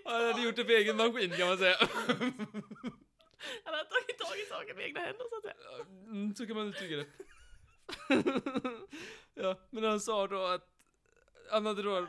Han 0.05 0.25
hade 0.25 0.41
gjort 0.41 0.55
det 0.55 0.65
för 0.65 0.71
egen 0.71 0.97
maskin 0.97 1.31
kan 1.31 1.47
man 1.47 1.57
säga. 1.57 1.75
Han 3.63 3.73
har 3.73 3.83
tagit 3.83 4.19
tag 4.19 4.37
i 4.37 4.45
saken 4.49 4.75
med 4.75 4.85
egna 4.85 4.99
händer 4.99 5.25
så 5.29 5.37
att 5.37 5.43
säga. 5.43 5.55
Mm, 6.05 6.35
så 6.35 6.47
kan 6.47 6.55
man 6.55 6.67
uttrycka 6.67 6.95
det. 6.95 7.05
ja, 9.33 9.59
men 9.69 9.83
han 9.83 9.99
sa 9.99 10.27
då 10.27 10.45
att 10.45 10.69
han 11.49 11.65
hade 11.65 11.83
då, 11.83 12.07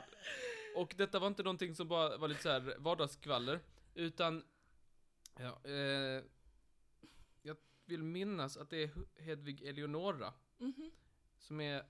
och 0.76 0.94
detta 0.96 1.18
var 1.18 1.26
inte 1.26 1.42
någonting 1.42 1.74
som 1.74 1.88
bara 1.88 2.16
var 2.16 2.28
lite 2.28 2.42
så 2.42 2.48
här 2.48 2.74
vardagsskvaller, 2.78 3.60
utan, 3.94 4.44
ja, 5.38 5.60
eh, 5.64 6.24
jag 7.42 7.56
vill 7.84 8.02
minnas 8.02 8.56
att 8.56 8.70
det 8.70 8.82
är 8.82 8.90
Hedvig 9.22 9.62
Eleonora, 9.62 10.32
Mhm. 10.58 10.90
som 11.38 11.60
är 11.60 11.86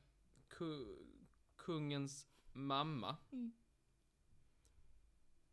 ku, 0.49 0.97
kungens 1.57 2.27
mamma. 2.53 3.17
Mm. 3.33 3.53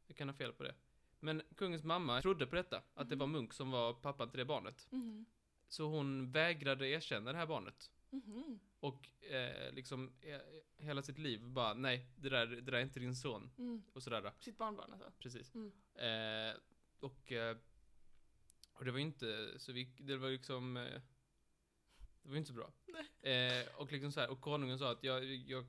Jag 0.08 0.18
kan 0.18 0.30
ha 0.30 0.36
fel 0.36 0.54
på 0.54 0.64
det. 0.64 0.76
Men 1.20 1.42
kungens 1.56 1.84
mamma 1.84 2.22
trodde 2.22 2.48
på 2.48 2.56
detta, 2.56 2.84
att 2.94 3.10
det 3.10 3.16
var 3.16 3.28
Munk 3.28 3.54
som 3.54 3.72
var 3.72 3.94
pappan 3.94 4.30
till 4.30 4.38
det 4.40 4.46
barnet. 4.46 4.88
Mhm. 4.92 5.26
Så 5.68 5.86
hon 5.86 6.32
vägrade 6.32 6.88
erkänna 6.88 7.32
det 7.32 7.38
här 7.38 7.48
barnet. 7.48 7.92
Mhm. 8.10 8.60
Och 8.84 9.10
eh, 9.32 9.74
liksom 9.74 10.14
eh, 10.22 10.42
hela 10.78 11.02
sitt 11.02 11.18
liv 11.18 11.42
bara, 11.42 11.74
nej, 11.74 12.08
det 12.16 12.30
där, 12.30 12.48
det 12.48 12.62
där 12.62 12.74
är 12.74 12.82
inte 12.82 13.00
din 13.00 13.16
son. 13.16 13.52
Mm. 13.58 13.84
Och 13.94 14.04
sådär. 14.04 14.34
Sitt 14.40 14.58
barnbarn 14.58 14.94
alltså. 14.94 15.12
Precis. 15.20 15.56
Mm. 15.56 15.72
Eh, 15.96 16.56
och, 17.00 17.32
eh, 17.32 17.58
och 18.74 18.86
det 18.86 18.92
var 18.92 18.98
ju 18.98 19.06
inte 19.06 19.60
så 19.60 19.74
vi, 19.74 19.96
det 20.00 20.18
var 20.18 20.30
liksom, 20.30 20.78
eh, 20.78 21.02
det 22.22 22.30
var 22.30 22.34
ju 22.34 22.38
inte 22.38 22.48
så 22.48 22.54
bra. 22.54 22.74
Eh, 23.30 23.68
och 23.76 23.92
liksom 23.92 24.12
så 24.12 24.20
här, 24.20 24.30
och 24.30 24.42
konungen 24.42 24.80
sa 24.80 24.92
att 24.92 25.04
jag, 25.04 25.26
jag 25.26 25.66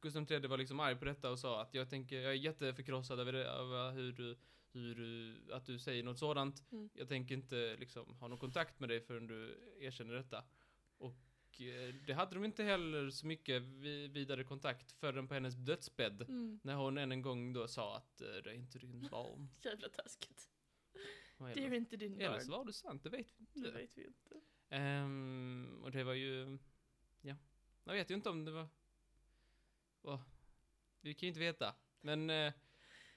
Gustav 0.00 0.32
III 0.32 0.46
var 0.46 0.58
liksom 0.58 0.80
arg 0.80 0.96
på 0.96 1.04
detta 1.04 1.30
och 1.30 1.38
sa 1.38 1.62
att 1.62 1.74
jag 1.74 1.90
tänker, 1.90 2.20
jag 2.20 2.32
är 2.32 2.36
jätteförkrossad 2.36 3.20
över, 3.20 3.32
det, 3.32 3.44
över 3.44 3.92
hur 3.92 4.12
du, 4.12 4.38
hur 4.72 4.94
du, 4.94 5.52
att 5.52 5.66
du 5.66 5.78
säger 5.78 6.02
något 6.02 6.18
sådant. 6.18 6.72
Mm. 6.72 6.90
Jag 6.94 7.08
tänker 7.08 7.34
inte 7.34 7.76
liksom 7.76 8.14
ha 8.14 8.28
någon 8.28 8.38
kontakt 8.38 8.80
med 8.80 8.88
dig 8.88 9.00
förrän 9.00 9.26
du 9.26 9.58
erkänner 9.80 10.14
detta. 10.14 10.44
Och 10.98 11.31
det 12.06 12.12
hade 12.14 12.34
de 12.34 12.44
inte 12.44 12.62
heller 12.64 13.10
så 13.10 13.26
mycket 13.26 13.62
vi, 13.62 14.08
vidare 14.08 14.44
kontakt 14.44 14.92
förrän 14.92 15.28
på 15.28 15.34
hennes 15.34 15.54
dödsbädd. 15.54 16.22
Mm. 16.22 16.60
När 16.62 16.74
hon 16.74 16.98
än 16.98 17.12
en 17.12 17.22
gång 17.22 17.52
då 17.52 17.68
sa 17.68 17.96
att 17.96 18.20
eh, 18.20 18.26
det 18.28 18.50
är 18.50 18.54
inte 18.54 18.78
din 18.78 19.08
barn. 19.10 19.48
Jävla 19.64 19.88
taskigt. 19.88 20.48
Det 21.54 21.64
är 21.66 21.74
inte 21.74 21.96
din 21.96 22.20
eller 22.20 22.38
så 22.38 22.50
barn. 22.50 22.58
var 22.58 22.64
det 22.64 22.72
sant, 22.72 23.02
det 23.02 23.10
vet 23.10 23.34
vi 23.36 23.44
Det 23.52 23.58
inte. 23.58 23.70
vet 23.70 23.98
vi 23.98 24.06
inte. 24.06 24.40
Ehm, 24.68 25.80
och 25.82 25.90
det 25.90 26.04
var 26.04 26.14
ju, 26.14 26.58
ja. 27.20 27.36
Jag 27.84 27.92
vet 27.92 28.10
ju 28.10 28.14
inte 28.14 28.30
om 28.30 28.44
det 28.44 28.52
var, 28.52 28.68
Åh, 30.02 30.20
vi 31.00 31.14
kan 31.14 31.26
ju 31.26 31.28
inte 31.28 31.40
veta. 31.40 31.74
Men 32.00 32.30
eh, 32.30 32.52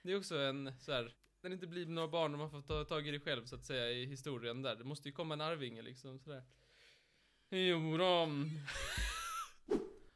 det 0.03 0.11
är 0.11 0.17
också 0.17 0.37
en 0.37 0.79
så 0.79 0.91
här, 0.91 1.15
när 1.41 1.49
det 1.49 1.53
inte 1.53 1.67
blir 1.67 1.85
några 1.85 2.07
barn 2.07 2.33
och 2.33 2.39
man 2.39 2.51
får 2.51 2.61
ta 2.61 2.85
tag 2.85 3.07
i 3.07 3.11
det 3.11 3.19
själv 3.19 3.45
så 3.45 3.55
att 3.55 3.65
säga 3.65 3.91
i 3.91 4.05
historien 4.05 4.61
där. 4.61 4.75
Det 4.75 4.83
måste 4.83 5.09
ju 5.09 5.13
komma 5.13 5.33
en 5.33 5.41
arvinge 5.41 5.81
liksom 5.81 6.19
sådär. 6.19 6.43
Jo 7.49 7.97
då. 7.97 8.27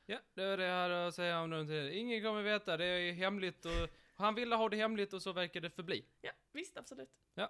Ja, 0.06 0.20
det 0.34 0.44
är 0.44 0.58
det 0.58 0.64
jag 0.64 0.82
hade 0.82 1.08
att 1.08 1.16
säga 1.16 1.42
om 1.42 1.50
det. 1.50 1.96
Ingen 1.96 2.24
kommer 2.24 2.42
veta, 2.44 2.78
det 2.78 2.86
är 2.86 3.14
hemligt 3.14 3.66
och 3.66 3.90
han 4.16 4.36
ville 4.36 4.56
ha 4.56 4.70
det 4.70 4.78
hemligt 4.78 5.14
och 5.14 5.22
så 5.22 5.34
verkar 5.34 5.62
det 5.62 5.70
förbli. 5.70 6.06
Ja, 6.22 6.32
visst 6.52 6.78
absolut. 6.78 7.10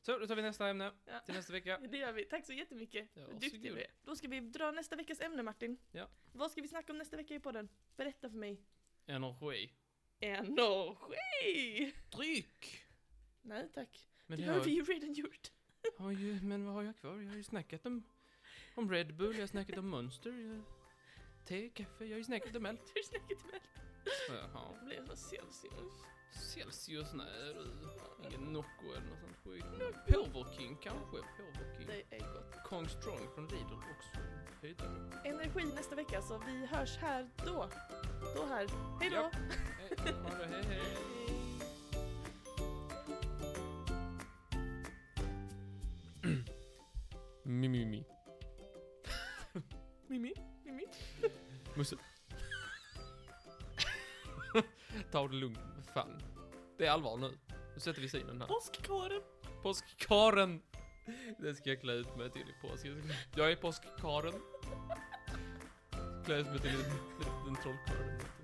Så, 0.00 0.18
då 0.18 0.26
tar 0.26 0.36
vi 0.36 0.42
nästa 0.42 0.68
ämne 0.68 0.92
Ja. 1.04 1.20
till 1.20 1.34
nästa 1.34 1.52
vecka. 1.52 1.78
Det 1.90 1.98
gör 1.98 2.12
vi. 2.12 2.24
Tack 2.24 2.46
så 2.46 2.52
jättemycket. 2.52 3.08
Ja, 3.14 3.22
Vad 3.26 3.40
duktig 3.40 3.62
du 3.62 3.80
är. 3.80 3.86
Då 4.04 4.16
ska 4.16 4.28
vi 4.28 4.40
dra 4.40 4.70
nästa 4.70 4.96
veckas 4.96 5.20
ämne 5.20 5.42
Martin. 5.42 5.76
Ja. 5.92 6.08
Vad 6.32 6.50
ska 6.50 6.62
vi 6.62 6.68
snacka 6.68 6.92
om 6.92 6.98
nästa 6.98 7.16
vecka 7.16 7.34
i 7.34 7.40
podden? 7.40 7.68
Berätta 7.96 8.30
för 8.30 8.36
mig. 8.36 8.60
Energi. 9.06 9.72
Energi! 10.20 11.92
Dryck! 12.16 12.86
Nej 13.42 13.68
tack. 13.74 14.08
Men 14.26 14.38
det 14.38 14.44
det 14.44 14.50
har 14.52 14.58
har, 14.58 14.64
vi 14.64 14.70
ju 14.70 14.82
redan 14.82 15.12
gjort. 15.12 15.50
ju, 16.18 16.40
men 16.42 16.64
vad 16.66 16.74
har 16.74 16.82
jag 16.82 16.96
kvar? 16.96 17.18
Jag 17.20 17.28
har 17.28 17.36
ju 17.36 17.42
snackat 17.42 17.86
om, 17.86 18.02
om 18.78 18.90
Red 18.90 19.16
Bull, 19.16 19.34
jag 19.34 19.42
har 19.42 19.46
snackat 19.46 19.78
om 19.78 19.88
Monster, 19.88 20.30
jag, 20.30 20.62
te, 21.44 21.68
kaffe, 21.68 22.04
jag 22.04 22.10
har 22.10 22.18
ju 22.18 22.24
snackat 22.24 22.56
om 22.56 22.66
allt. 22.66 22.94
Du 22.94 23.02
snacket 23.02 23.44
med. 23.44 23.60
Jaha. 24.28 24.74
Det 24.80 24.86
blir 24.86 25.02
så 25.06 25.16
Celsius. 25.16 25.92
Celsius, 26.32 27.12
nej 27.14 27.54
du. 27.54 28.28
Ingen 28.28 28.52
Nocco 28.52 28.92
eller 28.96 29.06
något 29.06 29.20
sånt 29.20 29.36
skit. 29.44 29.64
Power 30.06 30.46
King 30.58 30.76
kanske? 30.82 31.10
Power 31.10 31.76
King. 31.78 31.86
Det 31.86 32.16
är 32.16 32.20
gott. 32.20 32.64
Kong 32.64 32.88
Strong 32.88 33.28
från 33.34 33.48
Lidl 33.48 33.74
också. 33.74 34.18
Höjdare. 34.62 35.22
Energi 35.24 35.64
nästa 35.74 35.94
vecka 35.94 36.22
så 36.22 36.38
vi 36.46 36.66
hörs 36.66 36.96
här 36.96 37.30
då. 37.36 37.68
Då 38.36 38.44
här. 38.46 38.66
Hej 39.00 39.10
då! 39.10 39.16
Ja. 39.16 39.30
Hej, 39.88 40.12
ha 40.12 40.38
det, 40.38 40.46
hej 40.46 40.62
hej. 40.62 40.80
Mimi, 47.42 48.04
mimi. 50.08 50.32
Mimi, 50.64 50.86
Mimi. 51.22 51.32
Musse. 51.76 51.96
Ta 55.12 55.28
det 55.28 55.34
lugnt, 55.34 55.58
fan. 55.94 56.22
Det 56.78 56.86
är 56.86 56.90
allvar 56.90 57.16
nu. 57.16 57.38
Nu 57.74 57.80
sätter 57.80 58.00
vi 58.00 58.08
synen 58.08 58.40
här. 58.40 58.48
Påskkaren. 58.48 59.22
Påskkaren! 59.62 60.62
Det 61.38 61.54
ska 61.54 61.70
jag 61.70 61.80
klä 61.80 61.92
ut 61.92 62.16
mig 62.16 62.30
till 62.30 62.42
i 62.42 62.68
påsk. 62.68 62.86
Jag 63.36 63.52
är 63.52 63.56
påskkaren. 63.56 64.34
Klä 66.24 66.36
ut 66.36 66.46
mig 66.46 66.58
till 66.58 66.70
en 66.70 66.76
liten 66.76 67.62
trollkarl. 67.62 68.37